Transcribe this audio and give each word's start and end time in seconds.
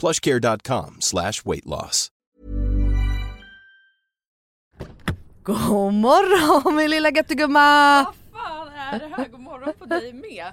plushcare.com 0.00 0.96
slash 1.00 1.44
weight 1.44 1.66
loss. 1.66 2.08
God 5.42 5.94
morgon 5.94 6.76
min 6.76 6.90
lilla 6.90 7.10
göttegumma! 7.10 8.04
Vad 8.04 8.14
fan 8.42 8.68
är 8.68 8.98
det 8.98 9.06
här? 9.16 9.28
God 9.28 9.40
morgon 9.40 9.72
på 9.78 9.84
dig 9.84 10.12
med. 10.12 10.52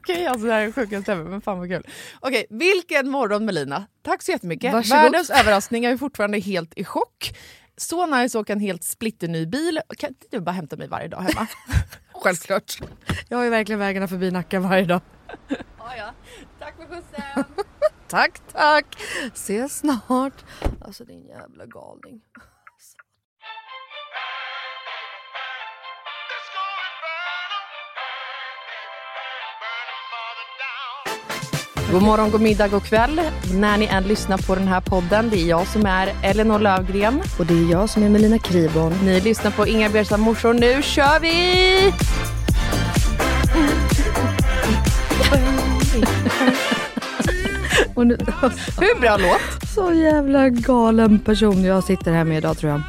Okej, 0.00 0.26
alltså 0.26 0.46
det 0.46 0.52
här 0.52 0.60
är 0.62 0.66
det 0.66 0.72
sjukaste 0.72 1.12
ever, 1.12 1.24
men 1.24 1.40
fan 1.40 1.58
vad 1.58 1.68
kul. 1.68 1.86
Okej, 2.20 2.46
vilken 2.50 3.10
morgon 3.10 3.44
Melina. 3.44 3.86
Tack 4.02 4.22
så 4.22 4.30
jättemycket. 4.30 4.72
Varsågod. 4.72 5.02
Världens 5.02 5.30
överraskning, 5.30 5.84
jag 5.84 5.92
är 5.92 5.96
fortfarande 5.96 6.38
helt 6.38 6.72
i 6.76 6.84
chock. 6.84 7.38
Så 7.76 8.06
nice 8.06 8.38
att 8.38 8.42
åka 8.42 8.52
en 8.52 8.60
helt 8.60 8.84
splitterny 8.84 9.46
bil. 9.46 9.80
Kan 9.98 10.08
inte 10.08 10.26
du 10.30 10.40
bara 10.40 10.50
hämta 10.52 10.76
mig 10.76 10.88
varje 10.88 11.08
dag 11.08 11.20
hemma? 11.20 11.46
Självklart. 12.12 12.78
Jag 13.28 13.36
har 13.38 13.44
ju 13.44 13.50
verkligen 13.50 13.78
vägarna 13.78 14.08
förbi 14.08 14.30
Nacka 14.30 14.60
varje 14.60 14.84
dag. 14.84 15.00
ja, 15.48 15.96
ja. 15.96 16.14
Tack 16.58 16.76
för 16.76 16.86
skjutsen. 16.86 17.44
Tack, 18.08 18.40
tack. 18.52 18.86
Ses 19.34 19.78
snart. 19.78 20.44
Alltså 20.80 21.04
din 21.04 21.26
jävla 21.26 21.66
galning. 21.66 22.20
God 31.92 32.02
morgon, 32.02 32.30
god 32.30 32.40
middag, 32.40 32.68
god 32.68 32.82
kväll. 32.84 33.20
När 33.54 33.78
ni 33.78 33.86
än 33.86 34.04
lyssnar 34.04 34.38
på 34.38 34.54
den 34.54 34.68
här 34.68 34.80
podden. 34.80 35.30
Det 35.30 35.36
är 35.42 35.46
jag 35.46 35.66
som 35.66 35.86
är 35.86 36.12
Elinor 36.22 36.58
Lövgren. 36.58 37.22
Och 37.38 37.46
det 37.46 37.54
är 37.54 37.70
jag 37.70 37.90
som 37.90 38.02
är 38.02 38.08
Melina 38.08 38.38
Kribon. 38.38 38.92
Ni 39.04 39.20
lyssnar 39.20 39.50
på 39.50 39.66
Inga 39.66 39.88
Bjärstam 39.88 40.20
morsor. 40.20 40.54
Nu 40.54 40.82
kör 40.82 41.20
vi! 41.20 41.92
Nu, 47.96 48.16
Hur 48.80 49.00
bra 49.00 49.16
låt? 49.16 49.70
så 49.74 49.92
jävla 49.94 50.48
galen 50.48 51.18
person 51.18 51.64
jag 51.64 51.84
sitter 51.84 52.12
här 52.12 52.24
med 52.24 52.38
idag 52.38 52.58
tror 52.58 52.72
jag. 52.72 52.82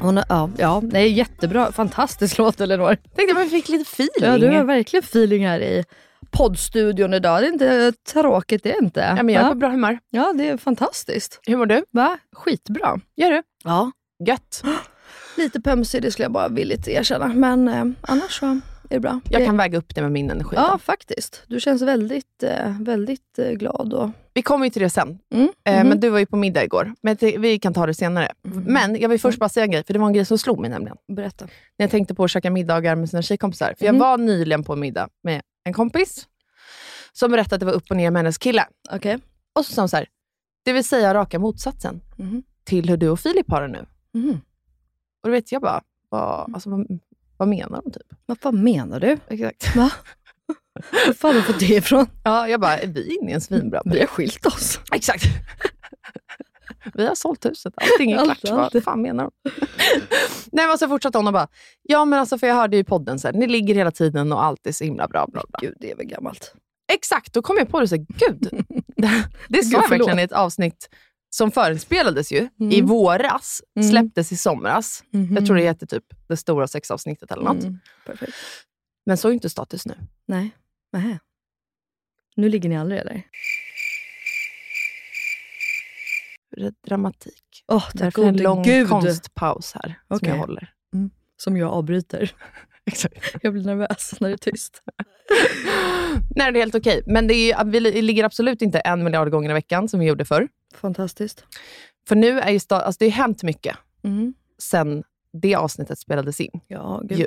Hon, 0.00 0.18
är- 0.18 0.24
ja, 0.28 0.50
ja, 0.56 0.80
det 0.84 0.98
är 0.98 1.06
jättebra. 1.06 1.72
Fantastisk 1.72 2.38
låt 2.38 2.60
Elinor. 2.60 2.96
Tänkte 3.16 3.34
man 3.34 3.48
fick 3.50 3.68
lite 3.68 3.82
feeling. 3.90 4.42
Ja, 4.42 4.48
du 4.50 4.56
har 4.56 4.64
verkligen 4.64 5.02
feeling 5.04 5.46
här 5.46 5.60
i 5.60 5.84
poddstudion 6.30 7.14
idag. 7.14 7.40
Det 7.42 7.46
är 7.46 7.52
inte 7.52 7.92
tråkigt, 8.12 8.62
det 8.62 8.72
är 8.72 8.82
inte. 8.82 9.00
ja, 9.16 9.22
men 9.22 9.34
jag 9.34 9.44
är 9.44 9.48
på 9.48 9.54
bra 9.54 9.68
humör. 9.68 9.98
ja, 10.10 10.32
det 10.36 10.48
är 10.48 10.56
fantastiskt. 10.56 11.40
Hur 11.46 11.56
mår 11.56 11.66
du? 11.66 11.84
Va? 11.90 12.18
Skitbra. 12.32 13.00
Gör 13.16 13.30
du? 13.30 13.42
Ja. 13.64 13.90
Gött. 14.26 14.62
Lite 15.36 15.60
pömsig, 15.60 16.02
det 16.02 16.10
skulle 16.10 16.24
jag 16.24 16.32
bara 16.32 16.48
villigt 16.48 16.88
erkänna. 16.88 17.26
Men 17.26 17.68
eh, 17.68 17.84
annars 18.00 18.38
så 18.40 18.46
är 18.46 18.60
det 18.94 19.00
bra. 19.00 19.20
Jag 19.30 19.40
det, 19.42 19.46
kan 19.46 19.56
väga 19.56 19.78
upp 19.78 19.94
det 19.94 20.02
med 20.02 20.12
min 20.12 20.30
energi. 20.30 20.56
Ja, 20.56 20.78
faktiskt. 20.82 21.42
Du 21.46 21.60
känns 21.60 21.82
väldigt, 21.82 22.42
eh, 22.42 22.72
väldigt 22.80 23.38
eh, 23.38 23.50
glad. 23.50 23.92
Och, 23.94 24.10
Vi 24.34 24.42
kommer 24.42 24.66
ju 24.66 24.70
till 24.70 24.82
det 24.82 24.90
sen. 24.90 25.18
mm. 25.34 25.48
Eh, 25.64 25.78
mhm. 25.78 25.88
Men 25.88 26.00
du 26.00 26.08
var 26.08 26.18
ju 26.18 26.26
på 26.26 26.36
middag 26.36 26.64
igår. 26.64 26.92
Men 27.02 27.16
vi 27.20 27.58
kan 27.58 27.74
ta 27.74 27.86
det 27.86 27.94
senare. 27.94 28.32
Men 28.66 29.00
jag 29.00 29.08
vill 29.08 29.20
först 29.20 29.38
bara 29.38 29.48
säga 29.48 29.64
en 29.64 29.70
grej, 29.70 29.84
för 29.84 29.92
det 29.92 29.98
var 29.98 30.06
en 30.06 30.12
grej 30.12 30.24
som 30.24 30.38
slog 30.38 30.60
mig 30.60 30.70
nämligen. 30.70 30.96
Berätta. 31.12 31.44
När 31.78 31.84
jag 31.84 31.90
tänkte 31.90 32.14
på 32.14 32.24
att 32.24 32.30
käka 32.30 32.50
middagar 32.50 32.94
med 32.94 33.10
sina 33.10 33.22
tjejkompisar. 33.22 33.74
För 33.78 33.84
jag 33.86 33.94
Mhm. 33.94 34.00
var 34.00 34.18
nyligen 34.18 34.64
på 34.64 34.72
en 34.72 34.80
middag 34.80 35.08
med 35.22 35.40
en 35.64 35.72
kompis 35.72 36.28
som 37.12 37.30
berättade 37.30 37.54
att 37.54 37.60
det 37.60 37.66
var 37.66 37.72
upp 37.72 37.90
och 37.90 37.96
ner 37.96 38.10
med 38.10 38.20
hennes 38.20 38.38
kille. 38.38 38.66
Okej. 38.92 39.18
Och 39.52 39.66
så 39.66 39.72
sa 39.72 39.82
hon 39.82 39.88
så 39.88 39.96
här, 39.96 40.06
det 40.64 40.72
vill 40.72 40.84
säga 40.84 41.14
raka 41.14 41.38
motsatsen 41.38 42.00
Mhm. 42.16 42.42
till 42.64 42.88
hur 42.88 42.96
du 42.96 43.08
och 43.08 43.20
Filip 43.20 43.50
har 43.50 43.62
det 43.62 43.68
nu. 43.68 43.86
Mhm. 44.14 44.40
Och 45.22 45.28
då 45.28 45.30
vet 45.30 45.52
jag 45.52 45.62
bara, 45.62 45.82
vad, 46.08 46.54
alltså, 46.54 46.70
vad, 46.70 46.86
vad 47.36 47.48
menar 47.48 47.82
de 47.84 47.92
typ? 47.92 48.06
Vad 48.26 48.38
fan 48.40 48.64
menar 48.64 49.00
du? 49.00 49.18
Exakt. 49.28 49.76
Va? 49.76 49.90
Var 51.06 51.12
fan 51.12 51.28
har 51.30 51.34
du 51.34 51.42
fått 51.42 51.58
det 51.58 51.66
ifrån? 51.74 52.06
Ja, 52.24 52.48
jag 52.48 52.60
bara, 52.60 52.78
är 52.78 52.86
vi 52.86 53.16
inne 53.16 53.30
i 53.30 53.34
en 53.34 53.40
svinbra 53.40 53.82
Vi 53.84 54.00
har 54.00 54.06
skilt 54.06 54.46
oss. 54.46 54.80
Exakt. 54.92 55.24
Vi 56.94 57.06
har 57.06 57.14
sålt 57.14 57.46
huset, 57.46 57.74
allting 57.76 58.12
är 58.12 58.24
klart. 58.24 58.44
allt. 58.44 58.74
Vad 58.74 58.84
fan 58.84 59.02
menar 59.02 59.24
de? 59.24 59.50
Nej, 60.52 60.66
men 60.66 60.78
så 60.78 60.88
fortsatte 60.88 61.18
hon 61.18 61.26
och 61.26 61.32
bara, 61.32 61.48
ja 61.82 62.04
men 62.04 62.18
alltså 62.18 62.38
för 62.38 62.46
jag 62.46 62.54
hörde 62.54 62.76
ju 62.76 62.84
podden 62.84 63.18
så 63.18 63.28
här, 63.28 63.32
ni 63.34 63.46
ligger 63.46 63.74
hela 63.74 63.90
tiden 63.90 64.32
och 64.32 64.44
allt 64.44 64.66
är 64.66 64.72
så 64.72 64.84
himla 64.84 65.08
bra. 65.08 65.26
Bla, 65.32 65.42
bla. 65.48 65.58
Gud, 65.62 65.74
det 65.80 65.90
är 65.90 65.96
väl 65.96 66.06
gammalt. 66.06 66.54
Exakt, 66.92 67.32
då 67.32 67.42
kom 67.42 67.56
jag 67.56 67.68
på 67.68 67.80
det 67.80 67.88
så 67.88 67.96
här, 67.96 68.06
gud. 68.08 68.64
Det, 68.96 69.24
det 69.48 69.62
sa 69.62 69.80
jag 69.82 69.88
verkligen 69.88 70.18
i 70.18 70.22
ett 70.22 70.32
avsnitt 70.32 70.88
som 71.30 71.50
förinspelades 71.50 72.32
ju 72.32 72.48
i 72.70 72.80
våras, 72.80 73.62
Mm. 73.76 73.90
släpptes 73.90 74.32
i 74.32 74.36
somras. 74.36 75.04
Jag 75.34 75.46
tror 75.46 75.56
det 75.56 75.62
heter 75.62 75.86
typ 75.86 76.04
det 76.28 76.36
stora 76.36 76.66
sexavsnittet 76.68 77.32
eller 77.32 77.42
något. 77.42 77.62
Mm. 77.64 77.78
Perfekt. 78.06 78.32
Men 79.06 79.16
så 79.16 79.28
är 79.28 79.32
inte 79.32 79.50
status 79.50 79.86
nu. 79.86 79.94
Nej. 80.26 80.50
Nähä. 80.92 81.18
Nu 82.36 82.48
ligger 82.48 82.68
ni 82.68 82.78
aldrig 82.78 83.00
eller? 83.00 83.12
Det 86.47 86.47
är 86.47 86.47
dramatik. 86.86 87.42
Tack 87.68 87.90
Därför 87.94 88.24
en 88.24 88.36
lång 88.36 88.62
gud. 88.62 88.88
konstpaus 88.88 89.72
här 89.74 89.94
som 90.08 90.16
Okej. 90.16 90.28
jag 90.28 90.36
håller. 90.36 90.70
Som 91.36 91.56
jag 91.56 91.72
avbryter. 91.72 92.32
Jag 93.42 93.52
blir 93.52 93.64
nervös 93.64 94.14
när 94.20 94.28
det 94.28 94.34
är 94.34 94.36
tyst. 94.52 94.82
Nej, 96.36 96.52
det 96.52 96.58
är 96.58 96.60
helt 96.60 96.74
okej. 96.74 97.02
Men 97.06 97.26
det 97.26 97.34
är, 97.34 97.64
vi 97.64 97.80
ligger 98.02 98.24
absolut 98.24 98.62
inte 98.62 98.78
en 98.80 99.04
miljard 99.04 99.30
gånger 99.30 99.50
i 99.50 99.52
veckan 99.52 99.88
som 99.88 100.00
vi 100.00 100.06
gjorde 100.06 100.24
förr. 100.24 100.48
Fantastiskt. 100.74 101.44
För 102.08 102.16
nu 102.16 102.40
är 102.40 102.50
ju 102.50 102.58
sta- 102.58 102.80
alltså 102.80 102.96
det 102.98 103.10
har 103.10 103.12
hänt 103.22 103.42
mycket 103.42 103.76
Mm. 104.04 104.34
sen 104.62 105.02
det 105.42 105.54
avsnittet 105.54 105.98
spelades 105.98 106.40
in. 106.40 106.60
Ja, 106.68 107.00
gud. 107.04 107.18
Ju. 107.18 107.26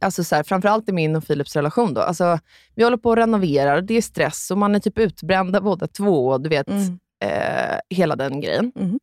Alltså 0.00 0.24
så 0.24 0.34
här, 0.36 0.42
framförallt 0.42 0.88
i 0.88 0.92
min 0.92 1.16
och 1.16 1.26
Philips 1.26 1.56
relation. 1.56 1.94
Då. 1.94 2.00
Alltså, 2.00 2.38
vi 2.74 2.84
håller 2.84 2.96
på 2.96 3.08
och 3.10 3.16
renoverar, 3.16 3.80
det 3.82 3.94
är 3.94 4.02
stress 4.02 4.50
och 4.50 4.58
man 4.58 4.74
är 4.74 4.80
typ 4.80 4.98
utbrända 4.98 5.60
båda 5.60 5.86
två. 5.86 6.26
Och 6.28 6.40
du 6.40 6.48
vet, 6.48 6.68
Mm. 6.68 6.98
Eh, 7.24 7.78
hela 7.90 8.16
den 8.16 8.40
grejen. 8.40 8.72
Mhm. 8.74 8.98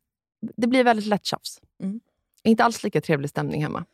Det 0.57 0.67
blir 0.67 0.83
väldigt 0.83 1.05
lätt 1.05 1.25
tjafs. 1.25 1.59
Mm. 1.83 1.99
Inte 2.43 2.63
alls 2.63 2.83
lika 2.83 3.01
trevlig 3.01 3.29
stämning 3.29 3.63
hemma. 3.63 3.85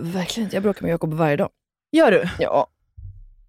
Verkligen 0.00 0.46
inte. 0.46 0.56
Jag 0.56 0.62
bråkar 0.62 0.82
med 0.82 0.90
Jakob 0.90 1.14
varje 1.14 1.36
dag. 1.36 1.48
Gör 1.92 2.10
du? 2.12 2.28
Ja. 2.38 2.66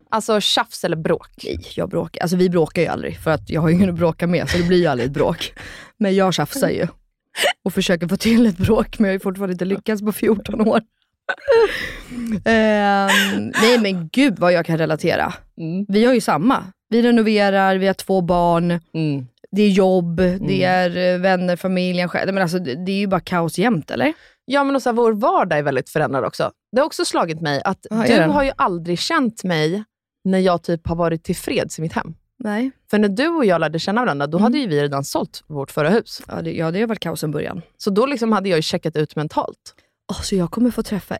Alltså 0.09 0.41
tjafs 0.41 0.83
eller 0.83 0.95
bråk? 0.97 1.29
Nej, 1.43 1.59
jag 1.75 1.89
bråkar. 1.89 2.21
Alltså 2.21 2.37
vi 2.37 2.49
bråkar 2.49 2.81
ju 2.81 2.87
aldrig 2.87 3.17
för 3.19 3.31
att 3.31 3.49
jag 3.49 3.61
har 3.61 3.69
ingen 3.69 3.89
att 3.89 3.95
bråka 3.95 4.27
med 4.27 4.49
så 4.49 4.57
det 4.57 4.63
blir 4.63 4.77
ju 4.77 4.87
aldrig 4.87 5.07
ett 5.07 5.13
bråk. 5.13 5.53
Men 5.97 6.15
jag 6.15 6.33
tjafsar 6.33 6.69
ju. 6.69 6.87
och 7.63 7.73
försöker 7.73 8.07
få 8.07 8.17
till 8.17 8.45
ett 8.47 8.57
bråk, 8.57 8.99
men 8.99 9.09
jag 9.11 9.15
har 9.15 9.19
fortfarande 9.19 9.53
inte 9.53 9.65
lyckats 9.65 10.01
på 10.01 10.11
14 10.11 10.61
år. 10.61 10.81
Ehm, 12.45 13.51
nej 13.61 13.79
men 13.81 14.09
gud 14.11 14.39
vad 14.39 14.53
jag 14.53 14.65
kan 14.65 14.77
relatera. 14.77 15.33
Mm. 15.57 15.85
Vi 15.89 16.05
har 16.05 16.13
ju 16.13 16.21
samma. 16.21 16.63
Vi 16.89 17.01
renoverar, 17.01 17.75
vi 17.77 17.87
har 17.87 17.93
två 17.93 18.21
barn, 18.21 18.79
Mm. 18.93 19.27
Det 19.55 19.61
är 19.61 19.69
jobb, 19.69 20.15
det 20.47 20.63
är 20.63 21.13
eh, 21.13 21.19
vänner, 21.19 21.55
familjen 21.55 22.09
själv. 22.09 22.33
Men 22.33 22.43
alltså, 22.43 22.59
det 22.59 22.85
det 22.85 22.91
är 22.91 22.99
ju 22.99 23.07
bara 23.07 23.19
kaos 23.21 23.57
jämt 23.57 23.91
eller? 23.91 24.13
Ja, 24.45 24.63
men 24.63 24.75
och 24.75 24.81
så 24.81 24.89
här, 24.89 24.93
vår 24.95 25.13
vardag 25.13 25.59
är 25.59 25.63
väldigt 25.63 25.89
förändrad 25.89 26.25
också. 26.25 26.51
Det 26.71 26.79
har 26.81 26.85
också 26.85 27.05
slagit 27.05 27.41
mig 27.41 27.61
att 27.65 27.85
är 27.91 28.23
du 28.27 28.31
har 28.31 28.43
ju 28.43 28.51
aldrig 28.55 28.99
känt 28.99 29.43
mig 29.43 29.83
när 30.23 30.39
jag 30.39 30.63
typ 30.63 30.87
har 30.87 30.95
varit 30.95 31.23
tillfreds 31.23 31.79
i 31.79 31.81
mitt 31.81 31.93
hem. 31.93 32.13
Nej. 32.43 32.71
För 32.91 32.97
när 32.99 33.09
du 33.09 33.27
och 33.27 33.45
jag 33.45 33.61
lärde 33.61 33.79
känna 33.79 34.01
varandra, 34.01 34.27
då 34.27 34.37
Mm. 34.37 34.43
hade 34.43 34.57
ju 34.57 34.67
vi 34.67 34.81
redan 34.81 35.03
sålt 35.03 35.43
vårt 35.47 35.71
förra 35.71 35.89
hus. 35.89 36.21
Ja 36.27 36.41
det, 36.41 36.51
ja, 36.51 36.71
det 36.71 36.79
har 36.79 36.87
varit 36.87 36.99
kaos 36.99 37.19
sedan 37.19 37.31
början. 37.31 37.61
Så 37.77 37.89
då 37.89 38.05
liksom 38.05 38.31
hade 38.31 38.49
jag 38.49 38.57
ju 38.57 38.61
checkat 38.61 38.95
ut 38.95 39.15
mentalt. 39.15 39.75
Oh, 40.11 40.21
så 40.21 40.35
jag 40.35 40.51
kommer 40.51 40.71
få 40.71 40.83
träffa 40.83 41.17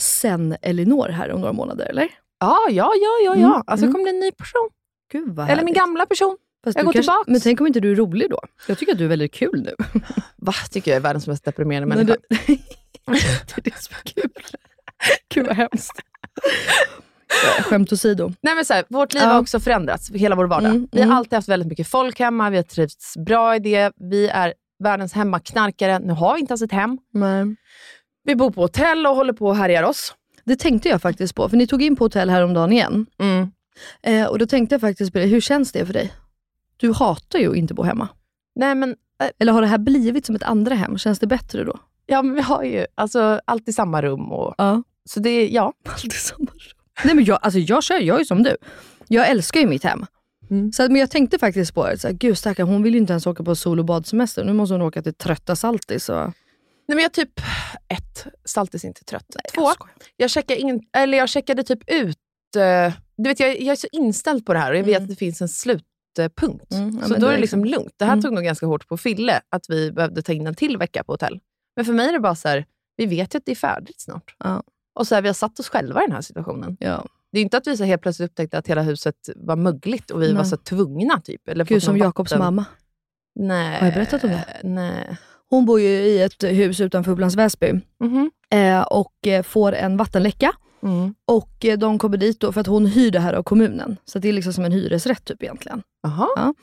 sen 0.00 0.56
Elinor 0.62 1.08
här 1.08 1.32
om 1.32 1.40
några 1.40 1.52
månader 1.52 1.86
eller? 1.86 2.08
Ja, 2.40 2.58
ja, 2.70 2.92
ja, 2.94 3.18
ja. 3.24 3.34
ja. 3.36 3.46
Mm, 3.54 3.62
Alltså 3.66 3.86
mm. 3.86 3.92
kommer 3.92 4.04
bli 4.04 4.10
en 4.14 4.20
ny 4.20 4.30
person. 4.30 4.70
Eller 5.48 5.64
min 5.64 5.74
gamla 5.74 6.06
person. 6.06 6.36
Fast 6.64 6.76
jag 6.76 6.84
går 6.84 6.92
kanske- 6.92 7.00
tillbaks. 7.12 7.28
Men 7.28 7.40
tänk 7.40 7.60
om 7.60 7.66
inte 7.66 7.80
du 7.80 7.90
är 7.92 7.96
rolig 7.96 8.30
då? 8.30 8.40
Jag 8.68 8.78
tycker 8.78 8.92
att 8.92 8.98
du 8.98 9.04
är 9.04 9.08
väldigt 9.08 9.32
kul 9.34 9.62
nu. 9.62 9.74
Va? 10.36 10.52
Tycker 10.70 10.90
jag 10.90 10.96
är 10.96 11.00
världens 11.00 11.26
mest 11.26 11.44
deprimerande 11.44 11.94
människa. 11.96 12.16
du- 12.28 12.36
det 13.06 13.56
är 13.56 13.60
det 13.62 13.78
som 13.82 13.94
är 14.04 14.10
kul. 14.22 14.30
Gud 15.34 15.46
vad 15.46 15.56
hemskt. 15.56 15.92
Eh, 17.58 17.62
Skämt 17.64 17.92
åsido. 17.92 18.32
Nej, 18.40 18.54
men 18.54 18.64
så 18.64 18.74
här, 18.74 18.84
vårt 18.88 19.14
liv 19.14 19.22
Ja. 19.22 19.28
har 19.28 19.40
också 19.40 19.60
förändrats, 19.60 20.10
hela 20.10 20.36
vår 20.36 20.44
vardag. 20.46 20.70
Mm, 20.70 20.88
Vi 20.92 20.98
har 20.98 21.04
mm. 21.06 21.16
alltid 21.16 21.32
haft 21.32 21.48
väldigt 21.48 21.68
mycket 21.68 21.88
folk 21.88 22.18
hemma, 22.18 22.50
vi 22.50 22.56
har 22.56 22.62
trivts 22.62 23.14
bra 23.26 23.56
i 23.56 23.58
det. 23.58 23.92
Vi 24.10 24.28
är 24.28 24.54
världens 24.84 25.12
hemmaknarkare. 25.12 25.98
Nu 25.98 26.12
har 26.12 26.34
vi 26.34 26.40
inte 26.40 26.50
ens 26.52 26.62
ett 26.62 26.72
hem. 26.72 26.98
Men, 27.12 27.56
Vi 28.24 28.36
bor 28.36 28.50
på 28.50 28.60
hotell 28.60 29.06
och 29.06 29.16
håller 29.16 29.32
på 29.32 29.46
och 29.46 29.56
härjar 29.56 29.82
oss. 29.82 30.14
det 30.44 30.56
tänkte 30.56 30.88
jag 30.88 31.02
faktiskt 31.02 31.34
på, 31.34 31.48
för 31.48 31.56
ni 31.56 31.66
tog 31.66 31.82
in 31.82 31.96
på 31.96 32.04
hotell 32.04 32.30
häromdagen 32.30 32.72
igen. 32.72 33.06
Mm. 33.18 33.50
Eh, 34.02 34.26
och 34.26 34.38
då 34.38 34.46
tänkte 34.46 34.74
jag 34.74 34.80
faktiskt 34.80 35.12
på 35.12 35.18
det, 35.18 35.26
hur 35.26 35.40
känns 35.40 35.72
det 35.72 35.86
för 35.86 35.92
dig? 35.92 36.12
Du 36.76 36.92
hatar 36.92 37.38
ju 37.38 37.50
att 37.50 37.56
inte 37.56 37.74
bo 37.74 37.82
hemma. 37.82 38.08
Nej, 38.56 38.74
men, 38.74 38.90
eh, 39.22 39.28
Eller 39.38 39.52
har 39.52 39.60
det 39.60 39.66
här 39.66 39.78
blivit 39.78 40.26
som 40.26 40.34
ett 40.36 40.42
andra 40.42 40.74
hem? 40.74 40.98
Känns 40.98 41.18
det 41.18 41.26
bättre 41.26 41.64
då? 41.64 41.78
ja, 42.06 42.22
men 42.22 42.34
vi 42.34 42.40
har 42.40 42.62
ju 42.62 42.86
alltså, 42.94 43.40
alltid 43.44 43.74
samma 43.74 44.02
rum. 44.02 44.32
Och, 44.32 44.54
Ja. 44.58 44.82
så 45.04 45.20
det 45.20 45.30
är, 45.30 45.48
ja. 45.54 45.72
Alltid 45.88 46.12
samma 46.12 46.50
rum. 46.50 46.78
Nej 47.04 47.14
men 47.14 47.24
jag, 47.24 47.38
alltså 47.42 47.58
jag 47.60 47.82
kör, 47.84 48.00
jag 48.00 48.20
är 48.20 48.24
som 48.24 48.42
du. 48.42 48.56
Jag 49.08 49.28
älskar 49.28 49.60
ju 49.60 49.66
mitt 49.66 49.84
hem. 49.84 50.06
Mm. 50.50 50.72
Så, 50.72 50.82
att- 50.82 50.90
men 50.90 51.00
jag 51.00 51.10
tänkte 51.10 51.38
faktiskt 51.38 51.74
på 51.74 51.86
det, 51.86 51.98
så 51.98 52.06
här, 52.08 52.14
gud 52.14 52.38
stackarn, 52.38 52.68
hon 52.68 52.82
vill 52.82 52.94
ju 52.94 53.00
inte 53.00 53.12
ens 53.12 53.26
åka 53.26 53.44
på 53.44 53.54
sol 53.56 53.78
och 53.78 53.84
badsemester. 53.84 54.44
Nu 54.44 54.52
måste 54.52 54.74
hon 54.74 54.82
åka 54.82 55.02
till 55.02 55.14
trötta 55.14 55.56
Saltis. 55.56 56.08
Och... 56.08 56.16
Nej, 56.88 56.96
men 56.96 56.98
jag 56.98 57.12
typ, 57.12 57.40
ett, 57.88 58.26
Saltis 58.44 58.84
är 58.84 58.88
inte 58.88 59.04
trött. 59.04 59.26
Två, 59.54 59.62
jag 59.62 59.74
skojar. 59.74 59.94
jag, 60.16 60.30
checkar 60.30 60.56
in, 60.56 60.82
eller 60.92 61.18
jag 61.18 61.28
checkade 61.28 61.62
typ 61.62 61.90
ut, 61.90 62.18
eh, 62.56 62.92
du 63.16 63.28
vet 63.30 63.40
jag, 63.40 63.60
jag 63.60 63.72
är 63.72 63.76
så 63.76 63.86
inställd 63.92 64.46
på 64.46 64.52
det 64.52 64.58
här 64.58 64.70
och 64.72 64.78
jag 64.78 64.84
vet 64.84 64.96
Mm. 64.96 65.02
att 65.02 65.08
det 65.08 65.16
finns 65.16 65.40
en 65.42 65.48
slutpunkt. 66.14 66.72
Mm, 66.72 66.98
ja, 67.02 67.08
så 67.08 67.14
då 67.14 67.26
är 67.26 67.32
det 67.32 67.38
liksom 67.40 67.64
lugnt. 67.64 67.94
Det 67.96 68.04
här 68.04 68.12
Mm. 68.12 68.22
tog 68.22 68.32
nog 68.32 68.44
ganska 68.44 68.66
hårt 68.66 68.88
på 68.88 68.96
Fille, 68.96 69.40
att 69.48 69.70
vi 69.70 69.92
behövde 69.92 70.22
ta 70.22 70.32
in 70.32 70.46
en 70.46 70.54
till 70.54 70.76
vecka 70.76 71.04
på 71.04 71.12
hotell. 71.12 71.40
Men 71.76 71.84
för 71.84 71.92
mig 71.92 72.08
är 72.08 72.12
det 72.12 72.20
bara 72.20 72.34
så 72.34 72.48
här, 72.48 72.64
vi 72.96 73.06
vet 73.06 73.34
ju 73.34 73.36
att 73.38 73.46
det 73.46 73.52
är 73.52 73.56
färdigt 73.56 74.00
snart. 74.00 74.36
Ja. 74.38 74.62
Och 74.94 75.06
så 75.06 75.14
här, 75.14 75.22
vi 75.22 75.28
har 75.28 75.34
satt 75.34 75.58
oss 75.60 75.68
själva 75.68 76.02
i 76.02 76.06
den 76.06 76.14
här 76.14 76.22
situationen. 76.22 76.76
Ja. 76.80 77.04
Det 77.32 77.38
är 77.38 77.42
inte 77.42 77.56
att 77.56 77.66
vi 77.66 77.76
så 77.76 77.84
helt 77.84 78.02
plötsligt 78.02 78.30
upptäckte 78.30 78.58
att 78.58 78.66
hela 78.66 78.82
huset 78.82 79.16
var 79.36 79.56
mögligt 79.56 80.10
och 80.10 80.22
vi 80.22 80.26
Nej. 80.26 80.36
var 80.36 80.44
så 80.44 80.56
tvungna. 80.56 81.20
Typ, 81.20 81.48
eller 81.48 81.64
Gud 81.64 81.82
som 81.82 81.96
Jakobs 81.98 82.34
mamma. 82.36 82.64
Nej. 83.34 83.78
Har 83.78 83.86
jag 83.86 83.94
berättat 83.94 84.24
om 84.24 84.30
det? 84.30 84.44
Nej. 84.62 85.16
Hon 85.50 85.64
bor 85.66 85.80
ju 85.80 85.86
i 85.88 86.22
ett 86.22 86.44
hus 86.44 86.80
utanför 86.80 87.12
Upplands 87.12 87.36
Väsby 87.36 87.72
Mhm. 88.00 88.30
eh, 88.50 88.80
och 88.82 89.26
eh, 89.26 89.42
får 89.42 89.72
en 89.74 89.96
vattenläcka. 89.96 90.52
Mm. 90.84 91.14
Och 91.26 91.64
eh, 91.64 91.78
de 91.78 91.98
kommer 91.98 92.16
dit 92.16 92.40
då 92.40 92.52
för 92.52 92.60
att 92.60 92.66
hon 92.66 92.86
hyr 92.86 93.10
det 93.10 93.20
här 93.20 93.32
av 93.32 93.42
kommunen. 93.42 93.96
Så 94.04 94.18
det 94.18 94.28
är 94.28 94.32
liksom 94.32 94.52
som 94.52 94.64
en 94.64 94.72
hyresrätt 94.72 95.24
typ 95.24 95.42
egentligen. 95.42 95.82
Jaha. 96.02 96.54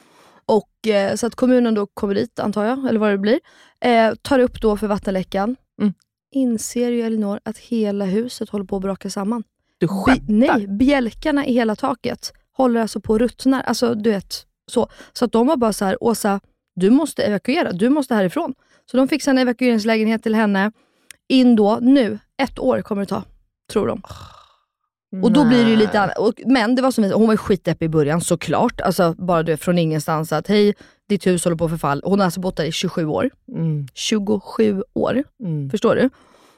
Och 0.46 0.88
eh, 0.88 1.16
Så 1.16 1.28
att 1.28 1.36
kommunen 1.36 1.74
då 1.74 1.88
kommer 1.88 2.16
dit, 2.16 2.40
antar 2.40 2.66
jag, 2.66 2.88
eller 2.90 3.00
vad 3.00 3.12
det 3.12 3.18
blir. 3.18 3.40
Eh, 3.82 4.14
tar 4.22 4.40
upp 4.40 4.62
då 4.62 4.78
för 4.78 4.88
vattenläckan. 4.88 5.56
Mm. 5.82 5.94
Inser 6.32 6.92
ju 6.92 7.02
Elinor 7.02 7.40
att 7.44 7.58
hela 7.58 8.06
huset 8.06 8.50
håller 8.50 8.66
på 8.66 8.76
att 8.76 8.82
braka 8.82 9.10
samman. 9.10 9.44
Du 9.78 9.88
skämtar? 9.88 10.24
nej, 10.28 10.68
bjälkarna 10.68 11.46
i 11.46 11.54
hela 11.54 11.76
taket 11.76 12.34
håller 12.52 12.82
alltså 12.82 13.00
på 13.02 13.16
att 13.16 13.22
ruttna. 13.22 13.62
Alltså 13.62 13.96
du 13.96 14.12
vet, 14.12 14.46
så. 14.72 14.88
Så 15.14 15.26
att 15.26 15.32
de 15.32 15.48
var 15.48 15.58
bara 15.58 15.74
så 15.74 15.86
här, 15.86 16.04
Åsa, 16.04 16.40
du 16.76 16.90
måste 16.90 17.24
evakuera. 17.24 17.72
Du 17.72 17.90
måste 17.90 18.16
härifrån. 18.16 18.54
Så 18.92 18.98
de 18.98 19.08
fixade 19.08 19.42
en 19.42 19.48
evakueringslägenhet 19.48 20.24
till 20.24 20.36
henne. 20.36 20.72
In 21.28 21.56
då, 21.56 21.80
nu, 21.82 22.20
ett 22.38 22.60
år 22.60 22.82
kommer 22.82 23.02
det 23.02 23.06
ta, 23.06 23.24
tror 23.72 23.88
de. 23.88 24.02
Och 25.24 25.32
då 25.32 25.46
blir 25.46 25.64
det 25.64 25.70
ju 25.70 25.76
lite 25.76 26.00
annat. 26.00 26.18
Och, 26.18 26.34
men 26.46 26.76
det 26.76 26.82
var 26.82 26.92
som 26.92 27.04
vi 27.04 27.12
hon 27.12 27.28
var 27.28 27.34
ju 27.34 27.38
skitdeppig 27.38 27.86
i 27.86 27.90
början 27.90 28.22
såklart. 28.22 28.82
Alltså 28.82 29.14
bara 29.18 29.44
du 29.44 29.58
från 29.58 29.78
ingenstans 29.78 30.32
att 30.32 30.48
hej, 30.48 30.74
ditt 31.10 31.28
hus 31.28 31.44
håller 31.44 31.58
på 31.58 31.66
att 31.66 31.72
förfall. 31.72 32.02
Hon 32.06 32.20
har 32.20 32.26
alltså 32.26 32.40
bott 32.40 32.58
där 32.58 32.64
i 32.64 32.72
27 32.72 33.06
år. 33.06 33.30
Mm. 33.52 33.88
27 33.94 34.84
år, 34.94 35.24
Mm. 35.44 35.70
förstår 35.70 35.96
du? 35.96 36.10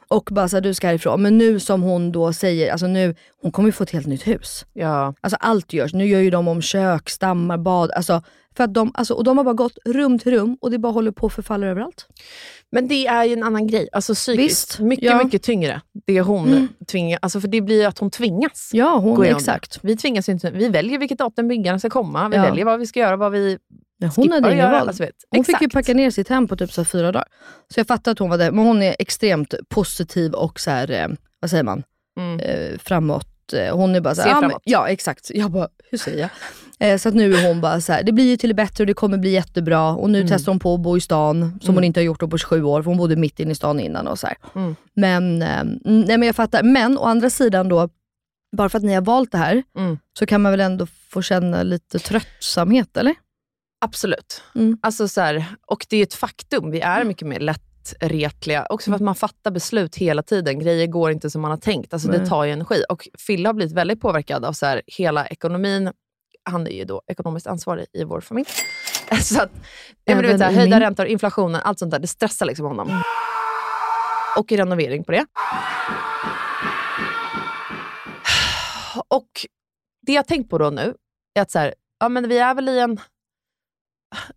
Och 0.07 0.29
bara 0.31 0.49
så 0.49 0.55
här, 0.55 0.61
du 0.61 0.73
ska 0.73 0.87
härifrån. 0.87 1.21
Men 1.21 1.37
nu 1.37 1.59
som 1.59 1.81
hon 1.81 2.11
då 2.11 2.33
säger, 2.33 2.71
alltså 2.71 2.87
nu, 2.87 3.15
hon 3.41 3.51
kommer 3.51 3.67
ju 3.67 3.73
få 3.73 3.83
ett 3.83 3.91
helt 3.91 4.07
nytt 4.07 4.27
hus. 4.27 4.65
Ja. 4.73 5.13
Alltså 5.21 5.37
allt 5.39 5.73
görs. 5.73 5.93
Nu 5.93 6.05
gör 6.05 6.19
ju 6.19 6.29
de 6.29 6.47
om 6.47 6.61
kök, 6.61 7.09
stammar, 7.09 7.57
bad. 7.57 7.91
Alltså, 7.91 8.21
för 8.57 8.63
att 8.63 8.73
de, 8.73 8.91
alltså, 8.93 9.13
och 9.13 9.23
de 9.23 9.37
har 9.37 9.43
bara 9.43 9.53
gått 9.53 9.77
rum 9.85 10.19
till 10.19 10.31
rum 10.31 10.57
och 10.61 10.71
det 10.71 10.77
bara 10.79 10.91
håller 10.93 11.11
på 11.11 11.27
att 11.27 11.33
förfalla 11.33 11.67
överallt. 11.67 12.07
Men 12.71 12.87
det 12.87 13.07
är 13.07 13.23
ju 13.23 13.33
en 13.33 13.43
annan 13.43 13.67
grej. 13.67 13.89
Alltså 13.91 14.13
psykiskt. 14.13 14.69
Visst, 14.71 14.79
mycket, 14.79 15.05
ja. 15.05 15.23
mycket 15.23 15.43
tyngre. 15.43 15.81
Det 16.07 16.21
hon 16.21 16.47
Mm. 16.47 16.67
tvingar. 16.91 17.19
Alltså 17.21 17.41
för 17.41 17.47
det 17.47 17.61
blir 17.61 17.79
ju 17.79 17.83
att 17.85 17.99
hon 17.99 18.11
tvingas. 18.11 18.69
Ja, 18.73 18.97
hon, 18.97 19.25
exakt. 19.25 19.79
Vi 19.81 19.97
tvingas 19.97 20.29
inte. 20.29 20.51
Vi 20.51 20.67
väljer 20.69 20.97
vilket 20.99 21.17
datum 21.17 21.47
byggarna 21.47 21.79
ska 21.79 21.89
komma. 21.89 22.29
Vi 22.29 22.35
Ja. 22.35 22.41
väljer 22.43 22.65
vad 22.65 22.79
vi 22.79 22.85
ska 22.87 22.99
göra, 22.99 23.15
vad 23.15 23.31
vi 23.31 23.57
Ja, 23.97 24.09
hon 24.15 24.23
skippar 24.23 24.41
hade 24.41 24.53
inga 24.53 24.71
val. 24.71 24.87
Alltså. 24.87 25.03
Hon 25.03 25.39
Exakt. 25.39 25.57
fick 25.59 25.61
ju 25.61 25.69
packa 25.69 25.93
ner 25.93 26.11
sitt 26.11 26.29
hem 26.29 26.47
på 26.47 26.55
typ 26.55 26.71
så 26.71 26.85
fyra 26.85 27.11
dagar. 27.11 27.27
Så 27.73 27.79
jag 27.79 27.87
fattar 27.87 28.11
att 28.11 28.19
hon 28.19 28.29
var 28.29 28.37
där, 28.37 28.51
men 28.51 28.65
hon 28.65 28.81
är 28.81 28.95
extremt 28.99 29.53
positiv 29.69 30.33
och 30.33 30.59
så 30.59 30.69
här, 30.71 30.91
eh, 30.91 31.07
vad 31.39 31.49
säger 31.49 31.63
man, 31.63 31.83
Mm. 32.19 32.39
eh, 32.39 32.77
framåt. 32.79 33.27
Eh, 33.53 33.75
Hon 33.75 33.95
är 33.95 34.01
bara 34.01 34.15
så 34.15 34.21
Se 34.21 34.29
här, 34.29 34.53
ja, 34.63 34.87
exakt. 34.89 35.31
Jag 35.33 35.51
bara, 35.51 35.67
hur 35.91 35.97
säger 35.97 36.19
jag? 36.19 36.29
Eh, 36.79 36.97
så 36.97 37.09
att 37.09 37.15
nu 37.15 37.33
är 37.33 37.47
hon 37.47 37.61
bara 37.61 37.81
så 37.81 37.93
här, 37.93 38.03
det 38.03 38.11
blir 38.11 38.29
ju 38.29 38.37
till 38.37 38.49
det 38.49 38.53
bättre 38.55 38.81
och 38.83 38.87
det 38.87 38.93
kommer 38.93 39.17
bli 39.17 39.29
jättebra. 39.31 39.89
Och 39.91 40.09
nu 40.09 40.17
Mm. 40.17 40.29
testar 40.29 40.51
hon 40.51 40.59
på 40.59 40.73
att 40.73 40.79
bo 40.79 40.97
i 40.97 41.01
stan, 41.01 41.59
som 41.61 41.75
hon 41.75 41.83
inte 41.83 41.99
har 41.99 42.05
gjort 42.05 42.19
på 42.29 42.37
27 42.37 42.63
år, 42.63 42.81
för 42.81 42.89
hon 42.89 42.97
bodde 42.97 43.15
mitt 43.15 43.39
inne 43.39 43.51
i 43.51 43.55
stan 43.55 43.79
innan. 43.79 44.07
och 44.07 44.19
så. 44.19 44.27
Mm. 44.55 44.75
Men, 44.93 45.41
eh, 45.41 45.59
mm, 45.59 45.79
nej, 45.83 46.17
men 46.17 46.23
jag 46.23 46.35
fattar. 46.35 46.63
Men 46.63 46.97
å 46.97 47.03
andra 47.03 47.29
sidan 47.29 47.69
då, 47.69 47.89
bara 48.57 48.69
för 48.69 48.77
att 48.77 48.83
ni 48.83 48.93
har 48.93 49.01
valt 49.01 49.31
det 49.31 49.37
här, 49.37 49.63
Mm. 49.77 49.97
så 50.19 50.25
kan 50.25 50.41
man 50.41 50.51
väl 50.51 50.59
ändå 50.61 50.87
få 51.09 51.21
känna 51.21 51.63
lite 51.63 51.99
tröttsamhet, 51.99 52.97
eller? 52.97 53.15
Absolut. 53.85 54.41
Mm. 54.55 54.77
Alltså 54.81 55.07
så 55.07 55.21
här, 55.21 55.45
och 55.67 55.85
det 55.89 55.97
är 55.97 56.03
ett 56.03 56.13
faktum. 56.13 56.71
Vi 56.71 56.79
är 56.79 57.03
mycket 57.03 57.27
mer 57.27 57.39
lättretliga. 57.83 58.65
Också 58.69 58.91
för 58.91 58.95
att 58.95 59.01
man 59.01 59.15
fattar 59.15 59.51
beslut 59.51 59.95
hela 59.95 60.23
tiden. 60.23 60.59
Grejer 60.59 60.87
går 60.87 61.11
inte 61.11 61.29
som 61.29 61.41
man 61.41 61.51
har 61.51 61.57
tänkt. 61.57 61.93
Alltså 61.93 62.07
det 62.07 62.25
tar 62.25 62.43
ju 62.43 62.51
energi. 62.51 62.83
Och 62.89 63.07
Fille 63.19 63.49
har 63.49 63.53
blivit 63.53 63.73
väldigt 63.73 64.01
påverkad 64.01 64.45
av 64.45 64.53
så 64.53 64.65
här, 64.65 64.81
hela 64.87 65.27
ekonomin. 65.27 65.91
Han 66.49 66.67
är 66.67 66.71
ju 66.71 66.85
då 66.85 67.01
ekonomiskt 67.07 67.47
ansvarig 67.47 67.85
i 67.93 68.03
vår 68.03 68.21
familj. 68.21 68.47
Så 69.21 69.41
att, 69.41 69.51
ja, 70.05 70.15
men 70.15 70.23
du 70.23 70.27
vet, 70.29 70.39
så 70.39 70.43
här, 70.43 70.51
höjda 70.51 70.79
räntor, 70.79 71.05
inflationen, 71.05 71.61
allt 71.63 71.79
sånt 71.79 71.91
där. 71.91 71.99
Det 71.99 72.07
stressar 72.07 72.45
liksom 72.45 72.65
honom. 72.65 73.03
Och 74.37 74.51
i 74.51 74.57
renovering 74.57 75.03
på 75.03 75.11
det. 75.11 75.25
Och 79.07 79.29
det 80.05 80.13
jag 80.13 80.19
har 80.19 80.23
tänkt 80.23 80.49
på 80.49 80.57
då 80.57 80.69
nu 80.69 80.93
är 81.33 81.41
att 81.41 81.51
så 81.51 81.59
här, 81.59 81.73
ja, 81.99 82.09
men 82.09 82.29
vi 82.29 82.37
är 82.37 82.55
väl 82.55 82.69
i 82.69 82.79
en... 82.79 82.99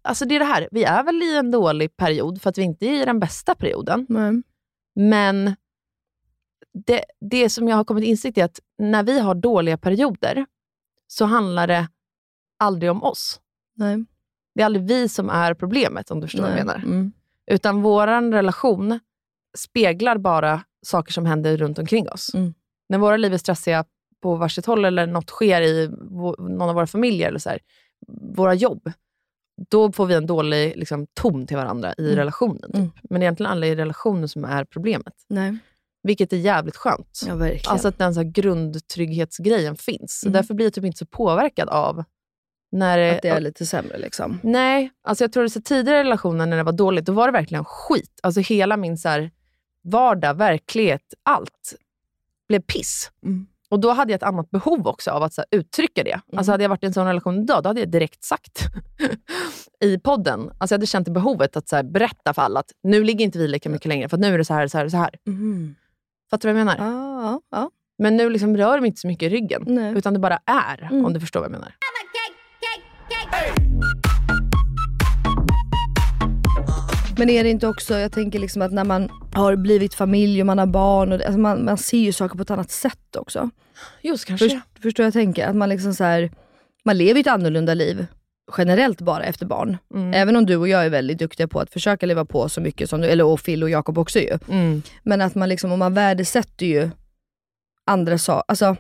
Alltså 0.03 0.25
det 0.25 0.35
är 0.35 0.39
det 0.39 0.45
här, 0.45 0.69
vi 0.71 0.85
är 0.85 1.05
väl 1.05 1.23
i 1.23 1.37
en 1.37 1.51
dålig 1.51 1.97
period 1.97 2.43
för 2.43 2.51
att 2.51 2.59
vi 2.59 2.63
inte 2.63 2.87
är 2.87 3.03
i 3.03 3.05
den 3.05 3.21
bästa 3.21 3.55
perioden. 3.55 4.07
Nej. 4.09 4.43
Men 4.95 5.57
det, 6.87 7.05
det 7.21 7.51
som 7.51 7.69
jag 7.69 7.77
har 7.77 7.85
kommit 7.85 8.05
insikt 8.05 8.39
i 8.39 8.41
är 8.41 8.45
att 8.45 8.61
när 8.79 9.03
vi 9.03 9.21
har 9.21 9.35
dåliga 9.35 9.79
perioder 9.79 10.47
så 11.07 11.25
handlar 11.25 11.67
det 11.67 11.89
aldrig 12.59 12.91
om 12.91 13.03
oss. 13.03 13.41
Nej. 13.75 14.05
Det 14.55 14.63
är 14.63 14.67
aldrig 14.67 14.89
vi 14.89 15.09
som 15.09 15.31
är 15.31 15.55
problemet, 15.55 16.11
om 16.11 16.21
du 16.21 16.27
förstår 16.27 16.43
vad 16.43 16.51
jag 16.51 16.57
Nej. 16.57 16.65
menar. 16.65 16.79
Mm. 16.85 17.13
Utan 17.47 17.83
vår 17.83 18.07
relation 18.33 19.01
speglar 19.59 20.19
bara 20.19 20.63
saker 20.83 21.13
som 21.13 21.27
händer 21.27 21.57
runt 21.57 21.79
omkring 21.79 22.09
oss. 22.09 22.35
Mm. 22.35 22.55
När 22.89 22.99
våra 22.99 23.17
liv 23.17 23.35
är 23.35 23.39
stressiga 23.39 23.85
på 24.23 24.37
varsitt 24.37 24.67
håll 24.67 24.85
eller 24.85 25.07
något 25.07 25.31
sker 25.31 25.63
i 25.63 25.89
någon 26.39 26.63
av 26.63 26.75
våra 26.75 26.87
familjer, 26.87 27.29
eller 27.29 27.39
så 27.39 27.49
här, 27.49 27.59
våra 28.37 28.55
jobb, 28.55 28.93
då 29.71 29.93
får 29.93 30.07
vi 30.07 30.15
en 30.15 30.27
dålig 30.27 30.77
liksom, 30.77 31.07
ton 31.15 31.47
till 31.47 31.57
varandra 31.57 31.95
i 31.99 32.03
Mm. 32.05 32.17
relationen. 32.17 32.63
Typ. 32.63 32.75
Mm. 32.75 32.91
Men 33.11 33.23
egentligen 33.23 33.53
alla 33.53 33.67
i 33.67 33.77
relationen 33.77 34.29
som 34.29 34.45
är 34.45 34.65
problemet. 34.65 35.15
Nej. 35.29 35.59
Vilket 36.03 36.33
är 36.33 36.37
jävligt 36.37 36.77
skönt. 36.77 37.21
Ja, 37.27 37.35
verkligen. 37.35 37.73
Alltså 37.73 37.89
att 37.89 37.99
den 37.99 38.15
så 38.15 38.21
här 38.21 38.31
grundtrygghetsgrejen 38.31 39.77
finns. 39.77 40.21
Så 40.21 40.27
Mm. 40.27 40.33
Därför 40.33 40.55
blir 40.55 40.67
jag 40.67 40.73
typ 40.73 40.85
inte 40.85 40.99
så 40.99 41.07
påverkad 41.07 41.69
av 41.69 42.05
När, 42.73 43.15
Att 43.15 43.23
det 43.23 43.29
är 43.29 43.41
lite 43.41 43.67
sämre 43.67 43.99
liksom. 43.99 44.41
Nej, 44.43 44.91
alltså 45.03 45.25
jag 45.25 45.33
tror 45.33 45.45
att 45.45 45.65
tidigare 45.65 45.99
relationer 45.99 46.47
när 46.47 46.57
det 46.57 46.63
var 46.63 46.73
dåligt, 46.73 47.05
då 47.05 47.13
var 47.13 47.27
det 47.27 47.33
verkligen 47.33 47.65
skit. 47.65 48.21
Alltså 48.23 48.41
hela 48.41 48.77
min 48.77 48.99
så 48.99 49.09
här, 49.09 49.31
vardag, 49.83 50.35
verklighet, 50.35 51.03
allt 51.23 51.75
blev 52.49 52.61
piss. 52.61 53.11
Mm. 53.25 53.47
Och 53.71 53.81
då 53.81 53.91
hade 53.91 54.13
jag 54.13 54.17
ett 54.17 54.23
annat 54.23 54.51
behov 54.51 54.87
också 54.89 55.11
av 55.11 55.23
att 55.23 55.33
så 55.35 55.41
här, 55.41 55.59
uttrycka 55.59 56.05
det. 56.05 56.21
Alltså 56.37 56.53
hade 56.53 56.65
jag 56.65 56.69
varit 56.69 56.83
i 56.83 56.87
en 56.87 56.93
sån 56.93 57.07
relation 57.07 57.39
idag, 57.43 57.63
då 57.63 57.69
hade 57.69 57.81
jag 57.81 57.89
direkt 57.91 58.25
sagt 58.25 58.59
i 59.85 59.99
podden. 59.99 60.41
Alltså 60.59 60.75
jag 60.75 60.79
hade 60.79 60.87
känt 60.87 61.09
behovet 61.09 61.57
att 61.57 61.69
så 61.69 61.77
här, 61.77 61.83
berätta 61.83 62.35
för 62.35 62.43
alla 62.43 62.61
att 62.61 62.71
nu 62.83 63.05
ligger 63.05 63.25
inte 63.25 63.39
vi 63.39 63.49
lika 63.49 63.69
mycket 63.69 63.87
längre, 63.87 64.09
för 64.09 64.17
att 64.17 64.21
nu 64.21 64.35
är 64.35 64.39
det 64.39 64.45
så 64.45 64.55
här, 64.55 64.69
så 64.69 64.79
här, 64.79 64.89
så 64.89 64.97
här. 64.97 65.11
Fattar 66.31 66.49
du 66.49 66.53
vad 66.53 66.61
jag 66.61 66.67
menar? 66.67 66.77
Ja, 66.93 67.23
ja, 67.23 67.41
ja. 67.51 67.71
Men 67.99 68.17
nu 68.17 68.31
liksom 68.31 68.57
rör 68.57 68.77
de 68.77 68.85
inte 68.85 69.01
så 69.01 69.07
mycket 69.07 69.33
i 69.33 69.35
ryggen, 69.35 69.63
Nej. 69.67 69.95
utan 69.99 70.13
det 70.15 70.19
bara 70.21 70.39
är, 70.47 70.89
Mm. 70.91 71.05
om 71.05 71.13
du 71.13 71.21
förstår 71.21 71.41
vad 71.41 71.47
jag 71.47 71.53
menar. 71.53 71.75
Men 77.19 77.31
är 77.31 77.45
det 77.45 77.51
inte 77.51 77.69
också, 77.69 77.99
jag 77.99 78.13
tänker 78.13 78.39
liksom 78.39 78.63
att 78.63 78.73
när 78.73 78.85
man 78.85 79.11
har 79.33 79.57
blivit 79.57 79.95
familj 79.95 80.41
och 80.41 80.47
man 80.47 80.59
har 80.59 80.67
barn, 80.67 81.13
och, 81.13 81.23
alltså 81.23 81.39
man, 81.39 81.65
man 81.65 81.79
ser 81.79 81.99
ju 81.99 82.13
saker 82.13 82.37
på 82.37 82.43
ett 82.43 82.51
annat 82.51 82.71
sätt 82.71 83.17
också. 83.17 83.51
Just 84.03 84.25
kanske. 84.25 84.49
Först, 84.49 84.83
förstår 84.83 85.05
jag 85.05 85.13
tänker? 85.13 85.47
Att 85.47 85.57
man 85.57 85.69
liksom 85.69 85.95
så 85.95 86.05
här, 86.05 86.31
man 86.85 86.99
lever 86.99 87.21
ett 87.21 87.27
annorlunda 87.27 87.75
liv 87.75 88.07
generellt 88.59 89.01
bara 89.01 89.25
efter 89.25 89.47
barn. 89.47 89.77
Mm. 89.95 90.15
Även 90.15 90.37
om 90.37 90.47
du 90.47 90.57
och 90.57 90.69
jag 90.69 90.85
är 90.85 90.91
väldigt 90.91 91.19
duktiga 91.19 91.49
på 91.49 91.61
att 91.61 91.71
försöka 91.71 92.07
leva 92.07 92.25
på 92.25 92.49
så 92.49 92.61
mycket 92.61 92.91
som 92.91 93.01
du, 93.01 93.09
eller 93.09 93.25
och 93.25 93.43
Phil 93.43 93.63
och 93.63 93.71
Jakob 93.71 93.99
också 93.99 94.19
ju. 94.19 94.39
Mm. 94.51 94.83
Men 95.03 95.21
att 95.21 95.35
man 95.35 95.49
liksom, 95.49 95.73
och 95.73 95.79
man 95.79 95.95
värdesätter 95.95 96.67
ju 96.67 96.91
andra 97.87 98.19
saker. 98.19 98.45
Alltså, 98.49 98.77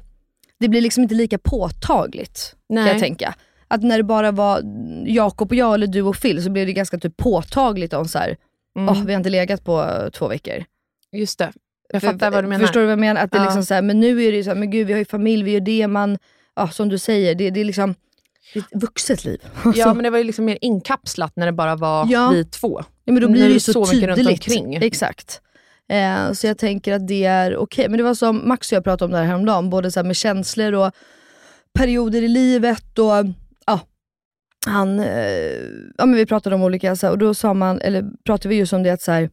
det 0.58 0.68
blir 0.68 0.80
liksom 0.80 1.02
inte 1.02 1.14
lika 1.14 1.38
påtagligt 1.38 2.56
kan 2.68 2.74
Nej. 2.74 2.88
jag 2.88 3.00
tänka. 3.00 3.34
Att 3.68 3.82
när 3.82 3.96
det 3.96 4.04
bara 4.04 4.30
var 4.32 4.62
Jakob 5.06 5.50
och 5.50 5.56
jag 5.56 5.74
eller 5.74 5.86
du 5.86 6.02
och 6.02 6.16
Phil 6.20 6.42
så 6.44 6.50
blev 6.50 6.66
det 6.66 6.72
ganska 6.72 6.98
typ 6.98 7.16
påtagligt 7.16 7.92
om 7.92 8.08
så 8.08 8.18
här, 8.18 8.36
Mm. 8.76 8.88
"Åh, 8.88 9.04
vi 9.04 9.12
har 9.12 9.18
inte 9.20 9.30
legat 9.30 9.64
på 9.64 9.82
eh, 9.82 10.08
två 10.10 10.28
veckor. 10.28 10.64
Just 11.12 11.38
det. 11.38 11.52
Jag 11.92 12.00
För- 12.02 12.08
fattar 12.12 12.30
vad 12.30 12.44
du 12.44 12.48
menar. 12.48 12.60
Förstår 12.64 12.80
du 12.80 12.86
vad 12.86 12.92
jag 12.92 12.98
menar? 12.98 13.20
Att 13.22 13.30
det 13.32 13.38
Ja. 13.38 13.44
liksom 13.44 13.64
så 13.64 13.74
här, 13.74 13.82
men 13.82 14.00
nu 14.00 14.24
är 14.24 14.32
det 14.32 14.44
så 14.44 14.50
här, 14.50 14.56
men 14.56 14.70
gud 14.70 14.86
vi 14.86 14.92
har 14.92 14.98
ju 14.98 15.04
familj, 15.04 15.42
vi 15.42 15.50
gör 15.52 15.60
det, 15.60 15.86
man, 15.86 16.18
ja, 16.56 16.68
som 16.68 16.88
du 16.88 16.98
säger, 16.98 17.34
det, 17.34 17.50
det 17.50 17.60
är 17.60 17.64
liksom 17.64 17.94
det 18.54 18.58
är 18.60 18.62
ett 18.62 18.82
vuxet 18.82 19.24
liv. 19.24 19.38
Ja, 19.74 19.94
men 19.94 20.04
det 20.04 20.10
var 20.10 20.18
ju 20.18 20.24
liksom 20.24 20.44
mer 20.44 20.58
inkapslat 20.60 21.32
när 21.36 21.46
det 21.46 21.52
bara 21.52 21.76
var 21.76 22.06
Ja. 22.10 22.30
vi 22.34 22.44
två. 22.44 22.80
Ja, 23.04 23.12
men 23.12 23.22
då 23.22 23.28
blir 23.28 23.42
det 23.46 23.52
ju 23.52 23.60
så, 23.60 23.72
så 23.72 23.94
mycket 23.94 24.08
runt 24.08 24.16
tydligt. 24.18 24.40
omkring. 24.48 24.74
Exakt. 24.74 25.40
Eh, 25.88 26.32
så 26.32 26.46
jag 26.46 26.58
tänker 26.58 26.92
att 26.94 27.08
det 27.08 27.24
är 27.24 27.56
okej. 27.56 27.88
Men 27.88 27.98
det 27.98 28.04
var 28.04 28.14
som 28.14 28.48
Max 28.48 28.72
och 28.72 28.76
jag 28.76 28.84
pratade 28.84 29.04
om 29.04 29.10
det 29.10 29.18
här 29.18 29.24
häromdagen, 29.24 29.70
både 29.70 29.90
så 29.90 30.00
här 30.00 30.04
med 30.04 30.16
känslor 30.16 30.72
och 30.72 30.92
perioder 31.78 32.22
i 32.22 32.28
livet. 32.28 32.98
Och, 32.98 33.12
han, 34.66 35.00
eh, 35.00 35.06
ja, 35.98 36.06
men 36.06 36.14
vi 36.14 36.26
pratade 36.26 36.56
om 36.56 36.62
olika, 36.62 36.96
så 36.96 37.06
här, 37.06 37.12
och 37.12 37.18
då 37.18 37.34
sa 37.34 37.54
man, 37.54 37.80
eller 37.80 38.04
pratade 38.24 38.48
vi 38.48 38.54
just 38.54 38.72
om 38.72 38.82
det 38.82 38.90
att 38.90 39.02
så 39.02 39.12
här, 39.12 39.30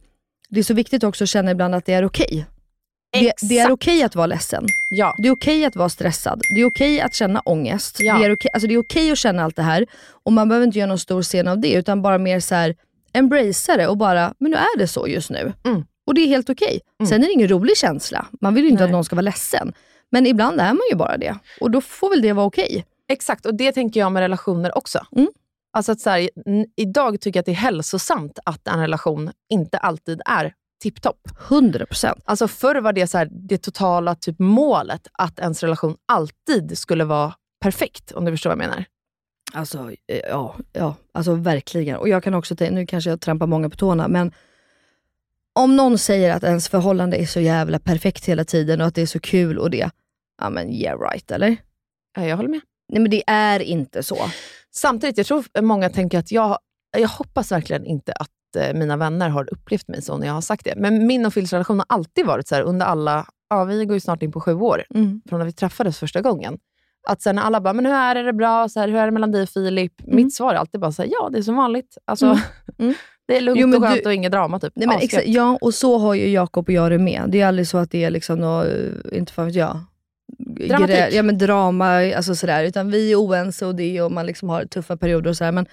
det 0.48 0.60
är 0.60 0.64
så 0.64 0.74
viktigt 0.74 1.04
också 1.04 1.24
att 1.24 1.30
känna 1.30 1.50
ibland 1.50 1.74
att 1.74 1.86
det 1.86 1.92
är 1.92 2.04
okej. 2.04 2.46
Det, 3.12 3.32
det 3.48 3.58
är 3.58 3.70
okej 3.70 4.02
att 4.02 4.14
vara 4.14 4.26
ledsen. 4.26 4.66
Ja. 4.90 5.14
Det 5.18 5.28
är 5.28 5.32
okej 5.32 5.64
att 5.64 5.76
vara 5.76 5.88
stressad. 5.88 6.42
Det 6.54 6.60
är 6.60 6.64
okej 6.64 7.00
att 7.00 7.14
känna 7.14 7.40
ångest. 7.40 7.96
Ja. 8.00 8.18
Det, 8.18 8.24
är 8.24 8.32
okej, 8.32 8.50
alltså 8.54 8.68
det 8.68 8.74
är 8.74 8.78
okej 8.78 9.12
att 9.12 9.18
känna 9.18 9.44
allt 9.44 9.56
det 9.56 9.62
här. 9.62 9.86
Och 10.24 10.32
man 10.32 10.48
behöver 10.48 10.66
inte 10.66 10.78
göra 10.78 10.88
någon 10.88 10.98
stor 10.98 11.22
scen 11.22 11.48
av 11.48 11.58
det, 11.60 11.72
utan 11.72 12.02
bara 12.02 12.18
mer 12.18 12.40
så 12.40 12.54
här, 12.54 12.74
embracea 13.12 13.76
det 13.76 13.86
och 13.86 13.96
bara, 13.96 14.34
men 14.38 14.50
nu 14.50 14.56
är 14.56 14.78
det 14.78 14.88
så 14.88 15.08
just 15.08 15.30
nu. 15.30 15.52
Mm. 15.64 15.84
Och 16.06 16.14
det 16.14 16.20
är 16.20 16.26
helt 16.26 16.50
okej. 16.50 16.80
Sen 17.08 17.22
är 17.22 17.26
det 17.26 17.32
ingen 17.32 17.48
rolig 17.48 17.76
känsla. 17.76 18.26
Man 18.40 18.54
vill 18.54 18.64
ju 18.64 18.70
inte 18.70 18.82
Nej. 18.82 18.88
att 18.88 18.92
någon 18.92 19.04
ska 19.04 19.16
vara 19.16 19.22
ledsen. 19.22 19.72
Men 20.10 20.26
ibland 20.26 20.60
är 20.60 20.72
man 20.72 20.82
ju 20.90 20.96
bara 20.96 21.16
det. 21.16 21.36
Och 21.60 21.70
då 21.70 21.80
får 21.80 22.10
väl 22.10 22.22
det 22.22 22.32
vara 22.32 22.46
okej. 22.46 22.84
Exakt, 23.08 23.46
och 23.46 23.54
det 23.54 23.72
tänker 23.72 24.00
jag 24.00 24.12
med 24.12 24.20
relationer 24.20 24.78
också. 24.78 25.06
Mm. 25.16 25.28
Alltså 25.72 25.92
att 25.92 26.00
så 26.00 26.10
här, 26.10 26.30
idag 26.76 27.20
tycker 27.20 27.38
jag 27.38 27.42
att 27.42 27.46
det 27.46 27.52
är 27.52 27.56
hälsosamt 27.56 28.38
att 28.44 28.68
en 28.68 28.80
relation 28.80 29.30
inte 29.48 29.78
alltid 29.78 30.20
är 30.26 30.54
tipptopp. 30.82 31.20
100%. 31.48 32.20
Alltså 32.24 32.48
förr 32.48 32.80
var 32.80 32.92
det 32.92 33.06
så 33.06 33.18
här, 33.18 33.28
det 33.30 33.58
totala 33.58 34.14
typ 34.14 34.38
målet 34.38 35.08
att 35.12 35.38
ens 35.38 35.62
relation 35.62 35.96
alltid 36.06 36.78
skulle 36.78 37.04
vara 37.04 37.34
perfekt, 37.60 38.12
om 38.12 38.24
du 38.24 38.30
förstår 38.30 38.50
vad 38.50 38.58
jag 38.58 38.68
menar. 38.68 38.84
Alltså, 39.52 39.90
eh, 40.06 40.20
ja, 40.28 40.54
ja, 40.72 40.94
alltså 41.12 41.34
verkligen. 41.34 41.96
Och 41.96 42.08
jag 42.08 42.22
kan 42.22 42.34
också 42.34 42.56
tänka, 42.56 42.74
nu 42.74 42.86
kanske 42.86 43.10
jag 43.10 43.20
trampar 43.20 43.46
många 43.46 43.70
på 43.70 43.76
tårna, 43.76 44.08
men 44.08 44.32
om 45.52 45.76
någon 45.76 45.98
säger 45.98 46.36
att 46.36 46.44
ens 46.44 46.68
förhållande 46.68 47.16
är 47.16 47.26
så 47.26 47.40
jävla 47.40 47.78
perfekt 47.78 48.24
hela 48.24 48.44
tiden 48.44 48.80
och 48.80 48.86
att 48.86 48.94
det 48.94 49.02
är 49.02 49.06
så 49.06 49.20
kul 49.20 49.58
och 49.58 49.70
det, 49.70 49.90
ja 50.40 50.50
men 50.50 50.72
yeah 50.72 51.00
right, 51.00 51.30
eller? 51.30 51.56
Ja, 52.16 52.26
jag 52.26 52.36
håller 52.36 52.48
med. 52.48 52.60
Nej 52.88 53.02
men 53.02 53.10
det 53.10 53.22
är 53.26 53.60
inte 53.62 54.02
så. 54.02 54.16
Samtidigt, 54.74 55.16
jag 55.18 55.26
tror 55.26 55.60
många 55.62 55.88
tänker 55.88 56.18
att 56.18 56.32
jag, 56.32 56.58
jag 56.98 57.08
hoppas 57.08 57.52
verkligen 57.52 57.86
inte 57.86 58.12
att 58.12 58.56
eh, 58.56 58.74
mina 58.74 58.96
vänner 58.96 59.28
har 59.28 59.52
upplevt 59.52 59.88
mig 59.88 60.02
så 60.02 60.16
när 60.18 60.26
jag 60.26 60.34
har 60.34 60.40
sagt 60.40 60.64
det. 60.64 60.74
Men 60.76 61.06
min 61.06 61.26
och 61.26 61.34
Phils 61.34 61.52
relation 61.52 61.78
har 61.78 61.86
alltid 61.88 62.26
varit 62.26 62.48
så 62.48 62.54
här 62.54 62.62
under 62.62 62.86
alla, 62.86 63.26
ja 63.50 63.64
vi 63.64 63.84
går 63.84 63.94
ju 63.94 64.00
snart 64.00 64.22
in 64.22 64.32
på 64.32 64.40
sju 64.40 64.54
år, 64.54 64.84
Mm. 64.94 65.22
från 65.28 65.38
när 65.38 65.46
vi 65.46 65.52
träffades 65.52 65.98
första 65.98 66.20
gången. 66.20 66.58
Att 67.08 67.22
sen 67.22 67.36
när 67.36 67.42
alla 67.42 67.60
bara, 67.60 67.72
men 67.74 67.86
hur 67.86 67.92
är 67.94 68.14
det, 68.14 68.20
är 68.20 68.24
det 68.24 68.32
bra? 68.32 68.68
Så 68.68 68.80
här, 68.80 68.88
hur 68.88 68.96
är 68.96 69.04
det 69.06 69.10
mellan 69.12 69.32
dig 69.32 69.42
och 69.42 69.48
Filip? 69.48 70.00
Mm. 70.00 70.16
Mitt 70.16 70.34
svar 70.34 70.54
är 70.54 70.58
alltid 70.58 70.80
bara 70.80 70.92
så 70.92 71.02
här, 71.02 71.08
ja 71.12 71.28
det 71.32 71.38
är 71.38 71.42
som 71.42 71.56
vanligt. 71.56 71.98
Alltså, 72.04 72.26
Mm. 72.26 72.38
Mm. 72.78 72.94
Det 73.26 73.36
är 73.36 73.40
lugnt 73.40 73.60
Jo, 73.60 73.76
och 73.76 73.82
skönt 73.82 74.00
du- 74.02 74.08
och 74.08 74.14
inget 74.14 74.32
drama. 74.32 74.60
Typ. 74.60 74.72
Nej, 74.76 74.86
men 74.86 75.32
ja, 75.32 75.58
och 75.60 75.74
så 75.74 75.98
har 75.98 76.14
ju 76.14 76.28
Jakob 76.30 76.68
och 76.68 76.72
jag 76.74 76.90
det 76.92 76.98
med. 76.98 77.24
Det 77.28 77.40
är 77.40 77.46
aldrig 77.46 77.68
så 77.68 77.78
att 77.78 77.90
det 77.90 78.04
är 78.04 78.10
liksom 78.10 78.38
något, 78.38 78.66
eh, 78.66 79.18
inte 79.18 79.32
fan 79.32 79.46
vet 79.46 79.54
jag. 79.54 79.80
Grä- 80.38 81.10
ja, 81.12 81.22
men 81.22 81.38
drama, 81.38 82.14
alltså 82.14 82.34
sådär. 82.34 82.64
Utan 82.64 82.90
vi 82.90 83.12
är 83.12 83.16
oense 83.16 83.66
och 83.66 83.74
det 83.74 84.02
och 84.02 84.12
man 84.12 84.26
liksom 84.26 84.48
har 84.48 84.64
tuffa 84.64 84.96
perioder 84.96 85.30
och 85.30 85.36
sådär. 85.36 85.52
Men, 85.52 85.66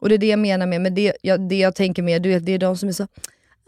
och 0.00 0.08
det 0.08 0.14
är 0.14 0.18
det 0.18 0.26
jag 0.26 0.38
menar 0.38 0.66
med, 0.66 0.80
men 0.80 0.94
det, 0.94 1.12
jag, 1.22 1.48
det 1.48 1.58
jag 1.58 1.74
tänker 1.74 2.02
med, 2.02 2.22
du 2.22 2.28
vet, 2.28 2.46
det 2.46 2.52
är 2.52 2.58
de 2.58 2.76
som 2.76 2.88
är 2.88 2.92
så 2.92 3.06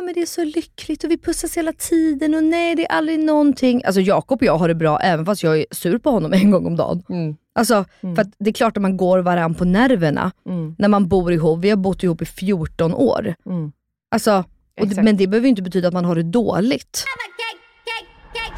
Ja, 0.00 0.04
men 0.04 0.14
det 0.14 0.22
är 0.22 0.26
så 0.26 0.44
lyckligt 0.44 1.04
och 1.04 1.10
vi 1.10 1.18
pussas 1.18 1.56
hela 1.56 1.72
tiden 1.72 2.34
och 2.34 2.44
nej 2.44 2.74
det 2.74 2.84
är 2.86 2.92
aldrig 2.92 3.18
någonting. 3.18 3.82
Alltså 3.84 4.00
Jakob 4.00 4.38
och 4.38 4.46
jag 4.46 4.58
har 4.58 4.68
det 4.68 4.74
bra 4.74 5.00
även 5.00 5.26
fast 5.26 5.42
jag 5.42 5.58
är 5.58 5.66
sur 5.70 5.98
på 5.98 6.10
honom 6.10 6.32
en 6.42 6.50
gång 6.50 6.66
om 6.66 6.76
dagen. 6.76 7.02
Mm. 7.08 7.36
Alltså, 7.54 7.84
för 8.00 8.20
att 8.20 8.28
det 8.38 8.50
är 8.50 8.54
klart 8.54 8.76
att 8.76 8.82
man 8.82 8.96
går 8.96 9.18
varann 9.18 9.54
på 9.54 9.64
nerverna 9.64 10.32
Mm. 10.48 10.74
när 10.78 10.88
man 10.88 11.08
bor 11.08 11.32
ihop. 11.32 11.60
Vi 11.64 11.70
har 11.70 11.76
bott 11.76 12.02
ihop 12.02 12.22
i 12.22 12.24
14 12.24 12.94
år. 12.94 13.34
Mm. 13.46 13.72
Alltså, 14.10 14.44
och, 14.80 14.86
Exakt. 14.86 15.04
men 15.04 15.16
det 15.16 15.26
behöver 15.26 15.46
ju 15.46 15.50
inte 15.50 15.62
betyda 15.62 15.88
att 15.88 15.94
man 15.94 16.04
har 16.04 16.14
det 16.14 16.22
dåligt. 16.22 17.04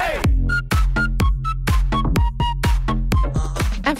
En 0.09 0.60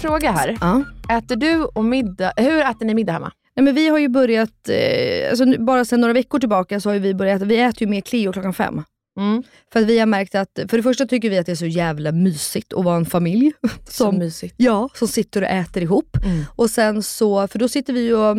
fråga 0.02 0.32
här. 0.32 0.58
Ja. 0.62 0.84
Äter 1.18 1.36
du 1.36 1.64
och 1.64 1.86
middag, 1.86 2.34
hur 2.38 2.60
äter 2.60 2.86
ni 2.86 2.94
middag 2.94 3.14
hemma? 3.14 3.32
Nej, 3.56 3.64
men 3.64 3.76
vi 3.76 3.88
har 3.88 3.98
ju 3.98 4.10
börjat, 4.10 4.70
eh, 4.70 5.30
alltså, 5.30 5.46
bara 5.60 5.86
sedan 5.86 6.02
några 6.02 6.14
veckor 6.14 6.40
tillbaka 6.40 6.80
så 6.80 6.90
har 6.90 7.00
vi 7.00 7.14
börjat, 7.14 7.42
vi 7.42 7.60
äter 7.62 7.82
ju 7.82 7.88
med 7.88 8.06
Cleo 8.06 8.34
klockan 8.34 8.54
fem. 8.54 8.84
Mm. 9.18 9.44
För 9.74 9.80
att 9.80 9.86
vi 9.86 10.00
har 10.00 10.06
märkt 10.06 10.36
att, 10.36 10.60
för 10.70 10.78
det 10.78 10.84
första 10.84 11.06
tycker 11.06 11.30
vi 11.30 11.38
att 11.38 11.46
det 11.46 11.52
är 11.52 11.56
så 11.56 11.66
jävla 11.66 12.12
mysigt 12.12 12.74
att 12.74 12.86
vara 12.86 12.96
en 12.96 13.06
familj. 13.06 13.52
Som, 13.90 14.32
ja, 14.58 14.90
som 14.94 15.08
sitter 15.08 15.42
och 15.42 15.48
äter 15.48 15.84
ihop. 15.84 16.18
Mm. 16.24 16.44
Och 16.56 16.70
sen 16.70 17.04
så, 17.04 17.48
för 17.48 17.60
då 17.60 17.68
sitter 17.68 17.94
vi 17.94 18.14
och 18.14 18.38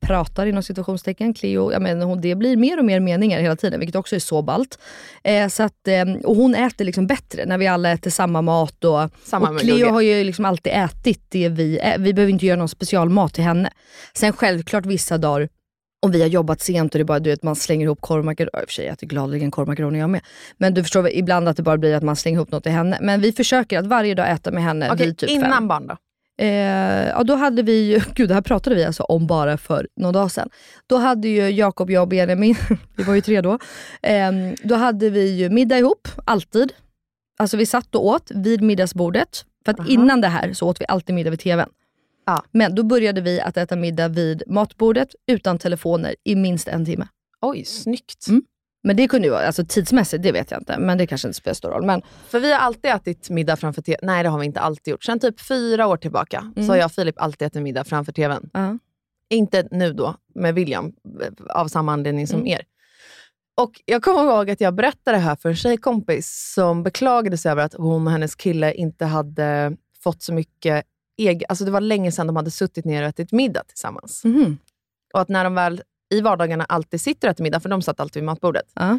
pratar 0.00 0.46
inom 0.46 0.62
situationstecken. 0.62 1.34
Cleo, 1.34 1.72
jag 1.72 1.82
menar, 1.82 2.06
hon, 2.06 2.20
det 2.20 2.34
blir 2.34 2.56
mer 2.56 2.78
och 2.78 2.84
mer 2.84 3.00
meningar 3.00 3.40
hela 3.40 3.56
tiden, 3.56 3.80
vilket 3.80 3.96
också 3.96 4.16
är 4.16 4.20
så 4.20 4.42
ballt. 4.42 4.78
Eh, 5.24 5.48
så 5.48 5.62
att, 5.62 5.88
eh, 5.88 6.04
och 6.24 6.36
hon 6.36 6.54
äter 6.54 6.84
liksom 6.84 7.06
bättre 7.06 7.46
när 7.46 7.58
vi 7.58 7.66
alla 7.66 7.90
äter 7.92 8.10
samma 8.10 8.42
mat. 8.42 8.84
Och, 8.84 9.10
Samma 9.24 9.50
och 9.50 9.60
Cleo 9.60 9.90
har 9.90 10.00
ju 10.00 10.24
liksom 10.24 10.44
alltid 10.44 10.72
ätit 10.72 11.24
det 11.28 11.48
vi 11.48 11.80
Vi 11.98 12.14
behöver 12.14 12.32
inte 12.32 12.46
göra 12.46 12.58
någon 12.58 12.68
specialmat 12.68 13.34
till 13.34 13.44
henne. 13.44 13.70
Sen 14.14 14.32
självklart 14.32 14.86
vissa 14.86 15.18
dagar 15.18 15.48
om 16.02 16.10
vi 16.10 16.20
har 16.20 16.28
jobbat 16.28 16.60
sent 16.60 16.94
och 16.94 16.98
det 16.98 17.02
är 17.02 17.04
bara 17.04 17.18
du 17.18 17.30
vet, 17.30 17.42
man 17.42 17.56
slänger 17.56 17.84
ihop 17.84 18.00
korvmakaroner. 18.00 18.62
I 18.62 18.64
och 18.64 18.68
för 18.68 18.74
sig 18.74 18.86
äter 18.86 19.06
gladeligen 19.06 19.50
korvmakaroner 19.50 19.98
jag 19.98 20.10
med. 20.10 20.20
Men 20.58 20.74
du 20.74 20.82
förstår 20.82 21.08
ibland 21.08 21.48
att 21.48 21.56
det 21.56 21.62
bara 21.62 21.78
blir 21.78 21.94
att 21.94 22.02
man 22.02 22.16
slänger 22.16 22.36
ihop 22.36 22.50
något 22.50 22.62
till 22.62 22.72
henne. 22.72 22.98
Men 23.00 23.20
vi 23.20 23.32
försöker 23.32 23.78
att 23.78 23.86
varje 23.86 24.14
dag 24.14 24.30
äta 24.30 24.50
med 24.50 24.62
henne 24.62 24.90
Okej, 24.92 25.06
vid 25.06 25.18
typ 25.18 25.30
innan 25.30 25.52
fem. 25.52 25.68
barn 25.68 25.86
då? 25.86 25.96
Eh, 26.40 27.08
ja, 27.08 27.22
då 27.22 27.34
hade 27.34 27.62
vi 27.62 27.92
ju, 27.92 28.00
gud 28.14 28.28
det 28.28 28.34
här 28.34 28.42
pratade 28.42 28.76
vi 28.76 28.84
alltså 28.84 29.02
om 29.02 29.26
bara 29.26 29.58
för 29.58 29.88
någon 29.96 30.12
dag 30.12 30.30
sedan. 30.30 30.48
Då 30.86 30.96
hade 30.96 31.28
ju 31.28 31.50
Jakob, 31.50 31.90
jag 31.90 32.02
och 32.02 32.08
Benjamin, 32.08 32.56
vi 32.96 33.02
var 33.02 33.14
ju 33.14 33.20
tre 33.20 33.40
då, 33.40 33.58
eh, 34.02 34.32
då 34.64 34.74
hade 34.74 35.10
vi 35.10 35.30
ju 35.30 35.50
middag 35.50 35.78
ihop, 35.78 36.08
alltid. 36.24 36.72
Alltså 37.38 37.56
vi 37.56 37.66
satt 37.66 37.94
och 37.94 38.06
åt 38.06 38.30
vid 38.34 38.62
middagsbordet. 38.62 39.44
För 39.64 39.72
att 39.72 39.80
Aha. 39.80 39.88
innan 39.88 40.20
det 40.20 40.28
här 40.28 40.52
så 40.52 40.68
åt 40.68 40.80
vi 40.80 40.84
alltid 40.88 41.14
middag 41.14 41.30
vid 41.30 41.40
TVn. 41.40 41.68
Ja. 42.26 42.42
Men 42.52 42.74
då 42.74 42.82
började 42.82 43.20
vi 43.20 43.40
att 43.40 43.56
äta 43.56 43.76
middag 43.76 44.08
vid 44.08 44.42
matbordet 44.46 45.08
utan 45.26 45.58
telefoner 45.58 46.14
i 46.24 46.34
minst 46.36 46.68
en 46.68 46.84
timme. 46.84 47.08
Oj, 47.40 47.64
snyggt. 47.64 48.26
Mm. 48.28 48.42
Men 48.82 48.96
det 48.96 49.08
kunde 49.08 49.26
ju 49.28 49.32
vara, 49.32 49.46
alltså 49.46 49.64
tidsmässigt, 49.68 50.22
det 50.22 50.32
vet 50.32 50.50
jag 50.50 50.60
inte. 50.60 50.78
Men 50.78 50.98
det 50.98 51.06
kanske 51.06 51.28
inte 51.28 51.36
spelar 51.38 51.54
stor 51.54 51.68
roll. 51.70 51.86
Men 51.86 52.02
För 52.28 52.40
vi 52.40 52.52
har 52.52 52.58
alltid 52.58 52.90
ätit 52.90 53.30
middag 53.30 53.56
framför 53.56 53.82
tvn. 53.82 53.98
Nej, 54.02 54.22
det 54.22 54.28
har 54.28 54.38
vi 54.38 54.46
inte 54.46 54.60
alltid 54.60 54.92
gjort. 54.92 55.04
Sen 55.04 55.20
typ 55.20 55.40
fyra 55.40 55.86
år 55.86 55.96
tillbaka 55.96 56.38
Mm. 56.56 56.66
så 56.66 56.72
har 56.72 56.76
jag 56.76 56.86
och 56.86 56.92
Filip 56.92 57.20
alltid 57.20 57.46
ätit 57.46 57.62
middag 57.62 57.84
framför 57.84 58.12
tvn. 58.12 58.50
ja. 58.52 58.78
Inte 59.32 59.68
nu 59.70 59.92
då 59.92 60.14
med 60.34 60.54
William, 60.54 60.92
av 61.48 61.68
samma 61.68 61.92
anledning 61.92 62.26
som 62.26 62.40
Mm. 62.40 62.46
er. 62.52 62.62
Och 63.60 63.70
Jag 63.84 64.02
kommer 64.02 64.22
ihåg 64.24 64.50
att 64.50 64.60
jag 64.60 64.74
berättade 64.74 65.16
det 65.16 65.20
här 65.22 65.36
för 65.36 65.48
en 65.48 65.56
tjejkompis 65.56 66.52
som 66.54 66.82
beklagade 66.82 67.38
sig 67.38 67.52
över 67.52 67.62
att 67.64 67.74
hon 67.74 68.06
och 68.06 68.12
hennes 68.12 68.34
kille 68.34 68.74
inte 68.74 69.04
hade 69.04 69.76
fått 70.02 70.22
så 70.22 70.32
mycket 70.32 70.84
eg, 71.28 71.44
alltså 71.48 71.64
det 71.64 71.70
var 71.70 71.80
länge 71.80 72.12
sedan 72.12 72.26
de 72.26 72.36
hade 72.36 72.50
suttit 72.50 72.84
ner 72.84 73.02
och 73.02 73.08
ätit 73.08 73.32
middag 73.32 73.62
tillsammans. 73.68 74.24
Mhm. 74.24 74.58
Och 75.14 75.20
att 75.20 75.28
när 75.28 75.44
de 75.44 75.54
väl 75.54 75.82
i 76.14 76.20
vardagarna 76.20 76.64
alltid 76.64 77.00
sitter 77.00 77.28
och 77.28 77.32
äter 77.32 77.42
middag, 77.44 77.60
för 77.60 77.68
de 77.68 77.82
satt 77.82 78.00
alltid 78.00 78.20
vid 78.20 78.26
matbordet, 78.26 78.66
Ja. 78.74 78.98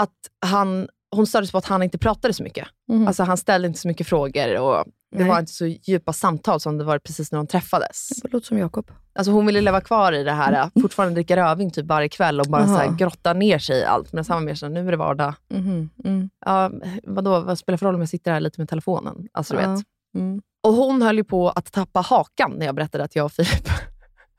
att 0.00 0.16
han, 0.46 0.88
hon 1.16 1.26
stördes 1.26 1.52
på 1.52 1.58
att 1.58 1.64
han 1.66 1.82
inte 1.82 1.98
pratade 1.98 2.34
så 2.34 2.42
mycket. 2.42 2.68
Mhm. 2.88 3.06
Alltså 3.06 3.22
han 3.22 3.36
ställde 3.36 3.68
inte 3.68 3.80
så 3.80 3.88
mycket 3.88 4.06
frågor 4.06 4.58
och 4.58 4.84
det 5.12 5.18
Nej. 5.18 5.28
var 5.28 5.38
inte 5.40 5.52
så 5.52 5.66
djupa 5.66 6.12
samtal 6.12 6.60
som 6.60 6.78
det 6.78 6.84
var 6.84 6.98
precis 6.98 7.32
när 7.32 7.36
de 7.36 7.46
träffades. 7.46 8.08
Det 8.22 8.32
låter 8.32 8.46
som 8.46 8.58
Jakob. 8.58 8.90
Alltså 9.12 9.32
hon 9.32 9.46
ville 9.46 9.60
leva 9.60 9.80
kvar 9.80 10.12
i 10.12 10.24
det 10.24 10.32
här, 10.32 10.70
fortfarande 10.82 11.14
dricka 11.14 11.36
rödvin 11.36 11.70
typ 11.70 11.86
varje 11.86 12.08
kväll 12.08 12.40
och 12.40 12.46
bara 12.46 12.66
så 12.66 12.74
här, 12.76 12.96
grotta 12.96 13.32
ner 13.32 13.58
sig 13.58 13.78
i 13.80 13.84
allt. 13.84 14.12
Men 14.12 14.24
han 14.28 14.36
var 14.36 14.44
mer 14.46 14.54
så 14.54 14.66
här, 14.66 14.72
nu 14.72 14.86
är 14.86 14.90
det 14.90 14.96
vardag. 14.96 15.34
Mhm. 15.48 15.90
Mm. 16.04 16.30
Ja, 16.46 16.70
vadå, 17.02 17.40
vad 17.40 17.58
spelar 17.58 17.74
det 17.74 17.78
för 17.78 17.86
roll 17.86 17.94
om 17.94 18.00
jag 18.00 18.08
sitter 18.08 18.32
här 18.32 18.40
lite 18.40 18.60
med 18.60 18.68
telefonen? 18.68 19.28
Alltså, 19.32 19.54
du 19.56 19.60
Ja. 19.62 19.70
vet. 19.74 19.84
Mm. 20.14 20.42
Och 20.62 20.72
hon 20.72 21.02
höll 21.02 21.16
ju 21.16 21.24
på 21.24 21.48
att 21.48 21.72
tappa 21.72 22.00
hakan 22.00 22.52
när 22.58 22.66
jag 22.66 22.74
berättade 22.74 23.04
att 23.04 23.16
jag 23.16 23.24
och 23.24 23.32
Filip 23.32 23.68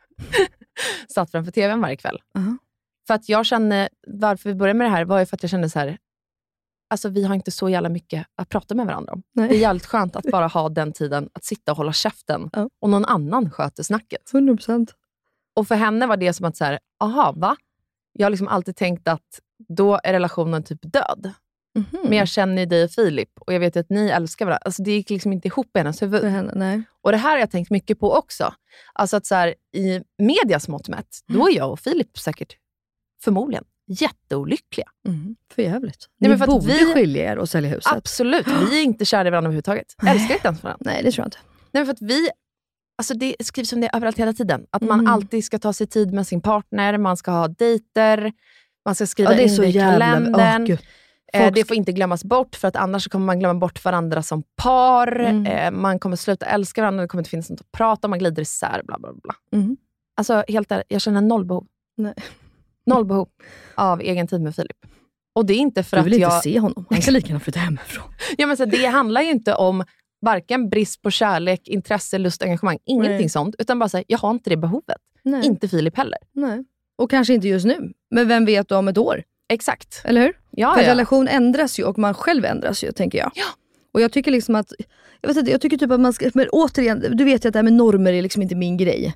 satt 1.07 1.31
framför 1.31 1.51
tvn 1.51 1.81
varje 1.81 1.95
kväll. 1.95 2.21
Aha. 2.37 2.57
För 3.07 3.13
att 3.13 3.29
jag 3.29 3.45
kände, 3.45 3.89
varför 4.07 4.49
vi 4.49 4.55
började 4.55 4.77
med 4.77 4.87
det 4.87 4.91
här 4.91 5.05
var 5.05 5.19
ju 5.19 5.25
för 5.25 5.35
att 5.37 5.43
jag 5.43 5.49
kände 5.49 5.69
så 5.69 5.79
här, 5.79 5.97
alltså 6.89 7.09
vi 7.09 7.23
har 7.23 7.35
inte 7.35 7.51
så 7.51 7.69
jävla 7.69 7.89
mycket 7.89 8.27
att 8.35 8.49
prata 8.49 8.75
med 8.75 8.85
varandra 8.85 9.13
om. 9.13 9.23
Nej. 9.33 9.49
Det 9.49 9.55
är 9.55 9.59
jävligt 9.59 9.85
skönt 9.85 10.15
att 10.15 10.25
bara 10.31 10.47
ha 10.47 10.69
den 10.69 10.93
tiden 10.93 11.29
att 11.33 11.43
sitta 11.43 11.71
och 11.71 11.77
hålla 11.77 11.93
käften 11.93 12.49
Ja. 12.53 12.69
och 12.81 12.89
någon 12.89 13.05
annan 13.05 13.51
sköter 13.51 13.83
snacket. 13.83 14.33
100 14.33 14.55
procent. 14.55 14.93
Och 15.55 15.67
för 15.67 15.75
henne 15.75 16.07
var 16.07 16.17
det 16.17 16.33
som 16.33 16.45
att, 16.45 16.57
så 16.57 16.65
här, 16.65 16.79
aha, 16.99 17.33
va? 17.37 17.55
Jag 18.13 18.25
har 18.25 18.29
liksom 18.29 18.47
alltid 18.47 18.75
tänkt 18.75 19.07
att 19.07 19.39
då 19.69 19.99
är 20.03 20.13
relationen 20.13 20.63
typ 20.63 20.79
död. 20.81 21.33
Mhm. 21.75 21.85
Men 22.03 22.17
jag 22.17 22.27
känner 22.27 22.61
ju 22.61 22.65
dig 22.65 22.83
och 22.83 22.91
Filip 22.91 23.29
och 23.39 23.53
jag 23.53 23.59
vet 23.59 23.77
att 23.77 23.89
ni 23.89 24.09
älskar 24.09 24.45
varandra. 24.45 24.61
Alltså 24.65 24.83
det 24.83 24.91
gick 24.91 25.09
liksom 25.09 25.33
inte 25.33 25.47
ihop 25.47 25.67
i 25.75 25.79
hennes 25.79 26.01
huvud. 26.01 26.23
Henne, 26.23 26.51
nej. 26.55 26.83
Och 27.01 27.11
det 27.11 27.17
här 27.17 27.31
har 27.31 27.37
jag 27.37 27.51
tänkt 27.51 27.71
mycket 27.71 27.99
på 27.99 28.13
också. 28.13 28.53
Alltså 28.93 29.17
att 29.17 29.25
så 29.25 29.35
här, 29.35 29.55
i 29.75 30.01
medias 30.17 30.67
mått 30.67 30.87
mätt, 30.89 31.19
då 31.27 31.49
är 31.49 31.55
jag 31.55 31.71
och 31.71 31.79
Filip 31.79 32.17
säkert 32.19 32.55
förmodligen 33.23 33.63
jätteolyckliga. 33.87 34.87
Mm. 35.07 35.35
För 35.55 35.61
jävligt. 35.61 36.07
Nej, 36.17 36.27
Ni 36.27 36.29
men 36.29 36.37
för 36.37 36.45
att 36.45 36.49
borde 36.51 36.73
vi- 36.73 36.93
skilja 36.93 37.31
er 37.31 37.37
och 37.37 37.49
sälja 37.49 37.69
huset. 37.69 37.93
Absolut. 37.93 38.47
Vi 38.47 38.79
är 38.79 38.83
inte 38.83 39.05
kära 39.05 39.27
i 39.27 39.31
varandra 39.31 39.47
överhuvudtaget. 39.47 39.95
Älskar 40.07 40.35
inte 40.35 40.47
ens 40.47 40.63
varandra. 40.63 40.91
Nej, 40.91 41.03
det 41.03 41.11
tror 41.11 41.21
jag 41.23 41.27
inte. 41.27 41.37
Nej, 41.71 41.83
men 41.83 41.85
för 41.85 41.93
att 41.93 42.01
vi, 42.11 42.29
alltså 42.97 43.13
det 43.13 43.35
skrivs 43.39 43.73
om 43.73 43.81
det 43.81 43.89
överallt 43.93 44.17
hela 44.19 44.33
tiden. 44.33 44.65
Att 44.69 44.81
man 44.81 44.99
Mm. 44.99 45.13
alltid 45.13 45.45
ska 45.45 45.59
ta 45.59 45.73
sig 45.73 45.87
tid 45.87 46.13
med 46.13 46.27
sin 46.27 46.41
partner, 46.41 46.97
man 46.97 47.17
ska 47.17 47.31
ha 47.31 47.47
dejter, 47.47 48.33
man 48.85 48.95
ska 48.95 49.07
skriva 49.07 49.33
Ja, 49.33 49.39
in 49.41 49.55
det 49.57 49.67
i 49.67 49.73
kalendern. 49.73 50.71
Eh, 50.71 50.77
Folk 51.37 51.55
det 51.55 51.65
får 51.65 51.77
inte 51.77 51.91
glömmas 51.91 52.23
bort, 52.23 52.55
för 52.55 52.67
att 52.67 52.75
annars 52.75 53.07
kommer 53.07 53.25
man 53.25 53.39
glömma 53.39 53.59
bort 53.59 53.85
varandra 53.85 54.23
som 54.23 54.43
par. 54.55 55.19
Mm. 55.19 55.45
Eh, 55.45 55.71
man 55.81 55.99
kommer 55.99 56.15
sluta 56.15 56.45
älska 56.45 56.81
varandra, 56.81 57.01
det 57.01 57.07
kommer 57.07 57.21
inte 57.21 57.29
finnas 57.29 57.49
något 57.49 57.61
att 57.61 57.71
prata 57.71 58.07
om, 58.07 58.09
man 58.09 58.19
glider 58.19 58.41
isär. 58.41 58.81
Bla, 58.83 58.99
bla, 58.99 59.13
bla. 59.13 59.35
Mm. 59.53 59.77
Alltså, 60.17 60.43
helt 60.47 60.71
ärligt, 60.71 60.85
jag 60.89 61.01
känner 61.01 61.21
noll 61.21 61.45
behov. 61.45 61.67
Nej. 61.97 62.13
Noll 62.85 63.05
behov 63.05 63.29
av 63.75 64.01
egen 64.01 64.27
tid 64.27 64.41
med 64.41 64.55
Filip. 64.55 64.77
Och 65.33 65.45
det 65.45 65.53
är 65.53 65.57
inte 65.57 65.83
för 65.83 65.97
Du 65.97 66.01
att 66.01 66.05
vill 66.07 66.21
jag... 66.21 66.31
inte 66.31 66.41
se 66.41 66.59
honom. 66.59 66.85
Han 66.89 67.01
kan 67.01 67.13
lika 67.13 67.27
gärna 67.27 67.39
flytta 67.39 67.59
hemifrån. 67.59 68.05
Ja, 68.37 68.47
men 68.47 68.57
så 68.57 68.65
det 68.65 68.85
handlar 68.85 69.21
ju 69.21 69.29
inte 69.31 69.55
om 69.55 69.83
varken 70.21 70.69
brist 70.69 71.01
på 71.01 71.11
kärlek, 71.11 71.67
intresse, 71.67 72.17
lust, 72.17 72.43
engagemang. 72.43 72.77
Ingenting 72.85 73.17
Nej. 73.17 73.29
sånt. 73.29 73.55
Utan 73.59 73.79
bara 73.79 73.89
säga, 73.89 74.03
jag 74.07 74.17
har 74.17 74.31
inte 74.31 74.49
det 74.49 74.57
behovet. 74.57 74.97
Nej. 75.23 75.45
Inte 75.45 75.67
Filip 75.67 75.97
heller. 75.97 76.17
Nej. 76.31 76.63
Och 76.97 77.09
kanske 77.09 77.33
inte 77.33 77.47
just 77.47 77.65
nu. 77.65 77.93
Men 78.11 78.27
vem 78.27 78.45
vet 78.45 78.71
om 78.71 78.87
ett 78.87 78.97
år? 78.97 79.23
Exakt. 79.51 80.01
Eller 80.03 80.21
hur? 80.21 80.33
Ja, 80.51 80.73
För 80.73 80.81
ja. 80.81 80.89
relation 80.89 81.27
ändras 81.27 81.79
ju 81.79 81.83
och 81.83 81.97
man 81.97 82.13
själv 82.13 82.45
ändras 82.45 82.83
ju, 82.83 82.91
tänker 82.91 83.17
jag. 83.17 83.31
Ja. 83.35 83.45
Och 83.91 84.01
jag 84.01 84.11
tycker 84.11 84.31
liksom 84.31 84.55
att, 84.55 84.73
jag 85.21 85.27
vet 85.27 85.37
inte, 85.37 85.51
jag 85.51 85.61
tycker 85.61 85.77
typ 85.77 85.91
att 85.91 85.99
man 85.99 86.13
ska, 86.13 86.31
men 86.33 86.47
återigen, 86.51 87.05
du 87.11 87.23
vet 87.23 87.45
ju 87.45 87.47
att 87.47 87.53
det 87.53 87.59
här 87.59 87.63
med 87.63 87.73
normer 87.73 88.13
är 88.13 88.21
liksom 88.21 88.41
inte 88.41 88.55
min 88.55 88.77
grej. 88.77 89.15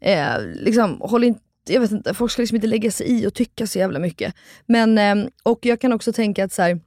Eh, 0.00 0.40
liksom, 0.54 1.00
håll 1.00 1.24
inte, 1.24 1.40
jag 1.68 1.80
vet 1.80 1.90
inte, 1.90 2.14
folk 2.14 2.32
ska 2.32 2.42
liksom 2.42 2.54
inte 2.54 2.66
lägga 2.66 2.90
sig 2.90 3.06
i 3.06 3.26
och 3.26 3.34
tycka 3.34 3.66
så 3.66 3.78
jävla 3.78 3.98
mycket. 3.98 4.34
Men, 4.66 4.98
eh, 4.98 5.30
och 5.42 5.58
jag 5.62 5.80
kan 5.80 5.92
också 5.92 6.12
tänka 6.12 6.44
att 6.44 6.52
så 6.52 6.62
här, 6.62 6.80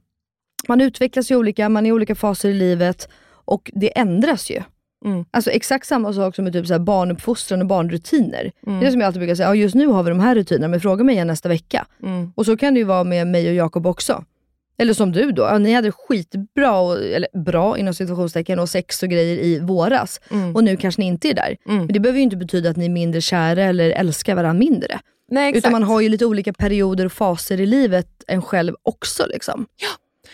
man 0.68 0.80
utvecklas 0.80 1.30
ju 1.30 1.36
olika, 1.36 1.68
man 1.68 1.86
är 1.86 1.90
i 1.90 1.92
olika 1.92 2.14
faser 2.14 2.48
i 2.48 2.54
livet 2.54 3.08
och 3.44 3.70
det 3.74 3.98
ändras 3.98 4.50
ju. 4.50 4.62
Mm. 5.04 5.24
Alltså 5.30 5.50
exakt 5.50 5.86
samma 5.86 6.12
sak 6.12 6.36
som 6.36 6.44
med 6.44 6.52
typ 6.52 6.66
så 6.66 6.74
här 6.74 6.80
barnuppfostran 6.80 7.60
och 7.60 7.66
barnrutiner. 7.66 8.52
Mm. 8.66 8.80
Det 8.80 8.86
är 8.86 8.90
som 8.90 9.00
jag 9.00 9.06
alltid 9.06 9.20
brukar 9.20 9.34
säga, 9.34 9.48
ja, 9.48 9.54
just 9.54 9.74
nu 9.74 9.86
har 9.86 10.02
vi 10.02 10.10
de 10.10 10.20
här 10.20 10.34
rutinerna, 10.34 10.68
men 10.68 10.80
fråga 10.80 11.04
mig 11.04 11.14
igen 11.14 11.26
nästa 11.26 11.48
vecka. 11.48 11.86
Mm. 12.02 12.32
Och 12.34 12.46
så 12.46 12.56
kan 12.56 12.74
det 12.74 12.80
ju 12.80 12.84
vara 12.84 13.04
med 13.04 13.26
mig 13.26 13.48
och 13.48 13.54
Jakob 13.54 13.86
också. 13.86 14.24
Eller 14.78 14.94
som 14.94 15.12
du 15.12 15.32
då, 15.32 15.42
ja, 15.42 15.58
ni 15.58 15.72
hade 15.72 15.92
skitbra, 15.92 16.80
och, 16.80 17.04
eller 17.04 17.28
bra 17.44 17.78
inom 17.78 17.94
situationstecken 17.94 18.58
och 18.58 18.68
sex 18.68 19.02
och 19.02 19.08
grejer 19.08 19.38
i 19.38 19.58
våras. 19.58 20.20
Mm. 20.30 20.56
Och 20.56 20.64
nu 20.64 20.76
kanske 20.76 21.00
ni 21.00 21.06
inte 21.06 21.28
är 21.28 21.34
där. 21.34 21.56
Mm. 21.66 21.78
Men 21.78 21.88
det 21.88 22.00
behöver 22.00 22.18
ju 22.18 22.22
inte 22.22 22.36
betyda 22.36 22.70
att 22.70 22.76
ni 22.76 22.84
är 22.84 22.90
mindre 22.90 23.20
kära 23.20 23.62
eller 23.62 23.90
älskar 23.90 24.34
varandra 24.34 24.58
mindre. 24.58 25.00
Nej, 25.30 25.48
exakt. 25.48 25.58
Utan 25.58 25.72
man 25.72 25.82
har 25.82 26.00
ju 26.00 26.08
lite 26.08 26.26
olika 26.26 26.52
perioder 26.52 27.04
och 27.04 27.12
faser 27.12 27.60
i 27.60 27.66
livet 27.66 28.24
en 28.26 28.42
själv 28.42 28.74
också. 28.82 29.26
Liksom. 29.26 29.66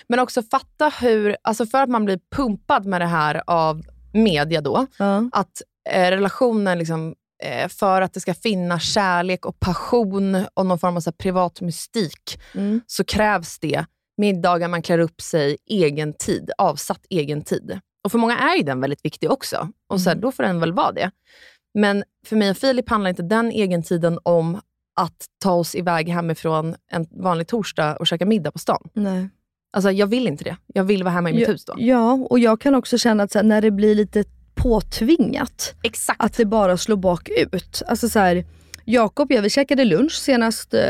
Men 0.09 0.19
också 0.19 0.43
fatta 0.43 0.93
hur, 1.01 1.37
alltså 1.43 1.67
för 1.67 1.83
att 1.83 1.89
man 1.89 2.05
blir 2.05 2.21
pumpad 2.37 2.87
med 2.87 3.01
det 3.01 3.07
här 3.07 3.43
av 3.47 3.83
media 4.13 4.61
då, 4.61 4.87
Ja. 4.99 5.29
att 5.33 5.63
eh, 5.91 6.11
relationen, 6.11 6.79
liksom, 6.79 7.15
eh, 7.45 7.69
för 7.69 8.03
att 8.03 8.13
det 8.15 8.21
ska 8.21 8.35
finnas 8.35 8.83
kärlek 8.83 9.47
och 9.47 9.61
passion 9.61 10.45
och 10.55 10.67
någon 10.67 10.79
form 10.79 10.97
av 10.97 11.01
så 11.01 11.11
här, 11.11 11.17
privat 11.17 11.61
mystik, 11.61 12.41
Mm. 12.55 12.81
så 12.87 13.05
krävs 13.05 13.59
det 13.59 13.85
middagar 14.17 14.69
man 14.69 14.83
klär 14.83 14.99
upp 14.99 15.21
sig, 15.21 15.57
egen 15.71 16.13
tid, 16.13 16.51
avsatt 16.59 17.01
egen 17.11 17.43
tid. 17.43 17.81
Och 18.05 18.11
för 18.13 18.19
många 18.19 18.39
är 18.39 18.57
ju 18.57 18.63
den 18.63 18.81
väldigt 18.81 19.05
viktig 19.05 19.31
också. 19.31 19.69
Och 19.89 20.01
så 20.01 20.11
här, 20.11 20.17
då 20.17 20.33
får 20.33 20.43
den 20.43 20.61
väl 20.61 20.73
vara 20.73 20.93
det. 20.93 21.11
Men 21.75 22.05
för 22.27 22.37
mig 22.37 22.51
och 22.51 22.57
Filip 22.57 22.89
handlar 22.91 23.11
inte 23.11 23.23
den 23.23 23.53
egentiden 23.53 24.19
om 24.23 24.61
att 24.97 25.27
ta 25.43 25.53
oss 25.53 25.75
iväg 25.75 26.09
hemifrån 26.09 26.75
en 26.93 27.07
vanlig 27.11 27.49
torsdag 27.49 27.97
och 27.97 28.07
käka 28.07 28.27
middag 28.27 28.51
på 28.51 28.59
stan. 28.59 28.89
Nej. 28.93 29.29
Alltså 29.73 29.91
jag 29.91 30.07
vill 30.07 30.27
inte 30.27 30.45
det. 30.45 30.57
Jag 30.67 30.85
vill 30.85 31.03
vara 31.03 31.15
hemma 31.15 31.31
i 31.31 31.33
mitt 31.33 31.43
Ja, 31.43 31.53
hus 31.53 31.65
då. 31.65 31.75
Ja, 31.79 32.13
och 32.13 32.39
jag 32.39 32.61
kan 32.61 32.75
också 32.75 32.99
känna 32.99 33.23
att 33.23 33.33
så 33.33 33.39
här, 33.39 33.45
när 33.45 33.61
det 33.63 33.71
blir 33.71 33.95
lite 33.95 34.25
påtvingat, 34.55 35.75
Exakt. 35.83 36.25
att 36.25 36.37
det 36.37 36.45
bara 36.45 36.77
slår 36.77 36.97
bakut. 36.97 37.83
Alltså 37.87 38.09
så 38.09 38.19
här, 38.19 38.45
Jakob, 38.85 39.33
ja, 39.33 39.41
vi 39.41 39.51
käkade 39.51 39.85
lunch 39.85 40.13
senast, 40.13 40.75
eh, 40.75 40.81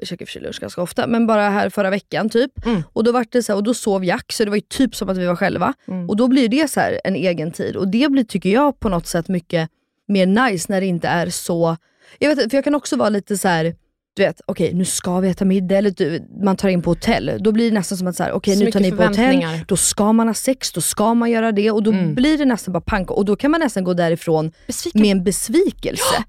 vi 0.00 0.06
käkar 0.06 0.26
för 0.26 0.32
sig 0.32 0.42
lunch 0.42 0.60
ganska 0.60 0.82
ofta, 0.82 1.06
men 1.06 1.26
bara 1.26 1.48
här 1.50 1.70
förra 1.70 1.90
veckan 1.90 2.28
typ. 2.28 2.66
Mm. 2.66 2.82
Och 2.92 3.04
då 3.04 3.12
var 3.12 3.26
det 3.30 3.42
så 3.42 3.52
här, 3.52 3.56
och 3.56 3.62
då 3.62 3.74
sov 3.74 4.04
Jack, 4.04 4.32
så 4.32 4.44
det 4.44 4.50
var 4.50 4.56
ju 4.56 4.60
typ 4.68 4.94
som 4.94 5.08
att 5.08 5.18
vi 5.18 5.26
var 5.26 5.36
själva. 5.36 5.74
Mm. 5.88 6.10
Och 6.10 6.16
då 6.16 6.28
blir 6.28 6.48
det 6.48 6.70
så 6.70 6.80
här 6.80 7.00
en 7.04 7.16
egen 7.16 7.52
tid. 7.52 7.76
Och 7.76 7.88
det 7.88 8.10
blir, 8.10 8.24
tycker 8.24 8.50
jag, 8.50 8.80
på 8.80 8.88
något 8.88 9.06
sätt 9.06 9.28
mycket 9.28 9.70
mer 10.08 10.26
nice 10.26 10.66
när 10.72 10.80
det 10.80 10.86
inte 10.86 11.08
är 11.08 11.30
så... 11.30 11.76
Jag 12.18 12.36
vet 12.36 12.50
för 12.50 12.56
jag 12.56 12.64
kan 12.64 12.74
också 12.74 12.96
vara 12.96 13.08
lite 13.08 13.38
så 13.38 13.48
här. 13.48 13.74
Du 14.16 14.22
vet, 14.22 14.40
okej 14.46 14.74
nu 14.74 14.84
ska 14.84 15.20
vi 15.20 15.28
äta 15.28 15.44
middag, 15.44 15.76
eller 15.76 15.90
du, 15.90 16.28
man 16.44 16.56
tar 16.56 16.68
in 16.68 16.82
på 16.82 16.90
hotell. 16.90 17.30
Då 17.40 17.52
blir 17.52 17.70
det 17.70 17.74
nästan 17.74 17.98
som 17.98 18.06
att 18.06 18.16
så 18.16 18.22
här, 18.22 18.32
okej 18.32 18.56
Så 18.56 18.64
nu 18.64 18.70
tar 18.70 18.80
ni 18.80 18.90
på 18.92 19.02
hotell, 19.02 19.44
då 19.68 19.76
ska 19.76 20.12
man 20.12 20.26
ha 20.26 20.34
sex, 20.34 20.72
då 20.72 20.80
ska 20.80 21.14
man 21.14 21.30
göra 21.30 21.52
det. 21.52 21.70
Och 21.70 21.82
då 21.82 21.90
Mm. 21.92 22.14
blir 22.14 22.38
det 22.38 22.44
nästan 22.44 22.72
bara 22.72 22.80
pank. 22.80 23.10
Och 23.10 23.24
då 23.24 23.36
kan 23.36 23.50
man 23.50 23.60
nästan 23.60 23.84
gå 23.84 23.94
därifrån 23.94 24.52
Besviken. 24.66 25.00
med 25.00 25.10
en 25.10 25.24
besvikelse. 25.24 26.24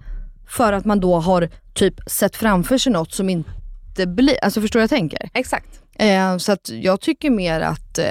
För 0.50 0.74
att 0.74 0.86
man 0.86 1.00
då 1.00 1.16
har 1.16 1.50
typ 1.74 1.94
sett 2.08 2.36
framför 2.36 2.78
sig 2.78 2.92
något 2.92 3.14
som 3.14 3.30
inte 3.30 4.08
blir, 4.08 4.44
alltså 4.44 4.62
förstår 4.62 4.82
jag 4.82 4.90
tänker? 4.90 5.30
Exakt. 5.34 5.82
Eh, 6.00 6.38
så 6.38 6.52
att 6.52 6.70
jag 6.70 7.02
tycker 7.02 7.30
mer 7.30 7.62
att 7.62 7.98
eh, 7.98 8.06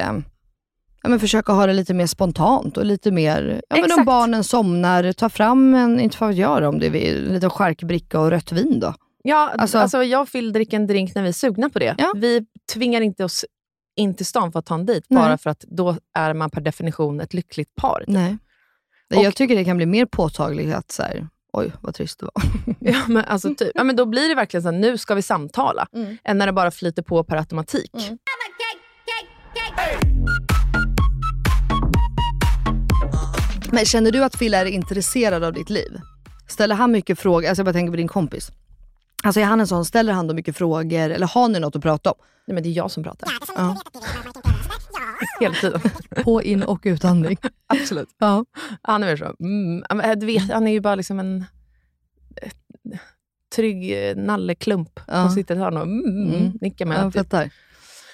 ja, 1.02 1.08
men 1.08 1.20
försöka 1.20 1.52
ha 1.52 1.66
det 1.66 1.72
lite 1.72 1.94
mer 1.94 2.06
spontant 2.06 2.76
och 2.76 2.84
lite 2.84 3.10
mer, 3.10 3.62
ja, 3.68 3.76
men 3.80 3.98
om 3.98 4.04
barnen 4.04 4.44
somnar, 4.44 5.12
ta 5.12 5.28
fram 5.28 5.74
en, 5.74 6.00
inte 6.00 6.16
vad 6.20 6.34
jag 6.34 6.62
om 6.62 6.78
det 6.78 6.87
är 6.87 7.16
en 7.26 7.34
liten 7.34 7.50
charkbricka 7.50 8.20
och 8.20 8.30
rött 8.30 8.52
vin 8.52 8.80
då. 8.80 8.94
Ja, 9.26 9.54
Alltså- 9.58 9.78
alltså, 9.78 10.04
jag 10.04 10.22
och 10.22 10.32
Phil 10.32 10.52
dricker 10.52 10.76
en 10.76 10.87
drink 10.87 11.14
när 11.14 11.22
vi 11.22 11.28
är 11.28 11.32
sugna 11.32 11.70
på 11.70 11.78
det. 11.78 11.94
Ja. 11.98 12.12
Vi 12.16 12.46
tvingar 12.72 13.00
inte 13.00 13.24
oss 13.24 13.44
in 13.96 14.14
till 14.14 14.26
stan 14.26 14.52
för 14.52 14.58
att 14.58 14.66
ta 14.66 14.74
en 14.74 14.87
dejt, 14.87 15.06
bara 15.10 15.38
för 15.38 15.50
att 15.50 15.60
då 15.60 15.96
är 16.14 16.34
man 16.34 16.50
per 16.50 16.60
definition 16.60 17.20
ett 17.20 17.34
lyckligt 17.34 17.74
par. 17.74 17.98
typ. 18.00 18.08
Nej. 18.08 18.38
Och- 19.14 19.24
jag 19.24 19.34
tycker 19.37 19.56
det 19.56 19.64
kan 19.64 19.76
bli 19.76 19.87
mer 19.87 20.06
påtagligt 20.06 20.74
att 20.74 20.92
så 20.92 21.02
här, 21.02 21.28
oj 21.52 21.72
vad 21.80 21.94
trist 21.94 22.18
det 22.20 22.26
var. 22.26 22.42
Ja, 22.92 23.02
men 23.08 23.24
alltså, 23.24 23.54
typ. 23.54 23.70
ja, 23.74 23.84
men 23.84 23.96
då 23.96 24.06
blir 24.06 24.28
det 24.28 24.34
verkligen 24.34 24.62
så 24.62 24.70
här, 24.70 24.78
nu 24.78 24.98
ska 24.98 25.14
vi 25.14 25.22
samtala, 25.22 25.87
Mm. 25.94 26.16
än 26.24 26.38
när 26.38 26.46
det 26.46 26.52
bara 26.52 26.70
flyter 26.70 27.02
på 27.02 27.24
per 27.24 27.37
automatik. 27.37 27.90
Mm. 27.94 28.18
Men 33.72 33.84
känner 33.84 34.10
du 34.12 34.24
att 34.24 34.38
Phil 34.38 34.54
är 34.54 34.64
intresserad 34.66 35.44
av 35.44 35.52
ditt 35.52 35.70
liv? 35.70 36.00
Ställer 36.48 36.74
han 36.74 36.92
mycket 36.92 37.18
frågor? 37.18 37.48
Alltså 37.48 37.60
jag 37.60 37.66
bara 37.66 37.72
tänker 37.72 37.90
på 37.90 37.96
din 37.96 38.08
kompis. 38.08 38.50
Alltså 39.24 39.40
är 39.40 39.44
han 39.44 39.60
en 39.60 39.66
sån, 39.66 39.84
ställer 39.84 40.12
han 40.12 40.26
då 40.26 40.34
mycket 40.34 40.56
frågor 40.56 41.10
eller 41.10 41.26
har 41.26 41.48
ni 41.48 41.60
något 41.60 41.76
att 41.76 41.82
prata 41.82 42.10
om? 42.10 42.16
Nej, 42.46 42.54
men 42.54 42.62
det 42.62 42.68
är 42.68 42.72
jag 42.72 42.90
som 42.90 43.02
pratar. 43.02 43.28
Ja. 43.56 43.76
Hela 45.40 45.54
tiden. 45.54 45.80
På 46.24 46.42
in 46.42 46.62
och 46.62 46.80
utandning. 46.84 47.37
Absolut. 47.66 48.08
Ja. 48.18 48.44
Han 48.82 49.02
är 49.02 49.06
väl 49.06 49.18
så. 49.18 49.34
Mm, 49.40 49.84
ja, 49.88 50.14
du 50.14 50.26
vet, 50.26 50.52
han 50.52 50.66
är 50.66 50.72
ju 50.72 50.80
bara 50.80 50.94
liksom 50.94 51.18
en 51.18 51.44
eh, 52.42 52.50
trygg 53.56 54.08
eh, 54.08 54.16
nalleklump 54.16 55.00
Ja. 55.06 55.24
som 55.26 55.30
sitter 55.34 55.56
hörn 55.56 55.76
och 55.76 55.82
mm, 55.82 56.34
mm, 56.34 56.52
nickar 56.60 56.87
med. 56.87 56.98
Jag 56.98 57.12
typ. 57.12 57.22
fattar. 57.22 57.50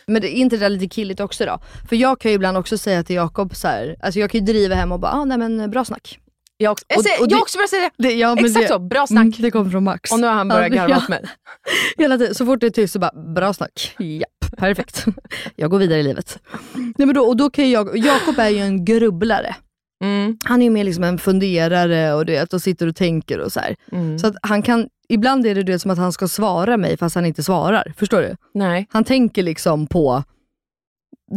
Men 0.07 0.23
det, 0.23 0.29
är 0.29 0.41
inte 0.41 0.57
det 0.57 0.61
där 0.61 0.69
lite 0.71 0.89
killigt 0.95 1.21
också 1.21 1.47
då? 1.47 1.61
För 1.89 1.97
jag 1.97 2.21
kan 2.21 2.31
ju 2.31 2.35
ibland 2.35 2.57
också 2.59 2.79
säga 2.79 3.03
till 3.05 3.17
Jakob 3.17 3.55
så 3.55 3.69
här, 3.69 3.97
alltså 4.01 4.21
jag 4.21 4.31
kan 4.31 4.41
ju 4.41 4.47
driva 4.47 4.75
hem 4.75 4.93
och 4.93 5.01
bara, 5.01 5.13
ah, 5.13 5.25
nej 5.25 5.39
men 5.39 5.71
bra 5.71 5.85
snack. 5.85 6.19
Jag, 6.63 6.73
också, 6.73 6.85
jag, 6.89 6.99
Och- 6.99 7.05
säger, 7.05 7.21
och 7.21 7.29
det- 7.29 7.35
jag 7.35 7.43
också 7.43 7.59
börjar 7.59 7.69
säga 7.69 7.91
det. 7.97 8.09
Det, 8.09 8.15
ja, 8.15 8.37
Exakt 8.39 8.55
det, 8.55 8.69
så, 8.69 8.79
bra 8.79 9.07
snack. 9.07 9.23
Mm, 9.23 9.33
det 9.39 9.51
kommer 9.51 9.71
från 9.71 9.85
Max. 9.85 10.13
Och 10.13 10.21
nu 10.21 10.27
har 10.27 10.35
han 10.35 10.49
börjat 10.49 10.75
Ja, 10.75 10.77
garva 10.77 10.97
åt 10.97 11.09
mig. 11.09 11.25
Hela 11.99 12.19
tiden, 12.19 12.35
så 12.35 12.47
fort 12.47 12.61
det 12.61 12.67
är 12.67 12.71
tyst 12.71 12.93
så 12.93 12.99
bara, 12.99 13.13
bra 13.35 13.53
snack. 13.53 13.95
Japp, 13.99 14.57
perfekt. 14.57 15.05
Jag 15.57 15.71
går 15.71 15.79
vidare 15.79 16.01
i 16.01 16.03
livet. 16.03 16.39
Nej, 16.75 17.07
men 17.07 17.15
då, 17.15 17.23
och 17.23 17.37
då 17.37 17.51
kan 17.51 17.71
jag, 17.71 17.99
Jakob 17.99 18.39
är 18.39 18.49
ju 18.49 18.59
en 18.59 18.85
grubblare. 18.85 19.57
Mm. 20.05 20.39
Han 20.45 20.61
är 20.63 20.65
ju 20.65 20.71
mer 20.71 20.85
liksom 20.85 21.05
en 21.05 21.19
funderare 21.19 22.13
och, 22.15 22.27
du 22.27 22.33
vet, 22.33 22.53
och 22.53 22.63
sitter 22.63 22.87
och 22.87 22.97
tänker 22.97 23.39
och 23.39 23.53
så. 23.53 23.61
Mm. 23.93 24.19
Så 24.19 24.27
att 24.27 24.37
han 24.43 24.63
kan, 24.63 24.89
ibland 25.09 25.47
är 25.47 25.55
det 25.55 25.63
du 25.63 25.73
vet, 25.73 25.83
som 25.83 25.91
att 25.91 25.99
han 25.99 26.13
ska 26.13 26.29
svara 26.29 26.77
mig 26.77 26.97
fast 26.97 27.15
han 27.15 27.27
inte 27.27 27.43
svarar. 27.43 27.93
Förstår 27.97 28.21
du? 28.23 28.37
Nej. 28.55 28.87
Han 28.91 29.05
tänker 29.05 29.43
liksom 29.43 29.87
på 29.87 30.23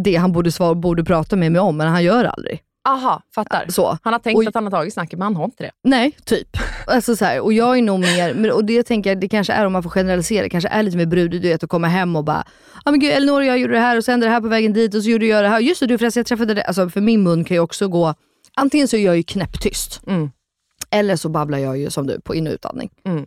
det 0.03 0.15
han 0.15 0.31
borde, 0.31 0.51
svara, 0.51 0.75
borde 0.75 1.03
prata 1.03 1.35
med 1.35 1.51
mig 1.51 1.61
om, 1.61 1.77
men 1.77 1.87
han 1.87 2.03
gör 2.03 2.23
aldrig. 2.25 2.59
Aha, 2.89 3.21
fattar. 3.35 3.65
Så. 3.69 3.97
Han 4.03 4.13
har 4.13 4.19
tänkt 4.19 4.37
Och- 4.37 4.47
att 4.47 4.55
han 4.55 4.63
har 4.63 4.71
tagit 4.71 4.93
snacket, 4.93 5.19
men 5.19 5.23
han 5.25 5.35
har 5.35 5.45
inte 5.45 5.63
det. 5.63 5.71
Nej, 5.83 6.17
typ. 6.25 6.57
Alltså 6.87 7.15
så 7.15 7.25
här, 7.25 7.39
och 7.39 7.53
jag 7.53 7.77
är 7.77 7.81
nog 7.81 7.99
mer, 7.99 8.51
och 8.51 8.65
det 8.65 8.83
tänker 8.83 9.09
jag, 9.09 9.19
det 9.19 9.29
kanske 9.29 9.53
är 9.53 9.65
om 9.65 9.73
man 9.73 9.83
får 9.83 9.89
generalisera, 9.89 10.43
det 10.43 10.49
kanske 10.49 10.67
är 10.69 10.83
lite 10.83 10.97
mer 10.97 11.05
brudigt 11.05 11.41
du 11.41 11.47
vet 11.49 11.63
att 11.63 11.69
komma 11.69 11.87
hem 11.87 12.15
och 12.15 12.23
bara, 12.23 12.43
ja 12.85 12.91
men 12.91 12.99
gud 12.99 13.11
Elinor 13.11 13.39
och 13.39 13.45
jag 13.45 13.57
gjorde 13.59 13.73
det 13.73 13.79
här 13.79 13.97
och 13.97 14.03
sen 14.05 14.19
det 14.19 14.29
här 14.29 14.41
på 14.41 14.47
vägen 14.47 14.73
dit 14.73 14.95
och 14.95 15.03
så 15.03 15.09
gjorde 15.09 15.25
jag 15.25 15.43
det 15.43 15.49
här. 15.49 15.59
Just 15.59 15.79
det, 15.79 15.85
du 15.87 15.97
förresten 15.97 16.19
jag 16.21 16.27
träffade 16.27 16.53
det. 16.53 16.63
Alltså 16.63 16.89
för 16.89 17.01
min 17.01 17.23
mun 17.23 17.43
kan 17.43 17.55
ju 17.55 17.61
också 17.61 17.87
gå, 17.87 18.13
antingen 18.55 18.87
så 18.87 18.95
är 18.97 19.05
jag 19.05 19.17
ju 19.17 19.23
knäpptyst, 19.23 20.01
Mm. 20.07 20.31
eller 20.91 21.15
så 21.15 21.29
babblar 21.29 21.57
jag 21.57 21.77
ju 21.77 21.89
som 21.89 22.07
du 22.07 22.21
på 22.21 22.35
in 22.35 22.47
och 22.47 22.53
utandning. 22.53 22.89
Mm. 23.05 23.25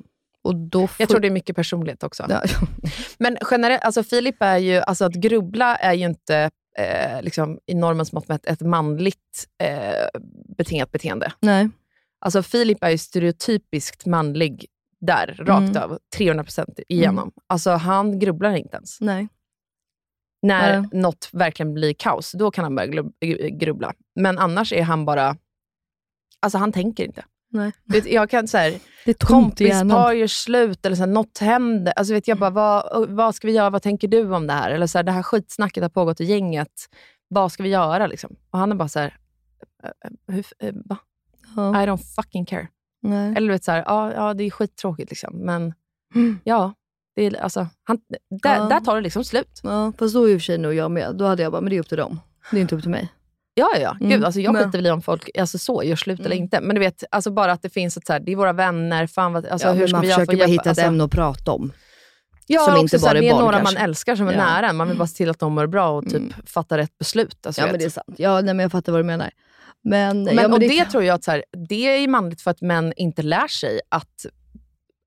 Får, 0.72 0.90
Jag 0.98 1.08
tror 1.08 1.20
det 1.20 1.28
är 1.28 1.30
mycket 1.30 1.56
personlighet 1.56 2.02
också. 2.02 2.26
Ja, 2.28 2.42
Men 3.18 3.36
generellt, 3.50 3.82
alltså 3.84 4.02
Filip 4.02 4.36
är 4.42 4.56
ju, 4.58 4.76
alltså 4.80 5.04
att 5.04 5.14
grubbla 5.14 5.76
är 5.76 5.92
ju 5.94 6.04
inte 6.06 6.50
eh, 6.78 7.22
liksom, 7.22 7.58
i 7.66 7.74
normens 7.74 8.12
mått 8.12 8.28
mätt 8.28 8.46
ett 8.46 8.60
manligt 8.60 9.48
eh, 9.62 10.20
betingat 10.56 10.92
beteende. 10.92 11.32
nej. 11.40 11.68
Alltså 12.18 12.42
Filip 12.42 12.84
är 12.84 12.90
ju 12.90 12.98
stereotypiskt 12.98 14.06
manlig 14.06 14.66
där, 15.00 15.26
rakt 15.38 15.76
Mm. 15.76 15.82
av, 15.82 15.98
300% 16.18 16.80
igenom. 16.88 17.32
Alltså 17.46 17.70
han 17.70 18.18
grubblar 18.18 18.56
inte 18.56 18.76
ens. 18.76 19.00
Nej. 19.00 19.28
När 20.42 20.80
Nej. 20.80 20.88
något 20.92 21.28
verkligen 21.32 21.74
blir 21.74 21.94
kaos, 21.94 22.32
då 22.32 22.50
kan 22.50 22.64
han 22.64 22.74
börja 22.74 23.02
grubbla. 23.50 23.92
Men 24.14 24.38
annars 24.38 24.72
är 24.72 24.82
han 24.82 25.04
bara, 25.04 25.36
alltså 26.40 26.58
han 26.58 26.72
tänker 26.72 27.04
inte. 27.04 27.24
Nej. 27.50 27.72
Vet, 27.84 28.06
jag 28.06 28.30
kan 28.30 28.48
så 28.48 28.58
här, 28.58 28.74
Det 29.04 29.10
är 29.22 29.26
kompispar 29.26 30.12
gör 30.12 30.26
slut 30.26 30.86
eller 30.86 30.96
så 30.96 31.02
här, 31.02 31.06
något 31.10 31.38
händer. 31.38 31.92
Alltså 31.96 32.14
vet 32.14 32.28
jag 32.28 32.38
bara, 32.38 32.50
vad, 32.50 33.08
vad 33.08 33.34
ska 33.34 33.46
vi 33.46 33.52
göra? 33.52 33.70
Vad 33.70 33.82
tänker 33.82 34.08
du 34.08 34.34
om 34.34 34.46
det 34.46 34.52
här? 34.52 34.70
Eller 34.70 34.86
så 34.86 34.98
här, 34.98 35.02
det 35.02 35.12
här 35.12 35.22
skitsnacket 35.22 35.82
har 35.82 35.88
pågått 35.90 36.20
i 36.20 36.24
gänget. 36.24 36.72
Vad 37.28 37.52
ska 37.52 37.62
vi 37.62 37.68
göra? 37.68 38.06
Liksom? 38.06 38.36
Och 38.50 38.58
han 38.58 38.70
är 38.72 38.76
bara 38.76 38.88
så 38.88 38.98
här, 38.98 39.16
"Eh, 39.84 39.90
eh, 40.04 40.34
hur, 40.34 40.44
eh, 40.58 40.74
va? 40.84 40.96
Ja. 41.56 41.82
I 41.82 41.86
don't 41.86 42.14
fucking 42.16 42.46
care. 42.46 42.68
Nej. 43.02 43.28
Eller 43.36 43.46
du 43.48 43.52
vet 43.52 43.64
så 43.64 43.72
här, 43.72 43.84
ja, 43.86 44.12
ja, 44.12 44.34
det 44.34 44.44
är 44.44 44.50
skittråkigt 44.50 45.10
liksom. 45.10 45.36
Men 45.36 45.74
Mm. 46.14 46.38
ja, 46.44 46.72
det 47.16 47.22
är, 47.22 47.42
alltså, 47.42 47.66
han, 47.84 47.98
där, 48.42 48.56
Ja. 48.56 48.64
där 48.64 48.80
tar 48.80 48.94
det 48.96 49.00
liksom 49.02 49.24
slut. 49.24 49.60
Ja, 49.62 49.92
fast 49.98 50.14
då 50.14 50.24
är 50.24 50.32
i 50.32 50.36
och 50.36 50.40
för 50.40 50.44
sig 50.44 50.58
nog 50.58 50.74
jag 50.74 50.90
med. 50.90 51.16
Då 51.16 51.24
hade 51.26 51.42
jag 51.42 51.52
bara, 51.52 51.60
men 51.60 51.70
det 51.70 51.76
är 51.76 51.80
upp 51.80 51.88
till 51.88 51.96
dem. 51.98 52.20
Det 52.50 52.56
är 52.56 52.60
inte 52.60 52.74
upp 52.74 52.82
till 52.82 52.90
mig. 52.90 53.08
Ja, 53.58 53.68
ja, 53.74 53.80
ja. 53.80 53.96
Gud, 54.00 54.12
Mm, 54.12 54.24
alltså, 54.24 54.40
jag 54.40 54.52
men- 54.52 54.64
skiter 54.64 54.78
väl 54.78 54.86
i 54.86 54.90
om 54.90 55.02
folk 55.02 55.30
alltså, 55.38 55.58
så 55.58 55.82
gör 55.84 55.96
slut 55.96 56.20
eller 56.20 56.30
Mm. 56.30 56.42
inte. 56.42 56.60
Men 56.60 56.74
du 56.74 56.80
vet, 56.80 57.04
alltså, 57.10 57.30
bara 57.30 57.52
att 57.52 57.62
det 57.62 57.68
finns 57.70 57.96
ett 57.96 58.06
så 58.06 58.12
här, 58.12 58.20
det 58.20 58.32
är 58.32 58.36
våra 58.36 58.52
vänner, 58.52 59.06
fan 59.06 59.32
vad, 59.32 59.46
alltså, 59.46 59.68
ja, 59.68 59.72
hur 59.72 59.80
men 59.80 59.88
ska 59.88 59.96
man 59.96 60.02
för 60.06 60.10
försöker 60.12 60.36
bara 60.36 60.46
hitta 60.46 60.60
ett 60.62 60.66
alltså, 60.66 60.82
ämne 60.84 61.04
att 61.04 61.10
prata 61.10 61.52
om. 61.52 61.72
Ja, 62.46 62.60
som 62.64 62.76
inte 62.76 62.98
bara 62.98 63.10
är 63.10 63.14
det 63.20 63.28
är 63.28 63.32
barn 63.32 63.40
några 63.44 63.56
kanske. 63.58 63.74
man 63.74 63.82
älskar 63.84 64.16
som 64.16 64.28
är 64.28 64.32
Ja. 64.32 64.38
nära. 64.38 64.72
Man 64.72 64.88
vill 64.88 64.96
bara 64.98 65.06
se 65.08 65.16
till 65.16 65.30
att 65.30 65.38
de 65.38 65.52
mår 65.52 65.66
bra 65.66 65.88
och 65.90 66.04
typ 66.04 66.14
Mm. 66.14 66.32
fatta 66.46 66.78
rätt 66.78 66.98
beslut. 66.98 67.46
Alltså, 67.46 67.60
Ja 67.60 67.64
vet. 67.66 67.72
men 67.72 67.78
det 67.78 67.84
är 67.84 67.90
sant. 67.90 68.14
Ja, 68.18 68.34
nej, 68.40 68.54
men 68.54 68.58
jag 68.58 68.72
fattar 68.72 68.92
vad 68.92 69.00
du 69.00 69.04
menar. 69.04 69.30
Men, 69.84 70.22
Men, 70.24 70.34
ja, 70.36 70.48
och 70.52 70.60
det, 70.60 70.68
det, 70.68 70.84
tror 70.84 71.02
jag 71.04 71.14
att 71.14 71.24
så 71.24 71.30
här, 71.30 71.44
det 71.68 71.86
är 72.04 72.08
manligt 72.08 72.40
för 72.40 72.50
att 72.50 72.60
män 72.60 72.92
inte 72.96 73.22
lär 73.22 73.48
sig 73.48 73.80
att 73.88 74.26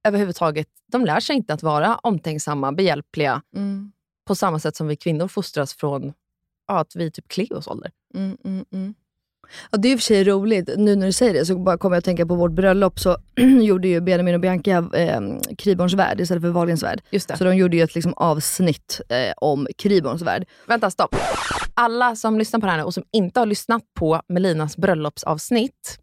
överhuvudtaget, 0.07 0.67
de 0.91 1.05
lär 1.05 1.19
sig 1.19 1.35
inte 1.35 1.53
att 1.53 1.63
vara 1.63 1.95
omtänksamma, 1.95 2.71
behjälpliga 2.71 3.41
Mm, 3.55 3.91
på 4.27 4.35
samma 4.35 4.59
sätt 4.59 4.75
som 4.75 4.87
vi 4.87 4.95
kvinnor 4.95 5.27
fostras 5.27 5.73
från 5.73 6.13
ja, 6.69 6.79
att 6.79 6.95
vi 6.95 7.05
är 7.05 7.09
typ 7.09 7.27
Cleos 7.27 7.67
ålder. 7.67 7.91
mm, 8.15 8.37
mm, 8.45 8.65
mm. 8.71 8.93
Ja, 9.71 9.77
det 9.77 9.87
är 9.87 9.91
i 9.91 9.95
och 9.95 9.99
för 9.99 10.03
sig 10.03 10.23
roligt. 10.23 10.69
Nu 10.77 10.95
när 10.95 11.05
du 11.05 11.11
säger 11.13 11.33
det 11.33 11.45
så 11.45 11.57
bara 11.59 11.77
kommer 11.77 11.95
jag 11.95 11.99
att 11.99 12.05
tänka 12.05 12.25
på 12.25 12.35
vårt 12.35 12.51
bröllop 12.51 12.99
så 12.99 13.17
gjorde 13.61 13.87
ju 13.87 14.01
Benjamin 14.01 14.33
och 14.35 14.39
Bianca 14.41 14.89
eh, 14.93 15.21
Kriborns 15.57 15.93
värld 15.93 16.21
istället 16.21 16.43
för 16.43 16.49
Wahlgrens 16.49 16.83
värld. 16.83 17.01
Just 17.09 17.27
det. 17.27 17.37
Så 17.37 17.43
de 17.43 17.55
gjorde 17.55 17.77
ju 17.77 17.83
ett 17.83 17.95
liksom, 17.95 18.13
avsnitt 18.13 19.01
eh, 19.09 19.33
om 19.37 19.67
Kriborns 19.77 20.21
värld. 20.21 20.47
Vänta, 20.67 20.91
stopp. 20.91 21.15
Alla 21.73 22.15
som 22.15 22.39
lyssnar 22.39 22.59
på 22.59 22.65
det 22.65 22.71
här 22.71 22.77
nu 22.77 22.83
och 22.83 22.93
som 22.93 23.03
inte 23.11 23.39
har 23.39 23.45
lyssnat 23.45 23.83
på 23.99 24.21
Melinas 24.27 24.77
bröllopsavsnitt, 24.77 25.99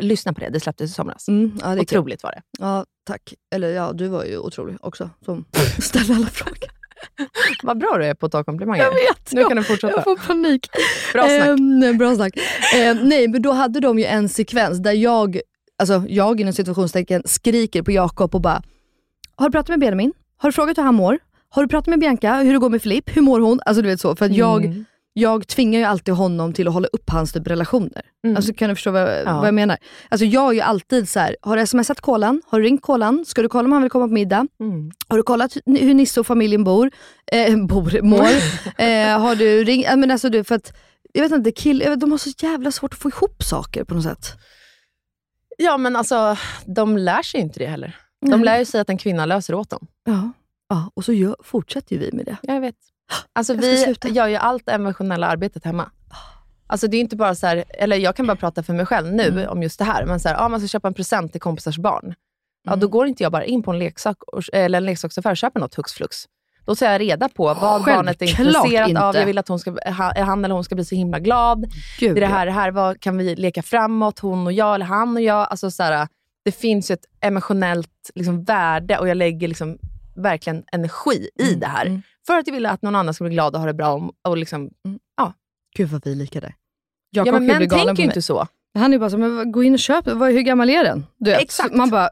lyssna 0.00 0.32
på 0.32 0.40
det. 0.40 0.48
Det 0.48 0.60
släpptes 0.60 0.90
i 0.90 0.94
somras. 0.94 1.28
Mm, 1.28 1.58
ja, 1.60 1.66
det 1.66 1.80
är 1.80 1.84
kul. 1.84 1.98
Otroligt 1.98 2.22
var 2.22 2.30
det. 2.30 2.42
Ja, 2.58 2.84
tack. 3.06 3.34
Eller 3.54 3.68
ja, 3.68 3.92
du 3.92 4.08
var 4.08 4.24
ju 4.24 4.38
otrolig 4.38 4.76
också 4.80 5.10
som 5.24 5.44
ställde 5.78 6.14
alla 6.14 6.26
frågor. 6.26 6.81
Vad 7.62 7.78
bra 7.78 7.98
du 7.98 8.04
är 8.04 8.14
på 8.14 8.26
att 8.26 8.32
ta 8.32 8.44
komplimanger. 8.44 8.82
Jag 8.82 8.90
vet. 8.90 9.32
Nu 9.32 9.40
jag- 9.40 9.48
kan 9.50 9.56
du 9.56 9.62
fortsätta. 9.64 9.92
Jag 9.94 10.04
får 10.04 10.16
panik. 10.16 10.68
Bra 11.12 11.22
snack. 11.28 11.48
Ehm, 11.48 11.98
bra 11.98 12.14
snack. 12.14 12.32
Ehm, 12.74 12.96
nej, 13.08 13.28
men 13.28 13.42
då 13.42 13.52
hade 13.52 13.80
de 13.80 13.98
ju 13.98 14.04
en 14.04 14.28
sekvens 14.28 14.78
där 14.82 14.92
jag, 14.92 15.40
alltså 15.78 16.04
jag 16.08 16.40
inom 16.40 16.52
situationstecken, 16.52 17.22
skriker 17.24 17.82
på 17.82 17.92
Jakob 17.92 18.34
och 18.34 18.40
bara 18.40 18.62
Har 19.36 19.48
du 19.48 19.52
pratat 19.52 19.68
med 19.68 19.80
Benjamin? 19.80 20.12
Har 20.36 20.48
du 20.48 20.52
frågat 20.52 20.78
hur 20.78 20.82
han 20.82 20.94
mår? 20.94 21.18
Har 21.48 21.62
du 21.62 21.68
pratat 21.68 21.86
med 21.86 21.98
Bianca? 22.00 22.34
Hur 22.36 22.52
det 22.52 22.58
går 22.58 22.70
med 22.70 22.82
Filip? 22.82 23.16
Hur 23.16 23.22
mår 23.22 23.40
hon? 23.40 23.60
Alltså 23.66 23.82
du 23.82 23.88
vet 23.88 24.00
så. 24.00 24.16
För 24.16 24.26
att 24.26 24.36
jag, 24.36 24.64
Mm. 24.64 24.84
Jag 25.12 25.46
tvingar 25.48 25.78
ju 25.78 25.84
alltid 25.84 26.14
honom 26.14 26.52
till 26.52 26.68
att 26.68 26.74
hålla 26.74 26.88
upp 26.92 27.10
hans 27.10 27.32
typ 27.32 27.46
relationer. 27.46 28.02
Mm. 28.24 28.36
Alltså 28.36 28.54
kan 28.54 28.68
du 28.68 28.74
förstå 28.74 28.90
vad, 28.90 29.08
Ja. 29.08 29.36
vad 29.38 29.46
jag 29.46 29.54
menar? 29.54 29.78
Alltså 30.08 30.24
jag 30.24 30.48
är 30.48 30.52
ju 30.52 30.60
alltid 30.60 31.08
så 31.08 31.20
här: 31.20 31.36
har 31.42 31.56
du 31.56 31.66
smsat 31.66 32.00
kolan? 32.00 32.42
Har 32.46 32.58
du 32.60 32.64
ringt 32.64 32.82
kolan? 32.82 33.24
Ska 33.24 33.42
du 33.42 33.48
kolla 33.48 33.66
om 33.66 33.72
han 33.72 33.82
vill 33.82 33.90
komma 33.90 34.06
på 34.08 34.12
middag? 34.12 34.46
Mm. 34.60 34.90
Har 35.08 35.16
du 35.16 35.22
kollat 35.22 35.56
hur 35.66 35.94
Nisse 35.94 36.20
och 36.20 36.26
familjen 36.26 36.64
bor? 36.64 36.90
Eh, 37.32 37.56
bor 37.66 38.02
mår? 38.02 38.26
eh, 38.82 39.18
har 39.20 39.34
du 39.34 39.64
ringt? 39.64 39.84
Ja, 39.86 39.96
Men 39.96 40.10
alltså, 40.10 40.28
du, 40.28 40.44
för 40.44 40.54
att, 40.54 40.72
jag 41.12 41.22
vet 41.22 41.32
inte, 41.32 41.52
kill, 41.52 41.78
vet, 41.82 42.00
de 42.00 42.10
har 42.10 42.18
så 42.18 42.30
jävla 42.38 42.70
svårt 42.72 42.92
att 42.92 42.98
få 43.00 43.08
ihop 43.08 43.42
saker 43.42 43.84
på 43.84 43.94
något 43.94 44.04
sätt. 44.04 44.26
Ja, 45.58 45.76
men 45.76 45.96
alltså, 45.96 46.36
de 46.66 46.96
lär 46.98 47.22
sig 47.22 47.40
inte 47.40 47.58
det 47.58 47.66
heller. 47.66 47.96
De 48.30 48.44
lär 48.44 48.58
ju 48.58 48.64
sig 48.64 48.80
att 48.80 48.88
en 48.90 48.98
kvinna 48.98 49.26
löser 49.26 49.54
åt 49.54 49.70
dem. 49.70 49.86
Ja, 50.04 50.32
ja 50.68 50.90
och 50.94 51.04
så 51.04 51.12
gör, 51.12 51.36
fortsätter 51.42 51.96
ju 51.96 51.98
vi 52.02 52.10
med 52.12 52.26
det. 52.26 52.36
Jag 52.42 52.60
vet. 52.60 52.74
Alltså, 53.32 53.54
vi 53.54 53.94
gör 54.04 54.26
ju 54.26 54.36
allt 54.36 54.66
det 54.66 54.72
emotionella 54.72 55.26
arbetet 55.26 55.64
hemma. 55.64 55.90
Alltså, 56.66 56.86
det 56.86 56.96
är 56.96 57.00
inte 57.00 57.16
bara 57.16 57.34
så 57.34 57.46
här, 57.46 57.64
eller 57.68 57.96
jag 57.96 58.16
kan 58.16 58.26
bara 58.26 58.36
prata 58.36 58.62
för 58.62 58.72
mig 58.72 58.86
själv 58.86 59.12
nu 59.12 59.28
Mm. 59.28 59.48
om 59.48 59.62
just 59.62 59.78
det 59.78 59.84
här, 59.84 60.06
men 60.06 60.20
så 60.20 60.28
här, 60.28 60.36
ja, 60.36 60.48
man 60.48 60.60
ska 60.60 60.68
köpa 60.68 60.88
en 60.88 60.94
present 60.94 61.32
till 61.32 61.40
kompisars 61.40 61.78
barn. 61.78 62.14
Ja, 62.64 62.70
Mm. 62.72 62.80
då 62.80 62.88
går 62.88 63.06
inte 63.06 63.22
jag 63.22 63.32
bara 63.32 63.44
in 63.44 63.62
på 63.62 63.70
en, 63.70 63.78
leksak, 63.78 64.22
och- 64.22 64.42
eller 64.52 64.78
en 64.78 64.84
leksaksaffär 64.84 65.30
och 65.30 65.36
köper 65.36 65.60
något 65.60 65.74
hux 65.74 65.92
flux. 65.92 66.16
Då 66.64 66.74
tar 66.74 66.86
jag 66.86 67.00
reda 67.00 67.28
på 67.28 67.44
vad 67.44 67.84
barnet 67.84 68.22
är 68.22 68.26
Självklart 68.26 68.64
intresserat 68.64 69.02
av. 69.02 69.08
inte. 69.08 69.18
Jag 69.18 69.26
vill 69.26 69.38
att 69.38 69.48
hon, 69.48 69.58
ska, 69.58 69.70
ha- 69.70 70.22
han 70.24 70.44
eller 70.44 70.54
hon 70.54 70.64
ska 70.64 70.74
bli 70.74 70.84
så 70.84 70.94
himla 70.94 71.18
glad. 71.18 71.66
Gud, 72.00 72.14
Det 72.14 72.20
det 72.20 72.26
här, 72.26 72.46
det 72.46 72.52
här 72.52 72.70
vad 72.70 73.00
kan 73.00 73.16
vi 73.18 73.36
leka 73.36 73.62
framåt, 73.62 74.18
hon 74.18 74.46
och 74.46 74.52
jag 74.52 74.74
eller 74.74 74.86
han 74.86 75.16
och 75.16 75.22
jag. 75.22 75.46
Alltså, 75.50 75.70
så 75.70 75.82
här, 75.82 76.08
det 76.44 76.52
finns 76.52 76.90
ett 76.90 77.04
emotionellt 77.20 78.10
liksom, 78.14 78.44
värde 78.44 78.98
och 78.98 79.08
jag 79.08 79.16
lägger 79.16 79.48
liksom, 79.48 79.78
verkligen 80.16 80.64
energi 80.72 81.28
i 81.38 81.54
det 81.54 81.66
här. 81.66 81.86
mm. 81.86 82.02
För 82.26 82.38
att 82.38 82.46
jag 82.46 82.54
vill 82.54 82.66
att 82.66 82.82
någon 82.82 82.94
annan 82.94 83.14
ska 83.14 83.24
bli 83.24 83.32
glad 83.32 83.54
och 83.54 83.60
ha 83.60 83.66
det 83.66 83.74
bra. 83.74 83.92
Och, 83.94 84.12
och 84.28 84.36
liksom, 84.36 84.70
Gud 85.76 85.88
vad 85.88 86.04
vi 86.04 86.12
är 86.12 86.16
lika 86.16 86.40
där. 86.40 86.54
ja, 87.10 87.26
Jakob 87.26 87.32
men 87.34 87.42
ju 87.42 87.48
män 87.58 87.68
tänker 87.68 88.02
ju 88.02 88.08
inte 88.08 88.22
så. 88.22 88.46
Han 88.78 88.94
är 88.94 88.98
bara 88.98 89.10
så, 89.10 89.18
men 89.18 89.52
gå 89.52 89.62
in 89.62 89.72
och 89.72 89.78
köp, 89.78 90.06
vad, 90.06 90.32
hur 90.32 90.40
gammal 90.40 90.70
är 90.70 90.84
den? 90.84 91.06
Du 91.18 91.30
vet, 91.30 91.42
Exakt. 91.42 91.74
Man 91.74 91.90
bara, 91.90 92.10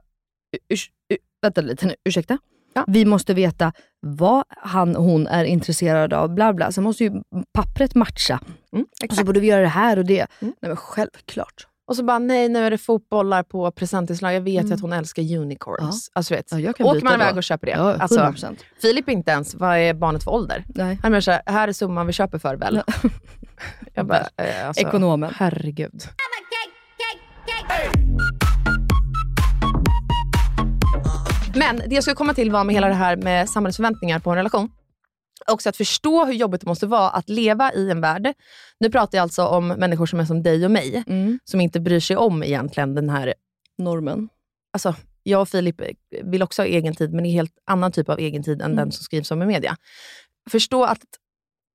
urs, 0.72 0.90
ur, 1.08 1.18
vänta 1.42 1.60
lite 1.60 1.86
nu, 1.86 1.94
ursäkta? 2.04 2.38
Ja. 2.72 2.84
Vi 2.88 3.04
måste 3.04 3.34
veta 3.34 3.72
vad 4.00 4.44
han 4.48 4.96
hon 4.96 5.26
är 5.26 5.44
intresserad 5.44 6.12
av, 6.12 6.34
bla 6.34 6.52
bla. 6.52 6.72
Sen 6.72 6.84
måste 6.84 7.04
ju 7.04 7.12
pappret 7.52 7.94
matcha. 7.94 8.40
Mm, 8.72 8.86
Och 9.08 9.14
så 9.14 9.24
borde 9.24 9.40
vi 9.40 9.46
göra 9.46 9.60
det 9.62 9.68
här 9.68 9.96
och 9.98 10.04
det. 10.04 10.26
Mm. 10.40 10.54
Nej 10.60 10.68
men 10.68 10.76
självklart. 10.76 11.66
Och 11.90 11.96
så 11.96 12.02
bara, 12.04 12.18
nej 12.18 12.48
nu 12.48 12.58
är 12.66 12.70
det 12.70 12.78
fotbollar 12.78 13.42
på 13.42 13.70
presentinslag. 13.70 14.34
Jag 14.34 14.40
vet 14.40 14.60
Mm. 14.64 14.72
att 14.72 14.80
hon 14.80 14.92
älskar 14.92 15.36
unicorns. 15.36 16.10
Alltså, 16.12 16.34
vet. 16.34 16.52
Ja, 16.52 16.70
Åker 16.70 17.04
man 17.04 17.14
iväg 17.14 17.36
och 17.36 17.42
köper 17.42 17.66
det. 17.66 17.72
Ja, 17.72 17.94
100%. 17.94 18.00
alltså, 18.00 18.54
Filip 18.82 19.08
är 19.08 19.12
inte 19.12 19.30
ens, 19.30 19.54
vad 19.54 19.76
är 19.78 19.94
barnet 19.94 20.24
för 20.24 20.30
ålder? 20.30 20.64
Nej. 20.68 20.98
Han 21.02 21.12
menar 21.12 21.20
såhär, 21.20 21.42
här 21.46 21.68
är 21.68 21.72
summan 21.72 22.06
vi 22.06 22.12
köper 22.12 22.38
för 22.38 22.56
väl? 22.56 22.82
Jag 23.94 24.06
bara, 24.06 24.26
eh, 24.36 24.68
alltså, 24.68 24.82
Ekonomen. 24.86 25.32
Herregud. 25.36 26.02
Men 31.54 31.76
det 31.86 31.94
jag 31.94 32.02
skulle 32.04 32.14
komma 32.16 32.34
till 32.34 32.50
var 32.50 32.64
med 32.64 32.74
hela 32.74 32.88
det 32.88 32.94
här 32.94 33.16
med 33.16 33.50
samhällets 33.50 33.76
förväntningar 33.76 34.18
på 34.18 34.30
en 34.30 34.36
relation. 34.36 34.70
Också 35.46 35.68
att 35.68 35.76
förstå 35.76 36.24
hur 36.24 36.32
jobbigt 36.32 36.60
det 36.60 36.66
måste 36.66 36.86
vara 36.86 37.10
att 37.10 37.28
leva 37.28 37.72
i 37.72 37.90
en 37.90 38.00
värld. 38.00 38.34
Nu 38.80 38.90
pratar 38.90 39.18
jag 39.18 39.22
alltså 39.22 39.44
om 39.46 39.68
människor 39.68 40.06
som 40.06 40.20
är 40.20 40.24
som 40.24 40.42
dig 40.42 40.64
och 40.64 40.70
mig, 40.70 41.04
Mm. 41.06 41.38
som 41.44 41.60
inte 41.60 41.80
bryr 41.80 42.00
sig 42.00 42.16
om 42.16 42.42
egentligen 42.42 42.94
den 42.94 43.10
här 43.10 43.34
Normen. 43.78 44.28
alltså, 44.72 44.94
jag 45.22 45.40
och 45.40 45.48
Filip 45.48 45.80
vill 46.24 46.42
också 46.42 46.62
ha 46.62 46.66
egen 46.66 46.94
tid, 46.94 47.12
men 47.12 47.22
det 47.22 47.28
är 47.28 47.30
en 47.30 47.34
helt 47.34 47.54
annan 47.66 47.92
typ 47.92 48.08
av 48.08 48.18
egen 48.18 48.42
tid 48.42 48.60
än 48.62 48.66
Mm. 48.72 48.76
den 48.76 48.92
som 48.92 49.02
skrivs 49.04 49.30
om 49.30 49.42
i 49.42 49.46
media. 49.46 49.76
Förstå 50.50 50.84
att 50.84 51.00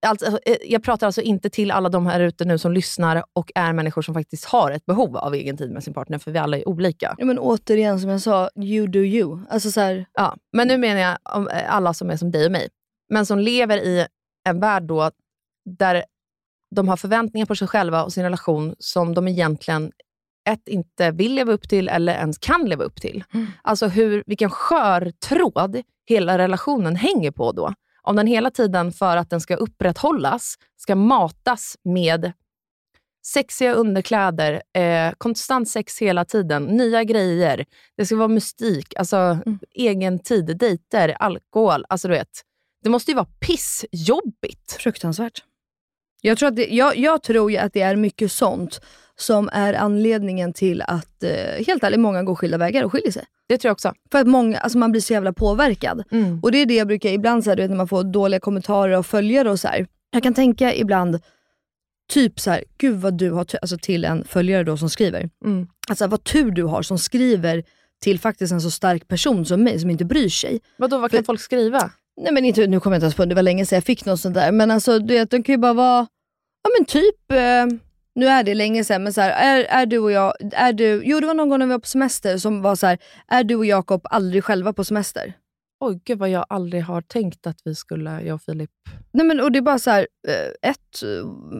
Alltså, 0.07 0.39
eh, 0.45 0.55
jag 0.65 0.83
pratar 0.83 1.07
alltså 1.07 1.21
inte 1.21 1.49
till 1.49 1.71
alla 1.71 1.89
de 1.89 2.05
här 2.07 2.19
ute 2.19 2.45
nu 2.45 2.57
som 2.57 2.71
lyssnar 2.73 3.23
och 3.33 3.51
är 3.55 3.73
människor 3.73 4.01
som 4.01 4.13
faktiskt 4.13 4.45
har 4.45 4.71
ett 4.71 4.85
behov 4.85 5.17
av 5.17 5.33
egen 5.35 5.57
tid 5.57 5.71
med 5.71 5.83
sin 5.83 5.93
partner, 5.93 6.17
för 6.17 6.31
vi 6.31 6.37
alla 6.39 6.57
är 6.57 6.67
olika. 6.69 7.15
Ja, 7.17 7.25
men 7.25 7.39
återigen 7.39 7.99
som 7.99 8.09
jag 8.09 8.21
sa, 8.21 8.49
you 8.55 8.87
do 8.87 8.99
you. 8.99 9.39
Alltså 9.49 9.71
så 9.71 9.79
här, 9.81 10.05
Ja, 10.13 10.35
men 10.53 10.67
nu 10.67 10.77
menar 10.77 11.01
jag 11.01 11.51
eh, 11.51 11.73
alla 11.75 11.93
som 11.93 12.09
är 12.09 12.17
som 12.17 12.31
dig 12.31 12.45
och 12.45 12.51
mig, 12.51 12.69
men 13.09 13.25
som 13.25 13.39
lever 13.39 13.77
i 13.77 14.07
en 14.49 14.59
värld 14.59 14.83
då 14.83 15.11
där 15.79 16.05
de 16.75 16.87
har 16.87 16.97
förväntningar 16.97 17.45
på 17.45 17.55
sig 17.55 17.67
själva 17.67 18.03
och 18.03 18.13
sin 18.13 18.23
relation 18.23 18.75
som 18.79 19.13
de 19.13 19.27
egentligen 19.27 19.91
ett, 20.49 20.67
inte 20.67 21.11
vill 21.11 21.33
leva 21.33 21.51
upp 21.51 21.69
till 21.69 21.89
eller 21.89 22.13
ens 22.13 22.37
kan 22.37 22.65
leva 22.65 22.83
upp 22.83 23.01
till. 23.01 23.23
Alltså 23.61 23.87
hur, 23.87 24.23
vilken 24.25 24.49
skör 24.49 25.11
tråd 25.29 25.81
hela 26.05 26.37
relationen 26.37 26.95
hänger 26.95 27.31
på 27.31 27.51
då. 27.51 27.73
Om 28.01 28.15
den 28.15 28.27
hela 28.27 28.51
tiden, 28.51 28.91
för 28.91 29.17
att 29.17 29.29
den 29.29 29.41
ska 29.41 29.55
upprätthållas, 29.55 30.55
ska 30.77 30.95
matas 30.95 31.77
med 31.83 32.31
sexiga 33.25 33.73
underkläder, 33.73 34.61
eh, 34.73 35.13
konstant 35.17 35.69
sex 35.69 36.01
hela 36.01 36.25
tiden, 36.25 36.63
nya 36.63 37.03
grejer. 37.03 37.65
Det 37.97 38.05
ska 38.05 38.15
vara 38.15 38.27
mystik, 38.27 38.95
alltså 38.95 39.37
egen 39.75 40.19
tid, 40.19 40.57
dejter, 40.57 41.09
alkohol. 41.19 41.85
Alltså 41.89 42.07
du 42.07 42.13
vet, 42.13 42.41
det 42.85 42.89
måste 42.89 43.11
ju 43.11 43.15
vara 43.15 43.27
pissjobbigt. 43.39 44.71
fruktansvärt. 44.79 45.43
Jag 46.21 46.37
tror, 46.37 46.49
att 46.49 46.55
det, 46.55 46.67
jag, 46.67 46.97
jag 46.97 47.23
tror 47.23 47.57
att 47.57 47.73
det 47.73 47.81
är 47.81 47.95
mycket 47.95 48.31
sånt 48.31 48.81
som 49.15 49.49
är 49.53 49.73
anledningen 49.73 50.53
till 50.53 50.81
att, 50.81 51.23
eh, 51.23 51.65
helt 51.67 51.83
ärligt, 51.83 51.99
många 51.99 52.23
går 52.23 52.35
skilda 52.35 52.57
vägar 52.57 52.83
och 52.83 52.91
skiljer 52.91 53.11
sig. 53.11 53.25
Det 53.47 53.57
tror 53.57 53.69
jag 53.69 53.73
också. 53.73 53.93
För 54.11 54.19
att 54.19 54.27
många, 54.27 54.57
alltså 54.57 54.77
man 54.77 54.91
blir 54.91 55.01
så 55.01 55.13
jävla 55.13 55.33
påverkad. 55.33 56.03
Mm. 56.11 56.39
Och 56.43 56.51
det 56.51 56.57
är 56.57 56.65
det 56.65 56.75
jag 56.75 56.87
brukar, 56.87 57.09
ibland 57.09 57.43
så 57.43 57.49
här, 57.49 57.57
du 57.57 57.63
vet, 57.63 57.69
när 57.69 57.77
man 57.77 57.87
får 57.87 58.03
dåliga 58.03 58.39
kommentarer 58.39 58.97
och 58.97 59.05
följare 59.05 59.49
och 59.51 59.59
så 59.59 59.67
här. 59.67 59.87
Jag 60.11 60.23
kan 60.23 60.33
tänka 60.33 60.75
ibland, 60.75 61.19
typ 62.13 62.39
så 62.39 62.51
här, 62.51 62.63
gud 62.77 62.95
vad 63.01 63.13
du 63.17 63.31
har, 63.31 63.43
tu-" 63.43 63.57
alltså 63.61 63.77
till 63.77 64.05
en 64.05 64.23
följare 64.23 64.63
då 64.63 64.77
som 64.77 64.89
skriver. 64.89 65.29
Mm. 65.45 65.67
Alltså 65.89 66.07
vad 66.07 66.23
tur 66.23 66.51
du 66.51 66.63
har 66.63 66.81
som 66.81 66.97
skriver 66.97 67.63
till 68.01 68.19
faktiskt 68.19 68.53
en 68.53 68.61
så 68.61 68.71
stark 68.71 69.07
person 69.07 69.45
som 69.45 69.63
mig, 69.63 69.79
som 69.79 69.89
inte 69.89 70.05
bryr 70.05 70.29
sig. 70.29 70.61
Vadå, 70.77 70.97
vad 70.97 71.11
kan 71.11 71.17
För- 71.17 71.25
folk 71.25 71.41
skriva? 71.41 71.91
Nej 72.21 72.33
men 72.33 72.45
inte, 72.45 72.67
nu 72.67 72.79
kommer 72.79 72.95
jag 72.95 72.97
inte 72.97 73.05
ens 73.05 73.15
på, 73.15 73.25
det 73.25 73.35
var 73.35 73.41
länge 73.43 73.65
sedan 73.65 73.77
jag 73.77 73.83
fick 73.83 74.05
något 74.05 74.19
sånt 74.19 74.35
där. 74.35 74.51
Men 74.51 74.71
alltså 74.71 74.99
du 74.99 75.13
vet, 75.13 75.31
de 75.31 75.43
kan 75.43 75.53
ju 75.53 75.57
bara 75.59 75.73
vara, 75.73 76.07
ja 76.63 76.69
men 76.79 76.85
typ, 76.85 77.31
eh, 77.31 77.79
nu 78.15 78.27
är 78.27 78.43
det 78.43 78.53
länge 78.53 78.83
sedan, 78.83 79.03
men 79.03 79.13
så 79.13 79.21
här, 79.21 79.29
är, 79.29 79.63
är 79.63 79.85
du 79.85 79.97
och 79.99 80.11
jag, 80.11 80.33
är 80.53 80.73
du, 80.73 81.01
jo 81.05 81.19
det 81.19 81.27
var 81.27 81.33
någon 81.33 81.49
gång 81.49 81.59
när 81.59 81.65
vi 81.65 81.71
var 81.71 81.79
på 81.79 81.87
semester 81.87 82.37
som 82.37 82.61
var 82.61 82.75
så 82.75 82.87
här, 82.87 82.97
är 83.27 83.43
du 83.43 83.55
och 83.55 83.65
Jakob 83.65 84.01
aldrig 84.09 84.43
själva 84.43 84.73
på 84.73 84.83
semester? 84.83 85.33
Oj, 85.79 85.99
gud 86.05 86.19
vad 86.19 86.29
jag 86.29 86.45
aldrig 86.49 86.83
har 86.83 87.01
tänkt 87.01 87.47
att 87.47 87.57
vi 87.63 87.75
skulle, 87.75 88.21
jag 88.21 88.35
och 88.35 88.41
Filip... 88.41 88.69
Nej 89.13 89.25
men 89.25 89.39
och 89.39 89.51
det 89.51 89.59
är 89.59 89.61
bara 89.61 89.79
så 89.79 89.91
här, 89.91 90.07
eh, 90.27 90.69
ett, 90.69 91.03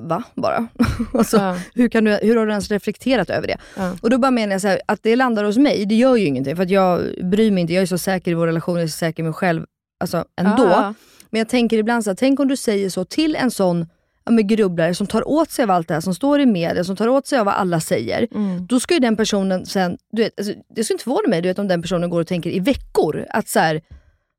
va 0.09 0.23
bara? 0.35 0.67
alltså, 1.13 1.37
Ja. 1.37 1.57
hur, 1.73 1.89
kan 1.89 2.03
du, 2.03 2.11
hur 2.21 2.35
har 2.35 2.45
du 2.45 2.51
ens 2.51 2.71
reflekterat 2.71 3.29
över 3.29 3.47
det? 3.47 3.57
Ja. 3.77 3.97
Och 4.01 4.09
då 4.09 4.17
bara 4.17 4.31
menar 4.31 4.51
jag 4.53 4.61
så 4.61 4.67
här, 4.67 4.81
att 4.85 4.99
det 5.03 5.15
landar 5.15 5.43
hos 5.43 5.57
mig, 5.57 5.85
det 5.85 5.95
gör 5.95 6.15
ju 6.15 6.25
ingenting. 6.25 6.55
För 6.55 6.71
jag 6.71 7.01
bryr 7.25 7.51
mig 7.51 7.61
inte, 7.61 7.73
jag 7.73 7.81
är 7.81 7.85
så 7.85 7.97
säker 7.97 8.31
i 8.31 8.33
vår 8.33 8.47
relation, 8.47 8.75
jag 8.75 8.83
är 8.83 8.87
så 8.87 8.97
säker 8.97 9.23
i 9.23 9.25
mig 9.25 9.33
själv 9.33 9.65
alltså, 10.13 10.25
ändå. 10.41 10.63
Ja. 10.63 10.93
Men 11.29 11.39
jag 11.39 11.49
tänker 11.49 11.77
ibland 11.77 12.03
så 12.03 12.09
här, 12.09 12.15
tänk 12.15 12.39
om 12.39 12.47
du 12.47 12.55
säger 12.57 12.89
så 12.89 13.05
till 13.05 13.35
en 13.35 13.51
sån 13.51 13.87
ja, 14.25 14.31
men 14.31 14.47
grubblare 14.47 14.95
som 14.95 15.07
tar 15.07 15.27
åt 15.27 15.51
sig 15.51 15.63
av 15.63 15.71
allt 15.71 15.87
det 15.87 15.93
här 15.93 16.01
som 16.01 16.15
står 16.15 16.39
i 16.39 16.45
media, 16.45 16.83
som 16.83 16.95
tar 16.95 17.07
åt 17.07 17.27
sig 17.27 17.39
av 17.39 17.45
vad 17.45 17.53
alla 17.55 17.79
säger. 17.79 18.27
Mm. 18.35 18.65
Då 18.65 18.79
ska 18.79 18.93
ju 18.93 18.99
den 18.99 19.15
personen 19.15 19.65
sen, 19.65 19.97
du 20.11 20.21
vet, 20.23 20.39
alltså, 20.39 20.53
det 20.75 20.83
skulle 20.83 20.95
inte 20.95 21.03
förvåna 21.03 21.27
mig 21.27 21.41
du 21.41 21.49
vet, 21.49 21.59
om 21.59 21.67
den 21.67 21.81
personen 21.81 22.09
går 22.09 22.21
och 22.21 22.27
tänker 22.27 22.49
i 22.49 22.59
veckor 22.59 23.25
att 23.29 23.47
så 23.47 23.59
här, 23.59 23.81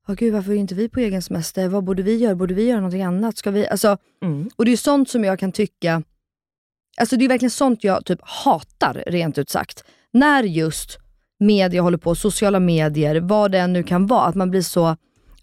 Åh 0.08 0.14
gud 0.14 0.32
varför 0.32 0.52
är 0.52 0.56
inte 0.56 0.74
vi 0.74 0.88
på 0.88 1.00
egen 1.00 1.22
semester? 1.22 1.68
Vad 1.68 1.84
borde 1.84 2.02
vi 2.02 2.16
göra? 2.16 2.34
Borde 2.34 2.54
vi 2.54 2.64
göra 2.66 2.80
någonting 2.80 3.02
annat? 3.02 3.36
Ska 3.36 3.50
vi? 3.50 3.68
Alltså, 3.68 3.96
Mm. 4.22 4.50
och 4.56 4.64
det 4.64 4.72
är 4.72 4.76
sånt 4.76 5.10
som 5.10 5.24
jag 5.24 5.38
kan 5.38 5.52
tycka, 5.52 6.02
alltså 6.96 7.16
det 7.16 7.24
är 7.24 7.28
verkligen 7.28 7.50
sånt 7.50 7.84
jag 7.84 8.04
typ 8.04 8.18
hatar 8.22 9.04
rent 9.06 9.38
ut 9.38 9.50
sagt. 9.50 9.84
När 10.12 10.42
just 10.42 10.98
media 11.38 11.82
håller 11.82 11.98
på, 11.98 12.14
sociala 12.14 12.60
medier, 12.60 13.20
vad 13.20 13.52
det 13.52 13.58
än 13.58 13.72
nu 13.72 13.82
kan 13.82 14.06
vara, 14.06 14.24
att 14.24 14.34
man 14.34 14.50
blir 14.50 14.62
så, 14.62 14.96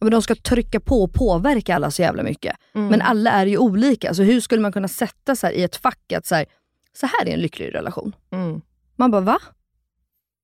men 0.04 0.12
de 0.12 0.22
ska 0.22 0.36
trycka 0.36 0.80
på 0.80 1.04
och 1.04 1.14
påverka 1.14 1.76
alla 1.76 1.92
så 1.92 2.02
jävla 2.02 2.24
mycket. 2.24 2.56
Mm. 2.76 2.88
Men 2.88 3.02
alla 3.02 3.32
är 3.32 3.46
ju 3.46 3.58
olika, 3.58 4.14
så 4.14 4.24
hur 4.24 4.42
skulle 4.42 4.62
man 4.62 4.72
kunna 4.72 4.88
sätta 4.88 5.36
så 5.36 5.50
i 5.50 5.64
ett 5.64 5.76
fack 5.76 6.12
att 6.12 6.26
så 6.26 6.36
här, 6.36 6.46
så 6.94 7.06
här 7.06 7.28
är 7.28 7.34
en 7.34 7.40
lycklig 7.40 7.76
relation? 7.76 8.16
Mm. 8.32 8.62
Man 8.96 9.12
bara 9.12 9.22
va? 9.22 9.40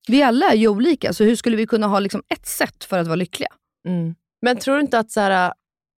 Vi 0.07 0.23
alla 0.23 0.45
är 0.45 0.55
ju 0.55 0.67
olika, 0.67 1.13
så 1.13 1.23
hur 1.23 1.35
skulle 1.35 1.57
vi 1.57 1.67
kunna 1.67 1.87
ha 1.87 1.99
liksom 1.99 2.23
ett 2.29 2.47
sätt 2.47 2.83
för 2.83 2.99
att 2.99 3.07
vara 3.07 3.15
lyckliga? 3.15 3.49
Mm. 3.87 4.15
Men 4.41 4.57
tror 4.57 4.75
du 4.75 4.81
inte 4.81 4.99
att, 4.99 5.11
så 5.11 5.19
här, 5.19 5.53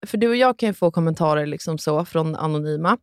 för 0.06 0.18
du 0.18 0.28
och 0.28 0.36
jag 0.36 0.60
kan 0.60 0.70
ju 0.70 0.74
få 0.74 0.92
kommentarer 0.92 1.46
liksom 1.46 1.78
så 1.78 2.06
från 2.06 2.36
anonyma, 2.36 2.98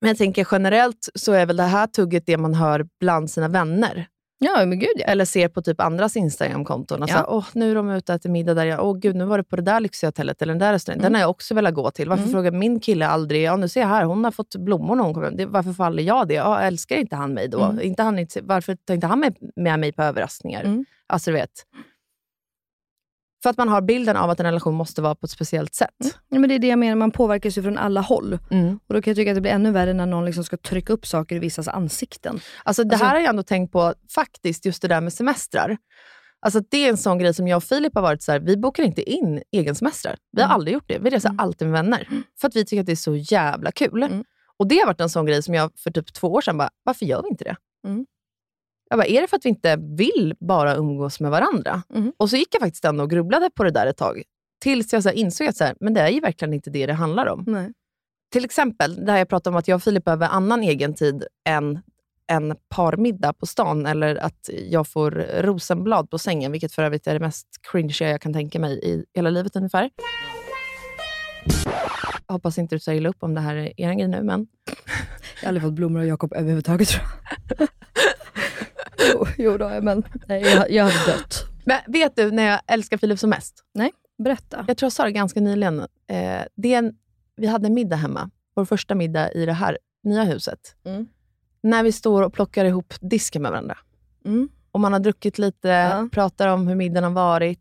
men 0.00 0.08
jag 0.08 0.18
tänker 0.18 0.48
generellt 0.50 1.08
så 1.14 1.32
är 1.32 1.46
väl 1.46 1.56
det 1.56 1.62
här 1.62 1.86
tugget 1.86 2.26
det 2.26 2.36
man 2.36 2.54
hör 2.54 2.86
bland 3.00 3.30
sina 3.30 3.48
vänner. 3.48 4.08
Ja 4.44 4.66
men 4.66 4.78
gud 4.78 4.88
ja. 4.96 5.04
Eller 5.06 5.24
ser 5.24 5.48
på 5.48 5.62
typ 5.62 5.80
andras 5.80 6.16
Instagram-konton. 6.16 7.02
Och 7.02 7.08
Ja. 7.10 7.14
här, 7.14 7.24
Åh, 7.28 7.44
nu 7.52 7.70
är 7.70 7.74
de 7.74 7.90
ute 7.90 8.12
och 8.12 8.16
äter 8.16 8.30
middag 8.30 8.54
där. 8.54 8.64
Jag, 8.64 8.84
Åh 8.86 8.96
gud, 8.98 9.16
nu 9.16 9.24
var 9.24 9.38
det 9.38 9.44
på 9.44 9.56
det 9.56 9.62
där 9.62 9.80
lyxiga 9.80 10.08
hotellet 10.08 10.42
eller 10.42 10.52
den 10.52 10.58
där 10.58 10.72
restaurangen. 10.72 11.02
Den 11.02 11.14
har 11.14 11.20
jag 11.20 11.30
också 11.30 11.54
velat 11.54 11.74
gå 11.74 11.90
till. 11.90 12.08
Varför 12.08 12.22
Mm. 12.22 12.32
frågar 12.32 12.50
min 12.50 12.80
kille 12.80 13.06
aldrig? 13.06 13.42
Ja, 13.42 13.56
nu 13.56 13.68
ser 13.68 13.80
jag 13.80 13.88
här, 13.88 14.04
hon 14.04 14.24
har 14.24 14.30
fått 14.30 14.56
blommor 14.56 14.96
när 14.96 15.04
hon 15.04 15.14
kommer 15.14 15.26
hem. 15.26 15.36
Det- 15.36 15.46
Varför 15.46 15.72
faller 15.72 16.02
jag 16.02 16.28
det? 16.28 16.34
Ja, 16.34 16.60
älskar 16.60 16.96
inte 16.96 17.16
han 17.16 17.34
mig 17.34 17.48
då? 17.48 17.60
Mm. 17.64 17.80
Inte 17.80 18.02
han, 18.02 18.26
varför 18.42 18.74
tar 18.86 18.94
inte 18.94 19.06
han 19.06 19.20
med, 19.20 19.36
med 19.56 19.78
mig 19.80 19.92
på 19.92 20.02
överraskningar? 20.02 20.64
Mm. 20.64 20.84
Alltså, 21.06 21.30
du 21.30 21.36
vet. 21.36 21.50
För 23.44 23.50
att 23.50 23.56
man 23.58 23.68
har 23.68 23.80
bilden 23.80 24.16
av 24.16 24.30
att 24.30 24.40
en 24.40 24.46
relation 24.46 24.74
måste 24.74 25.02
vara 25.02 25.14
på 25.14 25.24
ett 25.26 25.30
speciellt 25.30 25.74
sätt. 25.74 25.90
Ja, 26.28 26.38
men 26.38 26.48
det 26.48 26.54
är 26.54 26.58
det 26.58 26.66
jag 26.66 26.78
menar, 26.78 26.94
man 26.96 27.10
påverkas 27.10 27.58
ju 27.58 27.62
från 27.62 27.78
alla 27.78 28.00
håll. 28.00 28.38
Mm. 28.50 28.78
Och 28.88 28.94
Då 28.94 29.02
kan 29.02 29.10
jag 29.10 29.16
tycka 29.16 29.30
att 29.30 29.34
det 29.34 29.40
blir 29.40 29.52
ännu 29.52 29.70
värre 29.70 29.92
när 29.92 30.06
någon 30.06 30.24
liksom 30.24 30.44
ska 30.44 30.56
trycka 30.56 30.92
upp 30.92 31.06
saker 31.06 31.36
i 31.36 31.38
vissas 31.38 31.68
ansikten. 31.68 32.40
Alltså, 32.64 32.84
det 32.84 32.90
Alltså- 32.94 33.04
här 33.06 33.14
har 33.14 33.20
jag 33.20 33.28
ändå 33.28 33.42
tänkt 33.42 33.72
på, 33.72 33.94
faktiskt, 34.14 34.64
just 34.66 34.82
det 34.82 34.88
där 34.88 35.00
med 35.00 35.12
semestrar. 35.12 35.76
Alltså, 36.40 36.60
det 36.70 36.78
är 36.84 36.88
en 36.88 36.96
sån 36.96 37.18
grej 37.18 37.34
som 37.34 37.48
jag 37.48 37.56
och 37.56 37.64
Filip 37.64 37.94
har 37.94 38.02
varit 38.02 38.22
så 38.22 38.32
här, 38.32 38.40
vi 38.40 38.56
bokar 38.56 38.82
inte 38.82 39.10
in 39.10 39.42
egen 39.52 39.74
semestrar. 39.74 40.16
Vi 40.32 40.40
har 40.42 40.48
Mm. 40.48 40.54
aldrig 40.54 40.74
gjort 40.74 40.88
det. 40.88 40.98
Vi 40.98 41.10
reser 41.10 41.34
alltid 41.38 41.68
med 41.68 41.72
vänner. 41.84 42.08
För 42.40 42.48
att 42.48 42.56
vi 42.56 42.64
tycker 42.64 42.80
att 42.80 42.86
det 42.86 42.92
är 42.92 42.96
så 42.96 43.16
jävla 43.16 43.72
kul. 43.72 44.02
Mm. 44.02 44.24
Och 44.56 44.66
det 44.68 44.78
har 44.78 44.86
varit 44.86 45.00
en 45.00 45.10
sån 45.10 45.26
grej 45.26 45.42
som 45.42 45.54
jag 45.54 45.70
för 45.76 45.90
typ 45.90 46.12
två 46.14 46.28
år 46.32 46.40
sedan 46.40 46.58
bara, 46.58 46.70
varför 46.84 47.06
gör 47.06 47.22
vi 47.22 47.28
inte 47.28 47.44
det? 47.44 47.56
Mm. 47.88 48.06
Jag 48.90 48.98
bara, 48.98 49.06
är 49.06 49.20
det 49.22 49.28
för 49.28 49.36
att 49.36 49.44
vi 49.44 49.48
inte 49.48 49.76
vill 49.76 50.34
bara 50.40 50.76
umgås 50.76 51.20
med 51.20 51.30
varandra? 51.30 51.82
Mm. 51.94 52.12
Och 52.16 52.30
så 52.30 52.36
gick 52.36 52.54
jag 52.54 52.60
faktiskt 52.62 52.84
ändå 52.84 53.04
och 53.04 53.10
grubblade 53.10 53.50
på 53.54 53.64
det 53.64 53.70
där 53.70 53.86
ett 53.86 53.96
tag. 53.96 54.22
Tills 54.60 54.92
jag 54.92 55.02
så 55.02 55.10
insåg 55.10 55.46
att 55.46 55.56
så 55.56 55.64
här, 55.64 55.76
men 55.80 55.94
det 55.94 56.00
är 56.00 56.08
ju 56.08 56.20
verkligen 56.20 56.54
inte 56.54 56.70
det 56.70 56.86
det 56.86 56.92
handlar 56.92 57.26
om. 57.26 57.44
Nej. 57.46 57.72
Till 58.32 58.44
exempel, 58.44 59.04
det 59.04 59.12
här 59.12 59.18
jag 59.18 59.28
pratade 59.28 59.54
om 59.54 59.58
att 59.58 59.68
jag 59.68 59.76
och 59.76 59.82
Filip 59.82 60.04
behöver 60.04 60.26
annan 60.28 60.62
egen 60.62 60.94
tid 60.94 61.24
än 61.48 61.82
en 62.26 62.56
parmiddag 62.68 63.32
på 63.32 63.46
stan 63.46 63.86
eller 63.86 64.16
att 64.16 64.50
jag 64.68 64.88
får 64.88 65.10
rosenblad 65.42 66.10
på 66.10 66.18
sängen, 66.18 66.52
vilket 66.52 66.72
för 66.72 66.82
övrigt 66.82 67.06
är 67.06 67.14
det 67.14 67.20
mest 67.20 67.48
cringe 67.72 67.96
jag 68.00 68.20
kan 68.20 68.32
tänka 68.32 68.58
mig 68.58 68.80
i 68.82 69.04
hela 69.14 69.30
livet 69.30 69.56
ungefär. 69.56 69.90
Jag 72.26 72.32
hoppas 72.34 72.58
inte 72.58 72.74
du 72.74 72.78
tar 72.78 72.92
illa 72.92 73.08
upp 73.08 73.22
om 73.22 73.34
det 73.34 73.40
här 73.40 73.54
är 73.54 73.80
er 73.80 73.94
grej 73.94 74.08
nu, 74.08 74.22
men 74.22 74.46
Jag 74.66 75.42
har 75.42 75.48
aldrig 75.48 75.62
fått 75.62 75.72
blommor 75.72 76.00
av 76.00 76.06
Jakob 76.06 76.32
överhuvudtaget 76.32 76.88
tror 76.88 77.02
jag. 77.58 77.68
jo, 79.14 79.26
jo 79.38 79.58
då, 79.58 79.68
men 79.82 80.04
nej, 80.28 80.42
jag, 80.42 80.70
jag 80.70 80.84
hade 80.84 81.12
dött. 81.12 81.44
Men 81.66 81.80
vet 81.86 82.16
du 82.16 82.30
när 82.30 82.42
jag 82.50 82.60
älskar 82.66 82.96
Filip 82.96 83.18
som 83.18 83.30
mest? 83.30 83.54
Berätta. 84.18 84.64
Jag 84.68 84.76
tror 84.76 84.86
jag 84.86 84.92
sa 84.92 85.04
det 85.04 85.12
ganska 85.12 85.40
nyligen. 85.40 85.78
Eh, 85.80 86.42
det 86.56 86.74
en, 86.74 86.94
vi 87.36 87.46
hade 87.46 87.66
en 87.66 87.74
middag 87.74 87.96
hemma, 87.96 88.30
vår 88.54 88.64
första 88.64 88.94
middag 88.94 89.32
i 89.32 89.46
det 89.46 89.52
här 89.52 89.78
nya 90.04 90.24
huset. 90.24 90.76
Mm. 90.84 91.06
När 91.62 91.82
vi 91.82 91.92
står 91.92 92.22
och 92.22 92.32
plockar 92.32 92.64
ihop 92.64 92.94
disken 93.00 93.42
med 93.42 93.50
varandra. 93.50 93.78
Mm. 94.24 94.48
och 94.72 94.80
man 94.80 94.92
har 94.92 95.00
druckit 95.00 95.38
lite, 95.38 95.68
Ja. 95.68 96.08
pratar 96.12 96.48
om 96.48 96.66
hur 96.68 96.74
middagen 96.74 97.04
har 97.04 97.10
varit. 97.10 97.60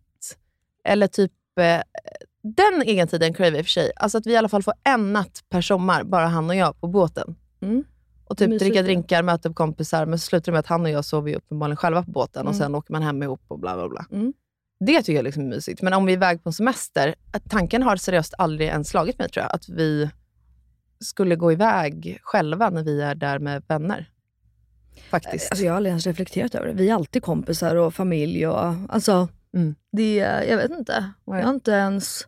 Eller 0.84 1.08
typ, 1.08 1.32
eh, 1.60 1.82
den 2.44 2.84
egentiden 2.86 3.34
cravar 3.34 3.52
jag 3.52 3.60
i 3.60 3.62
och 3.62 3.66
för 3.66 3.72
sig. 3.72 3.92
Alltså 3.96 4.18
att 4.18 4.26
vi 4.26 4.32
i 4.32 4.38
alla 4.38 4.50
fall 4.50 4.64
får 4.64 4.74
en 4.84 5.14
natt 5.14 5.44
per 5.50 5.62
sommar, 5.62 6.04
bara 6.04 6.28
han 6.28 6.50
och 6.50 6.56
jag 6.56 6.82
på 6.82 6.88
båten. 6.88 7.36
Mm. 7.62 7.84
Och 8.34 8.38
typ 8.38 8.50
Mysigt. 8.50 8.66
dricka 8.70 8.82
drinkar, 8.84 9.24
möta 9.24 9.50
upp 9.50 9.56
kompisar, 9.56 10.06
men 10.06 10.20
så 10.20 10.26
slutar 10.26 10.46
det 10.46 10.52
med 10.52 10.60
att 10.60 10.68
han 10.68 10.82
och 10.82 10.90
jag 10.90 11.06
sover 11.06 11.36
uppenbarligen 11.36 11.78
själva 11.78 12.04
på 12.04 12.12
båten 12.12 12.48
och 12.48 12.54
Mm. 12.54 12.60
sen 12.66 12.76
åker 12.76 12.92
man 12.92 13.02
hem 13.02 13.24
ihop 13.24 13.42
och 13.48 13.60
bla 13.60 13.76
bla 13.76 13.90
bla. 13.90 14.06
Mm. 14.12 14.34
Det 14.80 14.98
tycker 15.02 15.14
jag 15.16 15.24
liksom 15.24 15.44
är 15.44 15.48
mysigt. 15.48 15.82
Men 15.82 15.94
om 15.94 16.06
vi 16.06 16.14
är 16.14 16.18
iväg 16.18 16.44
på 16.44 16.50
en 16.50 16.54
semester, 16.54 17.16
tanken 17.50 17.84
har 17.84 17.96
seriöst 17.96 18.34
aldrig 18.38 18.68
ens 18.70 18.90
slagit 18.90 19.20
mig 19.20 19.30
tror 19.30 19.44
jag, 19.44 19.56
att 19.56 19.70
vi 19.70 20.10
skulle 21.00 21.36
gå 21.36 21.52
iväg 21.52 22.18
själva 22.22 22.70
när 22.70 22.84
vi 22.84 23.02
är 23.02 23.16
där 23.16 23.40
med 23.40 23.64
vänner. 23.68 24.10
Faktiskt. 25.10 25.52
Alltså, 25.52 25.66
jag 25.66 25.72
har 25.72 25.78
aldrig 25.78 25.92
ens 25.92 26.08
reflekterat 26.08 26.56
över 26.56 26.68
det. 26.68 26.74
Vi 26.74 26.90
är 26.90 26.94
alltid 26.94 27.24
kompisar 27.24 27.76
och 27.76 27.94
familj. 27.94 28.48
Och, 28.48 28.74
alltså, 28.90 29.28
Mm. 29.56 29.76
det, 29.92 30.16
jag 30.50 30.58
vet 30.58 30.72
inte. 30.72 31.12
Jag 31.26 31.34
har 31.44 31.54
inte 31.54 31.72
ens... 31.72 32.28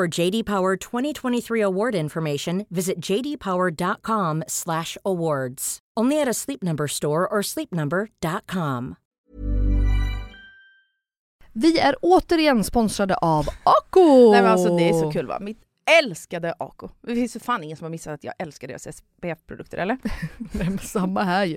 For 0.00 0.20
JD 0.20 0.46
Power 0.46 0.76
2023 0.76 1.60
award 1.60 1.94
information, 1.94 2.66
visit 2.70 3.04
jdpower.com/awards. 3.04 5.78
Only 6.00 6.22
at 6.22 6.28
a 6.28 6.34
Sleep 6.34 6.62
Number 6.62 6.86
store 6.86 7.26
or 7.26 7.42
sleepnumber.com. 7.42 8.94
Vi 11.52 11.78
är 11.78 11.96
återigen 12.02 12.64
sponsrade 12.64 13.14
av 13.14 13.46
Ako! 13.64 14.32
Nej 14.32 14.42
men 14.42 14.50
alltså 14.50 14.76
det 14.76 14.88
är 14.88 14.92
så 14.92 15.10
kul 15.10 15.26
va. 15.26 15.38
Mitt 15.40 15.58
älskade 15.98 16.54
Ako. 16.58 16.88
Det 17.02 17.14
finns 17.14 17.36
ju 17.36 17.40
fan 17.40 17.64
ingen 17.64 17.76
som 17.76 17.84
har 17.84 17.90
missat 17.90 18.14
att 18.14 18.24
jag 18.24 18.34
älskar 18.38 18.68
deras 18.68 18.96
SPF-produkter 18.96 19.78
eller? 19.78 19.98
Nej, 20.38 20.68
men 20.68 20.78
samma 20.78 21.22
här 21.22 21.44
ju. 21.44 21.56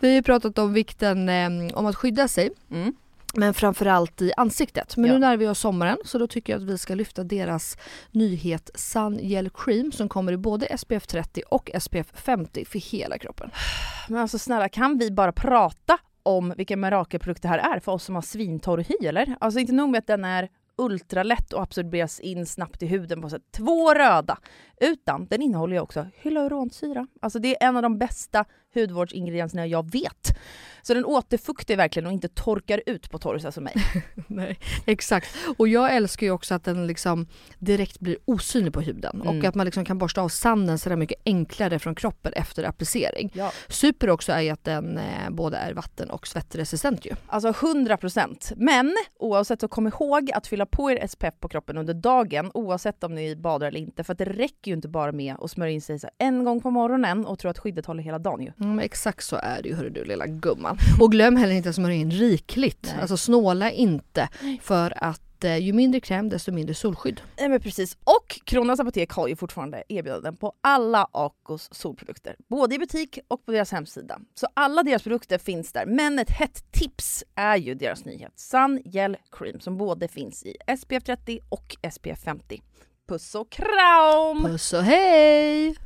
Vi 0.00 0.08
har 0.08 0.14
ju 0.14 0.22
pratat 0.22 0.58
om 0.58 0.72
vikten 0.72 1.28
eh, 1.28 1.50
om 1.74 1.86
att 1.86 1.96
skydda 1.96 2.28
sig. 2.28 2.50
Mm. 2.70 2.94
Men 3.36 3.54
framförallt 3.54 4.22
i 4.22 4.32
ansiktet. 4.36 4.96
Men 4.96 5.06
Ja. 5.06 5.12
nu 5.12 5.18
när 5.18 5.36
vi 5.36 5.46
har 5.46 5.54
sommaren 5.54 5.98
så 6.04 6.18
då 6.18 6.26
tycker 6.26 6.52
jag 6.52 6.62
att 6.62 6.68
vi 6.68 6.78
ska 6.78 6.94
lyfta 6.94 7.24
deras 7.24 7.78
nyhet 8.10 8.70
Sun 8.74 9.18
Gel 9.22 9.50
Cream 9.50 9.92
som 9.92 10.08
kommer 10.08 10.32
i 10.32 10.36
både 10.36 10.78
SPF 10.78 11.06
30 11.06 11.42
och 11.50 11.70
SPF 11.80 12.06
50 12.14 12.64
för 12.64 12.78
hela 12.78 13.18
kroppen. 13.18 13.50
Men 14.08 14.18
alltså 14.20 14.38
snälla 14.38 14.68
kan 14.68 14.98
vi 14.98 15.10
bara 15.10 15.32
prata 15.32 15.98
om 16.22 16.54
vilken 16.56 16.80
mirakelprodukt 16.80 17.42
det 17.42 17.48
här 17.48 17.58
är 17.76 17.80
för 17.80 17.92
oss 17.92 18.04
som 18.04 18.14
har 18.14 18.22
svintorr 18.22 18.78
hy 18.88 19.06
eller? 19.06 19.36
Alltså 19.40 19.60
inte 19.60 19.72
nog 19.72 19.90
med 19.90 19.98
att 19.98 20.06
den 20.06 20.24
är 20.24 20.48
ultralätt 20.78 21.52
och 21.52 21.62
absorberas 21.62 22.20
in 22.20 22.46
snabbt 22.46 22.82
i 22.82 22.86
huden 22.86 23.22
på 23.22 23.30
sätt. 23.30 23.42
Två 23.56 23.94
röda! 23.94 24.38
Utan 24.80 25.26
den 25.26 25.42
innehåller 25.42 25.76
ju 25.76 25.80
också 25.80 26.06
hyaluronsyra. 26.14 27.06
Alltså 27.22 27.38
det 27.38 27.62
är 27.62 27.68
en 27.68 27.76
av 27.76 27.82
de 27.82 27.98
bästa 27.98 28.44
hudvårdsingredienserna 28.74 29.66
jag 29.66 29.90
vet. 29.92 30.38
Så 30.82 30.94
den 30.94 31.04
återfuktar 31.04 31.76
verkligen 31.76 32.06
och 32.06 32.12
inte 32.12 32.28
torkar 32.28 32.82
ut 32.86 33.10
på 33.10 33.18
torr 33.18 33.50
som 33.50 33.64
mig. 33.64 33.74
Nej, 34.26 34.58
exakt. 34.86 35.36
Och 35.56 35.68
jag 35.68 35.96
älskar 35.96 36.26
ju 36.26 36.30
också 36.32 36.54
att 36.54 36.64
den 36.64 36.86
liksom 36.86 37.26
direkt 37.58 38.00
blir 38.00 38.16
osynlig 38.24 38.72
på 38.72 38.80
huden 38.80 39.20
och 39.20 39.34
Mm. 39.34 39.48
att 39.48 39.54
man 39.54 39.64
liksom 39.66 39.84
kan 39.84 39.98
borsta 39.98 40.20
av 40.22 40.28
sanden 40.28 40.78
sådär 40.78 40.96
mycket 40.96 41.20
enklare 41.24 41.78
från 41.78 41.94
kroppen 41.94 42.32
efter 42.32 42.64
applicering. 42.64 43.30
Ja. 43.34 43.52
Super 43.68 44.10
också 44.10 44.32
är 44.32 44.40
ju 44.40 44.50
att 44.50 44.64
den 44.64 44.98
eh, 44.98 45.30
både 45.30 45.56
är 45.56 45.72
vatten 45.74 46.10
och 46.10 46.26
svettresistent 46.26 47.06
ju. 47.06 47.12
Alltså 47.26 47.48
100 47.66 47.96
procent. 47.96 48.52
Men 48.56 48.96
oavsett 49.18 49.60
så 49.60 49.68
kom 49.68 49.86
ihåg 49.86 50.30
att 50.34 50.46
fylla 50.46 50.66
på 50.66 50.90
er 50.90 51.06
SPF 51.06 51.34
på 51.40 51.48
kroppen 51.48 51.78
under 51.78 51.94
dagen 51.94 52.50
oavsett 52.54 53.04
om 53.04 53.14
ni 53.14 53.36
badar 53.36 53.66
eller 53.66 53.80
inte. 53.80 54.04
För 54.04 54.12
att 54.12 54.18
det 54.18 54.24
räcker 54.24 54.70
ju 54.70 54.74
inte 54.74 54.88
bara 54.88 55.12
med 55.12 55.34
att 55.40 55.50
smörja 55.50 55.72
in 55.72 55.80
sig 55.82 55.98
så 55.98 56.08
en 56.18 56.44
gång 56.44 56.60
på 56.60 56.70
morgonen 56.70 57.26
och 57.26 57.38
tro 57.38 57.50
att 57.50 57.58
skyddet 57.58 57.86
håller 57.86 58.02
hela 58.02 58.18
dagen 58.18 58.42
ju. 58.42 58.52
Mm, 58.64 58.78
exakt 58.78 59.24
så 59.24 59.36
är 59.36 59.62
det 59.62 59.68
ju 59.68 59.74
hörru 59.74 59.90
du 59.90 60.04
lilla 60.04 60.26
gumman. 60.26 60.78
Och 61.00 61.12
glöm 61.12 61.36
heller 61.36 61.54
inte 61.54 61.68
att 61.68 61.74
smörja 61.74 61.96
in 61.96 62.10
rikligt. 62.10 62.82
Nej. 62.82 63.00
Alltså 63.00 63.16
snåla 63.16 63.70
inte 63.70 64.28
för 64.62 65.04
att 65.04 65.44
eh, 65.44 65.56
ju 65.58 65.72
mindre 65.72 66.00
kräm 66.00 66.28
desto 66.28 66.52
mindre 66.52 66.74
solskydd. 66.74 67.20
Nej 67.38 67.48
men 67.48 67.60
precis. 67.60 67.96
Och 68.04 68.40
Kronans 68.44 68.80
Apotek 68.80 69.10
har 69.10 69.28
ju 69.28 69.36
fortfarande 69.36 69.82
erbjudanden 69.88 70.36
på 70.36 70.52
alla 70.60 71.08
Acos 71.12 71.68
solprodukter. 71.72 72.36
Både 72.48 72.74
i 72.74 72.78
butik 72.78 73.18
och 73.28 73.46
på 73.46 73.52
deras 73.52 73.72
hemsida. 73.72 74.18
Så 74.34 74.46
alla 74.54 74.82
deras 74.82 75.02
produkter 75.02 75.38
finns 75.38 75.72
där. 75.72 75.86
Men 75.86 76.18
ett 76.18 76.30
hett 76.30 76.72
tips 76.72 77.24
är 77.34 77.56
ju 77.56 77.74
deras 77.74 78.04
nyhet 78.04 78.32
Sun 78.36 78.82
Gel 78.84 79.16
Cream 79.32 79.60
som 79.60 79.76
både 79.76 80.08
finns 80.08 80.42
i 80.42 80.56
SPF 80.78 81.04
30 81.04 81.40
och 81.48 81.76
SPF 81.92 82.18
50. 82.24 82.62
Puss 83.08 83.34
och 83.34 83.50
kram! 83.50 84.44
Puss 84.44 84.72
och 84.72 84.82
hej! 84.82 85.76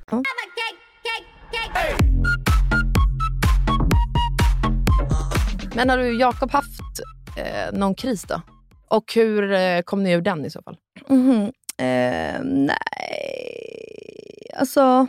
Men 5.75 5.91
har 5.91 5.99
du 5.99 6.21
Jakob 6.21 6.51
haft 6.51 7.01
eh, 7.37 7.79
någon 7.79 7.95
kris 7.95 8.23
då? 8.23 8.43
Och 8.89 9.15
hur 9.15 9.53
eh, 9.53 9.81
kom 9.81 10.03
ni 10.03 10.13
ur 10.13 10.21
den 10.21 10.45
i 10.45 10.51
så 10.51 10.63
fall? 10.63 10.77
Mhm. 11.09 11.53
Eh, 11.79 12.41
nej, 12.43 14.51
alltså... 14.57 15.07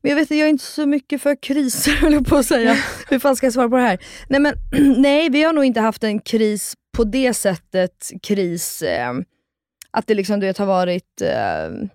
Men 0.00 0.10
jag 0.10 0.16
vet 0.16 0.22
inte, 0.22 0.34
jag 0.34 0.46
är 0.46 0.50
inte 0.50 0.64
så 0.64 0.86
mycket 0.86 1.22
för 1.22 1.42
kriser 1.42 1.92
höll 2.00 2.12
jag 2.12 2.26
på 2.26 2.36
att 2.36 2.46
säga. 2.46 2.76
Hur 3.08 3.18
fan 3.18 3.36
ska 3.36 3.46
jag 3.46 3.52
svara 3.52 3.68
på 3.68 3.76
det 3.76 3.82
här? 3.82 3.98
Nej, 4.28 4.40
men, 4.40 4.54
nej, 5.02 5.30
vi 5.30 5.42
har 5.42 5.52
nog 5.52 5.64
inte 5.64 5.80
haft 5.80 6.04
en 6.04 6.20
kris 6.20 6.74
på 6.96 7.04
det 7.04 7.34
sättet. 7.34 8.10
Kris, 8.22 8.82
eh, 8.82 9.12
att 9.90 10.06
det 10.06 10.14
liksom 10.14 10.40
du 10.40 10.46
vet, 10.46 10.58
har 10.58 10.66
varit 10.66 11.22
eh, 11.22 11.88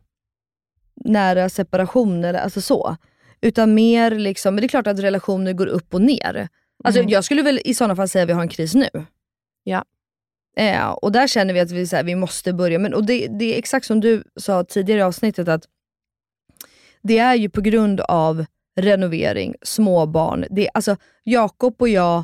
nära 1.05 1.49
separation 1.49 2.23
eller 2.23 2.39
alltså 2.39 2.61
så. 2.61 2.95
Utan 3.41 3.73
mer 3.73 4.11
liksom, 4.11 4.55
men 4.55 4.61
det 4.61 4.65
är 4.65 4.69
klart 4.69 4.87
att 4.87 4.99
relationer 4.99 5.53
går 5.53 5.67
upp 5.67 5.93
och 5.93 6.01
ner. 6.01 6.47
Alltså, 6.83 6.99
Mm. 6.99 7.09
Jag 7.11 7.23
skulle 7.23 7.41
väl 7.41 7.61
i 7.65 7.73
sådana 7.73 7.95
fall 7.95 8.09
säga 8.09 8.23
att 8.23 8.29
vi 8.29 8.33
har 8.33 8.41
en 8.41 8.49
kris 8.49 8.75
nu. 8.75 8.89
Ja. 9.63 9.85
Eh, 10.57 10.89
och 10.89 11.11
där 11.11 11.27
känner 11.27 11.53
vi 11.53 11.59
att 11.59 11.71
vi, 11.71 11.87
så 11.87 11.95
här, 11.95 12.03
vi 12.03 12.15
måste 12.15 12.53
börja. 12.53 12.79
Men, 12.79 12.93
och 12.93 13.05
det, 13.05 13.27
det 13.27 13.53
är 13.53 13.57
exakt 13.57 13.85
som 13.85 13.99
du 13.99 14.23
sa 14.35 14.63
tidigare 14.63 14.99
i 14.99 15.03
avsnittet, 15.03 15.47
att 15.47 15.63
det 17.01 17.17
är 17.17 17.35
ju 17.35 17.49
på 17.49 17.61
grund 17.61 18.01
av 18.01 18.45
renovering, 18.79 19.55
småbarn. 19.61 20.45
Det, 20.49 20.69
alltså, 20.73 20.95
Jakob 21.23 21.75
och 21.81 21.89
jag 21.89 22.23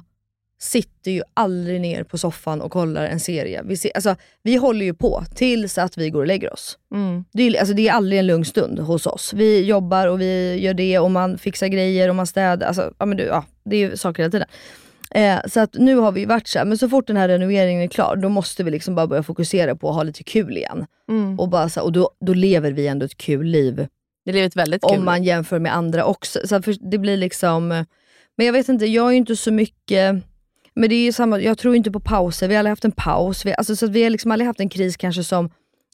sitter 0.59 1.11
ju 1.11 1.21
aldrig 1.33 1.81
ner 1.81 2.03
på 2.03 2.17
soffan 2.17 2.61
och 2.61 2.71
kollar 2.71 3.05
en 3.05 3.19
serie. 3.19 3.61
Vi, 3.65 3.77
ser, 3.77 3.91
alltså, 3.95 4.15
vi 4.43 4.55
håller 4.55 4.85
ju 4.85 4.93
på 4.93 5.23
tills 5.35 5.77
att 5.77 5.97
vi 5.97 6.09
går 6.09 6.19
och 6.19 6.27
lägger 6.27 6.53
oss. 6.53 6.77
Det 7.33 7.43
är, 7.43 7.59
alltså, 7.59 7.73
det 7.73 7.87
är 7.87 7.93
aldrig 7.93 8.19
en 8.19 8.27
lugn 8.27 8.45
stund 8.45 8.79
hos 8.79 9.05
oss. 9.05 9.33
Vi 9.33 9.65
jobbar 9.65 10.07
och 10.07 10.21
vi 10.21 10.59
gör 10.61 10.73
det 10.73 10.99
och 10.99 11.11
man 11.11 11.37
fixar 11.37 11.67
grejer 11.67 12.09
och 12.09 12.15
man 12.15 12.27
städar. 12.27 12.67
Alltså, 12.67 12.93
ja, 12.97 13.05
men 13.05 13.17
du, 13.17 13.23
ja, 13.23 13.45
det 13.65 13.83
är 13.83 13.95
saker 13.95 14.23
hela 14.23 14.31
tiden. 14.31 14.47
Eh, 15.11 15.39
så 15.47 15.59
att 15.59 15.73
nu 15.73 15.95
har 15.95 16.11
vi 16.11 16.25
varit 16.25 16.47
så 16.47 16.59
här, 16.59 16.65
men 16.65 16.77
så 16.77 16.89
fort 16.89 17.07
den 17.07 17.17
här 17.17 17.27
renoveringen 17.27 17.81
är 17.81 17.87
klar, 17.87 18.15
då 18.15 18.29
måste 18.29 18.63
vi 18.63 18.71
liksom 18.71 18.95
bara 18.95 19.07
börja 19.07 19.23
fokusera 19.23 19.75
på 19.75 19.89
att 19.89 19.95
ha 19.95 20.03
lite 20.03 20.23
kul 20.23 20.57
igen. 20.57 20.85
Mm. 21.09 21.39
Och, 21.39 21.49
bara 21.49 21.69
så 21.69 21.79
här, 21.79 21.85
och 21.85 21.91
då, 21.91 22.11
då 22.19 22.33
lever 22.33 22.71
vi 22.71 22.87
ändå 22.87 23.05
ett 23.05 23.17
kul 23.17 23.45
liv 23.45 23.87
Det 24.25 24.31
blev 24.31 24.45
ett 24.45 24.55
väldigt 24.55 24.81
kul. 24.83 24.97
om 24.99 25.05
man 25.05 25.23
jämför 25.23 25.59
med 25.59 25.75
andra 25.75 26.05
också. 26.05 26.39
Så 26.47 26.61
det 26.91 26.97
blir 26.97 27.17
liksom, 27.17 27.67
men 28.37 28.45
jag 28.45 28.53
vet 28.53 28.69
inte, 28.69 28.85
jag 28.85 29.07
är 29.07 29.11
ju 29.11 29.17
inte 29.17 29.35
så 29.35 29.51
mycket, 29.51 30.15
men 30.75 30.89
det 30.89 30.95
är 30.95 31.03
ju 31.03 31.11
samma, 31.11 31.39
jag 31.39 31.57
tror 31.57 31.75
inte 31.75 31.91
på 31.91 31.99
pauser, 31.99 32.47
vi 32.47 32.53
har 32.53 32.59
aldrig 32.59 32.71
haft 32.71 32.85
en 32.85 32.91
paus. 32.91 33.45
Vi, 33.45 33.53
alltså, 33.53 33.75
så 33.75 33.85
att 33.85 33.91
vi 33.91 34.03
har 34.03 34.09
liksom 34.09 34.31
aldrig 34.31 34.47
haft 34.47 34.59
en 34.59 34.69
kris 34.69 34.97
kanske 34.97 35.23
som 35.23 35.49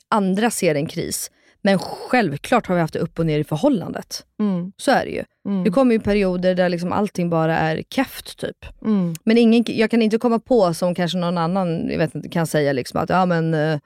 andra 0.10 0.52
ser 0.52 0.76
en 0.76 0.88
kris. 0.88 1.32
Men 1.62 1.80
självklart 1.80 2.68
har 2.68 2.76
vi 2.76 2.82
haft 2.82 2.94
det 2.94 3.00
upp 3.00 3.20
och 3.20 3.26
ner 3.26 3.40
i 3.40 3.44
förhållandet. 3.44 4.26
Mm. 4.40 4.72
Så 4.78 4.92
är 4.92 5.06
det 5.06 5.12
ju. 5.12 5.24
Mm. 5.46 5.64
Det 5.64 5.70
kommer 5.70 5.94
ju 5.94 6.00
perioder 6.00 6.56
där 6.56 6.70
liksom 6.70 6.92
allting 6.92 7.30
bara 7.30 7.58
är 7.58 7.84
keft 7.90 8.38
typ. 8.40 8.66
Mm. 8.86 9.16
Men 9.24 9.38
ingen, 9.38 9.64
jag 9.68 9.92
kan 9.92 10.02
inte 10.02 10.18
komma 10.18 10.40
på 10.40 10.74
som 10.74 10.96
kanske 10.96 11.18
någon 11.18 11.38
annan 11.38 11.90
jag 11.90 11.98
vet 11.98 12.16
inte, 12.16 12.30
kan 12.30 12.48
säga 12.48 12.74
liksom 12.74 13.02
att 13.02 13.10
ja, 13.10 13.26
men, 13.26 13.54
eh, 13.54 13.80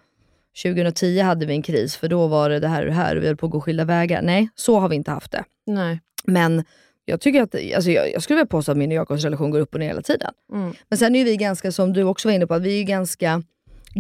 2010 0.63 1.19
hade 1.19 1.45
vi 1.45 1.53
en 1.53 1.61
kris 1.61 1.95
för 1.95 2.07
då 2.07 2.27
var 2.27 2.49
det 2.49 2.59
det 2.59 2.67
här 2.67 2.81
och 2.81 2.87
det 2.87 2.93
här 2.93 3.15
och 3.15 3.23
vi 3.23 3.27
höll 3.27 3.37
på 3.37 3.45
att 3.45 3.51
gå 3.51 3.61
skilda 3.61 3.83
vägar. 3.85 4.21
Nej, 4.21 4.49
så 4.55 4.79
har 4.79 4.89
vi 4.89 4.95
inte 4.95 5.11
haft 5.11 5.31
det. 5.31 5.43
Nej. 5.65 5.99
Men 6.23 6.63
jag 7.05 7.21
tycker 7.21 7.41
att, 7.41 7.55
alltså 7.75 7.91
jag, 7.91 8.11
jag 8.11 8.23
skulle 8.23 8.35
vilja 8.35 8.45
påstå 8.47 8.71
att 8.71 8.77
min 8.77 8.89
och 8.91 8.95
Jakobs 8.95 9.23
relation 9.23 9.51
går 9.51 9.59
upp 9.59 9.73
och 9.73 9.79
ner 9.79 9.87
hela 9.87 10.01
tiden. 10.01 10.31
Mm. 10.53 10.73
Men 10.89 10.97
sen 10.97 11.15
är 11.15 11.25
vi 11.25 11.37
ganska, 11.37 11.71
som 11.71 11.93
du 11.93 12.03
också 12.03 12.27
var 12.27 12.33
inne 12.33 12.47
på, 12.47 12.53
att 12.53 12.61
vi 12.61 12.79
är 12.79 12.83
ganska 12.83 13.43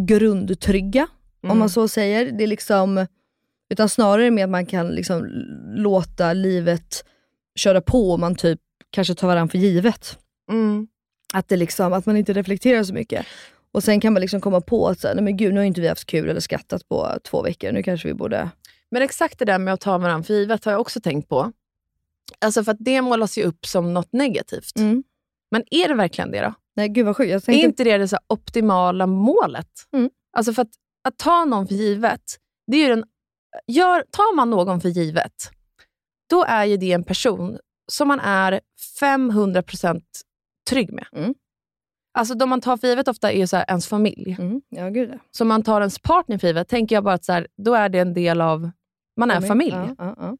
grundtrygga. 0.07 1.07
Om 1.43 1.49
Mm. 1.49 1.59
man 1.59 1.69
så 1.69 1.87
säger. 1.87 2.31
Det 2.31 2.43
är 2.43 2.47
liksom, 2.47 3.05
utan 3.69 3.89
snarare 3.89 4.31
med 4.31 4.43
att 4.43 4.49
man 4.49 4.65
kan 4.65 4.87
liksom 4.87 5.25
låta 5.75 6.33
livet 6.33 7.05
köra 7.55 7.81
på 7.81 8.11
och 8.11 8.19
man 8.19 8.35
typ 8.35 8.59
kanske 8.91 9.15
tar 9.15 9.27
varandra 9.27 9.51
för 9.51 9.57
givet. 9.57 10.19
Mm. 10.51 10.87
Att, 11.33 11.47
det 11.49 11.55
liksom, 11.57 11.93
att 11.93 12.05
man 12.05 12.17
inte 12.17 12.33
reflekterar 12.33 12.83
så 12.83 12.93
mycket. 12.93 13.25
Och 13.71 13.83
sen 13.83 13.99
kan 13.99 14.13
man 14.13 14.21
liksom 14.21 14.41
komma 14.41 14.61
på 14.61 14.87
att 14.87 14.99
så 14.99 15.07
här, 15.07 15.15
nej 15.15 15.23
men 15.23 15.37
gud, 15.37 15.53
nu 15.53 15.59
har 15.59 15.65
inte 15.65 15.81
vi 15.81 15.87
haft 15.87 16.05
kul 16.05 16.29
eller 16.29 16.39
skrattat 16.39 16.89
på 16.89 17.17
två 17.23 17.41
veckor. 17.41 17.71
Nu 17.71 17.83
kanske 17.83 18.07
vi 18.07 18.13
borde... 18.13 18.49
Men 18.91 19.01
exakt 19.01 19.39
det 19.39 19.45
där 19.45 19.59
med 19.59 19.73
att 19.73 19.81
ta 19.81 19.97
varandra 19.97 20.23
för 20.23 20.33
givet 20.33 20.65
har 20.65 20.71
jag 20.71 20.81
också 20.81 20.99
tänkt 20.99 21.29
på. 21.29 21.51
Alltså 22.39 22.63
för 22.63 22.71
att 22.71 22.77
det 22.79 23.01
målas 23.01 23.37
ju 23.37 23.43
upp 23.43 23.65
som 23.65 23.93
något 23.93 24.13
negativt. 24.13 24.77
Mm. 24.79 25.03
Men 25.51 25.63
är 25.71 25.87
det 25.87 25.93
verkligen 25.93 26.31
det 26.31 26.41
då? 26.41 26.53
Nej, 26.75 26.89
gud 26.89 27.05
vad 27.05 27.17
sjukt. 27.17 27.29
Jag 27.29 27.37
Är 27.37 27.39
tänkte, 27.39 27.65
inte 27.65 27.83
det 27.83 27.97
det 27.97 28.07
så 28.07 28.17
optimala 28.27 29.07
målet? 29.07 29.69
Mm. 29.93 30.09
Alltså 30.37 30.53
för 30.53 30.61
att, 30.61 30.71
att 31.07 31.17
ta 31.17 31.45
någon 31.45 31.67
för 31.67 31.75
givet, 31.75 32.21
det 32.67 32.77
är 32.77 32.81
ju 32.81 32.95
den, 32.95 33.05
gör, 33.67 34.05
tar 34.11 34.35
man 34.35 34.49
någon 34.49 34.81
för 34.81 34.89
givet, 34.89 35.51
då 36.29 36.43
är 36.43 36.65
ju 36.65 36.77
det 36.77 36.91
en 36.91 37.03
person 37.03 37.57
som 37.91 38.07
man 38.07 38.19
är 38.19 38.61
500% 39.01 40.01
trygg 40.69 40.93
med. 40.93 41.07
Mm. 41.11 41.33
Alltså 42.17 42.35
de 42.35 42.49
man 42.49 42.61
tar 42.61 42.77
för 42.77 42.87
givet 42.87 43.07
ofta 43.07 43.31
är 43.31 43.37
ju 43.37 43.47
så 43.47 43.57
här 43.57 43.65
ens 43.67 43.87
familj. 43.87 44.35
Mm. 44.39 44.61
Ja, 44.69 44.89
gud 44.89 45.09
ja. 45.13 45.17
Så 45.31 45.45
man 45.45 45.63
tar 45.63 45.81
ens 45.81 45.99
partner 45.99 46.37
för 46.37 46.47
givet, 46.47 46.67
tänker 46.67 46.95
jag 46.95 47.03
bara 47.03 47.13
att 47.13 47.25
så 47.25 47.33
här, 47.33 47.47
då 47.57 47.73
är 47.73 47.89
det 47.89 47.99
en 47.99 48.13
del 48.13 48.41
av, 48.41 48.71
man 49.17 49.31
är 49.31 49.41
familj. 49.41 49.75
Ja, 49.75 49.95
ja, 49.97 50.15
ja. 50.17 50.37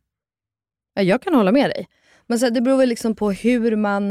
Ja, 0.96 1.02
jag 1.02 1.22
kan 1.22 1.34
hålla 1.34 1.52
med 1.52 1.70
dig. 1.70 1.88
Men 2.28 2.40
så 2.40 2.46
här, 2.46 2.52
det 2.52 2.62
beror 2.62 2.78
väl 2.78 2.90
liksom 2.90 3.16
på 3.16 3.32
hur 3.32 3.76
man... 3.76 4.10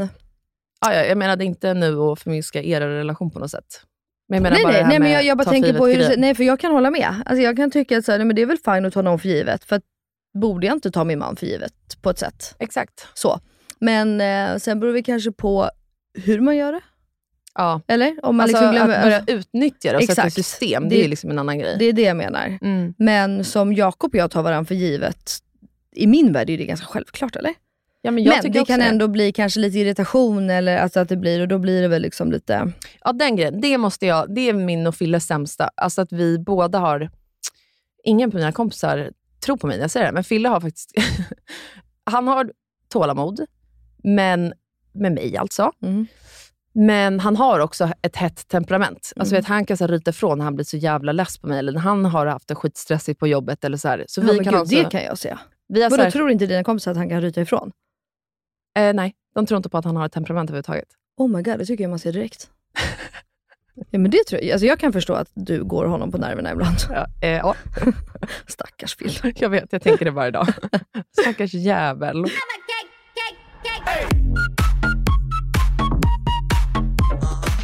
Ja, 0.81 0.93
ja, 0.93 1.05
jag 1.05 1.17
menade 1.17 1.45
inte 1.45 1.73
nu 1.73 1.99
att 1.99 2.19
förminska 2.19 2.63
er 2.63 2.81
relation 2.81 3.31
på 3.31 3.39
något 3.39 3.51
sätt. 3.51 3.81
Men 4.29 4.35
jag 4.35 4.43
menar 4.43 4.55
nej, 4.55 4.63
bara 4.63 4.71
nej, 4.71 4.79
det 4.79 4.83
här 4.83 4.89
nej, 4.89 4.99
men 4.99 5.11
jag, 5.11 5.23
jag 5.25 5.37
bara 5.37 5.49
tänker 5.49 5.73
på 5.73 5.85
hur 5.87 5.93
grejer. 5.95 6.09
du, 6.09 6.17
Nej, 6.17 6.35
för 6.35 6.43
jag 6.43 6.59
kan 6.59 6.71
hålla 6.71 6.91
med. 6.91 7.13
Alltså, 7.25 7.41
jag 7.43 7.55
kan 7.57 7.71
tycka 7.71 7.97
att 7.97 8.05
så 8.05 8.11
här, 8.11 8.19
nej, 8.19 8.25
men 8.27 8.35
det 8.35 8.41
är 8.41 8.45
väl 8.45 8.57
fint 8.57 8.85
att 8.85 8.93
ta 8.93 9.01
någon 9.01 9.19
för 9.19 9.27
givet. 9.29 9.63
För 9.63 9.81
borde 10.41 10.67
jag 10.67 10.75
inte 10.75 10.91
ta 10.91 11.03
min 11.03 11.19
man 11.19 11.35
för 11.35 11.45
givet 11.45 11.73
på 12.01 12.09
ett 12.09 12.19
sätt? 12.19 12.55
Exakt. 12.59 13.07
Så. 13.13 13.39
Men 13.79 14.21
eh, 14.21 14.57
sen 14.57 14.79
beror 14.79 14.93
det 14.93 15.03
kanske 15.03 15.31
på 15.31 15.69
hur 16.13 16.39
man 16.39 16.57
gör 16.57 16.71
det. 16.71 16.81
Ja. 17.55 17.81
Eller? 17.87 18.15
Om 18.23 18.35
man 18.35 18.43
alltså, 18.43 18.57
liksom 18.57 18.71
glömmer, 18.75 18.95
att 18.95 19.03
börja 19.03 19.37
utnyttja 19.39 19.91
det 19.91 19.97
och 19.97 20.03
sätta 20.03 20.11
Exakt. 20.21 20.33
system, 20.35 20.83
det, 20.89 20.95
Det- 20.95 21.03
är 21.03 21.07
liksom 21.07 21.29
en 21.29 21.39
annan 21.39 21.59
grej. 21.59 21.75
det 21.79 21.85
är 21.85 21.93
det 21.93 22.01
jag 22.01 22.17
menar. 22.17 22.57
Mm. 22.61 22.93
Men 22.97 23.43
som 23.43 23.73
Jakob 23.73 24.11
och 24.13 24.15
jag 24.19 24.31
tar 24.31 24.43
varandra 24.43 24.65
för 24.67 24.75
givet, 24.75 25.31
i 25.95 26.07
min 26.07 26.31
värld 26.33 26.49
är 26.49 26.57
det 26.57 26.65
ganska 26.65 26.85
självklart, 26.87 27.35
eller? 27.35 27.53
Ja, 28.01 28.11
men 28.11 28.23
jag 28.23 28.43
Men 28.43 28.51
det 28.51 28.65
kan 28.65 28.79
det. 28.79 28.85
ändå 28.85 29.07
bli 29.07 29.31
kanske 29.31 29.59
lite 29.59 29.79
irritation, 29.79 30.49
eller 30.49 30.77
alltså 30.77 30.99
att 30.99 31.09
det 31.09 31.17
blir, 31.17 31.41
och 31.41 31.47
då 31.47 31.57
blir 31.57 31.81
det 31.81 31.87
väl 31.87 32.01
liksom 32.01 32.31
lite... 32.31 32.71
Ja, 33.03 33.13
den 33.13 33.35
grejen. 33.35 33.61
Det, 33.61 33.77
måste 33.77 34.05
jag, 34.05 34.35
det 34.35 34.41
är 34.49 34.53
min 34.53 34.87
och 34.87 34.95
Filles 34.95 35.25
sämsta. 35.27 35.69
Alltså 35.75 36.01
att 36.01 36.11
vi 36.11 36.39
båda 36.39 36.79
har... 36.79 37.09
Ingen 38.03 38.31
på 38.31 38.37
mina 38.37 38.51
kompisar 38.51 39.11
tror 39.45 39.57
på 39.57 39.67
mig 39.67 39.77
när 39.77 39.83
jag 39.83 39.91
säger 39.91 40.05
det, 40.05 40.11
men 40.11 40.23
Fille 40.23 40.49
har 40.49 40.61
faktiskt... 40.61 40.91
han 42.03 42.27
har 42.27 42.51
tålamod, 42.89 43.45
men 44.03 44.53
med 44.93 45.11
mig 45.11 45.37
alltså. 45.37 45.71
Mm. 45.83 46.07
Men 46.73 47.19
han 47.19 47.35
har 47.35 47.59
också 47.59 47.89
ett 48.01 48.15
hett 48.15 48.47
temperament. 48.47 49.13
Alltså 49.15 49.33
Mm. 49.35 49.41
vet, 49.41 49.47
han 49.47 49.65
kan 49.65 49.77
så 49.77 49.87
ryta 49.87 50.11
ifrån 50.11 50.37
när 50.37 50.45
han 50.45 50.55
blir 50.55 50.65
så 50.65 50.77
jävla 50.77 51.11
less 51.11 51.37
på 51.37 51.47
mig, 51.47 51.59
eller 51.59 51.71
när 51.71 51.79
han 51.79 52.05
har 52.05 52.25
haft 52.25 52.47
det 52.47 52.55
skitstressigt 52.55 53.19
på 53.19 53.27
jobbet. 53.27 53.63
Eller 53.63 53.77
så 53.77 53.87
här. 53.87 54.05
så 54.07 54.21
Ja, 54.21 54.25
vi 54.31 54.37
kan 54.37 54.43
gud, 54.43 54.55
alltså, 54.55 54.75
det 54.75 54.89
kan 54.89 55.03
jag 55.03 55.17
säga. 55.17 55.39
Vi 55.67 55.83
har 55.83 55.89
Vadå, 55.89 56.03
här, 56.03 56.11
tror 56.11 56.31
inte 56.31 56.45
dina 56.45 56.63
kompisar 56.63 56.91
att 56.91 56.97
han 56.97 57.09
kan 57.09 57.21
ryta 57.21 57.41
ifrån? 57.41 57.71
eh, 58.79 58.93
Nej, 58.93 59.13
de 59.35 59.45
tror 59.45 59.57
inte 59.57 59.69
på 59.69 59.77
att 59.77 59.85
han 59.85 59.95
har 59.95 60.05
ett 60.05 60.11
temperament 60.11 60.49
överhuvudtaget. 60.49 60.87
Oh 61.17 61.27
my 61.29 61.41
god, 61.41 61.59
det 61.59 61.65
tycker 61.65 61.83
jag 61.83 61.89
man 61.89 61.99
ser 61.99 62.13
direkt. 62.13 62.49
ja 63.91 63.99
men 63.99 64.11
det 64.11 64.23
tror 64.27 64.41
jag. 64.41 64.51
Alltså 64.51 64.65
jag 64.65 64.79
kan 64.79 64.93
förstå 64.93 65.13
att 65.13 65.31
du 65.33 65.63
går 65.63 65.85
honom 65.85 66.11
på 66.11 66.17
nerverna 66.17 66.51
ibland. 66.51 66.75
Ja, 66.89 67.05
eh, 67.21 67.29
ja. 67.29 67.55
Stackars 68.47 68.95
Phil. 68.95 69.33
Jag 69.35 69.49
vet, 69.49 69.67
jag 69.71 69.81
tänker 69.81 70.05
det 70.05 70.11
varje 70.11 70.31
dag. 70.31 70.47
Stackars 71.21 71.53
jävel. 71.53 72.25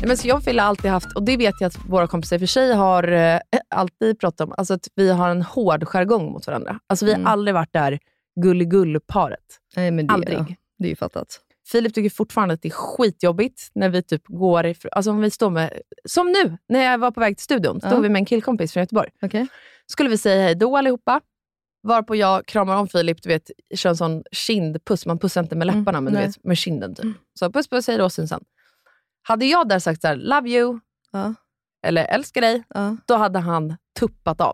Men 0.07 0.17
så 0.17 0.27
jag 0.27 0.35
har 0.35 0.57
alltid 0.59 0.91
haft, 0.91 1.13
och 1.15 1.23
det 1.23 1.37
vet 1.37 1.55
jag 1.59 1.67
att 1.67 1.77
våra 1.89 2.07
kompisar 2.07 2.35
i 2.35 2.37
och 2.37 2.41
för 2.41 2.47
sig 2.47 2.73
har 2.73 3.11
eh, 3.11 3.39
alltid 3.69 4.19
pratat 4.19 4.41
om, 4.47 4.53
alltså 4.57 4.73
att 4.73 4.87
vi 4.95 5.09
har 5.11 5.29
en 5.29 5.41
hård 5.41 5.83
jargong 5.87 6.31
mot 6.31 6.47
varandra. 6.47 6.79
Alltså 6.87 7.05
vi 7.05 7.11
har 7.11 7.19
Mm. 7.19 7.31
aldrig 7.31 7.53
varit 7.53 7.73
där 7.73 7.99
gulligull-paret. 8.41 9.39
Nej 9.75 9.91
men 9.91 10.07
det, 10.07 10.13
Aldrig. 10.13 10.37
Ja, 10.39 10.45
det 10.79 10.85
är 10.85 10.89
ju 10.89 10.95
fattat. 10.95 11.39
Filip 11.71 11.93
tycker 11.93 12.09
fortfarande 12.09 12.53
att 12.53 12.61
det 12.61 12.67
är 12.67 12.71
skitjobbigt 12.71 13.69
när 13.75 13.89
vi 13.89 14.03
typ 14.03 14.21
går 14.27 14.65
ifrån, 14.65 14.89
alltså 14.95 15.11
om 15.11 15.21
vi 15.21 15.31
står 15.31 15.49
med, 15.49 15.73
som 16.05 16.27
nu, 16.31 16.57
när 16.69 16.79
jag 16.83 16.97
var 16.97 17.11
på 17.11 17.19
väg 17.19 17.37
till 17.37 17.43
studion, 17.43 17.79
stod 17.79 17.93
Ja. 17.93 17.99
vi 17.99 18.09
med 18.09 18.19
en 18.19 18.25
killkompis 18.25 18.73
från 18.73 18.81
Göteborg. 18.81 19.09
Okej. 19.21 19.47
Skulle 19.87 20.09
vi 20.09 20.17
säga 20.17 20.43
hej 20.43 20.55
då 20.55 20.77
allihopa, 20.77 21.21
varpå 21.83 22.15
jag 22.15 22.45
kramar 22.45 22.75
om 22.75 22.87
Filip, 22.87 23.21
du 23.23 23.29
vet, 23.29 23.51
kör 23.75 23.89
en 23.89 23.97
sån 23.97 24.23
kindpuss, 24.31 25.05
man 25.05 25.19
pussar 25.19 25.43
inte 25.43 25.55
med 25.55 25.67
Mm, 25.69 25.79
läpparna, 25.79 26.01
men 26.01 26.13
du 26.13 26.19
nej. 26.19 26.27
vet, 26.27 26.43
med 26.43 26.57
kinden 26.57 26.95
typ. 26.95 27.05
Så 27.39 27.51
puss 27.51 27.67
puss, 27.69 27.87
hej 27.87 27.97
då, 27.97 28.09
syns 28.09 28.29
sen. 28.29 28.43
Hade 29.21 29.45
jag 29.45 29.67
där 29.69 29.79
sagt 29.79 30.01
så 30.01 30.07
här, 30.07 30.15
love 30.15 30.49
you, 30.49 30.79
Ja. 31.11 31.33
eller 31.83 32.05
älskar 32.05 32.41
dig, 32.41 32.63
Ja. 32.69 32.97
då 33.05 33.15
hade 33.15 33.39
han 33.39 33.77
tuppat 33.99 34.41
av. 34.41 34.53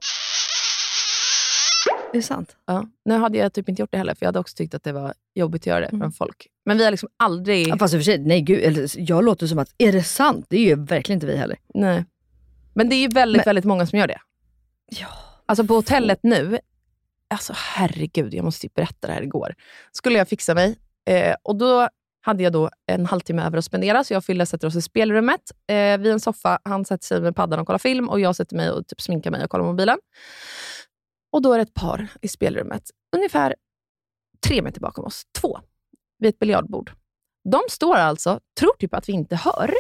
Det 2.11 2.18
är 2.18 2.22
sant. 2.22 2.55
Ja. 2.65 2.86
Nu 3.05 3.18
hade 3.18 3.38
jag 3.38 3.53
typ 3.53 3.70
inte 3.70 3.82
gjort 3.82 3.91
det 3.91 3.97
heller, 3.97 4.15
för 4.15 4.24
jag 4.26 4.28
hade 4.28 4.39
också 4.39 4.55
tyckt 4.55 4.74
att 4.74 4.84
det 4.84 4.91
var 4.91 5.13
jobbigt 5.36 5.61
att 5.61 5.65
göra 5.65 5.80
det 5.80 5.86
Mm. 5.86 5.99
från 6.01 6.11
folk. 6.11 6.47
Men 6.65 6.78
vi 6.78 6.84
har 6.84 6.91
liksom 6.91 7.09
aldrig... 7.18 7.68
Ja, 7.68 7.78
fast 7.78 7.93
i 7.93 7.97
och 7.97 8.01
för 8.01 8.03
sig, 8.05 8.18
nej 8.18 8.41
gud, 8.41 8.59
eller, 8.63 8.89
jag 8.99 9.24
låter 9.24 9.47
som 9.47 9.59
att, 9.59 9.74
är 9.78 9.91
det 9.91 10.03
sant? 10.03 10.45
Det 10.49 10.57
är 10.57 10.61
ju 10.61 10.76
verkligen 10.86 11.18
inte 11.18 11.28
vi 11.28 11.38
heller. 11.38 11.57
Nej. 11.74 12.05
Men 12.74 12.89
det 12.89 12.95
är 12.95 12.97
ju 13.01 13.07
väldigt, 13.07 13.39
Men- 13.39 13.49
väldigt 13.49 13.65
många 13.65 13.88
som 13.88 13.99
gör 13.99 14.07
det. 14.07 14.20
Ja. 14.89 15.07
Alltså 15.45 15.63
på 15.65 15.74
hotellet 15.74 16.20
nu, 16.24 16.59
alltså 17.28 17.53
herregud, 17.55 18.34
jag 18.34 18.45
måste 18.45 18.61
typ 18.61 18.74
berätta 18.74 19.07
det 19.07 19.13
här 19.13 19.22
igår. 19.22 19.55
Skulle 19.91 20.18
jag 20.18 20.28
fixa 20.28 20.53
mig 20.53 20.78
eh, 21.05 21.36
och 21.43 21.55
då 21.55 21.89
hade 22.28 22.43
jag 22.43 22.53
då 22.53 22.69
en 22.86 23.05
halvtimme 23.05 23.45
över 23.45 23.57
att 23.57 23.65
spendera, 23.65 24.03
så 24.03 24.13
jag 24.13 24.17
och 24.17 24.25
Fille 24.25 24.45
sätter 24.45 24.67
oss 24.67 24.75
i 24.75 24.82
spelrummet 24.82 25.41
eh, 25.67 25.97
vid 25.97 26.11
en 26.11 26.19
soffa. 26.19 26.59
Han 26.63 26.86
sätter 26.86 27.05
sig 27.05 27.21
med 27.21 27.36
paddan 27.36 27.59
och 27.59 27.67
kollar 27.67 27.80
film 27.80 28.09
och 28.09 28.19
jag 28.19 28.36
sätter 28.36 28.55
mig 28.55 28.71
och 28.71 28.88
typ 28.88 29.01
sminkar 29.01 29.32
mig 29.32 29.43
och 29.43 29.49
kollar 29.49 29.65
mobilen. 29.65 29.97
Och 31.32 31.41
då 31.41 31.53
är 31.53 31.57
det 31.57 31.61
ett 31.61 31.73
par 31.73 32.07
i 32.21 32.28
spelrummet, 32.28 32.84
ungefär 33.15 33.55
tre 34.47 34.61
meter 34.61 34.82
bakom 34.82 35.05
oss. 35.05 35.23
Två, 35.41 35.59
vid 36.19 36.30
ett 36.30 36.39
biljardbord. 36.39 36.91
De 37.51 37.61
står 37.69 37.95
alltså, 37.95 38.39
tror 38.59 38.73
typ 38.80 38.93
att 38.93 39.09
vi 39.09 39.13
inte 39.13 39.36
hör, 39.36 39.73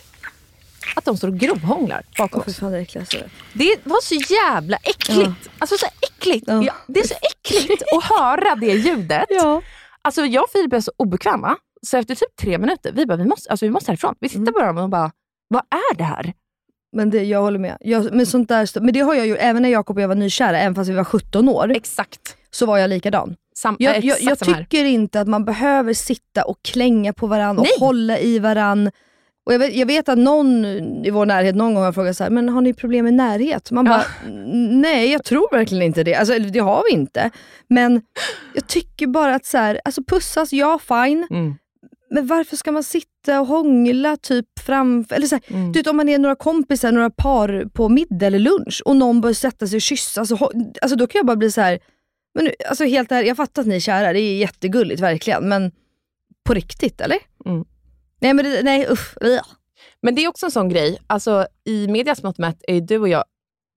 att 0.95 1.05
de 1.05 1.17
står 1.17 1.27
och 1.27 1.37
grovhånglar 1.37 2.05
bakom 2.17 2.41
oss. 2.41 2.57
fan 2.57 2.71
det 2.71 2.79
äckligaste. 2.79 3.29
Det 3.53 3.77
var 3.83 4.01
så 4.01 4.33
jävla 4.33 4.77
äckligt. 4.77 5.49
Alltså 5.59 5.75
så 5.77 5.85
äckligt. 6.01 6.45
Ja. 6.47 6.63
Ja, 6.63 6.73
det 6.87 6.99
är 6.99 7.07
så 7.07 7.15
äckligt 7.21 7.83
att 7.95 8.03
höra 8.03 8.55
det 8.55 8.73
ljudet. 8.73 9.25
Ja. 9.29 9.61
Alltså 10.01 10.25
jag 10.25 10.43
och 10.43 10.49
Filip 10.49 10.73
är 10.73 10.81
så 10.81 10.91
obekväma. 10.97 11.57
Så 11.81 11.97
efter 11.97 12.15
typ 12.15 12.35
tre 12.41 12.57
minuter, 12.57 12.91
vi 12.91 13.05
bara, 13.05 13.17
vi 13.17 13.25
måste, 13.25 13.49
alltså, 13.49 13.65
vi 13.65 13.69
måste 13.69 13.91
härifrån. 13.91 14.15
Vi 14.19 14.29
tittar 14.29 14.41
Mm. 14.41 14.53
på 14.53 14.59
varandra 14.59 14.83
och 14.83 14.89
bara, 14.89 15.11
vad 15.47 15.61
är 15.69 15.97
det 15.97 16.03
här? 16.03 16.33
Men 16.95 17.09
det, 17.09 17.23
jag 17.23 17.41
håller 17.41 17.59
med. 17.59 17.77
Jag, 17.79 18.13
men, 18.13 18.25
sånt 18.25 18.49
där, 18.49 18.79
men 18.79 18.93
det 18.93 18.99
har 18.99 19.13
jag 19.15 19.27
gjort, 19.27 19.37
även 19.41 19.61
när 19.61 19.69
Jakob 19.69 19.97
och 19.97 20.03
jag 20.03 20.07
var 20.07 20.15
nykära, 20.15 20.59
även 20.59 20.75
fast 20.75 20.89
vi 20.89 20.93
var 20.93 21.03
17 21.03 21.49
år, 21.49 21.71
Exakt. 21.71 22.35
så 22.51 22.65
var 22.65 22.77
jag 22.77 22.89
likadan. 22.89 23.35
Sam, 23.57 23.75
Jag, 23.79 23.95
äh, 23.95 24.05
jag, 24.05 24.21
jag 24.21 24.39
tycker 24.39 24.85
inte 24.85 25.21
att 25.21 25.27
man 25.27 25.45
behöver 25.45 25.93
sitta 25.93 26.43
och 26.43 26.57
klänga 26.61 27.13
på 27.13 27.27
varandra 27.27 27.61
och 27.61 27.85
hålla 27.85 28.19
i 28.19 28.39
varandra. 28.39 28.91
Och 29.45 29.53
jag, 29.53 29.59
vet, 29.59 29.75
jag 29.75 29.85
vet 29.85 30.09
att 30.09 30.17
någon 30.17 30.65
i 31.05 31.09
vår 31.09 31.25
närhet 31.25 31.55
någon 31.55 31.73
gång 31.73 31.83
har 31.83 31.91
frågat 31.93 32.17
så 32.17 32.23
här, 32.23 32.31
men 32.31 32.49
har 32.49 32.61
ni 32.61 32.73
problem 32.73 33.05
med 33.05 33.13
närhet? 33.13 33.71
Man 33.71 33.85
bara, 33.85 34.03
nej 34.71 35.11
jag 35.11 35.23
tror 35.23 35.47
verkligen 35.51 35.83
inte 35.83 36.03
det. 36.03 36.15
Alltså 36.15 36.39
det 36.39 36.59
har 36.59 36.83
vi 36.89 36.93
inte. 36.93 37.31
Men 37.67 38.01
jag 38.53 38.67
tycker 38.67 39.07
bara 39.07 39.35
att 39.35 39.45
så 39.45 39.57
här, 39.57 39.81
alltså 39.85 40.03
pussas, 40.03 40.53
ja 40.53 40.79
fine. 40.87 41.27
Mm. 41.29 41.55
Men 42.09 42.27
varför 42.27 42.55
ska 42.57 42.71
man 42.71 42.83
sitta 42.83 43.41
och 43.41 43.47
hångla 43.47 44.17
typ 44.17 44.45
framför, 44.59 45.15
eller 45.15 45.27
så 45.27 45.35
här, 45.35 45.43
Mm. 45.47 45.71
du 45.71 45.79
vet, 45.79 45.87
om 45.87 45.97
man 45.97 46.09
är 46.09 46.17
några 46.17 46.35
kompisar, 46.35 46.91
några 46.91 47.09
par 47.09 47.69
på 47.73 47.89
middag 47.89 48.25
eller 48.27 48.39
lunch 48.39 48.81
och 48.85 48.95
någon 48.95 49.21
börjar 49.21 49.33
sätta 49.33 49.67
sig 49.67 49.75
och 49.77 49.81
kyssa, 49.81 50.21
alltså, 50.21 50.35
alltså 50.81 50.95
då 50.97 51.07
kan 51.07 51.19
jag 51.19 51.25
bara 51.25 51.35
bli 51.37 51.51
så 51.51 51.61
här. 51.61 51.79
Men 52.33 52.49
alltså 52.69 52.83
helt 52.83 53.11
ärligt, 53.11 53.27
jag 53.27 53.37
fattar 53.37 53.61
att 53.61 53.67
ni 53.67 53.75
är 53.75 53.79
kära, 53.79 54.13
det 54.13 54.19
är 54.19 54.37
jättegulligt 54.37 55.01
verkligen, 55.01 55.49
men 55.49 55.71
på 56.45 56.53
riktigt 56.53 57.01
eller? 57.01 57.17
Mm. 57.45 57.65
Nej 58.21 58.33
men 58.33 58.45
det, 58.45 58.63
nej 58.63 58.87
usch. 58.91 59.13
Men 60.01 60.15
det 60.15 60.21
är 60.23 60.27
också 60.27 60.45
en 60.45 60.51
sån 60.51 60.69
grej, 60.69 60.99
alltså, 61.07 61.47
i 61.63 61.87
medias 61.87 62.23
mått 62.23 62.37
mätt 62.37 62.59
är 62.67 62.81
du 62.81 62.97
och 62.97 63.09
jag 63.09 63.23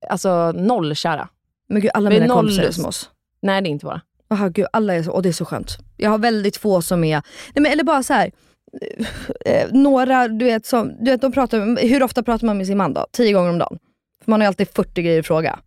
alltså, 0.09 0.53
noll 0.53 0.95
kära. 0.95 1.29
Men 1.69 1.81
gud, 1.83 1.91
alla 1.95 2.11
Vi 2.11 2.21
mina 2.21 2.35
noll 2.35 2.45
kompisar 2.45 2.63
är 2.63 2.71
som 2.71 2.87
oss. 2.87 3.11
Nej, 3.43 3.63
det 3.63 3.69
är 3.69 3.71
inte 3.71 3.87
bara. 3.87 4.01
Aha, 4.31 4.49
gud, 4.49 4.67
alla 4.73 4.95
är 4.95 5.03
så, 5.03 5.13
och 5.13 5.23
det 5.23 5.29
är 5.29 5.33
så 5.33 5.45
skönt. 5.45 5.79
Jag 5.97 6.11
har 6.11 6.19
väldigt 6.19 6.57
få 6.57 6.83
som 6.83 7.05
är, 7.05 7.23
nej 7.55 7.63
men, 7.63 7.67
eller 7.73 7.85
bara 7.85 8.03
så 8.03 8.13
här. 8.15 8.31
eh, 9.47 9.69
några, 9.73 10.29
du 10.29 10.45
vet, 10.45 10.67
som, 10.67 11.05
du 11.05 11.11
vet 11.11 11.21
de 11.21 11.33
pratar, 11.33 11.87
hur 11.89 12.03
ofta 12.03 12.23
pratar 12.23 12.47
man 12.47 12.59
med 12.59 12.67
sin 12.67 12.79
man 12.79 12.95
då? 12.95 13.07
Tio 13.13 13.33
gånger 13.33 13.51
om 13.51 13.59
dagen? 13.59 13.79
För 14.25 14.31
man 14.31 14.41
har 14.41 14.45
ju 14.45 14.49
alltid 14.49 14.69
40 14.69 15.03
grejer 15.03 15.21
att 15.21 15.27
fråga. 15.27 15.59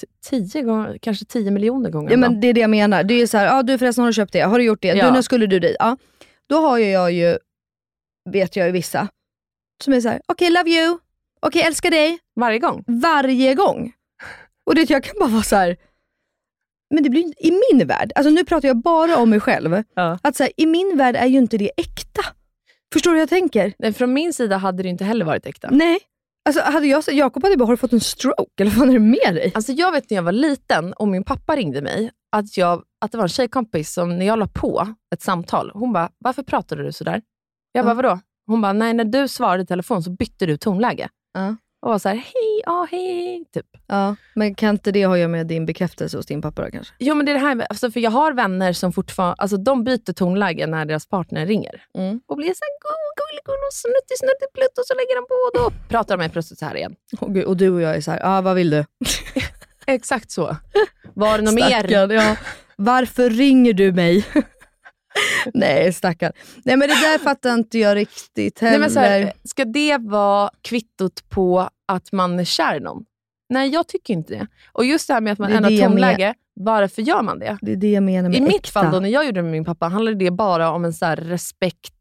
T- 0.00 0.06
Tio 0.30 0.62
gånger, 0.62 0.98
kanske 1.02 1.24
tio 1.24 1.50
miljoner 1.50 1.90
gånger 1.90 2.10
Ja, 2.10 2.16
men 2.16 2.40
det 2.40 2.46
är 2.48 2.52
det 2.52 2.60
jag 2.60 2.70
menar. 2.70 3.04
Det 3.04 3.14
är 3.14 3.26
så 3.26 3.38
här, 3.38 3.58
ah, 3.58 3.62
du 3.62 3.78
förresten 3.78 4.02
har 4.02 4.08
du 4.08 4.14
köpt 4.14 4.32
det? 4.32 4.40
Har 4.40 4.58
du 4.58 4.64
gjort 4.64 4.82
det? 4.82 4.88
Ja. 4.88 5.06
Du, 5.06 5.12
när 5.12 5.22
skulle 5.22 5.46
du 5.46 5.58
dit? 5.58 5.76
Ja. 5.78 5.96
Då 6.48 6.56
har 6.56 6.78
ju 6.78 6.84
jag 6.90 7.12
ju, 7.12 7.38
vet 8.30 8.56
jag 8.56 8.66
ju 8.66 8.72
vissa, 8.72 9.08
som 9.84 9.92
är 9.92 10.00
så 10.00 10.08
här: 10.08 10.20
okej 10.28 10.50
love 10.50 10.70
you, 10.70 10.98
okej 11.40 11.62
älskar 11.62 11.90
dig, 11.90 12.18
Varje 12.36 12.58
gång. 12.58 12.84
varje 12.86 13.54
gång. 13.54 13.92
Och 14.66 14.74
det, 14.74 14.90
jag 14.90 15.04
kan 15.04 15.14
bara 15.20 15.28
vara 15.28 15.42
så 15.42 15.56
här. 15.56 15.76
Men 16.94 17.02
det 17.02 17.10
blir 17.10 17.24
i 17.46 17.60
min 17.72 17.86
värld, 17.86 18.12
alltså 18.14 18.30
nu 18.30 18.44
pratar 18.44 18.68
jag 18.68 18.76
bara 18.82 19.16
om 19.16 19.30
mig 19.30 19.40
själv, 19.40 19.82
Ja. 19.94 20.18
att 20.22 20.36
så 20.36 20.42
här, 20.42 20.52
i 20.56 20.66
min 20.66 20.96
värld 20.96 21.16
är 21.16 21.26
ju 21.26 21.38
inte 21.38 21.58
det 21.58 21.70
äkta. 21.76 22.22
Förstår 22.92 23.10
du 23.10 23.14
hur 23.16 23.22
jag 23.22 23.28
tänker? 23.28 23.72
Nej, 23.78 23.92
från 23.92 24.12
min 24.12 24.32
sida 24.32 24.56
hade 24.56 24.82
det 24.82 24.88
inte 24.88 25.04
heller 25.04 25.24
varit 25.24 25.46
äkta. 25.46 25.68
Nej. 25.72 25.98
Alltså 26.48 26.62
hade 26.62 26.86
jag 26.86 27.02
Jakob 27.12 27.42
hade 27.42 27.56
bara, 27.56 27.64
har 27.64 27.72
du 27.72 27.76
fått 27.76 27.92
en 27.92 28.00
stroke? 28.00 28.60
Eller 28.62 28.70
vad 28.70 28.88
är 28.88 28.92
det 28.92 28.98
med 28.98 29.34
dig? 29.34 29.52
Alltså 29.54 29.72
jag 29.72 29.92
vet 29.92 30.10
när 30.10 30.14
jag 30.16 30.22
var 30.22 30.32
liten 30.32 30.92
och 30.92 31.08
min 31.08 31.24
pappa 31.24 31.56
ringde 31.56 31.82
mig 31.82 32.10
att, 32.36 32.56
jag, 32.56 32.82
att 33.00 33.12
det 33.12 33.18
var 33.18 33.24
en 33.24 33.28
tjejkompis 33.28 33.92
som, 33.92 34.18
när 34.18 34.26
jag 34.26 34.38
la 34.38 34.46
på 34.46 34.94
ett 35.14 35.22
samtal, 35.22 35.70
hon 35.74 35.92
bara, 35.92 36.10
varför 36.18 36.42
pratade 36.42 36.82
du 36.82 36.92
sådär? 36.92 37.22
Jag 37.72 37.84
bara, 37.84 37.90
Ja. 37.90 37.94
vadå? 37.94 38.20
Hon 38.46 38.60
bara, 38.62 38.72
nej 38.72 38.94
när 38.94 39.04
du 39.04 39.28
svarade 39.28 39.62
i 39.62 39.66
telefon 39.66 40.02
så 40.02 40.10
bytte 40.10 40.46
du 40.46 40.56
tonläge. 40.56 41.08
Ja. 41.34 41.56
Och 41.86 41.92
var 41.92 41.98
såhär, 41.98 42.16
hej, 42.16 42.62
ja 42.66 42.86
hej, 42.90 43.44
typ. 43.54 43.66
Ja, 43.86 44.16
men 44.34 44.54
kan 44.54 44.70
inte 44.70 44.92
det 44.92 45.06
ha 45.06 45.12
att 45.14 45.18
göra 45.18 45.28
med 45.28 45.46
din 45.46 45.66
bekräftelse 45.66 46.16
hos 46.16 46.26
din 46.26 46.42
pappa 46.42 46.62
då 46.64 46.70
kanske? 46.70 46.94
Jo 46.98 47.14
men 47.14 47.26
det 47.26 47.32
är 47.32 47.34
det 47.34 47.40
här, 47.40 47.54
med- 47.54 47.66
alltså, 47.70 47.90
för 47.90 48.00
jag 48.00 48.10
har 48.10 48.32
vänner 48.32 48.72
som 48.72 48.92
fortfarande, 48.92 49.34
alltså 49.38 49.56
de 49.56 49.84
byter 49.84 50.12
tonläge 50.12 50.66
när 50.66 50.84
deras 50.84 51.06
partner 51.08 51.46
ringer. 51.46 51.82
Mm. 51.98 52.20
Och 52.26 52.36
blir 52.36 52.46
såhär, 52.46 52.72
gulligull 53.18 53.60
och 53.68 53.72
snuttig 53.74 54.18
snuttig 54.18 54.48
plutt 54.54 54.78
och 54.78 54.86
så 54.86 54.94
lägger 54.94 55.14
de 55.16 55.26
på 55.28 55.34
och 55.34 55.70
då 55.72 55.76
pratar 55.88 56.16
de 56.16 56.18
mig 56.22 56.28
plötsligt 56.30 56.58
så 56.58 56.64
här 56.66 56.76
igen. 56.76 56.94
Och, 57.20 57.34
gud, 57.34 57.44
och 57.44 57.56
du 57.56 57.70
och 57.70 57.82
jag 57.82 57.96
är 57.96 58.00
så 58.00 58.10
här, 58.10 58.20
ja 58.20 58.40
vad 58.40 58.54
vill 58.56 58.70
du? 58.70 58.84
Exakt 59.86 60.30
så. 60.30 60.56
Var 61.14 61.38
det 61.38 61.44
något 61.44 61.54
mer? 61.54 62.12
Ja. 62.12 62.36
Varför 62.76 63.30
ringer 63.30 63.72
du 63.72 63.92
mig? 63.92 64.24
Nej 65.54 65.92
stackarn. 65.92 66.32
Nej 66.64 66.76
men 66.76 66.88
det 66.88 66.94
där 66.94 67.18
fattar 67.18 67.54
inte 67.54 67.78
jag 67.78 67.96
riktigt 67.96 68.58
heller. 68.60 68.70
Nej, 68.72 68.80
men 68.80 68.90
så 68.90 69.00
här, 69.00 69.32
ska 69.44 69.64
det 69.64 69.98
vara 70.00 70.50
kvittot 70.62 71.28
på 71.28 71.70
att 71.88 72.12
man 72.12 72.40
är 72.40 72.44
kär 72.44 72.76
i 72.76 72.80
någon? 72.80 73.04
Nej, 73.48 73.68
jag 73.68 73.88
tycker 73.88 74.14
inte 74.14 74.34
det. 74.34 74.46
Och 74.72 74.84
just 74.84 75.08
det 75.08 75.14
här 75.14 75.20
med 75.20 75.32
att 75.32 75.38
man 75.38 75.52
ändrar 75.52 75.88
tonläge, 75.88 76.34
varför 76.54 77.02
gör 77.02 77.22
man 77.22 77.38
det? 77.38 77.58
det 77.62 77.72
är 77.72 77.76
det 77.76 77.90
jag 77.92 78.02
menar 78.02 78.28
med 78.28 78.38
I 78.38 78.40
mitt 78.40 78.54
äkta. 78.56 78.70
fall, 78.70 78.92
då, 78.92 79.00
när 79.00 79.08
jag 79.08 79.26
gjorde 79.26 79.38
det 79.38 79.42
med 79.42 79.52
min 79.52 79.64
pappa, 79.64 79.88
handlade 79.88 80.16
det 80.16 80.30
bara 80.30 80.70
om 80.70 80.84
en 80.84 80.92
så 80.92 81.06
respekt, 81.16 81.92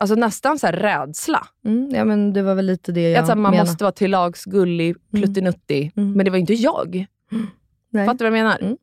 alltså 0.00 0.14
nästan 0.14 0.58
så 0.58 0.66
rädsla. 0.66 1.46
Mm, 1.64 1.90
ja 1.94 2.04
men 2.04 2.32
det 2.32 2.42
var 2.42 2.54
väl 2.54 2.66
lite 2.66 2.92
det 2.92 3.10
jag 3.10 3.20
att 3.20 3.26
så 3.26 3.30
här, 3.32 3.36
man 3.36 3.50
menar. 3.50 3.64
måste 3.64 3.84
vara 3.84 3.92
till 3.92 4.10
lags 4.10 4.44
gullig, 4.44 4.96
pluttinuttig, 5.12 5.92
Mm. 5.96 6.12
men 6.12 6.24
det 6.24 6.30
var 6.30 6.38
inte 6.38 6.54
jag. 6.54 7.06
Nej. 7.90 8.06
Fattar 8.06 8.24
du 8.24 8.30
vad 8.30 8.38
jag 8.38 8.44
menar? 8.44 8.58
Mm. 8.60 8.76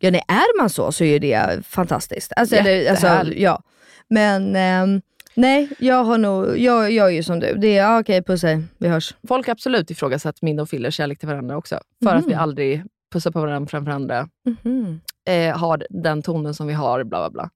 Ja, 0.00 0.10
nej, 0.10 0.22
är 0.28 0.58
man 0.60 0.70
så 0.70 0.92
så 0.92 1.04
är 1.04 1.20
det 1.20 1.66
fantastiskt. 1.66 2.32
Alltså, 2.36 2.56
eller, 2.56 2.90
alltså, 2.90 3.32
ja. 3.36 3.62
Men 4.08 4.56
ehm, 4.56 5.00
nej, 5.34 5.68
jag 5.78 6.04
har 6.04 6.18
nog, 6.18 6.58
jag, 6.58 6.90
jag 6.92 7.06
är 7.06 7.10
ju 7.12 7.22
som 7.22 7.40
du. 7.40 7.54
Det 7.54 7.66
är, 7.78 7.82
ja, 7.82 8.00
okej 8.00 8.22
puss 8.22 8.42
hej, 8.42 8.62
vi 8.78 8.88
hörs. 8.88 9.14
Folk 9.28 9.46
har 9.46 9.52
absolut 9.52 9.90
ifrågasatt 9.90 10.42
min 10.42 10.60
och 10.60 10.68
Fillers 10.68 10.94
kärlek 10.94 11.18
till 11.18 11.28
varandra 11.28 11.56
också. 11.56 11.80
För 12.04 12.14
att 12.14 12.26
vi 12.26 12.32
Mhm. 12.34 12.40
aldrig 12.42 12.82
pussar 13.12 13.30
på 13.30 13.40
varandra 13.40 13.68
framför 13.68 13.92
andra, 13.92 14.28
eh, 15.28 15.56
har 15.58 15.86
den 15.90 16.22
tonen 16.22 16.54
som 16.54 16.66
vi 16.66 16.72
har, 16.74 17.04
bla 17.04 17.18
bla 17.18 17.30
bla. 17.30 17.50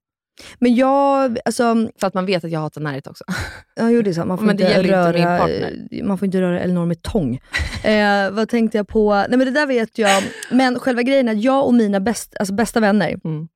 Men 0.59 0.75
jag, 0.75 1.37
alltså, 1.45 1.87
För 1.99 2.07
att 2.07 2.13
man 2.13 2.25
vet 2.25 2.43
att 2.43 2.51
jag 2.51 2.59
hatar 2.59 2.81
närhet 2.81 3.07
också. 3.07 3.23
ja, 3.75 3.89
jo, 3.89 4.01
det 4.01 4.09
är 4.09 4.13
sant. 4.13 4.27
Man 4.27 4.37
får 4.37 4.45
Men 4.45 4.57
det 4.57 4.63
inte 4.67 4.79
inte 4.81 4.91
röra, 4.93 5.37
partner. 5.39 6.03
man 6.03 6.17
får 6.17 6.25
inte 6.25 6.41
röra 6.41 6.59
Elinor 6.59 6.85
med 6.85 7.01
tång. 7.01 7.39
eh, 7.83 8.31
vad 8.31 8.49
tänkte 8.49 8.77
jag 8.77 8.87
på? 8.87 9.13
Nej 9.13 9.37
men 9.37 9.39
det 9.39 9.51
där 9.51 9.65
vet 9.67 9.97
jag. 9.97 10.23
Men 10.51 10.79
själva 10.79 11.01
grejen 11.03 11.27
är 11.27 11.31
att 11.31 11.41
jag 11.43 11.65
och 11.65 11.73
mina 11.73 11.99
bäst, 11.99 12.35
alltså, 12.39 12.53
bästa 12.53 12.79
vänner, 12.79 13.15
Mm. 13.23 13.47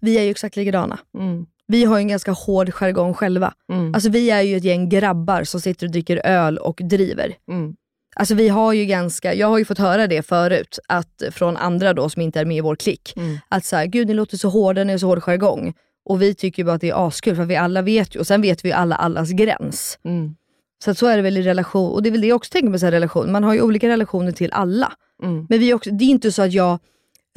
vi 0.00 0.18
är 0.18 0.22
ju 0.22 0.30
exakt 0.30 0.56
likadana. 0.56 0.98
Mm. 1.18 1.46
Vi 1.66 1.84
har 1.84 1.98
ju 1.98 2.02
en 2.02 2.08
ganska 2.08 2.32
hård 2.32 2.72
jargong 2.74 3.14
själva. 3.14 3.54
Mm. 3.72 3.94
Alltså 3.94 4.10
vi 4.10 4.30
är 4.30 4.42
ju 4.42 4.56
ett 4.56 4.64
gäng 4.64 4.88
grabbar 4.88 5.44
som 5.44 5.60
sitter 5.60 5.86
och 5.86 5.92
dricker 5.92 6.20
öl 6.26 6.58
och 6.58 6.80
driver. 6.84 7.34
Mm. 7.50 7.74
Alltså 8.16 8.34
vi 8.34 8.48
har 8.48 8.72
ju 8.72 8.84
ganska, 8.84 9.34
jag 9.34 9.46
har 9.46 9.58
ju 9.58 9.64
fått 9.64 9.78
höra 9.78 10.06
det 10.06 10.22
förut, 10.22 10.78
att 10.88 11.22
från 11.30 11.56
andra 11.56 11.92
då 11.92 12.08
som 12.08 12.22
inte 12.22 12.40
är 12.40 12.44
med 12.44 12.56
i 12.56 12.60
vår 12.60 12.76
klick. 12.76 13.12
Mm. 13.16 13.38
Att 13.48 13.64
så 13.64 13.76
här, 13.76 13.86
gud 13.86 14.08
ni 14.08 14.14
låter 14.14 14.36
så 14.36 14.48
hårda, 14.48 14.84
ni 14.84 14.92
har 14.92 14.98
så 14.98 15.06
hård 15.06 15.22
jargong. 15.22 15.74
Och 16.10 16.22
vi 16.22 16.34
tycker 16.34 16.64
bara 16.64 16.74
att 16.74 16.80
det 16.80 16.90
är 16.90 17.06
askul 17.06 17.36
för 17.36 17.44
vi 17.44 17.56
alla 17.56 17.82
vet 17.82 18.14
ju, 18.14 18.20
och 18.20 18.26
sen 18.26 18.42
vet 18.42 18.64
vi 18.64 18.68
ju 18.68 18.74
alla 18.74 18.96
allas 18.96 19.30
gräns. 19.30 19.98
Mm. 20.04 20.36
Så 20.84 20.94
så 20.94 21.06
är 21.06 21.16
det 21.16 21.22
väl 21.22 21.36
i 21.36 21.42
relation, 21.42 21.92
och 21.92 22.02
det 22.02 22.08
är 22.08 22.10
väl 22.10 22.20
det 22.20 22.26
jag 22.26 22.36
också 22.36 22.50
tänker 22.50 22.68
med 22.68 22.80
så 22.80 22.86
här 22.86 22.92
relation, 22.92 23.32
man 23.32 23.44
har 23.44 23.54
ju 23.54 23.62
olika 23.62 23.88
relationer 23.88 24.32
till 24.32 24.52
alla. 24.52 24.92
Mm. 25.22 25.46
Men 25.48 25.58
vi 25.58 25.74
också, 25.74 25.90
det 25.90 26.04
är 26.04 26.08
inte 26.08 26.32
så 26.32 26.42
att 26.42 26.52
jag 26.52 26.78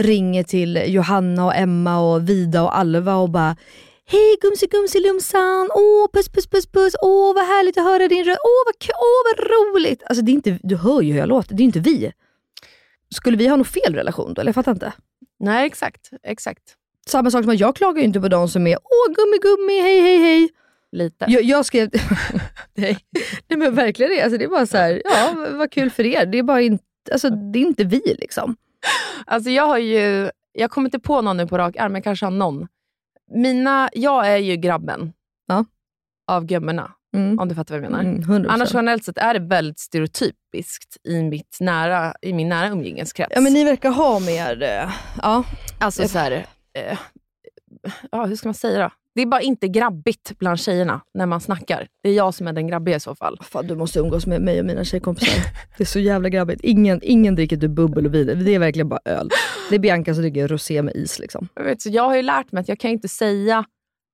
ringer 0.01 0.43
till 0.43 0.83
Johanna 0.87 1.45
och 1.45 1.55
Emma 1.55 1.99
och 1.99 2.29
Vida 2.29 2.63
och 2.63 2.77
Alva 2.77 3.15
och 3.15 3.29
bara 3.29 3.55
Hej 4.05 4.37
gumsi 4.41 4.67
gumsi 4.67 4.99
lumsan, 4.99 5.69
åh 5.75 6.07
puss 6.13 6.29
puss 6.29 6.47
puss 6.47 6.67
puss, 6.67 6.95
åh 7.01 7.35
vad 7.35 7.45
härligt 7.45 7.77
att 7.77 7.83
höra 7.83 8.07
din 8.07 8.25
röst, 8.25 8.39
åh 8.43 8.63
vad 8.65 8.79
kul, 8.79 8.95
åh 8.95 9.21
vad 9.27 9.47
roligt. 9.51 10.03
Alltså 10.05 10.23
det 10.25 10.31
är 10.31 10.33
inte, 10.33 10.59
du 10.63 10.75
hör 10.75 11.01
ju 11.01 11.11
hur 11.13 11.19
jag 11.19 11.29
låter, 11.29 11.55
det 11.55 11.63
är 11.63 11.65
inte 11.65 11.79
vi. 11.79 12.11
Skulle 13.15 13.37
vi 13.37 13.47
ha 13.47 13.55
någon 13.55 13.65
fel 13.65 13.95
relation 13.95 14.33
då? 14.33 14.41
Eller 14.41 14.49
jag 14.49 14.55
fattar 14.55 14.71
inte. 14.71 14.93
Nej, 15.39 15.65
exakt. 15.65 16.09
exakt. 16.23 16.77
Samma 17.07 17.31
sak 17.31 17.43
som 17.43 17.53
att 17.53 17.59
jag 17.59 17.75
klagar 17.75 18.01
inte 18.03 18.21
på 18.21 18.27
de 18.27 18.49
som 18.49 18.67
är 18.67 18.75
åh 18.77 19.13
gummi 19.15 19.37
gummi, 19.41 19.81
hej 19.81 20.01
hej 20.01 20.17
hej. 20.17 20.49
Lite. 20.91 21.25
Jag, 21.27 21.43
jag 21.43 21.65
skrev, 21.65 21.89
nej, 22.75 22.97
nej 23.47 23.59
men 23.59 23.75
verkligen 23.75 24.11
det, 24.11 24.21
alltså 24.21 24.37
det 24.37 24.43
är 24.45 24.49
bara 24.49 24.65
så 24.65 24.77
här, 24.77 25.01
ja 25.05 25.33
vad 25.51 25.71
kul 25.71 25.89
för 25.89 26.05
er. 26.05 26.25
Det 26.25 26.37
är 26.37 26.43
bara 26.43 26.61
inte, 26.61 26.83
alltså 27.11 27.29
det 27.29 27.59
är 27.59 27.61
inte 27.65 27.83
vi 27.83 28.15
liksom. 28.19 28.55
Alltså 29.25 29.49
jag 29.49 29.67
har 29.67 29.77
ju, 29.77 30.29
jag 30.51 30.71
kommer 30.71 30.87
inte 30.87 30.99
på 30.99 31.21
någon 31.21 31.37
nu 31.37 31.47
på 31.47 31.57
rak 31.57 31.75
arm, 31.77 31.91
men 31.93 32.01
kanske 32.01 32.25
har 32.25 32.31
någon. 32.31 32.67
Mina, 33.31 33.89
jag 33.93 34.27
är 34.27 34.37
ju 34.37 34.55
grabben 34.55 35.13
Ja. 35.47 35.65
av 36.27 36.45
gummorna, 36.45 36.91
Mm. 37.15 37.39
om 37.39 37.47
du 37.49 37.55
fattar 37.55 37.75
vad 37.79 37.83
jag 37.85 37.91
menar. 37.91 38.03
Mm, 38.03 38.21
100%. 38.23 38.47
Annars 38.49 38.73
generellt 38.73 39.03
sett 39.03 39.17
är 39.17 39.33
det 39.33 39.39
väldigt 39.39 39.79
stereotypiskt 39.79 40.97
i, 41.03 41.23
mitt 41.23 41.57
nära, 41.59 42.13
i 42.21 42.33
min 42.33 42.49
nära 42.49 42.67
umgängeskrets. 42.69 43.31
Ja 43.35 43.41
men 43.41 43.53
ni 43.53 43.63
verkar 43.63 43.89
ha 43.91 44.19
mer, 44.19 44.63
eh, 44.63 44.89
ja. 45.21 45.43
Alltså 45.79 46.07
så 46.07 46.17
här, 46.17 46.45
eh, 46.77 46.97
ja, 48.11 48.25
hur 48.25 48.35
ska 48.35 48.47
man 48.47 48.53
säga 48.53 48.79
då? 48.83 48.89
Det 49.15 49.21
är 49.21 49.25
bara 49.25 49.41
inte 49.41 49.67
grabbigt 49.67 50.37
bland 50.39 50.59
tjejerna 50.59 51.01
när 51.13 51.25
man 51.25 51.41
snackar. 51.41 51.87
Det 52.03 52.09
är 52.09 52.13
jag 52.13 52.33
som 52.33 52.47
är 52.47 52.53
den 52.53 52.67
grabbiga 52.67 52.95
i 52.95 52.99
så 52.99 53.15
fall. 53.15 53.39
Fan 53.43 53.67
du 53.67 53.75
måste 53.75 53.99
umgås 53.99 54.25
med 54.27 54.41
mig 54.41 54.59
och 54.59 54.65
mina 54.65 54.83
tjejkompisar. 54.83 55.43
Det 55.77 55.83
är 55.83 55.87
så 55.87 55.99
jävla 55.99 56.29
grabbigt. 56.29 56.61
Ingen, 56.63 56.99
ingen 57.03 57.35
dricker 57.35 57.57
typ 57.57 57.71
bubbel 57.71 58.05
och 58.05 58.13
vin. 58.13 58.43
Det 58.45 58.55
är 58.55 58.59
verkligen 58.59 58.89
bara 58.89 58.99
öl. 59.05 59.29
Det 59.69 59.75
är 59.75 59.79
Bianca 59.79 60.13
som 60.13 60.21
dricker 60.21 60.47
rosé 60.47 60.81
med 60.81 60.95
is 60.95 61.19
liksom. 61.19 61.47
Jag, 61.55 61.63
vet, 61.63 61.81
så 61.81 61.89
jag 61.89 62.03
har 62.03 62.15
ju 62.15 62.21
lärt 62.21 62.51
mig 62.51 62.61
att 62.61 62.67
jag 62.69 62.79
kan 62.79 62.91
inte 62.91 63.07
säga 63.07 63.65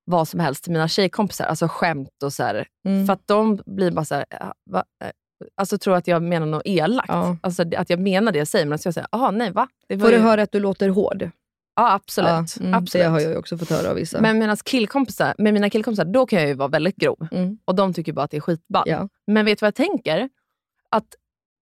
vad 0.06 0.28
som 0.28 0.40
helst 0.40 0.64
till 0.64 0.74
mina 0.74 0.88
tjejkompisar, 0.88 1.46
alltså 1.46 1.68
skämt 1.68 2.24
och 2.24 2.34
så 2.34 2.44
här, 2.44 2.68
Mm. 2.86 3.06
För 3.06 3.14
att 3.14 3.22
de 3.28 3.60
blir 3.66 3.92
bara 3.92 4.06
så 4.06 4.16
här, 4.16 4.26
"Ja, 4.30 4.54
va? 4.72 4.84
Eh, 5.04 5.10
alltså 5.58 5.78
tror 5.78 5.96
att 5.96 6.08
jag 6.08 6.24
menar 6.24 6.46
något 6.46 6.62
elakt. 6.66 7.10
Ja. 7.10 7.38
Alltså 7.42 7.64
att 7.78 7.90
jag 7.90 8.00
menar 8.00 8.32
det 8.32 8.38
jag 8.40 8.48
säger, 8.48 8.66
men 8.66 8.80
så 8.80 8.88
jag 8.88 8.94
säger, 8.94 9.08
jaha 9.12 9.32
nej 9.32 9.52
va? 9.52 9.68
Får 9.90 9.98
du 10.08 10.12
ju- 10.16 10.18
höra 10.22 10.42
att 10.42 10.52
du 10.52 10.60
låter 10.60 10.90
hård? 10.90 11.30
Ja 11.80 11.94
absolut. 11.94 12.30
Ja, 12.30 12.62
mm, 12.62 12.74
absolut. 12.74 13.06
Det 13.06 13.10
har 13.10 13.20
jag 13.20 13.38
också 13.40 13.58
fått 13.58 13.70
höra 13.70 13.90
av 13.90 13.96
vissa. 13.96 14.22
Men 14.22 14.40
med, 14.40 14.64
killkompisar, 14.64 15.36
med 15.38 15.54
mina 15.54 15.70
killkompisar, 15.70 16.06
då 16.06 16.26
kan 16.26 16.40
jag 16.40 16.48
ju 16.48 16.54
vara 16.54 16.68
väldigt 16.68 16.96
grov. 16.96 17.28
Mm. 17.32 17.58
Och 17.66 17.76
de 17.76 17.94
tycker 17.94 18.14
bara 18.14 18.26
att 18.26 18.32
det 18.32 18.38
är 18.38 18.42
skitball. 18.42 18.84
Ja. 18.90 19.10
Men 19.28 19.46
vet 19.46 19.60
du 19.60 19.64
vad 19.64 19.68
jag 19.68 19.76
tänker? 19.76 20.30
Att 20.90 21.06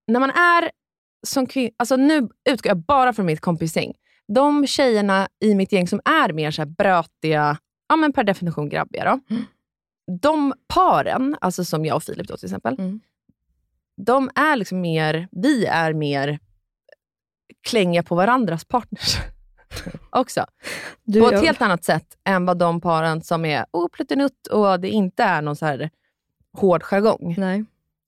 när 0.06 0.20
man 0.20 0.30
är 0.30 0.70
som 1.26 1.46
kvinna, 1.46 1.70
alltså 1.76 1.96
nu 1.96 2.28
utgår 2.50 2.70
jag 2.70 2.76
bara 2.76 3.12
från 3.12 3.26
mitt 3.26 3.40
kompisgäng. 3.40 3.94
De 4.34 4.66
tjejerna 4.66 5.28
i 5.44 5.54
mitt 5.54 5.72
gäng 5.72 5.88
som 5.88 6.00
är 6.04 6.32
mer 6.32 6.50
så 6.50 6.62
här 6.62 6.66
brötiga, 6.66 7.58
ja 7.88 7.96
men 7.96 8.12
per 8.12 8.24
definition 8.24 8.68
grabbiga 8.68 9.04
då. 9.04 9.34
Mm. 9.34 9.44
De 10.20 10.54
paren, 10.74 11.36
alltså 11.40 11.64
som 11.64 11.84
jag 11.84 11.96
och 11.96 12.02
Filip 12.02 12.28
då 12.28 12.36
till 12.36 12.46
exempel, 12.46 12.74
Mm. 12.78 13.00
de 14.06 14.30
är 14.34 14.56
liksom 14.56 14.80
mer, 14.80 15.28
vi 15.32 15.66
är 15.66 15.92
mer 15.92 16.38
klänga 17.68 18.02
på 18.02 18.14
varandras 18.14 18.64
partners 18.64 19.16
också. 20.10 20.46
Du, 21.04 21.20
på 21.20 21.28
ett 21.28 21.42
helt 21.42 21.62
annat 21.62 21.84
sätt 21.84 22.18
än 22.24 22.46
vad 22.46 22.58
de 22.58 22.80
paren 22.80 23.22
som 23.22 23.44
är 23.44 23.66
oh, 23.72 23.88
och 24.50 24.80
det 24.80 24.88
inte 24.88 25.22
är 25.22 25.42
någon 25.42 25.56
så 25.56 25.66
här 25.66 25.90
hård 26.52 26.82
jargong. 26.82 27.34
Nej. 27.38 27.64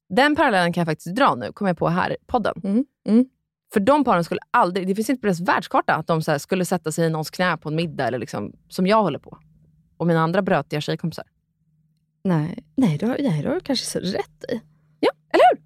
Den 0.09 0.37
parallellen 0.37 0.73
kan 0.73 0.81
jag 0.81 0.89
faktiskt 0.89 1.17
dra 1.17 1.35
nu, 1.35 1.53
kommer 1.53 1.69
jag 1.69 1.79
på 1.79 1.89
här 1.89 2.13
i 2.13 2.17
podden. 2.27 2.55
Mm. 2.65 2.85
Mm. 3.09 3.27
För 3.73 3.81
de 3.81 4.05
paren 4.05 4.25
skulle 4.25 4.41
aldrig, 4.51 4.87
det 4.87 4.95
finns 4.95 5.11
inte 5.11 5.21
på 5.21 5.27
deras 5.27 5.41
världskarta 5.41 5.95
att 5.95 6.07
de 6.07 6.39
skulle 6.39 6.65
sätta 6.65 6.93
sig 6.93 7.07
i 7.07 7.11
någons 7.11 7.31
knä 7.31 7.57
på 7.57 7.69
en 7.69 7.77
middag, 7.77 8.07
eller 8.07 8.19
liksom, 8.19 8.53
som 8.69 8.87
jag 8.87 9.03
håller 9.03 9.19
på. 9.19 9.39
Och 9.97 10.07
mina 10.07 10.21
andra 10.21 10.43
brötiga 10.43 10.81
tjejkompisar. 10.81 11.25
Nej, 12.25 12.65
nej, 12.75 12.99
det 12.99 13.07
har, 13.07 13.17
nej, 13.21 13.43
det 13.43 13.49
har 13.49 13.55
du 13.55 13.61
kanske 13.61 13.87
så 13.87 13.99
rätt 13.99 14.45
i. 14.49 14.61
Ja, 15.01 15.11
eller 15.33 15.45
hur? 15.51 15.63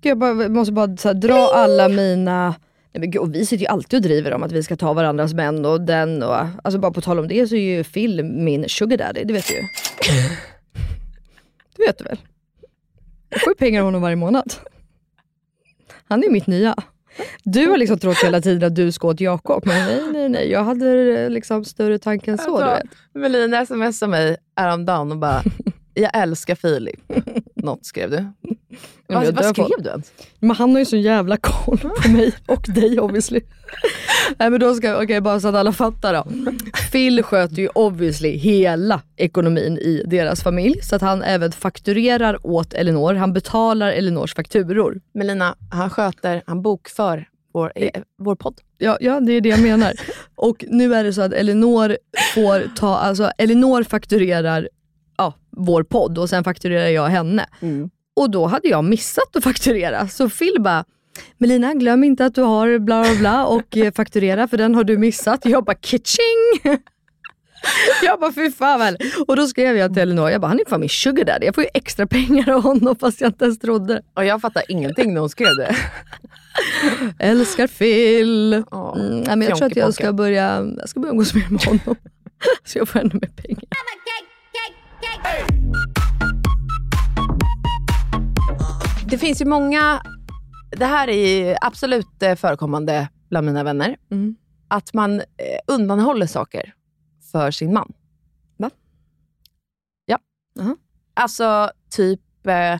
Gud, 0.00 0.10
jag 0.10 0.18
bara, 0.18 0.48
måste 0.48 0.72
bara 0.72 0.86
här, 0.86 1.14
dra 1.14 1.50
alla 1.54 1.88
mina... 1.88 2.54
Nej, 2.94 3.00
men 3.00 3.10
gud, 3.10 3.22
och 3.22 3.34
vi 3.34 3.46
sitter 3.46 3.64
ju 3.64 3.68
alltid 3.68 3.96
och 3.96 4.02
driver 4.02 4.32
om 4.32 4.42
att 4.42 4.52
vi 4.52 4.62
ska 4.62 4.76
ta 4.76 4.92
varandras 4.92 5.34
män 5.34 5.64
och 5.64 5.80
den 5.80 6.22
och... 6.22 6.36
Alltså 6.64 6.78
bara 6.78 6.92
på 6.92 7.00
tal 7.00 7.18
om 7.18 7.28
det 7.28 7.46
så 7.46 7.54
är 7.54 7.76
ju 7.76 7.84
Phil 7.84 8.24
min 8.24 8.68
sugar 8.68 8.96
daddy, 8.96 9.24
det 9.24 9.32
vet 9.32 9.48
du 9.48 9.54
ju. 9.54 9.62
Det 11.76 11.86
vet 11.86 11.98
du 11.98 12.04
väl? 12.04 12.18
Jag 13.28 13.40
får 13.40 13.50
ju 13.50 13.54
pengar 13.54 13.80
av 13.80 13.84
honom 13.84 14.02
varje 14.02 14.16
månad. 14.16 14.54
Han 16.08 16.24
är 16.24 16.30
mitt 16.30 16.46
nya. 16.46 16.74
Du 17.44 17.66
har 17.66 17.76
liksom 17.76 17.98
trott 17.98 18.24
hela 18.24 18.40
tiden 18.40 18.66
att 18.66 18.74
du 18.74 18.92
ska 18.92 19.08
åt 19.08 19.20
Jakob, 19.20 19.66
men 19.66 19.86
nej, 19.86 20.02
nej, 20.12 20.28
nej. 20.28 20.50
Jag 20.50 20.64
hade 20.64 21.18
eh, 21.18 21.30
liksom 21.30 21.64
större 21.64 21.98
tanke 21.98 22.30
än 22.30 22.38
så, 22.38 22.60
du 22.60 22.66
vet. 22.66 22.82
Melina 23.14 23.66
smsade 23.66 24.10
mig 24.10 24.36
häromdagen 24.56 25.12
och 25.12 25.18
bara, 25.18 25.42
jag 25.94 26.10
älskar 26.16 26.54
Filip. 26.54 27.00
Något 27.62 27.86
skrev 27.86 28.10
du. 28.10 28.16
Men 28.16 29.34
Vad, 29.34 29.46
skrev 29.46 29.66
du 29.78 29.88
ens? 29.88 30.12
Men 30.38 30.56
han 30.56 30.70
har 30.70 30.78
ju 30.78 30.84
så 30.84 30.96
jävla 30.96 31.36
koll 31.36 31.78
på 31.78 32.08
mig 32.08 32.32
och 32.46 32.66
dig 32.68 33.00
obviously. 33.00 33.40
Nej 34.38 34.50
men 34.50 34.60
då 34.60 34.74
ska, 34.74 35.02
okej 35.02 35.20
bara 35.20 35.40
så 35.40 35.48
att 35.48 35.54
alla 35.54 35.72
fattar 35.72 36.14
då. 36.14 36.24
Phil 36.92 37.22
sköter 37.22 37.56
ju 37.56 37.68
obviously 37.68 38.36
hela 38.36 39.02
ekonomin 39.16 39.78
i 39.78 40.02
deras 40.06 40.42
familj. 40.42 40.82
Så 40.82 40.96
att 40.96 41.02
han 41.02 41.22
även 41.22 41.52
fakturerar 41.52 42.46
åt 42.46 42.74
Elinor. 42.74 43.14
Han 43.14 43.32
betalar 43.32 43.92
Elinors 43.92 44.34
fakturor. 44.34 45.00
Melina, 45.14 45.56
han 45.70 45.90
sköter, 45.90 46.42
han 46.46 46.62
bokför 46.62 47.28
vår, 47.54 47.72
eh, 47.74 48.02
vår 48.18 48.34
podd. 48.34 48.60
Ja, 48.78 48.98
ja, 49.00 49.20
det 49.20 49.32
är 49.32 49.40
det 49.40 49.48
jag 49.48 49.62
menar. 49.62 49.92
Och 50.34 50.64
nu 50.68 50.94
är 50.94 51.04
det 51.04 51.12
så 51.12 51.22
att 51.22 51.32
Elinor 51.32 51.96
får 52.34 52.76
ta, 52.76 52.96
alltså 52.96 53.32
Elinor 53.38 53.82
fakturerar 53.82 54.68
vår 55.56 55.82
podd 55.82 56.18
och 56.18 56.28
sen 56.28 56.44
fakturerar 56.44 56.88
jag 56.88 57.06
henne. 57.06 57.46
Och 58.16 58.30
då 58.30 58.46
hade 58.46 58.68
jag 58.68 58.84
missat 58.84 59.36
att 59.36 59.44
fakturera. 59.44 60.08
Så 60.08 60.28
Phil 60.28 60.56
bara, 60.60 60.84
Melina 61.38 61.74
glöm 61.74 62.04
inte 62.04 62.24
att 62.24 62.34
du 62.34 62.42
har 62.42 62.78
bla 62.78 63.02
bla 63.02 63.14
bla 63.14 63.46
och 63.46 63.76
eh, 63.76 63.92
fakturera 63.92 64.48
för 64.48 64.56
den 64.56 64.74
har 64.74 64.84
du 64.84 64.98
missat. 64.98 65.40
Jag 65.44 65.64
bara 65.64 65.76
kitching! 65.76 66.60
Jag 68.02 68.20
bara 68.20 68.32
fy 68.32 68.50
fan 68.50 68.80
väl. 68.80 68.96
Och 69.26 69.36
då 69.36 69.46
skrev 69.46 69.76
jag 69.76 69.92
till 69.94 70.02
Elinor, 70.02 70.30
jag 70.30 70.40
bara 70.40 70.48
han 70.48 70.60
är 70.60 70.64
fan 70.68 70.80
min 70.80 70.88
sugar 70.88 71.24
daddy. 71.24 71.46
Jag 71.46 71.54
får 71.54 71.64
ju 71.64 71.70
extra 71.74 72.06
pengar 72.06 72.50
av 72.50 72.62
honom 72.62 72.96
fast 72.96 73.20
jag 73.20 73.28
inte 73.28 73.44
ens 73.44 73.58
trodde. 73.58 74.02
Och 74.16 74.24
jag 74.24 74.40
fattar 74.40 74.62
ingenting 74.68 75.14
när 75.14 75.20
hon 75.20 75.28
skrev 75.28 75.48
det. 75.56 75.76
Älskar 77.18 77.66
Phil. 77.66 78.52
Mm, 78.52 79.38
men 79.38 79.42
jag 79.42 79.58
tror 79.58 79.66
att 79.66 79.76
jag 79.76 79.94
ska 79.94 80.12
börja, 80.12 80.72
jag 80.78 80.88
ska 80.88 81.00
börja 81.00 81.12
umgås 81.12 81.34
mer 81.34 81.46
med 81.50 81.64
honom. 81.64 81.96
Så 82.64 82.78
jag 82.78 82.88
får 82.88 83.00
ännu 83.00 83.14
mer 83.14 83.30
pengar. 83.42 83.64
Det 89.10 89.18
finns 89.18 89.40
ju 89.40 89.44
många, 89.44 90.02
det 90.70 90.84
här 90.84 91.08
är 91.08 91.56
absolut 91.60 92.22
eh, 92.22 92.34
förekommande 92.34 93.08
bland 93.28 93.46
mina 93.46 93.64
vänner, 93.64 93.96
Mm. 94.10 94.36
att 94.68 94.94
man 94.94 95.20
eh, 95.20 95.24
undanhåller 95.66 96.26
saker 96.26 96.74
för 97.32 97.50
sin 97.50 97.72
man. 97.72 97.92
Va? 98.56 98.70
Ja. 100.06 100.18
Jaha. 100.54 100.76
Alltså 101.14 101.70
typ, 101.90 102.46
eh, 102.46 102.78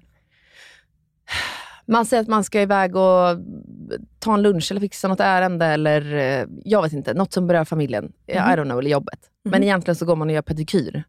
man 1.87 2.07
säger 2.07 2.23
att 2.23 2.29
man 2.29 2.45
ska 2.45 2.61
iväg 2.63 2.97
och 2.97 3.39
ta 4.19 4.35
en 4.35 4.43
lunch 4.43 4.71
eller 4.71 4.81
fixa 4.81 5.09
något 5.09 5.21
ärende 5.21 5.67
eller 5.67 6.15
eh, 6.15 6.47
jag 6.65 6.83
vet 6.83 6.93
inte, 6.93 7.15
något 7.15 7.33
som 7.33 7.47
berör 7.47 7.65
familjen. 7.65 8.13
I 8.27 8.33
don't 8.33 8.65
know, 8.65 8.79
eller 8.79 8.91
jobbet. 8.91 9.31
Men 9.45 9.63
egentligen 9.63 9.97
så 9.97 10.07
går 10.07 10.17
man 10.17 10.29
och 10.29 10.35
gör 10.35 10.43
pedikyr. 10.43 11.05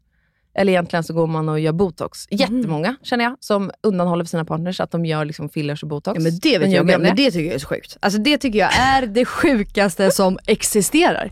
Eller 0.54 0.72
egentligen 0.72 1.04
så 1.04 1.14
går 1.14 1.26
man 1.26 1.48
och 1.48 1.60
gör 1.60 1.72
botox. 1.72 2.26
Jättemånga 2.30 2.96
känner 3.02 3.24
jag 3.24 3.36
som 3.40 3.70
undanhåller 3.82 4.24
för 4.24 4.28
sina 4.28 4.44
partners 4.44 4.80
att 4.80 4.90
de 4.90 5.04
gör 5.06 5.24
liksom 5.24 5.48
fillers 5.48 5.82
och 5.82 5.88
botox. 5.88 6.16
Ja, 6.16 6.22
men 6.22 6.38
det 6.42 6.58
vet 6.58 6.70
jag 6.72 6.86
de 6.86 6.98
men 6.98 7.16
det 7.16 7.30
tycker 7.30 7.46
jag 7.46 7.54
är 7.54 7.58
så 7.58 7.66
sjukt. 7.68 7.96
Alltså 8.00 8.18
det 8.20 8.38
tycker 8.38 8.58
jag 8.58 8.70
är 8.78 9.06
det 9.06 9.24
sjukaste 9.24 10.10
som 10.10 10.38
existerar. 10.46 11.30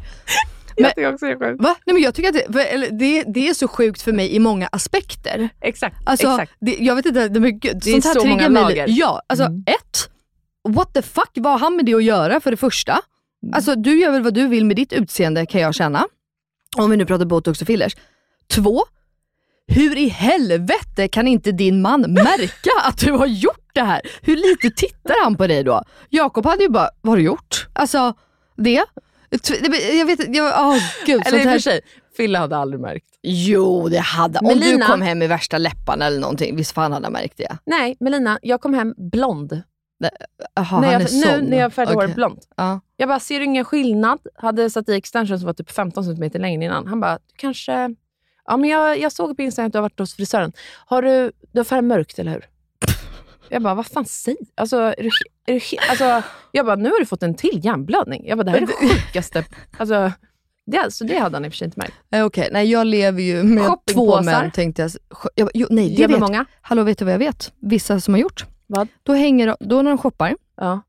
Men, 0.76 0.84
Jag 0.84 0.94
tycker 0.94 1.12
också 1.14 1.26
det 1.26 1.32
är 1.32 1.38
sjukt. 1.50 1.62
va? 1.62 1.76
Nej, 1.86 1.94
men 1.94 2.02
jag 2.02 2.14
tycker 2.14 2.28
att 2.28 2.52
det, 2.52 2.88
det, 2.98 3.24
det 3.26 3.48
är 3.48 3.54
så 3.54 3.68
sjukt 3.68 4.02
för 4.02 4.12
mig 4.12 4.34
i 4.34 4.38
många 4.38 4.68
aspekter. 4.72 5.48
Exakt. 5.60 5.96
Alltså, 6.04 6.28
exakt. 6.28 6.52
Det, 6.60 6.76
jag 6.80 6.94
vet 6.96 7.06
inte, 7.06 7.40
men 7.40 7.58
gud, 7.58 7.80
Det 7.84 7.90
är 7.90 7.92
sånt 8.00 8.04
här 8.04 8.20
så 8.20 8.26
många 8.26 8.48
mig. 8.48 8.62
lager. 8.62 8.86
Ja, 8.88 9.22
alltså 9.26 9.44
Mm. 9.44 9.64
ett, 9.66 10.10
what 10.68 10.94
the 10.94 11.02
fuck, 11.02 11.30
vad 11.34 11.52
har 11.52 11.58
han 11.58 11.76
med 11.76 11.84
det 11.86 11.94
att 11.94 12.04
göra 12.04 12.40
för 12.40 12.50
det 12.50 12.56
första? 12.56 13.00
Alltså 13.52 13.74
du 13.74 14.00
gör 14.00 14.10
väl 14.10 14.22
vad 14.22 14.34
du 14.34 14.48
vill 14.48 14.64
med 14.64 14.76
ditt 14.76 14.92
utseende 14.92 15.46
kan 15.46 15.60
jag 15.60 15.74
känna. 15.74 16.04
Om 16.76 16.90
vi 16.90 16.96
nu 16.96 17.06
pratar 17.06 17.24
botox 17.24 17.60
och 17.60 17.66
fillers. 17.66 17.96
Två, 18.50 18.82
hur 19.66 19.98
i 19.98 20.08
helvete 20.08 21.08
kan 21.08 21.28
inte 21.28 21.52
din 21.52 21.82
man 21.82 22.00
märka 22.00 22.70
att 22.84 22.98
du 22.98 23.12
har 23.12 23.26
gjort 23.26 23.70
det 23.74 23.82
här? 23.82 24.00
Hur 24.22 24.36
lite 24.36 24.70
tittar 24.76 25.14
han 25.24 25.36
på 25.36 25.46
dig 25.46 25.64
då? 25.64 25.82
Jakob 26.10 26.46
hade 26.46 26.62
ju 26.62 26.68
bara, 26.68 26.88
vad 27.00 27.10
har 27.12 27.16
du 27.16 27.22
gjort? 27.22 27.68
Alltså 27.72 28.14
det. 28.56 28.84
Jag 29.98 30.06
vet 30.06 30.20
inte, 30.20 30.32
jag, 30.38 30.68
oh, 30.68 30.78
gud. 31.06 31.22
Eller 31.26 31.38
i 31.38 31.40
och 31.42 31.44
här- 31.46 31.52
för 31.52 31.58
sig, 31.58 31.80
Fille 32.16 32.38
hade 32.38 32.56
aldrig 32.56 32.80
märkt. 32.80 33.06
Jo 33.22 33.88
det 33.88 33.98
hade 33.98 34.38
Om 34.38 34.46
Melina- 34.46 34.86
du 34.86 34.92
kom 34.92 35.02
hem 35.02 35.18
med 35.18 35.28
värsta 35.28 35.58
läpparna 35.58 36.06
eller 36.06 36.20
någonting, 36.20 36.56
visst 36.56 36.72
fan 36.72 36.92
hade 36.92 37.06
han 37.06 37.12
märkt 37.12 37.36
det? 37.36 37.56
Nej, 37.64 37.96
Melina, 38.00 38.38
jag 38.42 38.60
kom 38.60 38.74
hem 38.74 38.94
blond. 38.96 39.62
Jaha, 40.54 40.80
när 40.80 40.92
han 40.92 41.02
jag, 41.02 41.42
nu 41.42 41.50
när 41.50 41.56
jag 41.58 41.72
färgade 41.72 41.96
Okej. 41.96 42.04
håret 42.06 42.16
blont. 42.16 42.48
Ja. 42.56 42.80
Jag 42.96 43.08
bara, 43.08 43.20
ser 43.20 43.38
du 43.38 43.44
ingen 43.44 43.64
skillnad? 43.64 44.18
Hade 44.34 44.70
satt 44.70 44.88
i 44.88 44.94
extension 44.94 45.38
som 45.38 45.46
var 45.46 45.52
typ 45.54 45.70
15 45.70 46.04
cm 46.04 46.30
längre 46.34 46.64
innan. 46.64 46.86
Han 46.86 47.00
bara, 47.00 47.18
kanske... 47.36 47.94
Ja, 48.46 48.56
men 48.56 48.70
jag, 48.70 48.98
jag 48.98 49.12
såg 49.12 49.36
på 49.36 49.42
Instagram 49.42 49.66
att 49.66 49.72
du 49.72 49.78
har 49.78 49.82
varit 49.82 49.98
hos 49.98 50.14
frisören. 50.14 50.52
Har 50.86 51.02
du, 51.02 51.32
du 51.52 51.58
har 51.58 51.64
färgat 51.64 51.84
mörkt, 51.84 52.18
eller 52.18 52.30
hur? 52.32 52.44
Jag 53.48 53.62
bara, 53.62 53.74
vad 53.74 53.86
fan 53.86 54.04
säger 54.04 54.38
alltså, 54.54 54.76
är 54.76 55.02
du, 55.02 55.10
är 55.46 55.54
du, 55.54 55.60
alltså, 55.90 56.22
Jag 56.52 56.66
bara, 56.66 56.76
nu 56.76 56.90
har 56.90 56.98
du 56.98 57.06
fått 57.06 57.22
en 57.22 57.34
till 57.34 57.60
hjärnblödning. 57.64 58.26
Jag 58.26 58.38
bara, 58.38 58.44
det 58.44 58.50
här 58.50 58.58
är 58.58 58.66
det 58.66 58.72
sjukaste. 58.88 59.44
Alltså, 59.78 60.12
det, 60.66 60.78
alltså, 60.78 61.04
det 61.04 61.18
hade 61.18 61.36
han 61.36 61.44
i 61.44 61.48
och 61.48 61.52
för 61.52 61.56
sig 61.56 61.64
inte 61.64 61.80
märkt. 61.80 61.94
Eh, 62.12 62.24
Okej, 62.24 62.48
nej 62.52 62.70
jag 62.70 62.86
lever 62.86 63.22
ju 63.22 63.42
med 63.42 63.76
två 63.92 64.22
män 64.22 64.50
tänkte 64.50 64.82
jag. 64.82 64.90
Jag 65.34 65.46
bara, 65.46 65.50
jo, 65.54 65.66
nej, 65.70 65.88
det 65.88 66.00
Gör 66.02 66.08
vet 66.08 66.20
många? 66.20 66.44
Hallå, 66.60 66.82
vet 66.82 66.98
du 66.98 67.04
vad 67.04 67.14
jag 67.14 67.18
vet? 67.18 67.52
Vissa 67.58 68.00
som 68.00 68.14
har 68.14 68.18
gjort. 68.20 68.46
Vad? 68.66 68.88
Då, 69.02 69.12
hänger, 69.12 69.56
då 69.60 69.82
när 69.82 69.90
de 69.90 69.98
shoppar, 69.98 70.36
Ja. 70.56 70.80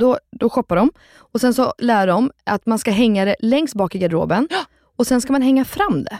då, 0.00 0.18
då 0.32 0.50
shoppar 0.50 0.76
de 0.76 0.90
och 1.16 1.40
sen 1.40 1.54
så 1.54 1.74
lär 1.78 2.06
de 2.06 2.30
att 2.44 2.66
man 2.66 2.78
ska 2.78 2.90
hänga 2.90 3.24
det 3.24 3.36
längst 3.40 3.74
bak 3.74 3.94
i 3.94 3.98
garderoben 3.98 4.48
och 4.96 5.06
sen 5.06 5.20
ska 5.20 5.32
man 5.32 5.42
hänga 5.42 5.64
fram 5.64 6.04
det. 6.04 6.18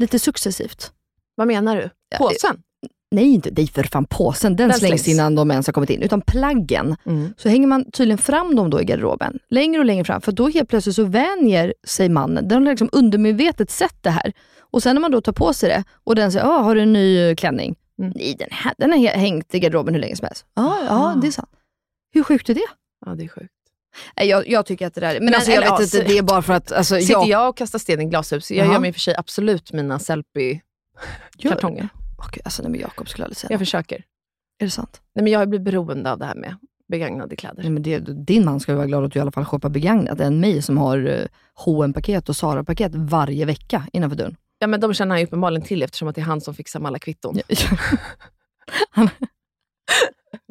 Lite 0.00 0.18
successivt. 0.18 0.92
Vad 1.34 1.46
menar 1.46 1.76
du? 1.76 1.90
Påsen? 2.18 2.62
Nej, 3.10 3.24
inte 3.24 3.50
nej 3.56 3.66
för 3.66 3.82
fan 3.82 4.04
påsen. 4.04 4.56
Den, 4.56 4.68
Den 4.68 4.78
slängs 4.78 5.02
slängs. 5.02 5.16
innan 5.18 5.34
de 5.34 5.50
ens 5.50 5.66
har 5.66 5.72
kommit 5.72 5.90
in. 5.90 6.02
Utan 6.02 6.20
plaggen. 6.20 6.96
Mm. 7.06 7.34
Så 7.36 7.48
hänger 7.48 7.66
man 7.66 7.90
tydligen 7.90 8.18
fram 8.18 8.56
dem 8.56 8.70
då 8.70 8.80
i 8.80 8.84
garderoben. 8.84 9.38
Längre 9.48 9.78
och 9.80 9.84
längre 9.84 10.04
fram. 10.04 10.20
För 10.20 10.32
då 10.32 10.48
helt 10.48 10.68
plötsligt 10.68 10.96
så 10.96 11.04
vänjer 11.04 11.74
sig 11.86 12.08
mannen. 12.08 12.48
Den 12.48 12.62
har 12.66 12.72
liksom 12.72 12.88
undermedvetet 12.92 13.70
sett 13.70 14.02
det 14.02 14.10
här. 14.10 14.32
Och 14.60 14.82
sen 14.82 14.94
när 14.96 15.00
man 15.00 15.10
då 15.10 15.20
tar 15.20 15.32
på 15.32 15.52
sig 15.52 15.68
det 15.68 15.84
och 16.04 16.14
den 16.14 16.32
säger, 16.32 16.46
ah, 16.46 16.58
har 16.58 16.74
du 16.74 16.80
en 16.80 16.92
ny 16.92 17.36
klänning? 17.36 17.76
Mm. 17.98 18.12
Nej, 18.16 18.36
den, 18.38 18.48
här, 18.50 18.74
den 18.78 18.92
har 18.92 18.98
hängt 18.98 19.54
i 19.54 19.60
garderoben 19.60 19.94
hur 19.94 20.00
länge 20.00 20.16
som 20.16 20.26
helst. 20.26 20.46
Ja, 20.54 20.78
ja, 20.88 21.18
det 21.22 21.26
är 21.26 21.30
sant. 21.32 21.50
Hur 22.12 22.22
sjukt 22.22 22.48
är 22.48 22.54
det? 22.54 22.66
Ja, 23.06 23.14
det 23.14 23.24
är 23.24 23.28
sjukt. 23.28 23.52
Jag, 24.14 24.48
jag 24.48 24.66
tycker 24.66 24.86
att 24.86 24.94
det 24.94 25.00
där, 25.00 25.14
men, 25.14 25.24
Men, 25.24 25.34
alltså, 25.34 25.50
jag 25.50 25.60
vet 25.60 25.80
inte, 25.80 26.02
det 26.02 26.18
är 26.18 26.22
bara 26.22 26.42
för 26.42 26.52
att 26.52 26.72
alltså, 26.72 26.96
Sitter 26.96 27.12
jag... 27.12 27.28
jag 27.28 27.48
och 27.48 27.56
kastar 27.56 27.78
sten 27.78 28.00
i 28.00 28.04
glashus? 28.04 28.50
Jag 28.50 28.66
Jaha. 28.66 28.72
gör 28.72 28.80
mig 28.80 28.88
i 28.88 28.90
och 28.90 28.94
för 28.94 29.00
sig 29.00 29.14
absolut 29.18 29.72
mina 29.72 29.98
selfie-kartonger. 29.98 31.88
Okej, 32.18 32.42
alltså, 32.44 32.62
nej, 32.62 32.70
men 32.70 32.80
Jakob 32.80 33.08
skulle 33.08 33.24
aldrig 33.24 33.36
säga 33.36 33.48
Jag 33.50 33.58
något. 33.58 33.66
försöker. 33.66 33.96
Är 34.58 34.64
det 34.64 34.70
sant? 34.70 35.00
Nej, 35.14 35.22
men 35.22 35.32
jag 35.32 35.38
har 35.38 35.46
blivit 35.46 35.64
beroende 35.64 36.12
av 36.12 36.18
det 36.18 36.24
här 36.24 36.34
med 36.34 36.56
begagnade 36.88 37.36
kläder. 37.36 37.62
Nej, 37.62 37.70
men 37.70 37.82
det, 37.82 37.98
din 37.98 38.44
man 38.44 38.60
ska 38.60 38.72
ju 38.72 38.76
vara 38.76 38.86
glad 38.86 39.04
att 39.04 39.12
du 39.12 39.18
i 39.18 39.22
alla 39.22 39.32
fall 39.32 39.44
shoppar 39.44 39.68
begagnat 39.68 40.20
än 40.20 40.40
mig 40.40 40.62
som 40.62 40.78
har 40.78 40.98
uh, 41.06 41.26
hm 41.64 41.92
paket 41.92 42.28
och 42.28 42.36
Zara-paket 42.36 42.92
varje 42.94 43.44
vecka 43.44 43.86
innanför 43.92 44.16
dörren. 44.16 44.36
Ja, 44.58 44.66
men 44.66 44.80
de 44.80 44.94
känner 44.94 45.10
han 45.10 45.20
ju 45.20 45.26
uppenbarligen 45.26 45.66
till 45.66 45.82
eftersom 45.82 46.08
att 46.08 46.14
det 46.14 46.20
är 46.20 46.24
han 46.24 46.40
som 46.40 46.54
fixar 46.54 46.80
med 46.80 46.88
alla 46.88 46.98
kvitton. 46.98 47.38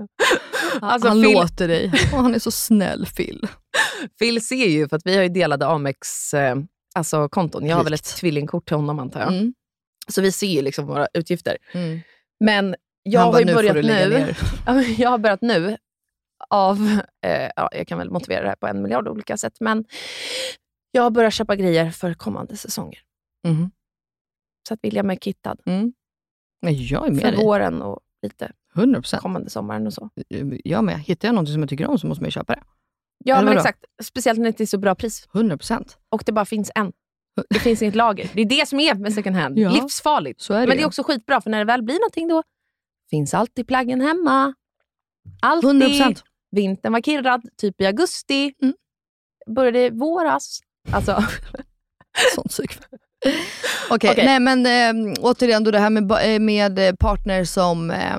Alltså, 0.82 1.08
han 1.08 1.22
Phil- 1.24 1.34
låter 1.34 1.68
dig. 1.68 1.86
Och 2.14 2.18
han 2.24 2.36
är 2.36 2.40
så 2.40 2.52
snäll 2.52 3.06
Phil. 3.06 3.48
Phil 4.20 4.46
ser 4.46 4.66
ju, 4.68 4.88
för 4.90 4.96
att 4.96 5.06
vi 5.06 5.16
har 5.16 5.24
ju 5.24 5.30
delade 5.30 5.68
Amex 5.68 6.34
eh, 6.34 6.56
alltså 6.96 7.30
konton. 7.30 7.66
Jag 7.66 7.78
har 7.78 7.84
väl 7.84 7.94
ett 7.94 8.16
tvillingkort 8.16 8.68
till 8.68 8.76
honom 8.76 9.00
antar 9.00 9.20
jag. 9.20 9.34
Mm. 9.34 9.54
Så 10.08 10.22
vi 10.22 10.32
ser 10.32 10.48
ju 10.48 10.62
liksom 10.62 10.86
våra 10.86 11.08
utgifter. 11.14 11.58
Mm. 11.74 12.00
Men 12.40 12.76
jag 13.04 13.20
Han 13.20 13.26
har 13.28 13.34
bara, 13.34 13.40
ju 13.40 13.46
"Nu 13.46 13.54
får 13.54 13.60
börjat 13.62 13.86
nu. 13.86 14.18
ner." 14.18 14.38
Ja, 14.66 14.74
men 14.74 14.96
jag 14.96 15.10
har 15.10 15.18
börjat 15.18 15.42
nu 15.42 15.78
av, 16.50 17.00
eh, 17.26 17.50
ja, 17.56 17.70
jag 17.72 17.88
kan 17.88 17.98
väl 17.98 18.10
motivera 18.12 18.42
det 18.42 18.48
här 18.50 18.56
på 18.56 18.68
en 18.68 18.82
miljard 18.82 19.08
olika 19.08 19.38
sätt, 19.38 19.54
men 19.60 19.86
jag 20.92 21.04
har 21.04 21.10
börjat 21.10 21.34
köpa 21.34 21.56
grejer 21.56 21.92
för 21.92 22.14
kommande 22.14 22.58
säsonger. 22.58 23.00
Mhm. 23.48 23.72
Så 24.68 24.74
att 24.74 24.80
William 24.84 25.10
är 25.10 25.16
kittad 25.16 25.58
Mm. 25.66 25.94
Men 26.62 26.86
jag 26.86 27.08
är 27.08 27.12
med 27.12 27.22
för 27.22 27.32
dig. 27.32 27.46
våren 27.46 27.82
och 27.82 28.00
lite 28.22 28.52
100 28.76 29.02
procent. 29.02 29.22
kommande 29.22 29.50
sommaren 29.50 29.88
och 29.88 29.94
så. 29.94 30.10
Jag 30.64 30.84
med. 30.84 31.00
Hittar 31.00 31.28
jag 31.28 31.36
något 31.36 31.50
som 31.50 31.60
jag 31.62 31.70
tycker 31.70 31.88
om 31.88 32.00
så 32.00 32.08
måste 32.08 32.22
man 32.24 32.28
ju 32.28 32.32
köpa 32.32 32.54
det. 32.56 32.64
Ja, 33.26 33.36
Eller 33.36 33.46
men 33.46 33.56
vadå? 33.56 33.60
exakt. 33.60 33.86
Speciellt 34.04 34.40
när 34.40 34.44
det 34.44 34.48
inte 34.50 34.64
är 34.64 34.66
så 34.66 34.78
bra 34.78 34.96
pris 34.96 35.28
100 35.34 35.58
procent. 35.58 35.98
och 36.10 36.24
det 36.26 36.32
bara 36.32 36.46
finns 36.46 36.72
en. 36.76 36.92
Det 37.50 37.60
finns 37.60 37.82
inget 37.82 37.96
lager. 37.96 38.30
Det 38.34 38.42
är 38.42 38.46
det 38.46 38.68
som 38.68 38.80
är 38.80 38.96
med 38.96 39.14
second 39.14 39.36
hand. 39.36 39.58
Ja. 39.60 39.70
Livsfarligt. 39.70 40.42
Så 40.42 40.54
är 40.54 40.60
det 40.62 40.68
Men 40.68 40.70
det 40.78 40.80
ju. 40.80 40.84
är 40.84 40.88
också 40.88 41.04
skitbra, 41.04 41.42
för 41.42 41.50
när 41.50 41.58
det 41.60 41.66
väl 41.66 41.84
blir 41.84 41.96
någonting 41.96 42.28
då 42.28 42.44
finns 43.10 43.34
alltid 43.34 43.68
plaggen 43.68 44.02
hemma. 44.02 44.54
Alltid. 45.42 45.68
100 45.70 45.86
procent. 45.88 46.24
Vintern 46.52 46.94
var 46.94 47.02
kirrad, 47.02 47.42
typ 47.58 47.82
i 47.82 47.86
augusti. 47.86 48.54
Mm. 48.62 48.74
Började 49.48 49.86
i 49.86 49.90
våras. 49.90 50.60
Alltså, 50.92 51.24
Sånt 52.36 52.50
psyk. 52.50 52.72
Okej, 53.90 54.12
Okej. 54.12 54.26
nej 54.26 54.40
men 54.40 54.66
eh, 54.66 55.14
återigen 55.20 55.64
då 55.64 55.72
det 55.72 55.80
här 55.80 55.90
med, 55.90 56.12
eh, 56.36 56.40
med 56.40 56.80
eh, 56.80 56.96
partner 56.96 57.44
som 57.44 57.92
eh, 57.92 58.18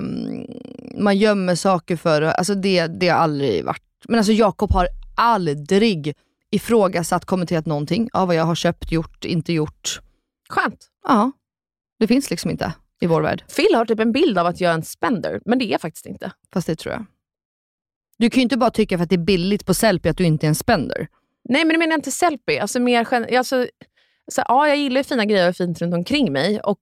man 1.01 1.17
gömmer 1.17 1.55
saker 1.55 1.95
för. 1.95 2.21
Alltså 2.21 2.55
det, 2.55 2.87
det 2.87 3.07
har 3.09 3.17
aldrig 3.17 3.65
varit. 3.65 3.83
Men 4.07 4.17
alltså 4.17 4.33
Jakob 4.33 4.71
har 4.71 4.87
aldrig 5.15 6.13
ifrågasatt, 6.51 7.25
kommenterat 7.25 7.65
någonting 7.65 8.09
av 8.13 8.27
vad 8.27 8.35
jag 8.35 8.43
har 8.43 8.55
köpt, 8.55 8.91
gjort, 8.91 9.25
inte 9.25 9.53
gjort. 9.53 9.99
skönt. 10.49 10.87
Ja, 11.07 11.31
det 11.99 12.07
finns 12.07 12.29
liksom 12.29 12.51
inte 12.51 12.73
i 13.01 13.07
vår 13.07 13.21
värld. 13.21 13.43
Phil 13.55 13.75
har 13.75 13.85
typ 13.85 13.99
en 13.99 14.11
bild 14.11 14.37
av 14.37 14.45
att 14.47 14.61
jag 14.61 14.69
är 14.71 14.75
en 14.75 14.83
spender, 14.83 15.41
men 15.45 15.59
det 15.59 15.65
är 15.65 15.71
jag 15.71 15.81
faktiskt 15.81 16.05
inte. 16.05 16.31
Fast 16.53 16.67
det 16.67 16.75
tror 16.75 16.93
jag. 16.93 17.05
Du 18.17 18.29
kan 18.29 18.39
ju 18.39 18.43
inte 18.43 18.57
bara 18.57 18.69
tycka 18.71 18.97
för 18.97 19.03
att 19.03 19.09
det 19.09 19.15
är 19.15 19.25
billigt 19.25 19.65
på 19.65 19.73
Sellpy 19.73 20.09
att 20.09 20.17
du 20.17 20.23
inte 20.23 20.45
är 20.45 20.47
en 20.47 20.55
spender. 20.55 21.07
Nej, 21.49 21.65
men 21.65 21.73
det 21.73 21.77
menar 21.79 21.91
jag 21.91 21.97
inte 21.97 22.11
selfie. 22.11 22.61
Alltså, 22.61 22.79
mer 22.79 23.07
gen- 23.11 23.37
alltså, 23.37 23.67
så, 24.31 24.41
här, 24.41 24.45
ja, 24.49 24.67
jag 24.67 24.77
gillar 24.77 24.97
ju 24.97 25.03
fina 25.03 25.25
grejer 25.25 25.49
och 25.49 25.55
fint 25.55 25.81
runt 25.81 25.93
omkring 25.93 26.33
mig. 26.33 26.59
Och 26.59 26.79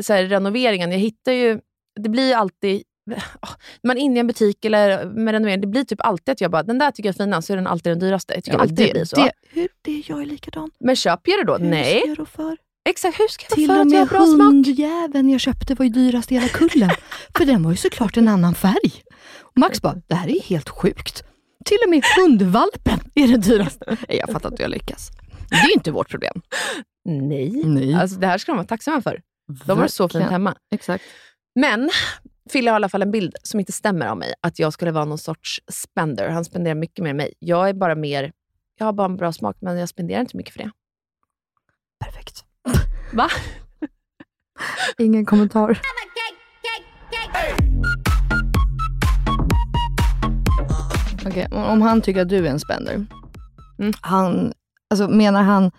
så 0.00 0.12
här, 0.12 0.24
renoveringen, 0.24 0.92
jag 0.92 0.98
hittar 0.98 1.32
ju... 1.32 1.60
Det 2.00 2.08
blir 2.08 2.34
alltid 2.34 2.82
åh, 3.10 3.16
när 3.82 3.88
man 3.88 3.96
är 3.96 4.00
inne 4.00 4.16
i 4.16 4.20
en 4.20 4.26
butik 4.26 4.64
eller 4.64 5.04
med 5.04 5.32
renovering, 5.32 5.60
det 5.60 5.66
blir 5.66 5.84
typ 5.84 6.00
alltid 6.00 6.32
att 6.32 6.40
jag 6.40 6.50
bara, 6.50 6.62
den 6.62 6.78
där 6.78 6.90
tycker 6.90 7.08
jag 7.08 7.14
är 7.14 7.24
finast, 7.24 7.46
så 7.46 7.52
är 7.52 7.56
den 7.56 7.66
alltid 7.66 7.92
den 7.92 7.98
dyraste. 7.98 8.34
Jag 8.34 8.44
tycker 8.44 8.58
alltid 8.58 8.76
det, 8.76 8.92
blir 8.92 9.04
så. 9.04 9.16
Det, 9.16 9.32
hur, 9.50 9.68
det 9.82 10.02
jag 10.08 10.22
är 10.22 10.26
likadan. 10.26 10.70
Men 10.80 10.96
köper 10.96 11.30
jag 11.30 11.40
det 11.40 11.44
då? 11.44 11.58
Hur 11.58 11.70
Nej. 11.70 12.00
ska 12.00 12.08
jag 12.08 12.16
då 12.16 12.26
för? 12.26 12.56
Exakt, 12.88 13.20
hur 13.20 13.28
ska 13.28 13.44
jag 13.48 13.54
Till 13.54 13.66
för 13.66 13.80
och 13.80 13.92
jag 13.92 14.38
med 14.38 14.46
hundjäveln 14.46 15.30
jag 15.30 15.40
köpte 15.40 15.74
var 15.74 15.84
ju 15.84 15.90
dyrast 15.90 16.32
i 16.32 16.34
hela 16.34 16.48
kullen. 16.48 16.90
för 17.36 17.44
den 17.44 17.62
var 17.62 17.70
ju 17.70 17.76
såklart 17.76 18.16
en 18.16 18.28
annan 18.28 18.54
färg. 18.54 18.92
Och 19.40 19.58
Max 19.58 19.82
bara, 19.82 19.94
det 20.06 20.14
här 20.14 20.28
är 20.28 20.40
helt 20.40 20.68
sjukt. 20.68 21.24
Till 21.64 21.78
och 21.84 21.90
med 21.90 22.02
hundvalpen 22.18 22.98
är 23.14 23.28
den 23.28 23.40
dyraste. 23.40 23.96
Jag 24.08 24.30
fattar 24.30 24.48
inte 24.48 24.62
hur 24.62 24.70
jag 24.70 24.78
lyckas. 24.78 25.10
Det 25.52 25.56
är 25.72 25.74
inte 25.76 25.90
vårt 25.92 26.10
problem. 26.10 26.42
Nej. 27.04 27.62
Nej. 27.64 27.94
Alltså, 27.94 28.18
det 28.20 28.26
här 28.26 28.38
ska 28.38 28.52
de 28.52 28.56
vara 28.56 28.66
tacksamma 28.66 29.02
för. 29.02 29.20
De 29.66 29.78
har 29.78 29.84
det 29.84 29.90
så 29.92 30.08
fint 30.08 30.24
hemma. 30.30 30.54
Exakt. 30.74 31.04
Men 31.54 31.90
Fille 32.50 32.70
har 32.70 32.74
i 32.74 32.76
alla 32.76 32.88
fall 32.88 33.02
en 33.02 33.10
bild 33.10 33.36
som 33.42 33.60
inte 33.60 33.72
stämmer 33.72 34.06
av 34.06 34.16
mig. 34.16 34.34
Att 34.40 34.58
jag 34.58 34.72
skulle 34.72 34.90
vara 34.90 35.04
någon 35.04 35.18
sorts 35.18 35.60
spender. 35.68 36.28
Han 36.28 36.44
spenderar 36.44 36.74
mycket 36.74 37.02
mer 37.02 37.10
än 37.10 37.16
mig. 37.16 37.34
Jag 37.38 37.68
är 37.68 37.74
bara 37.74 37.94
mer, 37.94 38.32
jag 38.78 38.86
har 38.86 38.92
bara 38.92 39.04
en 39.04 39.16
bra 39.16 39.32
smak, 39.32 39.56
men 39.60 39.78
jag 39.78 39.88
spenderar 39.88 40.20
inte 40.20 40.36
mycket 40.36 40.52
för 40.52 40.58
det. 40.62 40.70
Perfekt. 42.04 42.44
Va? 43.12 43.28
Ingen 44.98 45.26
kommentar. 45.26 45.80
Okej, 51.26 51.48
om 51.52 51.82
han 51.82 52.00
tycker 52.02 52.22
att 52.22 52.28
du 52.28 52.46
är 52.46 52.50
en 52.50 52.60
spender, 52.60 53.06
Mm. 53.78 53.92
han, 54.00 54.52
alltså, 54.92 55.08
menar 55.08 55.42
han, 55.42 55.70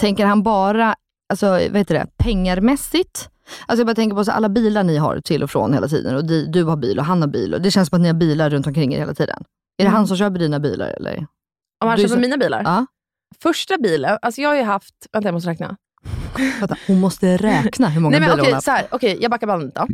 tänker 0.00 0.26
han 0.26 0.42
bara 0.42 0.94
alltså, 1.28 1.46
vad 1.50 1.76
heter 1.76 1.94
det, 1.94 2.06
pengarmässigt? 2.18 3.30
Alltså 3.66 3.80
jag 3.80 3.86
bara 3.86 3.94
tänker 3.94 4.16
på 4.16 4.24
så 4.24 4.32
alla 4.32 4.48
bilar 4.48 4.82
ni 4.84 4.96
har 4.96 5.20
till 5.20 5.42
och 5.42 5.50
från 5.50 5.72
hela 5.74 5.88
tiden. 5.88 6.16
Och 6.16 6.24
di, 6.24 6.46
du 6.46 6.64
har 6.64 6.76
bil 6.76 6.98
och 6.98 7.04
han 7.04 7.20
har 7.20 7.28
bil. 7.28 7.54
Och 7.54 7.60
det 7.62 7.70
känns 7.70 7.88
som 7.88 7.96
att 7.96 8.02
ni 8.02 8.08
har 8.08 8.14
bilar 8.14 8.50
runt 8.50 8.66
omkring 8.66 8.94
er 8.94 8.98
hela 8.98 9.14
tiden. 9.14 9.36
Är 9.78 9.84
det 9.84 9.88
Mm. 9.88 9.92
han 9.94 10.06
som 10.06 10.16
köper 10.16 10.38
dina 10.38 10.60
bilar? 10.60 10.88
Eller? 10.88 11.16
Om 11.82 11.88
han 11.88 11.96
Du 11.96 12.02
köper 12.02 12.14
så- 12.14 12.20
mina 12.20 12.36
bilar? 12.36 12.62
Ja. 12.64 12.86
Första 13.42 13.78
bilen, 13.78 14.18
alltså 14.22 14.40
jag 14.40 14.48
har 14.48 14.56
ju 14.56 14.62
haft, 14.62 14.94
vänta 15.12 15.28
jag 15.28 15.34
måste 15.34 15.50
räkna. 15.50 15.76
Vänta, 16.60 16.76
hon 16.86 17.00
måste 17.00 17.36
räkna 17.36 17.88
hur 17.88 18.00
många 18.00 18.10
Nej, 18.18 18.20
men 18.20 18.28
bilar 18.28 18.42
okej, 18.42 18.50
hon 18.50 18.54
har. 18.54 18.60
så 18.60 18.70
här, 18.70 18.86
okej, 18.90 19.18
jag 19.20 19.30
backar 19.30 19.46
bandet 19.46 19.74
då. 19.74 19.86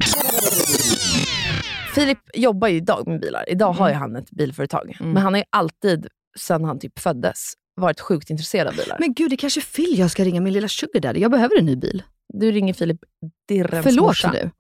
Filip 1.94 2.18
jobbar 2.34 2.68
ju 2.68 2.76
idag 2.76 3.08
med 3.08 3.20
bilar. 3.20 3.44
Idag 3.50 3.72
har 3.72 3.88
ju 3.88 3.94
han 3.94 4.16
ett 4.16 4.30
bilföretag. 4.30 4.96
Mm. 5.00 5.12
Men 5.12 5.22
han 5.22 5.34
har 5.34 5.38
ju 5.38 5.44
alltid, 5.50 6.06
sedan 6.38 6.64
han 6.64 6.78
typ 6.78 6.98
föddes, 6.98 7.52
varit 7.76 8.00
sjukt 8.00 8.30
intresserad 8.30 8.68
av 8.68 8.76
bilar. 8.76 8.96
Men 9.00 9.14
gud, 9.14 9.30
det 9.30 9.36
kanske 9.36 9.60
är 9.60 9.62
Phil 9.62 9.98
jag 9.98 10.10
ska 10.10 10.24
ringa 10.24 10.40
min 10.40 10.52
lilla 10.52 10.68
sugar 10.68 11.00
daddy. 11.00 11.20
Jag 11.20 11.30
behöver 11.30 11.58
en 11.58 11.66
ny 11.66 11.76
bil. 11.76 12.02
du 12.34 12.52
ringer 12.52 12.74
Filip 12.74 13.00
Dirrens 13.48 13.84
Förlåt 13.84 14.06
morsa. 14.06 14.30
nu. 14.32 14.50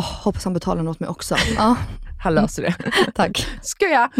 Oh, 0.00 0.22
hoppas 0.24 0.44
han 0.44 0.54
betalar 0.54 0.82
något 0.82 1.00
mig 1.00 1.08
också. 1.08 1.36
Ja, 1.56 1.76
Han 2.22 2.34
löser 2.34 2.62
det. 2.62 2.74
tack. 3.14 3.46
Ska 3.62 3.86
jag? 3.88 4.10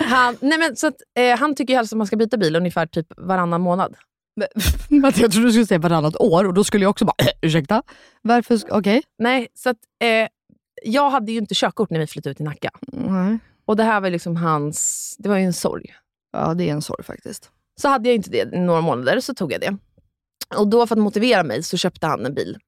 Han, 0.00 0.36
nej 0.40 0.58
men, 0.58 0.76
så 0.76 0.86
att, 0.86 0.94
eh, 1.18 1.38
han 1.38 1.54
tycker 1.54 1.72
ju 1.72 1.76
helst 1.76 1.92
att 1.92 1.96
man 1.96 2.06
ska 2.06 2.16
byta 2.16 2.36
bil 2.36 2.56
ungefär 2.56 2.86
typ 2.86 3.06
varannan 3.16 3.60
månad. 3.60 3.94
Men 4.88 5.02
jag 5.02 5.14
trodde 5.14 5.46
du 5.48 5.52
skulle 5.52 5.66
säga 5.66 5.78
varannat 5.78 6.16
år 6.16 6.44
och 6.44 6.54
då 6.54 6.64
skulle 6.64 6.84
jag 6.84 6.90
också 6.90 7.04
bara, 7.04 7.14
ursäkta? 7.42 7.82
Varför? 8.22 8.60
Okej. 8.70 9.02
Nej, 9.18 9.48
så 9.54 9.70
att, 9.70 9.76
eh, 10.04 10.28
jag 10.84 11.10
hade 11.10 11.32
ju 11.32 11.38
inte 11.38 11.54
körkort 11.54 11.90
när 11.90 11.98
vi 11.98 12.06
flyttade 12.06 12.30
ut 12.30 12.36
till 12.36 12.46
Nacka. 12.46 12.70
Nej. 12.92 13.38
Och 13.64 13.76
det 13.76 13.82
här 13.84 14.00
var 14.00 14.10
liksom 14.10 14.36
hans, 14.36 15.16
det 15.18 15.28
var 15.28 15.36
ju 15.36 15.44
en 15.44 15.52
sorg. 15.52 15.94
Ja, 16.32 16.54
det 16.54 16.68
är 16.68 16.72
en 16.72 16.82
sorg 16.82 17.04
faktiskt. 17.04 17.50
Så 17.80 17.88
hade 17.88 18.08
jag 18.08 18.16
inte 18.16 18.30
det 18.30 18.54
i 18.54 18.58
några 18.58 18.80
månader, 18.80 19.20
så 19.20 19.34
tog 19.34 19.52
jag 19.52 19.60
det. 19.60 19.76
Och 20.56 20.68
då 20.68 20.86
för 20.86 20.96
att 20.96 21.02
motivera 21.02 21.42
mig 21.42 21.62
så 21.62 21.76
köpte 21.76 22.06
han 22.06 22.26
en 22.26 22.34
bil. 22.34 22.58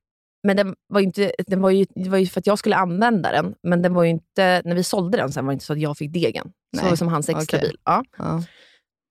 Men 0.47 0.57
den 0.57 0.75
var 0.89 1.01
inte, 1.01 1.33
den 1.47 1.61
var 1.61 1.71
ju, 1.71 1.87
det 1.95 2.09
var 2.09 2.19
ju 2.19 2.27
för 2.27 2.41
att 2.41 2.47
jag 2.47 2.59
skulle 2.59 2.77
använda 2.77 3.33
den, 3.33 3.55
men 3.63 3.83
den 3.83 3.95
var 3.95 4.05
ju 4.05 4.11
inte, 4.11 4.63
när 4.65 4.75
vi 4.75 4.85
sålde 4.85 5.17
den 5.17 5.33
sen 5.33 5.45
var 5.45 5.53
det 5.53 5.55
inte 5.55 5.65
så 5.65 5.73
att 5.73 5.81
jag 5.81 5.99
fick 5.99 6.13
degen. 6.13 6.45
Så 6.45 6.51
Nej, 6.73 6.85
det 6.85 6.91
var 6.91 6.97
som 6.97 7.09
hans 7.09 7.29
extra 7.29 7.59
okej. 7.59 7.69
bil. 7.69 7.79
Ja. 7.85 8.05
Ja. 8.19 8.43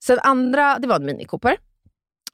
Sen 0.06 0.20
andra, 0.20 0.80
det 0.80 0.88
var 0.88 0.96
en 0.96 1.06
Mini 1.06 1.26
Cooper. 1.26 1.58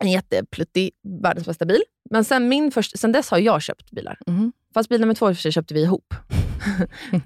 En 0.04 0.12
jättepluttig, 0.12 0.92
världens 1.24 1.48
bästa 1.48 1.66
bil. 1.66 1.82
Men 2.10 2.24
sen, 2.26 2.50
min 2.50 2.72
först, 2.72 3.00
sen 3.00 3.12
dess 3.12 3.32
har 3.32 3.38
jag 3.38 3.62
köpt 3.62 3.92
bilar. 3.92 4.18
Mhm. 4.28 4.52
Fast 4.74 4.90
bil 4.90 5.02
nummer 5.02 5.14
två 5.14 5.34
för 5.36 5.52
köpte 5.52 5.74
vi 5.74 5.82
ihop. 5.82 6.14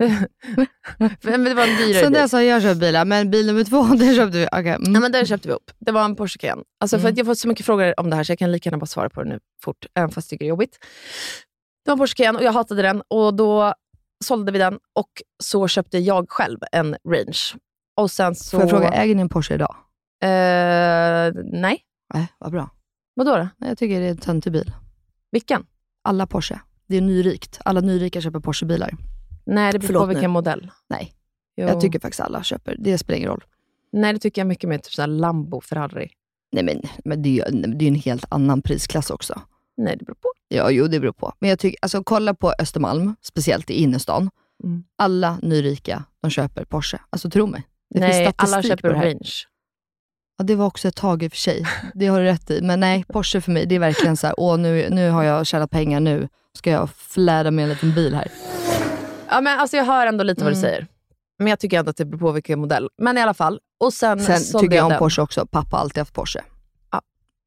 men 1.21 1.43
det 1.43 1.53
var 1.53 1.63
en 1.67 1.77
dyrare 1.77 2.03
Sen 2.03 2.13
dess 2.13 2.31
har 2.31 2.41
jag 2.41 2.61
köpt 2.61 2.79
bilar, 2.79 3.05
men 3.05 3.31
bil 3.31 3.45
nummer 3.47 3.63
två, 3.63 3.83
den 3.95 4.15
köpte 4.15 4.37
vi. 4.37 4.45
Okay. 4.47 4.65
Ja, 4.65 4.75
Mm. 4.75 5.01
men 5.01 5.11
den 5.11 5.25
köpte 5.25 5.47
vi 5.47 5.51
ihop. 5.51 5.71
Det 5.79 5.91
var 5.91 6.05
en 6.05 6.15
Porsche 6.15 6.37
Cayenne. 6.39 6.63
Alltså, 6.79 6.97
för 6.97 7.01
Mm. 7.01 7.11
att 7.13 7.17
jag 7.17 7.25
har 7.25 7.31
fått 7.31 7.39
så 7.39 7.47
mycket 7.47 7.65
frågor 7.65 7.99
om 7.99 8.09
det 8.09 8.15
här 8.15 8.23
så 8.23 8.31
jag 8.31 8.39
kan 8.39 8.51
lika 8.51 8.67
gärna 8.69 8.77
bara 8.77 8.85
svara 8.85 9.09
på 9.09 9.23
det 9.23 9.29
nu 9.29 9.39
fort, 9.63 9.85
även 9.95 10.09
fast 10.09 10.25
jag 10.27 10.29
tycker 10.29 10.45
det 10.45 10.47
är 10.47 10.49
jobbigt. 10.49 10.77
Det 11.85 11.89
var 11.91 11.93
en 11.93 11.99
Porsche 11.99 12.15
Cayenne 12.15 12.37
och 12.39 12.43
jag 12.45 12.51
hatade 12.51 12.81
den 12.81 13.01
och 13.07 13.33
då 13.33 13.73
sålde 14.25 14.51
vi 14.51 14.59
den 14.59 14.73
och 14.95 15.09
så 15.43 15.67
köpte 15.67 15.97
jag 15.97 16.25
själv 16.29 16.59
en 16.71 16.95
Range. 17.09 17.37
Och 17.97 18.11
sen 18.11 18.35
så... 18.35 18.49
Får 18.57 18.61
jag 18.61 18.69
fråga, 18.69 18.89
äger 18.89 19.15
ni 19.15 19.21
en 19.21 19.29
Porsche 19.29 19.53
idag? 19.55 19.75
Eh, 20.23 21.33
nej. 21.51 21.81
Nej, 22.13 22.27
vad 22.39 22.51
bra. 22.51 22.69
Vadå 23.15 23.31
då? 23.37 23.47
Nej, 23.57 23.69
Jag 23.69 23.77
tycker 23.77 23.99
det 23.99 24.05
är 24.05 24.11
en 24.11 24.17
töntig 24.17 24.53
bil. 24.53 24.71
Vilken? 25.31 25.65
Alla 26.03 26.27
Porsche. 26.27 26.59
Det 26.87 26.97
är 26.97 27.01
nyrikt. 27.01 27.59
Alla 27.65 27.81
nyrika 27.81 28.21
köper 28.21 28.39
Porsche-bilar. 28.39 28.93
Nej, 29.45 29.71
det 29.71 29.79
beror 29.79 29.99
på 29.99 30.05
vilken 30.05 30.23
nu. 30.23 30.27
modell. 30.27 30.71
Nej, 30.89 31.13
Jo. 31.57 31.67
jag 31.67 31.81
tycker 31.81 31.99
faktiskt 31.99 32.21
alla 32.21 32.43
köper. 32.43 32.75
Det 32.79 32.97
spelar 32.97 33.17
ingen 33.17 33.29
roll. 33.29 33.43
Nej, 33.91 34.13
det 34.13 34.19
tycker 34.19 34.41
jag 34.41 34.47
mycket 34.47 34.69
mer 34.69 34.77
typ 34.77 34.93
såhär 34.93 35.07
Lambo, 35.07 35.61
Ferrari. 35.61 36.09
Nej, 36.51 36.63
men, 36.63 36.81
men 37.05 37.21
det 37.21 37.29
är 37.29 37.51
ju 37.51 37.61
det 37.61 37.77
är 37.77 37.81
ju 37.81 37.87
en 37.87 37.95
helt 37.95 38.25
annan 38.29 38.61
prisklass 38.61 39.09
också. 39.09 39.41
Nej, 39.77 39.95
det 39.97 40.05
beror 40.05 40.15
på. 40.15 40.29
Ja, 40.47 40.71
jo 40.71 40.87
det 40.87 40.99
beror 40.99 41.13
på. 41.13 41.33
Men 41.39 41.49
jag 41.49 41.59
tycker, 41.59 41.79
alltså 41.81 42.03
kolla 42.03 42.33
på 42.33 42.53
Östermalm, 42.59 43.15
speciellt 43.21 43.69
i 43.69 43.73
innerstan. 43.73 44.29
Mm. 44.63 44.83
Alla 44.95 45.37
nyrika, 45.41 46.03
de 46.21 46.29
köper 46.31 46.65
Porsche. 46.65 46.99
Alltså 47.09 47.29
tro 47.29 47.47
mig. 47.47 47.67
Det 47.89 47.99
finns 47.99 48.09
Nej, 48.11 48.25
statistik 48.25 48.53
alla 48.53 48.61
på 48.61 48.67
köper 48.67 48.89
det 48.89 48.97
här. 48.97 49.05
Range. 49.05 49.29
Ja, 50.37 50.43
det 50.43 50.55
var 50.55 50.65
också 50.65 50.87
ett 50.87 50.95
tag 50.95 51.23
i 51.23 51.27
och 51.27 51.31
för 51.31 51.37
sig. 51.37 51.65
Det 51.93 52.07
har 52.07 52.19
du 52.19 52.25
rätt 52.25 52.51
i. 52.51 52.61
Men 52.61 52.79
nej, 52.79 53.05
Porsche 53.13 53.41
för 53.41 53.51
mig, 53.51 53.65
det 53.65 53.75
är 53.75 53.79
verkligen 53.79 54.17
så 54.17 54.27
här, 54.27 54.33
åh 54.39 54.57
nu, 54.57 54.89
nu 54.89 55.09
har 55.09 55.23
jag 55.23 55.47
tjänat 55.47 55.71
pengar, 55.71 55.99
nu 55.99 56.27
ska 56.57 56.69
jag 56.71 56.89
fläda 56.97 57.51
med 57.51 57.63
en 57.63 57.69
liten 57.69 57.93
bil 57.93 58.15
här. 58.15 58.27
Ja, 59.29 59.41
men 59.41 59.59
alltså 59.59 59.77
jag 59.77 59.85
hör 59.85 60.07
ändå 60.07 60.23
lite 60.23 60.43
vad 60.43 60.53
du 60.53 60.57
Mm. 60.57 60.69
säger. 60.69 60.87
Men 61.39 61.47
jag 61.47 61.59
tycker 61.59 61.79
ändå 61.79 61.89
att 61.89 61.97
det 61.97 62.05
beror 62.05 62.19
på 62.19 62.31
vilken 62.31 62.59
modell. 62.59 62.89
Men 62.97 63.17
i 63.17 63.21
alla 63.21 63.33
fall. 63.33 63.59
Och 63.79 63.93
sen, 63.93 64.19
Sen 64.19 64.61
tycker 64.61 64.75
jag 64.75 64.83
om 64.85 64.89
den. 64.89 64.99
Porsche 64.99 65.21
också. 65.21 65.45
Pappa 65.51 65.75
har 65.77 65.81
alltid 65.81 65.97
haft 66.01 66.13
Porsche. 66.13 66.39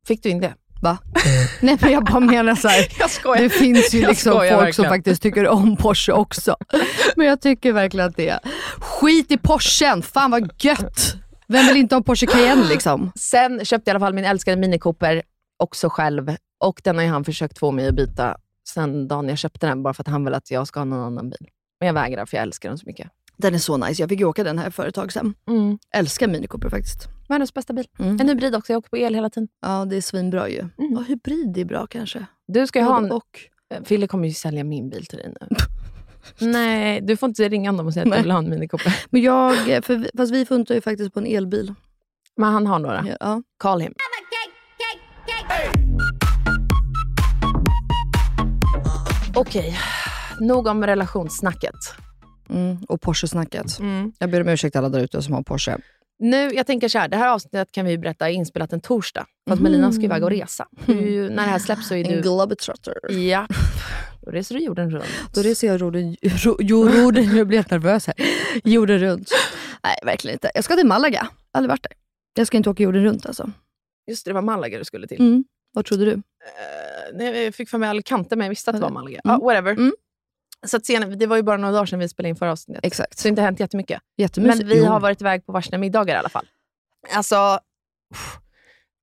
Fick 0.07 0.23
du 0.23 0.29
in 0.29 0.41
det? 0.41 0.55
Va? 0.83 0.99
nej 1.61 1.79
men 1.81 1.93
jag 1.93 2.05
bara 2.05 2.21
menar 2.21 2.55
så 2.55 2.69
här. 2.69 2.87
Jag 2.99 3.11
skojar. 3.11 3.43
Det 3.43 3.49
finns 3.51 3.95
ju 3.95 4.07
liksom 4.07 4.33
folk 4.33 4.45
skojar 4.45 4.53
som 4.57 4.65
verkligen. 4.65 4.91
faktiskt 4.91 5.23
tycker 5.23 5.49
om 5.49 5.77
Porsche 5.77 6.13
också. 6.13 6.57
Men 7.17 7.27
jag 7.27 7.41
tycker 7.41 7.73
verkligen 7.73 8.07
att 8.07 8.17
det 8.17 8.29
är 8.29 8.41
skit 8.81 9.31
i 9.31 9.37
Porschen, 9.39 10.03
fan 10.03 10.31
vad 10.31 10.51
gött! 10.65 11.17
Vem 11.49 11.67
vill 11.67 11.77
inte 11.77 11.95
ha 11.95 12.01
en 12.01 12.05
Porsche 12.05 12.27
Cayenne 12.27 12.69
liksom? 12.69 13.13
Sen 13.17 13.65
köpte 13.65 13.91
jag 13.91 13.95
i 13.95 13.97
alla 13.97 14.07
fall 14.07 14.15
min 14.15 14.25
älskade 14.25 14.57
Mini 14.57 14.79
Cooper 14.79 15.23
också 15.59 15.89
själv. 15.89 16.37
Och 16.61 16.81
den 16.85 16.97
har 16.97 17.03
ju 17.03 17.11
han 17.11 17.25
försökt 17.25 17.59
få 17.59 17.71
mig 17.73 17.89
att 17.89 17.95
byta 17.95 18.37
sen 18.69 19.09
dagen 19.09 19.29
jag 19.29 19.39
köpte 19.39 19.67
den, 19.67 19.83
bara 19.83 19.95
för 19.95 20.03
att 20.03 20.09
han 20.09 20.25
vill 20.25 20.35
att 20.35 20.51
jag 20.51 20.67
ska 20.67 20.81
ha 20.81 20.85
någon 20.85 21.05
annan 21.05 21.31
bil. 21.31 21.49
Men 21.81 21.87
jag 21.87 21.95
vägrar, 21.95 22.27
för 22.27 22.37
jag 22.37 22.43
älskar 22.43 22.69
den 22.69 22.79
så 22.79 22.87
mycket. 22.87 23.11
Den 23.37 23.55
är 23.55 23.59
så 23.59 23.77
nice, 23.77 24.03
jag 24.03 24.09
fick 24.09 24.21
ju 24.21 24.25
åka 24.25 24.45
den 24.45 24.59
här 24.59 24.71
för 24.71 24.87
ett 24.87 24.95
tag 24.95 25.13
sedan. 25.13 25.35
Mm. 25.49 25.79
Älskar 25.95 26.29
Mini 26.29 26.47
Cooper 26.47 26.69
faktiskt. 26.69 27.09
Världens 27.29 27.55
bästa 27.55 27.73
bil. 27.73 27.87
Mm. 27.99 28.21
En 28.21 28.29
hybrid 28.29 28.55
också, 28.55 28.73
jag 28.73 28.79
åker 28.79 28.91
på 28.91 28.97
el 28.97 29.15
hela 29.15 29.31
tiden. 29.31 29.49
Ja 29.63 29.85
det 29.85 29.97
är 29.97 30.01
svinbra 30.01 30.49
ju. 30.49 30.69
Mm. 30.79 30.97
Och 30.97 31.05
hybrid 31.05 31.59
är 31.59 31.65
bra 31.65 31.87
kanske. 31.87 32.27
Du 32.47 32.67
ska 32.67 32.79
ju 32.79 32.85
ha 32.85 32.99
en... 32.99 33.13
och. 33.13 33.41
Fille 33.85 34.07
kommer 34.07 34.29
ju 34.29 34.35
sälja 34.35 34.65
min 34.65 34.91
bil 34.91 35.07
till 35.07 35.19
dig 35.19 35.35
nu. 35.41 35.47
Nej, 36.39 37.01
du 37.01 37.17
får 37.17 37.29
inte 37.29 37.49
ringa 37.49 37.71
honom 37.71 37.87
och 37.87 37.93
säga 37.93 38.03
att 38.03 38.09
Nej. 38.09 38.19
du 38.19 38.23
vill 38.23 38.31
ha 38.31 38.39
en 38.39 38.51
Mini 38.51 38.69
Cooper. 38.69 38.97
Men 39.11 39.23
jag, 39.23 39.85
för, 39.85 39.97
vi- 39.97 40.11
fast 40.17 40.33
vi 40.33 40.47
funtar 40.47 40.75
ju 40.75 40.81
faktiskt 40.81 41.13
på 41.15 41.21
en 41.21 41.27
elbil. 41.27 41.75
Men 42.37 42.53
han 42.53 42.67
har 42.67 42.79
några. 42.79 43.07
Ja. 43.21 43.43
Call 43.59 43.81
him. 43.81 43.93
Okej, 49.35 49.79
nog 50.41 50.67
om 50.67 50.87
relationssnacket. 50.87 51.75
Mm. 52.51 52.77
Och 52.89 53.01
Porsche-snacket. 53.01 53.79
Mm. 53.79 54.13
Jag 54.19 54.31
ber 54.31 54.41
om 54.41 54.49
ursäkt 54.49 54.77
alla 54.77 54.89
där 54.89 55.01
ute 55.01 55.23
som 55.23 55.35
har 55.35 55.43
Porsche. 55.43 55.77
Nu, 56.19 56.51
jag 56.55 56.67
tänker 56.67 56.89
så 56.89 56.99
här, 56.99 57.09
det 57.09 57.17
här 57.17 57.29
avsnittet 57.29 57.73
kan 57.73 57.87
vi 57.87 57.99
berätta 57.99 58.29
är 58.29 58.33
inspelat 58.33 58.73
en 58.73 58.81
torsdag. 58.81 59.27
För 59.49 59.53
att 59.55 59.61
Mhm. 59.61 59.71
Melina 59.73 59.93
ska 59.93 60.03
iväg 60.03 60.23
och 60.25 60.31
resa. 60.31 60.67
Du, 60.87 61.29
när 61.31 61.43
det 61.45 61.51
här 61.51 61.59
släpps 61.59 61.89
så 61.89 61.95
är 61.95 62.05
En 62.05 62.13
du... 62.13 62.21
globetrotter. 62.23 62.95
Ja. 63.13 63.47
Då 64.27 64.33
reser 64.33 64.55
du 64.55 64.61
jorden 64.61 64.91
runt. 64.91 65.05
Då 65.35 65.43
reser 65.43 65.67
jag 65.67 65.81
jorden, 65.81 66.17
jorden, 66.61 67.37
jag 67.37 67.47
blir 67.47 67.59
helt 67.59 67.71
nervös 67.71 68.07
här. 68.07 68.15
Jorden 68.65 68.99
runt. 68.99 69.31
Nej, 69.85 69.97
verkligen 70.05 70.35
inte. 70.35 70.51
Jag 70.55 70.65
ska 70.65 70.77
till 70.77 70.87
Malaga. 70.87 71.29
Aldrig 71.53 71.69
varit 71.71 71.83
där. 71.83 71.93
Jag 72.35 72.47
ska 72.47 72.57
inte 72.57 72.71
åka 72.71 72.83
jorden 72.83 73.05
runt 73.05 73.27
alltså. 73.27 73.51
Just 74.11 74.25
det, 74.25 74.31
det 74.31 74.35
var 74.35 74.43
Malaga 74.43 74.79
du 74.79 74.85
skulle 74.85 75.07
till. 75.07 75.21
Mm. 75.21 75.45
Vad 75.73 75.85
trodde 75.85 76.05
du? 76.05 76.13
Eh, 76.13 76.21
nej, 77.15 77.45
jag 77.45 77.55
fick 77.55 77.69
för 77.71 77.79
mig 77.79 77.89
Alicante, 77.89 78.37
men 78.37 78.45
jag 78.45 78.49
visste 78.51 78.71
att 78.71 78.77
det 78.77 78.83
var 78.83 78.91
Malaga. 78.91 79.21
Mm. 79.25 79.39
Ja, 79.41 79.45
whatever. 79.47 79.73
Mm. 79.73 79.93
Så 80.67 80.77
att 80.77 80.87
sen, 80.87 81.19
det 81.19 81.27
var 81.27 81.37
ju 81.37 81.43
bara 81.43 81.57
några 81.57 81.73
dagar 81.75 81.87
sedan 81.87 81.99
vi 81.99 82.09
spelade 82.09 82.29
in 82.31 82.37
förra 82.37 82.53
avsnittet. 82.53 82.85
Exakt. 82.85 83.19
Så 83.19 83.23
det 83.23 83.29
har 83.29 83.31
inte 83.33 83.43
hänt 83.43 83.61
jättemycket. 83.61 84.01
Jättemysigt. 84.17 84.59
Men 84.59 84.69
vi 84.69 84.79
Jo. 84.79 84.85
har 84.85 85.01
varit 85.01 85.21
iväg 85.21 85.47
på 85.47 85.53
varsin 85.53 85.81
middagar 85.81 86.15
i 86.15 86.19
alla 86.19 86.29
fall. 86.29 86.47
Alltså, 87.15 87.59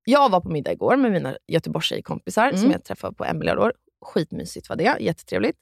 jag 0.06 0.30
var 0.30 0.42
på 0.42 0.50
middag 0.50 0.72
igår 0.72 0.96
med 0.98 1.12
mina 1.12 1.36
Göteborgstjejkompisar 1.48 2.48
Mm. 2.50 2.62
som 2.62 2.72
jag 2.72 2.84
träffade 2.84 3.16
på 3.16 3.26
Emelie 3.26 3.56
år. 3.56 3.74
Skitmysigt 4.04 4.70
var 4.70 4.76
det, 4.76 4.98
jättetrevligt. 5.00 5.58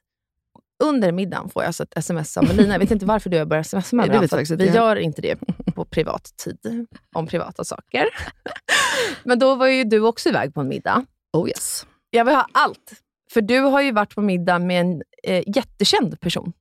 under 0.84 1.12
middagen 1.12 1.50
får 1.50 1.64
jag 1.64 1.68
alltså 1.68 1.84
ett 1.84 1.98
sms 1.98 2.38
av 2.38 2.44
Melina. 2.48 2.74
Jag 2.74 2.80
vet 2.80 2.92
inte 2.92 3.06
varför 3.06 3.30
du 3.30 3.38
har 3.38 3.46
börjat 3.46 3.68
smsa 3.68 3.96
med 3.96 4.08
varandra, 4.08 4.56
Vi 4.58 4.70
gör 4.70 4.96
inte 4.96 5.22
det 5.22 5.36
på 5.76 5.86
privat 5.86 6.34
tid, 6.44 6.88
om 7.16 7.28
privata 7.28 7.64
saker. 7.64 8.06
Men 9.24 9.40
då 9.40 9.56
var 9.56 9.68
ju 9.68 9.84
du 9.84 10.00
också 10.00 10.30
iväg 10.30 10.54
på 10.54 10.62
en 10.62 10.68
middag. 10.68 11.06
Oh 11.34 11.48
yes. 11.50 11.86
Jag 12.10 12.26
vill 12.26 12.36
ha 12.36 12.48
allt. 12.52 12.94
För 13.34 13.42
du 13.42 13.60
har 13.60 13.82
ju 13.82 13.92
varit 13.92 14.16
på 14.16 14.22
middag 14.22 14.60
med 14.60 14.82
en 14.82 15.02
eh, 15.24 15.44
jättekänd 15.56 16.20
person. 16.20 16.54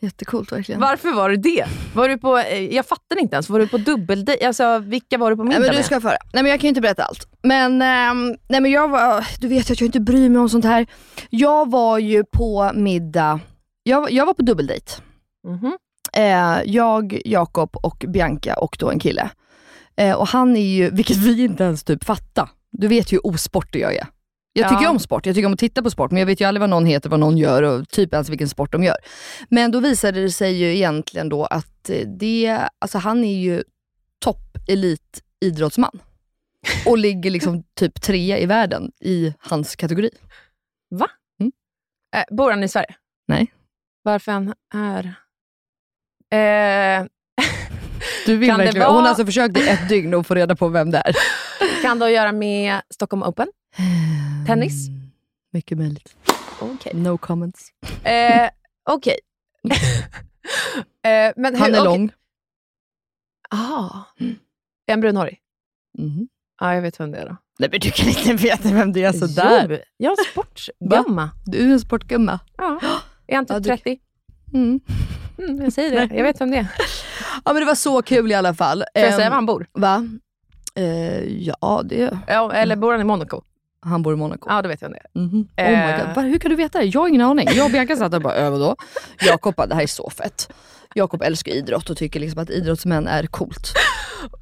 Jättecoolt 0.00 0.52
verkligen. 0.52 0.80
Varför 0.80 1.12
var 1.12 1.30
du 1.30 1.36
det? 1.36 1.66
Var 1.94 2.08
du 2.08 2.18
på, 2.18 2.38
eh, 2.38 2.74
jag 2.74 2.86
fattar 2.86 3.18
inte 3.20 3.36
ens. 3.36 3.48
Var 3.48 3.58
du 3.58 3.68
på 3.68 3.78
dubbeldejt? 3.78 4.46
Alltså, 4.46 4.78
vilka 4.78 5.18
var 5.18 5.30
du 5.30 5.36
på 5.36 5.44
middag 5.44 5.58
Nej, 5.58 5.68
men 5.68 5.70
du 5.70 5.76
med? 5.76 5.84
ska 5.86 6.00
föra. 6.00 6.16
Nej 6.32 6.42
men 6.42 6.50
jag 6.50 6.60
kan 6.60 6.64
ju 6.64 6.68
inte 6.68 6.80
berätta 6.80 7.02
allt. 7.04 7.28
Men, 7.42 7.82
ehm, 7.82 8.36
nej, 8.48 8.60
men 8.60 8.70
jag 8.70 8.88
var, 8.88 9.26
du 9.40 9.48
vet 9.48 9.70
att 9.70 9.80
jag 9.80 9.88
inte 9.88 10.00
bryr 10.00 10.28
mig 10.28 10.40
om 10.40 10.48
sånt 10.48 10.64
här. 10.64 10.86
Jag 11.30 11.70
var 11.70 11.98
ju 11.98 12.24
på 12.24 12.70
middag, 12.74 13.40
jag, 13.82 14.10
jag 14.10 14.26
var 14.26 14.34
på 14.34 14.42
dubbeldejt. 14.42 14.92
Mhm. 15.48 15.78
Eh, 16.12 16.62
jag, 16.64 17.20
Jakob 17.24 17.76
och 17.76 18.04
Bianca 18.08 18.54
och 18.54 18.76
då 18.80 18.90
en 18.90 18.98
kille. 18.98 19.30
Eh, 19.96 20.12
och 20.16 20.28
han 20.28 20.56
är 20.56 20.60
ju, 20.76 20.90
vilket 20.90 21.16
vi 21.16 21.44
inte 21.44 21.64
ens 21.64 21.84
typ 21.84 22.04
fattar. 22.04 22.48
Du 22.72 22.88
vet 22.88 23.12
ju 23.12 23.16
hur 23.16 23.26
osportig 23.26 23.80
jag 23.82 23.94
är. 23.94 24.06
Jag 24.60 24.68
tycker 24.70 24.82
Ja. 24.82 24.90
om 24.90 24.98
sport, 24.98 25.26
jag 25.26 25.34
tycker 25.34 25.46
om 25.46 25.52
att 25.52 25.58
titta 25.58 25.82
på 25.82 25.90
sport, 25.90 26.10
men 26.10 26.18
jag 26.18 26.26
vet 26.26 26.40
ju 26.40 26.44
aldrig 26.44 26.60
vad 26.60 26.70
någon 26.70 26.86
heter, 26.86 27.10
vad 27.10 27.20
någon 27.20 27.38
gör 27.38 27.62
och 27.62 27.88
typ 27.88 28.12
ens 28.12 28.28
vilken 28.28 28.48
sport 28.48 28.72
de 28.72 28.84
gör. 28.84 28.96
Men 29.48 29.70
då 29.70 29.80
visade 29.80 30.20
det 30.22 30.30
sig 30.30 30.52
ju 30.54 30.76
egentligen 30.76 31.28
då 31.28 31.44
att 31.44 31.90
eh, 31.90 32.08
det, 32.08 32.60
alltså 32.78 32.98
han 32.98 33.24
är 33.24 33.36
ju 33.38 33.62
topp 34.24 34.56
elit 34.68 35.22
idrottsman. 35.40 36.00
Och 36.86 36.98
ligger 36.98 37.30
liksom 37.30 37.62
typ 37.74 38.00
trea 38.02 38.38
i 38.38 38.46
världen 38.46 38.92
i 39.00 39.34
hans 39.38 39.76
kategori. 39.76 40.10
Va? 40.90 41.08
Mm. 41.40 41.52
Eh, 42.16 42.36
bor 42.36 42.50
han 42.50 42.64
i 42.64 42.68
Sverige? 42.68 42.94
Nej. 43.28 43.52
Varför 44.02 44.32
han 44.32 44.54
är... 44.74 45.04
Eh, 46.32 47.06
Du 48.26 48.36
vill 48.36 48.48
Kan 48.48 48.58
verkligen, 48.58 48.84
vara- 48.84 48.94
Hon 48.94 49.02
har 49.02 49.08
alltså 49.08 49.26
försökt 49.26 49.58
i 49.58 49.68
ett 49.68 49.88
dygn 49.88 50.14
att 50.14 50.26
få 50.26 50.34
reda 50.34 50.56
på 50.56 50.68
vem 50.68 50.90
det 50.90 50.98
är. 50.98 51.12
kan 51.82 51.98
det 51.98 52.04
ha 52.04 52.08
att 52.10 52.14
göra 52.14 52.32
med 52.32 52.80
Stockholm 52.94 53.22
Open? 53.22 53.48
Tennis? 54.46 54.88
Mm, 54.88 55.00
mycket 55.52 55.78
möjligt. 55.78 56.16
Okej. 56.60 56.92
No 56.94 57.18
comments. 57.18 57.68
Eh, 58.04 58.48
Okej. 58.90 59.18
eh, 61.02 61.32
men 61.36 61.56
Han 61.56 61.64
hur, 61.74 61.74
är 61.74 61.80
okej. 61.80 61.84
lång. 61.84 62.12
Ah. 63.50 64.00
Är 64.86 64.92
han 64.92 65.00
brunhårig? 65.00 65.38
Mhm. 65.98 66.28
Ja, 66.60 66.74
jag 66.74 66.82
vet 66.82 67.00
vem 67.00 67.10
det 67.12 67.18
är 67.18 67.26
då. 67.28 67.36
Nej 67.58 67.68
men 67.72 67.80
du 67.80 67.90
kan 67.90 68.08
inte 68.08 68.34
veta 68.34 68.68
vem 68.68 68.92
det 68.92 69.02
är 69.02 69.12
sådär. 69.12 69.66
Jo, 69.70 69.76
jag 69.96 70.12
är 70.12 70.24
sportgamma. 70.30 71.30
Du 71.46 71.68
är 71.68 71.72
en 71.72 71.80
sportgumma. 71.80 72.40
Ja. 72.56 72.80
Är 73.26 73.36
han 73.36 73.46
typ 73.46 73.52
Ja, 73.54 73.58
du- 73.60 73.68
30? 73.68 73.98
Mm. 74.54 74.80
Mm, 75.38 75.62
jag 75.62 75.72
säger 75.72 76.08
det. 76.08 76.14
Jag 76.16 76.22
vet 76.24 76.40
vem 76.40 76.50
det 76.50 76.56
är. 76.56 76.66
Ja 77.44 77.52
men 77.52 77.60
det 77.62 77.66
var 77.66 77.74
så 77.74 78.02
kul 78.02 78.30
i 78.30 78.34
alla 78.34 78.54
fall. 78.54 78.78
Får 78.78 79.02
jag 79.02 79.10
Ehm, 79.12 79.16
säga 79.16 79.28
var 79.30 79.34
han 79.34 79.46
bor? 79.46 79.66
Va? 79.72 80.08
Eh, 80.74 81.24
ja, 81.42 81.82
det, 81.84 82.18
Ja, 82.26 82.52
eller 82.52 82.76
bor 82.76 82.92
han 82.92 83.00
i 83.00 83.04
Monaco? 83.04 83.42
Han 83.86 84.02
bor 84.02 84.12
i 84.12 84.16
Monaco. 84.16 84.46
Ja, 84.50 84.62
då 84.62 84.68
vet 84.68 84.82
jag 84.82 84.90
det 84.90 84.96
är. 85.14 85.20
Mhm. 85.20 85.40
Oh 85.56 85.64
Eh. 85.64 85.86
my 85.98 86.04
God. 86.04 86.14
Va, 86.14 86.22
hur 86.22 86.38
kan 86.38 86.50
du 86.50 86.56
veta 86.56 86.78
det? 86.78 86.84
Jag 86.84 87.00
har 87.00 87.08
ingen 87.08 87.20
aning. 87.20 87.48
Jag 87.54 87.64
och 87.64 87.70
Bianca 87.70 87.96
satt 87.96 88.10
där 88.10 88.18
och 88.18 88.22
bara, 88.22 88.34
över 88.34 88.58
då. 88.58 88.76
Jakob 89.26 89.54
bara, 89.54 89.66
det 89.66 89.74
här 89.74 89.82
är 89.82 89.86
så 89.86 90.10
fett. 90.10 90.48
Jakob 90.94 91.22
älskar 91.22 91.52
idrott 91.52 91.90
och 91.90 91.96
tycker 91.96 92.20
liksom 92.20 92.42
att 92.42 92.50
idrottsmän 92.50 93.06
är 93.06 93.26
coolt. 93.26 93.72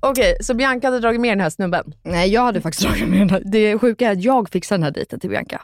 Okej, 0.01 0.37
så 0.41 0.55
Bianca 0.55 0.87
hade 0.87 1.01
dragit 1.01 1.21
med 1.21 1.31
den 1.33 1.41
här 1.41 1.51
snubben? 1.51 1.95
Nej 2.03 2.29
jag 2.33 2.43
hade 2.43 2.61
faktiskt 2.61 2.89
dragit 2.89 3.09
med 3.09 3.19
den 3.21 3.31
här. 3.31 3.43
Det 3.45 3.79
sjuka 3.79 4.09
är 4.09 4.13
att 4.13 4.23
jag 4.23 4.49
fixade 4.51 4.77
den 4.79 4.83
här 4.83 4.91
dejten 4.91 5.21
till 5.21 5.31
Bianca. 5.31 5.63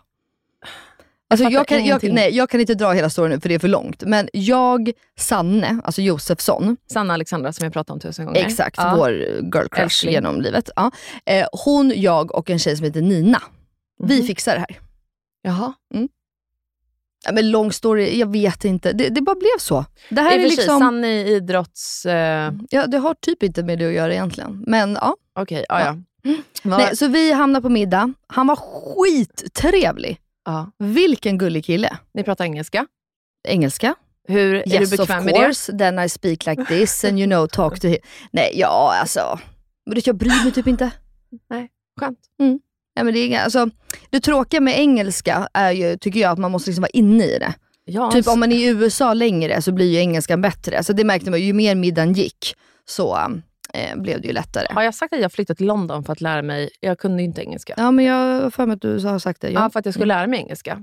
Alltså 1.33 1.49
jag, 1.49 1.67
kan, 1.67 1.85
jag, 1.85 2.13
nej, 2.13 2.37
jag 2.37 2.51
kan 2.51 2.61
inte 2.61 2.75
dra 2.75 2.93
hela 2.93 3.11
storyn 3.11 3.31
nu 3.31 3.41
för 3.41 3.49
det 3.49 3.55
är 3.55 3.59
för 3.59 3.69
långt. 3.69 4.03
Men 4.07 4.29
jag, 4.33 4.91
Sanne, 5.19 5.81
alltså 5.85 6.03
Josefsson, 6.03 6.77
Sanna 6.93 7.15
Alexandra 7.15 7.53
som 7.53 7.65
jag 7.65 7.73
pratat 7.73 7.91
om 7.91 8.01
tusen 8.01 8.27
gånger. 8.27 8.41
exakt, 8.45 8.77
Ja. 8.79 8.95
vår 8.97 9.13
girl 9.13 9.51
crush 9.71 9.81
Älskling. 9.83 10.13
genom 10.13 10.41
livet. 10.41 10.71
Ja. 10.77 10.91
Eh, 11.27 11.47
hon, 11.53 11.93
jag 11.97 12.35
och 12.35 12.51
en 12.51 12.59
tjej 12.59 12.77
som 12.77 12.85
heter 12.85 13.01
Nina, 13.03 13.43
vi 14.07 14.17
Mhm. 14.19 14.27
fixar 14.27 14.55
det 14.55 14.61
här. 14.61 14.79
Jaha. 15.43 15.73
Ja, 17.25 17.33
men 17.33 17.51
lång 17.51 17.73
story, 17.73 18.19
jag 18.19 18.33
vet 18.33 18.65
inte. 18.65 18.93
Det, 18.93 19.09
det 19.09 19.21
bara 19.21 19.37
blev 19.37 19.59
så. 19.59 19.85
Det 20.09 20.21
här 20.21 20.39
I 20.39 20.45
är 20.45 20.49
liksom, 20.49 21.05
i 21.05 21.35
idrotts... 21.35 22.07
Eh, 22.07 22.53
ja, 22.71 22.87
det 22.87 22.99
har 22.99 23.15
typ 23.15 23.43
inte 23.43 23.63
med 23.63 23.79
det 23.79 23.87
att 23.87 23.93
göra 23.95 24.13
egentligen. 24.13 24.65
Men 24.67 24.93
ja. 25.01 25.17
Okej, 25.35 25.65
ja, 25.69 25.81
ja. 25.81 25.97
Vad- 26.63 26.79
Nej, 26.81 26.97
så 26.97 27.09
vi 27.09 27.33
hamnade 27.33 27.63
på 27.63 27.69
middag. 27.69 28.13
Han 28.27 28.47
var 28.47 28.57
skittrevlig. 28.57 30.21
ja. 30.45 30.71
Vilken 30.79 31.39
gullig 31.39 31.65
kille. 31.65 31.99
Ni 32.15 32.23
pratar 32.25 32.45
engelska. 32.45 32.87
Engelska. 33.49 33.95
Hur, 34.29 34.55
är 34.55 34.69
yes 34.81 34.91
du 34.91 34.97
of 34.97 35.01
bekväm 35.09 35.25
med 35.25 35.35
det? 35.35 35.41
course, 35.41 35.79
then 35.79 35.99
I 35.99 36.09
speak 36.09 36.47
like 36.47 36.65
this 36.65 37.05
and 37.05 37.19
you 37.19 37.27
know 37.27 37.47
talk 37.47 37.81
to 37.81 37.87
him. 37.89 37.99
Nej, 38.33 38.53
ja 38.55 38.95
alltså. 39.01 39.39
Men 39.87 40.01
jag 40.05 40.17
bryr 40.17 40.45
mig 40.45 40.53
typ 40.53 40.67
inte. 40.67 40.91
Skönt. 42.01 42.19
Nej, 42.97 43.05
men 43.05 43.15
det, 43.15 43.21
är 43.21 43.27
inga, 43.27 43.41
alltså, 43.43 43.71
det 44.11 44.21
tråkiga 44.21 44.61
med 44.61 44.79
engelska 44.79 45.49
är 45.53 45.71
ju, 45.71 45.97
tycker 45.97 46.21
jag, 46.21 46.31
att 46.33 46.39
man 46.39 46.51
måste 46.51 46.71
liksom 46.71 46.83
vara 46.83 46.91
inne 46.91 47.25
i 47.25 47.39
det. 47.39 47.55
Ja, 47.85 48.11
Typ 48.11 48.29
om 48.29 48.41
man 48.41 48.53
är 48.53 48.57
i 48.57 48.67
USA 48.69 49.15
längre 49.15 49.63
så 49.63 49.73
blir 49.73 49.87
ju 49.93 49.99
engelskan 49.99 50.43
bättre. 50.43 50.77
Alltså, 50.77 50.93
det 50.93 51.05
märkte 51.05 51.31
man 51.31 51.41
ju, 51.41 51.53
mer 51.53 51.75
middagen 51.75 52.13
gick 52.13 52.55
så 52.89 53.19
eh, 53.75 53.97
blev 53.97 54.21
det 54.21 54.27
ju 54.27 54.33
lättare. 54.35 54.67
Har 54.71 54.83
jag 54.83 54.95
sagt 54.95 55.13
att 55.13 55.21
jag 55.21 55.33
flyttat 55.33 55.57
till 55.57 55.67
London 55.67 56.05
för 56.05 56.13
att 56.13 56.21
lära 56.21 56.43
mig... 56.43 56.71
Jag 56.81 56.99
kunde 56.99 57.23
ju 57.23 57.29
inte 57.29 57.41
engelska. 57.43 57.75
Ja 57.77 57.91
men 57.91 58.05
jag 58.05 58.43
har 58.43 58.51
för 58.51 58.67
mig 58.67 58.75
att 58.75 58.83
du 58.83 58.99
har 59.07 59.19
sagt 59.19 59.41
det. 59.41 59.51
Ja, 59.51 59.61
Ja. 59.61 59.71
för 59.71 59.79
att 59.79 59.85
jag 59.87 59.95
skulle 59.95 60.15
lära 60.15 60.27
mig 60.27 60.39
engelska. 60.41 60.83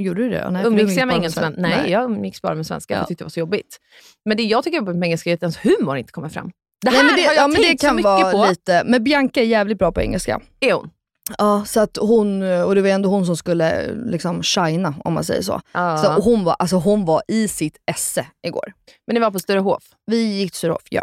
Gjorde 0.00 0.22
du 0.22 0.30
det? 0.30 0.50
Nej, 0.50 0.66
Umgicks 0.66 0.96
jag 0.96 1.06
med 1.06 1.16
engelsmän? 1.16 1.52
sven- 1.52 1.62
Nej, 1.62 1.90
jag 1.90 2.04
umgicks 2.04 2.42
bara 2.42 2.54
med 2.54 2.66
svenska. 2.66 2.94
Ja. 2.94 2.98
Jag 3.00 3.08
tyckte 3.08 3.22
det 3.22 3.26
var 3.26 3.30
så 3.30 3.40
jobbigt. 3.40 3.78
Men 4.24 4.36
det 4.36 4.42
jag 4.42 4.64
tycker 4.64 4.80
med 4.80 5.04
engelska 5.06 5.30
är 5.30 5.34
att 5.34 5.42
ens 5.42 5.56
humor 5.64 5.96
inte 5.96 6.12
kommer 6.12 6.28
fram. 6.28 6.50
Det 6.84 6.90
här 6.90 6.96
Nej, 6.96 7.06
men 7.06 7.16
det, 7.16 7.22
har 7.22 7.34
jag 7.34 7.42
ja, 7.42 7.48
men 7.48 7.56
det 7.56 7.66
tänkt 7.66 7.80
så 7.80 7.92
mycket 7.92 8.04
vara 8.04 8.32
på. 8.32 8.46
lite, 8.50 8.82
men 8.86 9.04
Bianca 9.04 9.40
är 9.40 9.44
jävligt 9.44 9.78
bra 9.78 9.92
på 9.92 10.00
engelska. 10.00 10.40
Är 10.60 10.72
hon? 10.72 10.90
Ja, 11.38 11.64
så 11.64 11.80
att 11.80 11.98
hon, 12.00 12.42
och 12.42 12.74
det 12.74 12.82
var 12.82 12.88
ändå 12.88 13.08
hon 13.08 13.26
som 13.26 13.36
skulle 13.36 13.94
liksom 13.94 14.42
shina 14.42 14.94
om 15.04 15.14
man 15.14 15.24
säger 15.24 15.42
så. 15.42 15.60
Ja. 15.72 15.98
så 15.98 16.12
hon, 16.12 16.44
var, 16.44 16.56
alltså 16.58 16.76
hon 16.76 17.04
var 17.04 17.22
i 17.28 17.48
sitt 17.48 17.76
esse 17.90 18.26
igår. 18.46 18.72
Men 19.06 19.14
ni 19.14 19.20
var 19.20 19.30
på 19.30 19.38
Sturehof? 19.38 19.82
Vi 20.06 20.38
gick 20.38 20.50
till 20.50 20.58
Sturehof, 20.58 20.82
ja. 20.90 21.02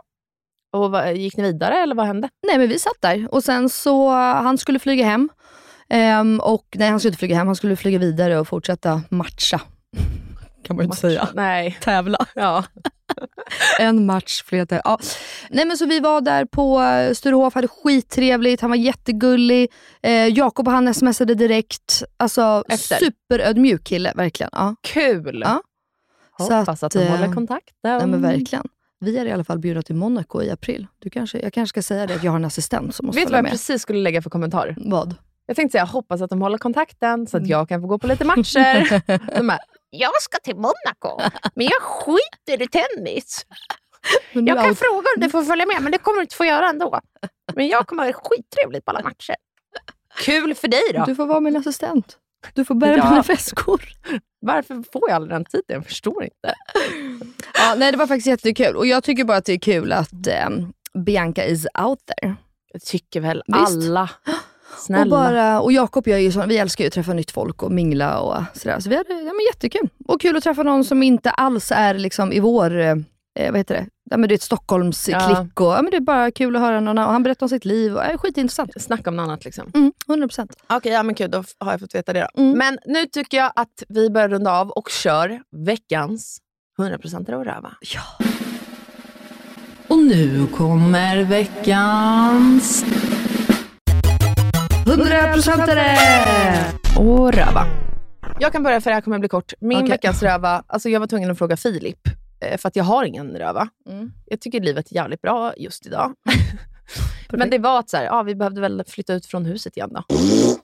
Och 0.73 0.91
vad, 0.91 1.15
gick 1.15 1.37
ni 1.37 1.43
vidare 1.43 1.75
eller 1.83 1.95
vad 1.95 2.05
hände? 2.05 2.29
Nej 2.47 2.57
men 2.57 2.69
vi 2.69 2.79
satt 2.79 2.97
där 2.99 3.27
och 3.31 3.43
sen 3.43 3.69
så, 3.69 4.09
han 4.19 4.57
skulle 4.57 4.79
flyga 4.79 5.05
hem. 5.05 5.29
Ehm, 5.89 6.39
och 6.39 6.65
nej 6.75 6.89
han 6.89 6.99
skulle 6.99 7.09
inte 7.09 7.19
flyga 7.19 7.35
hem, 7.35 7.47
han 7.47 7.55
skulle 7.55 7.75
flyga 7.75 7.99
vidare 7.99 8.39
och 8.39 8.47
fortsätta 8.47 9.01
matcha. 9.09 9.61
Kan 10.63 10.75
man 10.75 10.83
ju 10.83 10.85
inte 10.85 10.97
säga. 10.97 11.27
Nej. 11.33 11.77
Tävla. 11.81 12.25
Ja. 12.35 12.63
En 13.79 14.05
match, 14.05 14.43
flera 14.43 14.65
täv- 14.65 14.81
ja. 14.83 14.99
Nej 15.49 15.65
men 15.65 15.77
så 15.77 15.85
vi 15.85 15.99
var 15.99 16.21
där 16.21 16.45
på 16.45 16.81
eh, 16.81 17.13
Sturehof, 17.13 17.53
hade 17.53 17.67
skittrevligt, 17.67 18.61
han 18.61 18.69
var 18.69 18.77
jättegullig. 18.77 19.71
Eh, 20.03 20.27
Jakob 20.27 20.67
och 20.67 20.73
han 20.73 20.93
smsade 20.93 21.35
direkt. 21.35 22.03
Alltså 22.17 22.63
Efter? 22.69 22.95
superödmjuk 22.95 23.83
kille, 23.83 24.13
verkligen. 24.15 24.49
Ja. 24.53 24.75
Kul! 24.81 25.41
Ja. 25.45 25.61
Så 26.47 26.53
Hoppas 26.55 26.83
att, 26.83 26.91
de 26.91 26.99
eh, 26.99 27.11
håller 27.11 27.33
kontakten. 27.33 27.73
Nej, 27.83 28.07
men 28.07 28.21
verkligen. 28.21 28.65
Vi 28.99 29.17
är 29.17 29.25
i 29.25 29.31
alla 29.31 29.43
fall 29.43 29.59
bjudna 29.59 29.81
till 29.81 29.95
Monaco 29.95 30.41
i 30.41 30.51
april. 30.51 30.87
Du 30.99 31.09
kanske, 31.09 31.39
jag 31.39 31.53
kanske 31.53 31.69
ska 31.69 31.81
säga 31.93 32.07
det, 32.07 32.15
att 32.15 32.23
jag 32.23 32.31
har 32.31 32.39
en 32.39 32.45
assistent 32.45 32.95
som 32.95 33.05
måste 33.05 33.19
Vet 33.19 33.27
du 33.27 33.31
vad 33.31 33.37
jag 33.37 33.43
med. 33.43 33.51
precis 33.51 33.81
skulle 33.81 33.99
lägga 33.99 34.21
för 34.21 34.29
kommentar? 34.29 34.75
Vad? 34.77 35.15
Jag 35.45 35.55
tänkte 35.55 35.71
säga, 35.71 35.85
hoppas 35.85 36.21
att 36.21 36.29
de 36.29 36.41
håller 36.41 36.57
kontakten 36.57 37.27
så 37.27 37.37
att 37.37 37.41
Mm. 37.41 37.49
jag 37.51 37.69
kan 37.69 37.81
få 37.81 37.87
gå 37.87 37.99
på 37.99 38.07
lite 38.07 38.25
matcher. 38.25 39.01
de 39.37 39.47
bara, 39.47 39.59
jag 39.91 40.21
ska 40.21 40.37
till 40.39 40.55
Monaco, 40.55 41.21
men 41.55 41.65
jag 41.67 41.81
skiter 41.81 42.61
i 42.61 42.67
tennis. 42.67 43.45
Jag 44.33 44.57
kan 44.63 44.75
fråga 44.75 45.07
om 45.15 45.21
du 45.21 45.29
får 45.29 45.43
följa 45.43 45.65
med, 45.65 45.81
men 45.81 45.91
det 45.91 45.97
kommer 45.97 46.15
du 46.17 46.21
inte 46.21 46.35
få 46.35 46.45
göra 46.45 46.69
ändå. 46.69 46.99
Men 47.55 47.67
jag 47.67 47.87
kommer 47.87 48.05
ha 48.05 48.13
skittrevligt 48.13 48.85
på 48.85 48.91
alla 48.91 49.01
matcher. 49.03 49.35
Kul 50.17 50.55
för 50.55 50.67
dig 50.67 50.81
då. 50.93 51.05
Du 51.05 51.15
får 51.15 51.25
vara 51.25 51.39
min 51.39 51.55
assistent. 51.57 52.17
Du 52.53 52.65
får 52.65 52.75
bära 52.75 52.97
Ja. 52.97 53.09
mina 53.09 53.21
väskor. 53.21 53.81
Varför 54.41 54.83
får 54.93 55.09
jag 55.09 55.15
aldrig 55.15 55.31
den 55.35 55.45
tiden? 55.45 55.63
Jag 55.67 55.85
förstår 55.85 56.23
inte. 56.23 56.53
Ja, 57.53 57.75
nej, 57.77 57.91
det 57.91 57.97
var 57.97 58.07
faktiskt 58.07 58.27
jättekul. 58.27 58.75
Och 58.75 58.87
jag 58.87 59.03
tycker 59.03 59.23
bara 59.23 59.37
att 59.37 59.45
det 59.45 59.53
är 59.53 59.59
kul 59.59 59.91
att 59.91 60.27
ehm, 60.27 60.73
Bianca 61.05 61.45
is 61.45 61.67
out 61.83 61.99
there. 62.05 62.35
Jag 62.73 62.81
tycker 62.81 63.19
väl 63.21 63.43
Visst. 63.47 63.59
alla. 63.89 64.09
Snälla. 64.81 65.03
Och, 65.03 65.09
bara, 65.09 65.61
och 65.61 65.71
Jakob 65.71 66.07
jag 66.07 66.19
är 66.19 66.23
ju 66.23 66.31
så, 66.31 66.45
vi 66.45 66.57
älskar 66.57 66.83
ju 66.83 66.87
att 66.87 66.93
träffa 66.93 67.13
nytt 67.13 67.31
folk 67.31 67.63
och 67.63 67.71
mingla 67.71 68.19
och 68.19 68.43
sådär. 68.53 68.79
Så 68.79 68.89
vi 68.89 68.95
hade 68.95 69.13
ja, 69.13 69.33
men 69.33 69.45
jättekul. 69.53 69.89
Och 70.07 70.21
kul 70.21 70.37
att 70.37 70.43
träffa 70.43 70.63
någon 70.63 70.85
som 70.85 71.03
inte 71.03 71.29
alls 71.29 71.71
är 71.75 71.93
liksom 71.93 72.33
i 72.33 72.39
vår, 72.39 72.79
eh, 72.79 72.95
vad 73.35 73.57
heter 73.57 73.75
det, 73.75 73.87
ja, 74.11 74.17
men 74.17 74.29
det 74.29 74.33
är 74.33 74.35
ett 74.35 74.41
Stockholmsklick. 74.41 75.15
Ja. 75.15 75.47
Och, 75.55 75.71
ja, 75.71 75.81
men 75.81 75.91
det 75.91 75.97
är 75.97 76.01
bara 76.01 76.31
kul 76.31 76.55
att 76.55 76.61
höra 76.61 76.79
någon 76.79 76.97
och 76.97 77.03
han 77.03 77.23
berättar 77.23 77.45
om 77.45 77.49
sitt 77.49 77.65
liv. 77.65 77.95
Och, 77.95 78.03
ja, 78.03 78.17
skitintressant. 78.17 78.81
Snacka 78.81 79.09
om 79.09 79.15
något 79.15 79.23
annat 79.23 79.45
liksom. 79.45 79.71
Mm, 79.73 79.91
100%. 80.07 80.51
Okej, 80.69 80.91
ja 80.91 81.03
men 81.03 81.15
kul. 81.15 81.31
Då 81.31 81.43
har 81.59 81.71
jag 81.71 81.79
fått 81.79 81.95
veta 81.95 82.13
det 82.13 82.27
då. 82.35 82.41
Mm. 82.41 82.57
Men 82.57 82.79
nu 82.85 83.05
tycker 83.05 83.37
jag 83.37 83.51
att 83.55 83.83
vi 83.89 84.09
börjar 84.09 84.29
runda 84.29 84.51
av 84.51 84.69
och 84.69 84.89
kör 84.89 85.41
veckans 85.65 86.39
100% 86.79 87.21
att 87.21 87.29
röva. 87.29 87.73
Ja. 87.81 88.25
Och 89.87 89.97
nu 89.97 90.47
kommer 90.47 91.23
veckans... 91.23 92.85
100%are! 94.85 96.71
Och 96.97 97.33
röva. 97.33 97.65
Jag 98.39 98.51
kan 98.51 98.63
börja 98.63 98.81
för 98.81 98.89
det 98.89 98.93
här 98.93 99.01
kommer 99.01 99.19
bli 99.19 99.29
kort. 99.29 99.53
Min 99.59 99.77
Okej. 99.77 99.89
veckans 99.89 100.23
röva, 100.23 100.63
alltså 100.67 100.89
jag 100.89 100.99
var 100.99 101.07
tvungen 101.07 101.31
att 101.31 101.37
fråga 101.37 101.57
Filip, 101.57 102.07
eh, 102.39 102.57
för 102.57 102.67
att 102.67 102.75
jag 102.75 102.83
har 102.83 103.03
ingen 103.03 103.37
röva. 103.37 103.69
Mm. 103.89 104.11
Jag 104.25 104.41
tycker 104.41 104.59
livet 104.59 104.91
är 104.91 104.95
jävligt 104.95 105.21
bra 105.21 105.53
just 105.57 105.85
idag. 105.85 106.15
Men 107.29 107.49
det 107.49 107.57
var 107.57 107.79
att 107.79 107.89
så 107.89 107.97
här, 107.97 108.03
ja, 108.03 108.23
vi 108.23 108.35
behövde 108.35 108.61
väl 108.61 108.83
flytta 108.87 109.13
ut 109.13 109.25
från 109.25 109.45
huset 109.45 109.77
igen 109.77 109.89
då. 109.93 110.03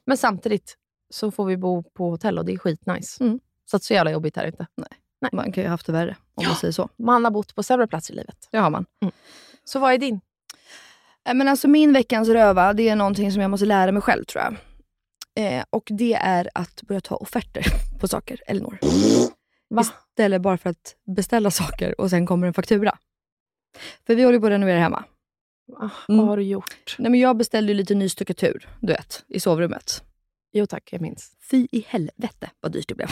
Men 0.05 0.17
samtidigt 0.17 0.75
så 1.09 1.31
får 1.31 1.45
vi 1.45 1.57
bo 1.57 1.83
på 1.83 2.09
hotell 2.09 2.37
och 2.37 2.45
det 2.45 2.53
är 2.53 2.57
skitnice. 2.57 3.23
Mm. 3.23 3.39
Så 3.65 3.77
att 3.77 3.83
så 3.83 3.93
jävla 3.93 4.11
jobbigt 4.11 4.37
är 4.37 4.41
det 4.41 4.47
inte. 4.47 4.67
Man 5.31 5.51
kan 5.51 5.63
ju 5.63 5.67
ha 5.67 5.73
haft 5.73 5.85
det 5.85 5.91
värre 5.91 6.15
om 6.35 6.45
man 6.45 6.55
säger 6.55 6.71
så. 6.71 6.89
Man 6.97 7.23
har 7.23 7.31
bott 7.31 7.55
på 7.55 7.63
sämre 7.63 7.87
platser 7.87 8.13
i 8.13 8.17
livet. 8.17 8.47
Det 8.51 8.57
har 8.57 8.69
man. 8.69 8.85
Så 9.63 9.79
vad 9.79 9.93
är 9.93 9.97
din? 9.97 10.21
Eh, 11.27 11.33
Men 11.33 11.47
alltså 11.47 11.67
min 11.67 11.93
veckans 11.93 12.29
röva, 12.29 12.73
det 12.73 12.89
är 12.89 12.95
någonting 12.95 13.31
som 13.31 13.41
jag 13.41 13.51
måste 13.51 13.65
lära 13.65 13.91
mig 13.91 14.01
själv 14.01 14.23
tror 14.25 14.43
jag. 14.43 14.55
Eh, 15.39 15.63
och 15.69 15.87
det 15.91 16.13
är 16.13 16.49
att 16.53 16.81
börja 16.81 17.01
ta 17.01 17.15
offerter 17.15 17.63
på 17.99 18.07
saker, 18.07 18.41
Elinor. 18.47 18.77
Va? 19.69 19.83
Istället 20.11 20.41
bara 20.41 20.57
för 20.57 20.69
att 20.69 20.95
beställa 21.15 21.51
saker 21.51 22.01
och 22.01 22.09
sen 22.09 22.25
kommer 22.25 22.47
en 22.47 22.53
faktura. 22.53 22.97
För 24.07 24.15
vi 24.15 24.23
håller 24.23 24.39
på 24.39 24.45
att 24.45 24.51
renovera 24.51 24.79
hemma. 24.79 25.03
Ah, 25.79 25.89
Mm. 26.09 26.19
Vad 26.19 26.27
har 26.27 26.37
du 26.37 26.43
gjort? 26.43 26.95
Nej, 26.99 27.11
men 27.11 27.19
jag 27.19 27.37
beställde 27.37 27.71
ju 27.71 27.77
lite 27.77 27.95
ny 27.95 28.09
stuckatur, 28.09 28.69
du 28.81 28.87
vet, 28.93 29.23
i 29.27 29.39
sovrummet. 29.39 30.03
Jo 30.53 30.65
tack, 30.65 30.89
jag 30.91 31.01
minns. 31.01 31.31
Fy 31.51 31.67
i 31.71 31.85
helvete 31.87 32.49
vad 32.59 32.71
dyrt 32.71 32.87
det 32.87 32.95
blev. 32.95 33.09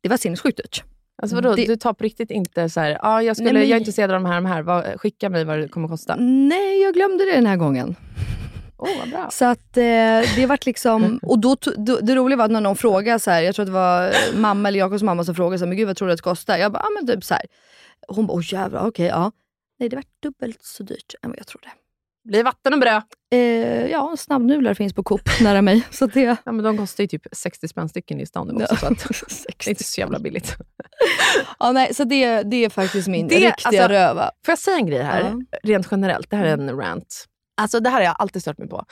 Det 0.00 0.08
var 0.08 0.16
sinnessjukt 0.16 0.56
dyrt. 0.56 0.84
Alltså 1.22 1.36
vadå, 1.36 1.54
Det- 1.54 1.66
du 1.66 1.76
tar 1.76 1.92
på 1.92 2.04
riktigt 2.04 2.30
inte 2.30 2.68
så 2.68 2.80
här, 2.80 2.98
ah, 3.02 3.20
jag, 3.22 3.36
skulle, 3.36 3.52
Nej, 3.52 3.60
men- 3.62 3.68
jag 3.68 3.76
är 3.76 3.80
intresserad 3.80 4.10
av 4.10 4.22
de 4.22 4.26
här, 4.28 4.34
de 4.34 4.46
här. 4.46 4.62
Vad, 4.62 5.00
skicka 5.00 5.30
mig 5.30 5.44
vad 5.44 5.58
det 5.58 5.68
kommer 5.68 5.88
kosta. 5.88 6.16
Nej, 6.18 6.82
jag 6.82 6.94
glömde 6.94 7.24
det 7.24 7.32
den 7.32 7.46
här 7.46 7.56
gången. 7.56 7.96
Vad 8.76 9.10
bra. 9.10 9.28
Så 9.32 9.44
att 9.44 9.76
eh, 9.76 9.82
det 10.36 10.46
vart 10.48 10.66
liksom, 10.66 11.20
och 11.22 11.38
då, 11.38 11.56
då, 11.76 11.98
det 12.00 12.14
roliga 12.14 12.36
var 12.36 12.44
att 12.44 12.50
när 12.50 12.60
någon 12.60 12.76
frågade, 12.76 13.18
så 13.18 13.30
här, 13.30 13.42
jag 13.42 13.54
tror 13.54 13.62
att 13.62 13.68
det 13.68 13.72
var 13.72 14.12
mamma 14.40 14.68
eller 14.68 14.78
Jakobs 14.78 15.02
mamma 15.02 15.24
som 15.24 15.34
frågade, 15.34 15.58
så 15.58 15.64
här, 15.64 15.68
men 15.68 15.76
gud 15.78 15.86
vad 15.86 15.96
tror 15.96 16.08
du 16.08 16.12
att 16.14 16.18
det 16.18 16.22
kostar? 16.22 16.56
Jag 16.56 16.72
bara, 16.72 16.82
ah, 16.82 16.88
men 17.00 17.06
typ 17.14 17.24
så 17.24 17.34
här. 17.34 17.42
Hon 18.08 18.26
bara, 18.26 18.32
åh 18.34 18.42
jävlar, 18.52 18.86
okej, 18.88 19.06
ja. 19.06 19.32
Nej, 19.78 19.88
det 19.88 19.96
var 19.96 20.04
dubbelt 20.22 20.58
så 20.62 20.82
dyrt 20.82 21.14
än 21.22 21.30
vad 21.30 21.38
jag 21.38 21.46
trodde. 21.46 21.68
Blir 22.30 22.44
vatten 22.44 22.72
och 22.74 22.80
bröd. 22.80 23.02
Eh, 23.32 23.86
ja, 23.86 24.14
snabbnudlar 24.18 24.74
finns 24.74 24.92
på 24.94 25.02
Coop 25.02 25.20
nära 25.40 25.62
mig. 25.62 25.86
Så 25.90 26.06
det, 26.06 26.20
Ja, 26.44 26.52
men 26.52 26.64
de 26.64 26.78
kostar 26.78 27.04
ju 27.04 27.08
typ 27.08 27.26
60 27.32 27.68
spänn 27.68 27.88
stycken 27.88 28.20
i 28.20 28.26
stan 28.26 28.48
nu 28.48 28.64
också, 28.64 28.76
så 28.76 28.86
att 28.86 28.98
det 29.58 29.66
är 29.66 29.70
inte 29.70 29.84
så 29.84 30.00
jävla 30.00 30.18
billigt. 30.18 30.56
ja, 31.58 31.72
nej, 31.72 31.94
så 31.94 32.04
det, 32.04 32.42
det 32.42 32.64
är 32.64 32.70
faktiskt 32.70 33.08
min 33.08 33.28
Det- 33.28 33.34
riktiga 33.34 33.52
alltså, 33.64 33.82
röva. 33.88 34.22
Får 34.46 34.52
jag 34.52 34.58
säga 34.58 34.76
en 34.76 34.86
grej 34.86 35.02
här, 35.02 35.20
Ja. 35.50 35.58
rent 35.62 35.88
generellt? 35.90 36.30
Det 36.30 36.36
här 36.36 36.44
är 36.44 36.52
en 36.52 36.76
rant. 36.76 37.24
Alltså 37.60 37.80
det 37.80 37.90
här 37.90 37.96
har 37.96 38.04
jag 38.04 38.16
alltid 38.18 38.42
stört 38.42 38.58
mig 38.58 38.68
på. 38.68 38.84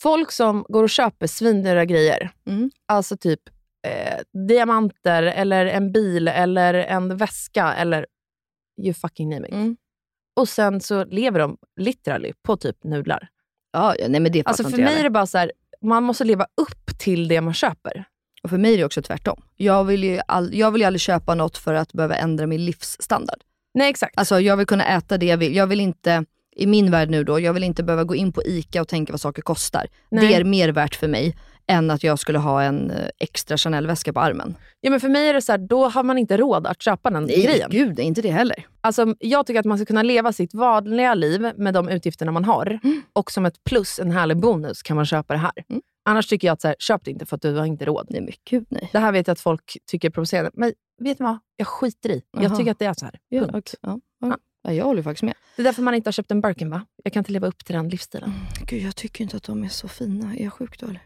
Folk 0.00 0.32
som 0.32 0.64
går 0.68 0.82
och 0.82 0.90
köper 0.90 1.26
svindyra 1.26 1.84
grejer, 1.84 2.30
Mm. 2.48 2.70
alltså 2.88 3.16
typ 3.16 3.40
eh, 3.86 4.18
diamanter, 4.48 5.22
eller 5.22 5.66
en 5.66 5.92
bil, 5.92 6.28
eller 6.28 6.74
en 6.74 7.16
väska, 7.16 7.74
eller 7.74 8.06
you 8.82 8.94
fucking 8.94 9.28
name 9.30 9.48
it. 9.48 9.54
Mm. 9.54 9.76
Och 10.36 10.48
sen 10.48 10.80
så 10.80 11.04
lever 11.04 11.38
de 11.38 11.56
literally 11.76 12.32
på 12.42 12.56
typ 12.56 12.84
nudlar. 12.84 13.28
Ja, 13.72 13.94
nej 14.08 14.20
men 14.20 14.32
det 14.32 14.42
Alltså 14.46 14.64
för 14.64 14.78
mig 14.78 14.98
är 14.98 15.02
det 15.02 15.10
bara 15.10 15.26
så 15.26 15.38
här, 15.38 15.52
man 15.82 16.02
måste 16.02 16.24
leva 16.24 16.46
upp 16.60 16.98
till 16.98 17.28
det 17.28 17.40
man 17.40 17.54
köper. 17.54 18.04
Och 18.42 18.50
för 18.50 18.58
mig 18.58 18.74
är 18.74 18.78
det 18.78 18.84
också 18.84 19.02
tvärtom. 19.02 19.42
Jag 19.56 19.84
vill, 19.84 20.04
ju 20.04 20.20
all, 20.28 20.54
jag 20.54 20.70
vill 20.70 20.80
ju 20.80 20.86
aldrig 20.86 21.00
köpa 21.00 21.34
något 21.34 21.58
för 21.58 21.74
att 21.74 21.92
behöva 21.92 22.16
ändra 22.16 22.46
min 22.46 22.64
livsstandard. 22.64 23.38
Nej, 23.74 23.90
exakt. 23.90 24.18
Alltså 24.18 24.40
jag 24.40 24.56
vill 24.56 24.66
kunna 24.66 24.84
äta 24.84 25.18
det 25.18 25.26
jag 25.26 25.36
vill. 25.36 25.56
Jag 25.56 25.66
vill 25.66 25.80
inte, 25.80 26.24
i 26.56 26.66
min 26.66 26.90
värld 26.90 27.10
nu 27.10 27.24
då, 27.24 27.40
jag 27.40 27.52
vill 27.52 27.64
inte 27.64 27.82
behöva 27.82 28.04
gå 28.04 28.14
in 28.14 28.32
på 28.32 28.42
ICA 28.42 28.80
och 28.80 28.88
tänka 28.88 29.12
vad 29.12 29.20
saker 29.20 29.42
kostar. 29.42 29.86
Nej. 30.10 30.28
Det 30.28 30.34
är 30.34 30.44
mer 30.44 30.68
värt 30.68 30.94
för 30.94 31.08
mig 31.08 31.36
än 31.68 31.90
att 31.90 32.04
jag 32.04 32.18
skulle 32.18 32.38
ha 32.38 32.62
en 32.62 32.90
eh, 32.90 33.08
extra 33.18 33.56
Chanel-väska 33.56 34.12
på 34.12 34.20
armen. 34.20 34.56
Ja, 34.80 34.90
men 34.90 35.00
för 35.00 35.08
mig 35.08 35.28
är 35.28 35.34
det 35.34 35.42
så 35.42 35.52
här, 35.52 35.58
då 35.58 35.88
har 35.88 36.02
man 36.02 36.18
inte 36.18 36.36
råd 36.36 36.66
att 36.66 36.82
köpa 36.82 37.10
den 37.10 37.26
grejen. 37.26 37.70
gud, 37.70 37.98
inte 37.98 38.22
det 38.22 38.30
heller. 38.30 38.66
Alltså, 38.80 39.14
jag 39.18 39.46
tycker 39.46 39.60
att 39.60 39.66
man 39.66 39.78
ska 39.78 39.84
kunna 39.84 40.02
leva 40.02 40.32
sitt 40.32 40.54
vanliga 40.54 41.14
liv 41.14 41.52
med 41.56 41.74
de 41.74 41.88
utgifterna 41.88 42.32
man 42.32 42.44
har. 42.44 42.78
Och 43.12 43.30
som 43.32 43.46
ett 43.46 43.64
plus, 43.64 43.98
en 43.98 44.10
härlig 44.10 44.36
bonus, 44.36 44.82
kan 44.82 44.96
man 44.96 45.06
köpa 45.06 45.34
det 45.34 45.40
här. 45.40 45.52
Mm. 45.68 45.82
Annars 46.08 46.26
tycker 46.26 46.48
jag 46.48 46.52
att 46.52 46.60
så 46.60 46.68
här, 46.68 46.76
köp 46.78 47.04
det 47.04 47.10
inte 47.10 47.26
för 47.26 47.36
att 47.36 47.42
du 47.42 47.54
har 47.54 47.66
inte 47.66 47.84
råd. 47.84 48.06
Nej 48.10 48.20
men 48.20 48.32
gud 48.50 48.66
nej. 48.68 48.90
Det 48.92 48.98
här 48.98 49.12
vet 49.12 49.26
jag 49.26 49.32
att 49.32 49.40
folk 49.40 49.76
tycker 49.90 50.08
är 50.08 50.12
provocerande. 50.12 50.50
Men 50.54 50.72
vet 51.00 51.18
ni 51.18 51.24
vad? 51.24 51.38
Jag 51.56 51.66
skiter 51.66 52.10
i. 52.10 52.22
Jag 52.32 52.42
Jaha. 52.44 52.56
tycker 52.56 52.70
att 52.70 52.78
det 52.78 52.84
är 52.84 52.94
så 52.94 53.04
här. 53.04 53.18
Ja, 53.28 53.40
Punkt. 53.40 53.54
okej, 53.56 53.78
ja, 54.20 54.28
ja. 54.28 54.36
Ja, 54.62 54.72
jag 54.72 54.84
håller 54.84 55.02
faktiskt 55.02 55.22
med. 55.22 55.34
Det 55.56 55.62
är 55.62 55.64
därför 55.64 55.82
man 55.82 55.94
inte 55.94 56.08
har 56.08 56.12
köpt 56.12 56.30
en 56.30 56.40
Birkin, 56.40 56.70
va? 56.70 56.82
Jag 57.04 57.12
kan 57.12 57.20
inte 57.20 57.32
leva 57.32 57.46
upp 57.46 57.64
till 57.64 57.74
den 57.74 57.88
livsstilen. 57.88 58.32
Gud, 58.66 58.82
jag 58.82 58.96
tycker 58.96 59.24
inte 59.24 59.36
att 59.36 59.42
de 59.42 59.64
är 59.64 59.68
så 59.68 59.88
fina. 59.88 60.34
Är 60.36 60.44
jag 60.44 60.52
sjuk 60.52 60.80
då 60.80 60.86
eller? 60.86 61.00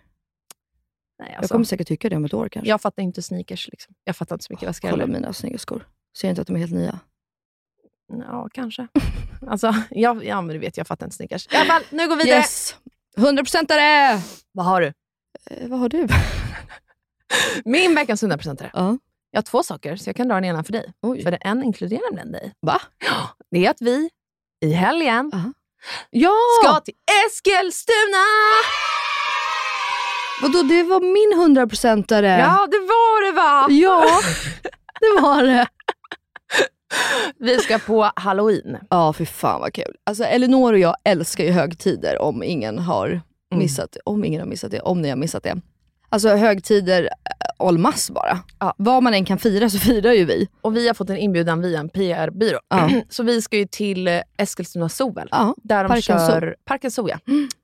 Nej, 1.20 1.28
Jag 1.30 1.38
alltså, 1.38 1.54
kommer 1.54 1.64
säkert 1.64 1.88
tycka 1.88 2.08
det 2.08 2.16
om 2.16 2.24
ett 2.24 2.34
år 2.34 2.48
kanske. 2.48 2.68
jag 2.68 2.80
fattar 2.80 3.02
inte 3.02 3.22
sneakers. 3.22 3.68
Liksom. 3.68 3.94
Jag 4.04 4.16
fattar 4.16 4.34
inte 4.34 4.44
så 4.44 4.52
mycket 4.52 4.68
väskor 4.68 4.90
Kolla 4.90 5.02
heller. 5.02 5.12
mina 5.14 5.32
snygga 5.32 5.58
skor. 5.58 5.86
Ser 6.18 6.28
inte 6.30 6.40
att 6.40 6.46
de 6.46 6.56
är 6.56 6.60
helt 6.60 6.72
nya? 6.72 6.98
Ja, 8.08 8.48
kanske. 8.52 8.88
alltså, 9.46 9.74
ja, 9.90 10.22
ja, 10.22 10.40
men 10.40 10.54
du 10.54 10.58
vet, 10.60 10.76
jag 10.76 10.86
fattar 10.86 11.06
inte 11.06 11.16
sneakers. 11.16 11.46
I 11.52 11.56
alla 11.56 11.64
fall, 11.64 11.82
nu 11.90 12.08
går 12.08 12.16
vi 12.16 12.22
vidare. 12.24 12.38
Yes! 12.38 12.76
100% 13.16 13.72
är 13.72 13.76
det! 14.16 14.22
Vad 14.52 14.66
har 14.66 14.80
du? 14.80 14.92
Eh, 15.50 15.68
vad 15.68 15.78
har 15.78 15.88
du? 15.88 16.08
Min 17.64 17.94
veckans 17.94 18.22
100%are. 18.22 18.70
Ja. 18.74 18.98
Jag 19.30 19.38
har 19.38 19.42
två 19.42 19.62
saker, 19.62 19.96
så 19.96 20.08
jag 20.08 20.16
kan 20.16 20.28
dra 20.28 20.34
den 20.34 20.44
ena 20.44 20.64
för 20.64 20.72
dig. 20.72 20.92
Oj. 21.02 21.22
För 21.22 21.38
en 21.40 21.62
inkluderar 21.62 22.02
nämligen 22.10 22.32
dig. 22.32 22.52
Va? 22.60 22.80
Det 23.50 23.66
är 23.66 23.70
att 23.70 23.80
vi 23.82 24.10
i 24.64 24.72
helgen 24.72 25.30
Ja! 26.10 26.34
ska 26.62 26.80
till 26.80 26.94
Eskilstuna! 27.26 28.24
Vadå, 30.42 30.62
det 30.62 30.82
var 30.82 31.00
min 31.00 31.56
100%are. 31.56 32.38
Ja, 32.38 32.66
det 32.70 32.78
var 32.78 33.26
det 33.26 33.32
va? 33.32 33.66
Ja, 33.70 34.20
det 35.00 35.22
var 35.22 35.42
det. 35.42 35.66
Vi 37.38 37.58
ska 37.58 37.78
på 37.78 38.10
halloween. 38.16 38.76
Ja, 38.90 39.12
för 39.12 39.24
fan 39.24 39.60
vad 39.60 39.74
kul. 39.74 39.96
Alltså 40.04 40.24
Elinor 40.24 40.72
och 40.72 40.78
jag 40.78 40.96
älskar 41.04 41.44
ju 41.44 41.50
högtider 41.50 42.22
om 42.22 42.42
ingen 42.42 42.78
har 42.78 43.20
missat 43.54 43.96
Om 44.04 44.24
ingen 44.24 44.40
har 44.40 44.48
missat 44.48 44.70
det, 44.70 44.80
om 44.80 45.02
ni 45.02 45.08
har 45.08 45.16
missat 45.16 45.42
det. 45.42 45.60
Alltså 46.12 46.28
högtider 46.28 47.02
äh, 47.60 47.68
en 47.68 47.80
masse 47.80 48.12
bara. 48.12 48.38
Ja. 48.58 48.74
Vad 48.78 49.02
man 49.02 49.14
än 49.14 49.24
kan 49.24 49.38
fira 49.38 49.70
så 49.70 49.78
firar 49.78 50.12
ju 50.12 50.24
vi. 50.24 50.48
Och 50.60 50.76
vi 50.76 50.86
har 50.86 50.94
fått 50.94 51.10
en 51.10 51.16
inbjudan 51.16 51.60
via 51.60 51.80
en 51.80 51.88
PR-byrå. 51.88 52.58
Ja. 52.68 52.90
Så 53.08 53.22
vi 53.22 53.42
ska 53.42 53.56
ju 53.56 53.66
till 53.66 54.08
eh, 54.08 54.20
Eskilstuna 54.38 54.88
Zoo 54.88 55.12
väl? 55.12 55.28
Ja, 55.30 55.54
Där 55.62 55.82
de 55.84 55.88
Parken 55.88 56.02
kör, 56.02 56.40
Zoo. 56.40 56.54
Parken 56.64 56.90
Zoo 56.90 57.08
ja. 57.08 57.18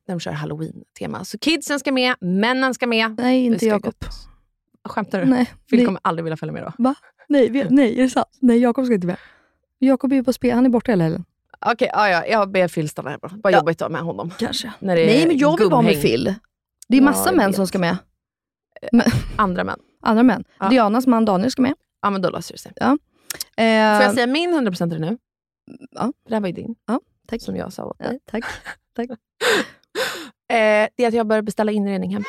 Där 0.06 0.14
de 0.14 0.20
kör 0.20 0.32
halloween-tema. 0.32 1.24
Så 1.24 1.38
kidsen 1.38 1.80
ska 1.80 1.92
med, 1.92 2.14
männen 2.20 2.74
ska 2.74 2.86
med. 2.86 3.14
Nej, 3.18 3.44
inte 3.44 3.66
Jakob. 3.66 3.94
Skämtar 4.88 5.20
du? 5.20 5.26
Nej, 5.26 5.46
Phil 5.70 5.78
nej. 5.78 5.86
kommer 5.86 6.00
aldrig 6.04 6.24
vilja 6.24 6.36
följa 6.36 6.52
med 6.52 6.62
då. 6.62 6.72
Va? 6.78 6.94
Nej, 7.28 7.50
vi- 7.50 7.66
nej, 7.70 7.98
är 7.98 8.02
det 8.02 8.10
sant? 8.10 8.28
Nej, 8.40 8.58
Jakob 8.58 8.84
ska 8.84 8.94
inte 8.94 9.06
med. 9.06 9.16
Jakob 9.78 10.12
är 10.12 10.16
ju 10.16 10.24
på 10.24 10.32
spel, 10.32 10.54
han 10.54 10.64
är 10.66 10.70
borta 10.70 10.92
hela 10.92 11.04
helgen. 11.04 11.24
Okej, 11.66 11.90
ja, 11.92 12.08
ja, 12.08 12.26
jag 12.26 12.50
ber 12.50 12.68
Phil 12.68 12.88
stanna 12.88 13.10
hemma. 13.10 13.30
Vad 13.42 13.52
Ja. 13.52 13.56
jobbigt 13.58 13.82
att 13.82 13.92
med 13.92 14.00
honom. 14.00 14.30
Kanske. 14.38 14.72
Nej, 14.78 15.26
men 15.28 15.38
jag 15.38 15.58
vill 15.58 15.68
vara 15.70 15.82
med. 15.82 16.02
Phil. 16.02 16.34
Det 16.88 16.96
är 16.96 17.00
Ja, 17.00 17.04
massa 17.04 17.28
jag 17.28 17.36
män 17.36 17.46
vet. 17.46 17.56
som 17.56 17.66
ska 17.66 17.78
med. 17.78 17.96
Andra 19.36 19.64
män. 19.64 19.78
Andra 20.02 20.22
män. 20.22 20.44
Ja. 20.60 20.68
Dianas 20.68 21.06
man 21.06 21.24
Daniel 21.24 21.50
ska 21.50 21.62
med. 21.62 21.74
Ja, 22.02 22.10
men 22.10 22.22
då 22.22 22.30
löser 22.30 22.54
det 22.54 22.58
sig. 22.58 22.72
Eh, 22.80 23.96
Får 23.96 24.04
jag 24.04 24.14
säga 24.14 24.26
min 24.26 24.54
100% 24.54 24.98
nu? 24.98 25.18
Ja. 25.90 26.12
Det 26.28 26.34
här 26.34 26.40
var 26.40 26.48
ju 26.48 26.54
din. 26.54 26.74
Ja, 26.86 27.00
tack. 27.28 27.42
Som 27.42 27.56
jag 27.56 27.72
sa 27.72 27.84
åt 27.84 27.96
Ja, 27.98 28.08
dig. 28.08 28.20
tack. 28.30 28.44
tack. 28.96 29.08
Eh, 30.48 30.88
det 30.96 31.04
är 31.04 31.08
att 31.08 31.14
jag 31.14 31.26
börjar 31.26 31.42
beställa 31.42 31.72
inredning 31.72 32.12
hem. 32.14 32.24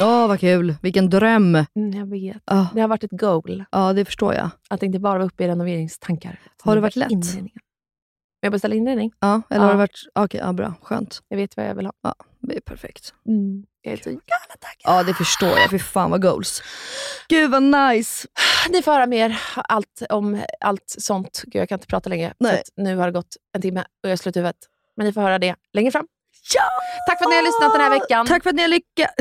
Åh, 0.00 0.28
vad 0.28 0.40
kul. 0.40 0.74
Vilken 0.82 1.10
dröm. 1.10 1.54
Mm, 1.54 1.92
jag 1.92 2.06
vet. 2.10 2.42
Ja, 2.46 2.66
Det 2.74 2.80
har 2.80 2.88
varit 2.88 3.04
ett 3.04 3.10
goal. 3.10 3.64
ja, 3.70 3.92
det 3.92 4.04
förstår 4.04 4.34
jag. 4.34 4.50
Att 4.70 4.82
inte 4.82 4.98
bara 4.98 5.18
vara 5.18 5.24
uppe 5.26 5.44
i 5.44 5.48
renoveringstankar. 5.48 6.40
Har 6.62 6.74
det 6.74 6.80
varit 6.80 6.96
var 6.96 7.00
lätt? 7.00 7.10
inredningen. 7.10 7.50
Men 7.54 8.46
Jag 8.46 8.52
beställer 8.52 8.76
inredning. 8.76 9.12
Ja, 9.20 9.42
eller 9.50 9.60
Ja. 9.60 9.66
har 9.66 9.72
det 9.72 9.78
varit... 9.78 9.98
Okej, 10.14 10.40
ja, 10.44 10.52
bra. 10.52 10.74
Skönt. 10.82 11.22
Jag 11.28 11.36
vet 11.36 11.56
vad 11.56 11.66
jag 11.66 11.74
vill 11.74 11.86
ha. 11.86 12.14
Det 12.40 12.56
är 12.56 12.60
perfekt. 12.60 13.14
Jag 13.82 13.92
är 13.92 13.96
så 13.96 14.10
jävla 14.10 14.56
taggad. 14.60 14.80
Ja, 14.98 15.02
det 15.02 15.14
förstår 15.14 15.58
jag. 15.58 15.70
Fy 15.70 15.78
fan 15.78 16.10
vad 16.10 16.22
goals. 16.22 16.62
Gud 17.28 17.50
vad 17.50 17.62
nice. 17.62 18.28
Ni 18.70 18.82
får 18.82 18.92
höra 18.92 19.06
mer 19.06 19.40
allt 19.54 20.02
om 20.10 20.42
allt 20.60 20.94
sånt. 20.98 21.42
Gud, 21.46 21.60
jag 21.62 21.68
kan 21.68 21.76
inte 21.76 21.86
prata 21.86 22.08
längre. 22.10 22.34
Nej. 22.40 22.62
Nu 22.76 22.96
har 22.96 23.06
det 23.06 23.12
gått 23.12 23.36
en 23.54 23.62
timme 23.62 23.80
och 23.80 23.86
jag 24.08 24.12
är 24.12 24.16
slut 24.16 24.36
huvudet. 24.36 24.56
Men 24.96 25.06
ni 25.06 25.12
får 25.12 25.20
höra 25.20 25.38
det 25.38 25.54
längre 25.72 25.90
fram. 25.90 26.06
Ja! 26.54 26.62
Tack 27.08 27.18
för 27.18 27.24
att 27.24 27.30
ni 27.30 27.36
har 27.36 27.42
lyssnat 27.42 27.72
den 27.72 27.80
här 27.80 27.90
veckan. 27.90 28.26
Tack 28.26 28.42
för 28.42 28.50
att 28.50 28.56
ni 28.56 28.62
har 28.62 28.68
lyckats. 28.68 29.14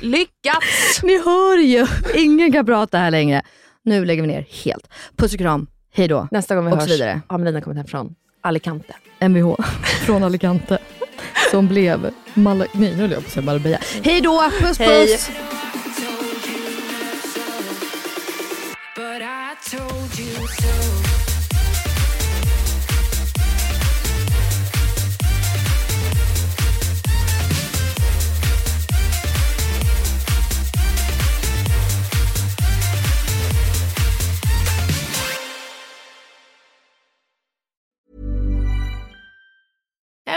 Lyckats! 0.00 1.02
Ni 1.02 1.18
hör 1.24 1.58
ju. 1.58 1.86
Ingen 2.14 2.52
kan 2.52 2.66
prata 2.66 2.98
här 2.98 3.10
längre. 3.10 3.42
Nu 3.82 4.04
lägger 4.04 4.22
vi 4.22 4.28
ner 4.28 4.46
helt. 4.64 4.88
Puss 5.16 5.32
och 5.32 5.38
kram. 5.38 5.66
Hej 5.94 6.08
då. 6.08 6.28
Nästa 6.30 6.54
gång 6.54 6.64
vi 6.66 6.72
Och 6.72 6.74
så 6.76 6.80
hörs 6.80 6.90
vidare. 6.90 7.20
har 7.28 7.38
Melina 7.38 7.60
kommit 7.60 7.76
hem 7.76 7.86
från 7.86 8.14
Alicante. 8.42 8.94
Mvh 9.20 9.54
från 10.06 10.24
Alicante. 10.24 10.78
Som 11.52 11.68
blev 11.68 12.10
Mal- 12.34 12.58
Nej, 12.72 12.94
nu 12.96 13.00
höll 13.02 13.10
jag 13.10 13.20
på 13.20 13.26
att 13.26 13.32
säga 13.32 13.46
Marbella. 13.46 13.78
Hej 14.02 14.20
då. 14.20 14.50
Puss 14.60 14.78
Hej. 14.78 15.18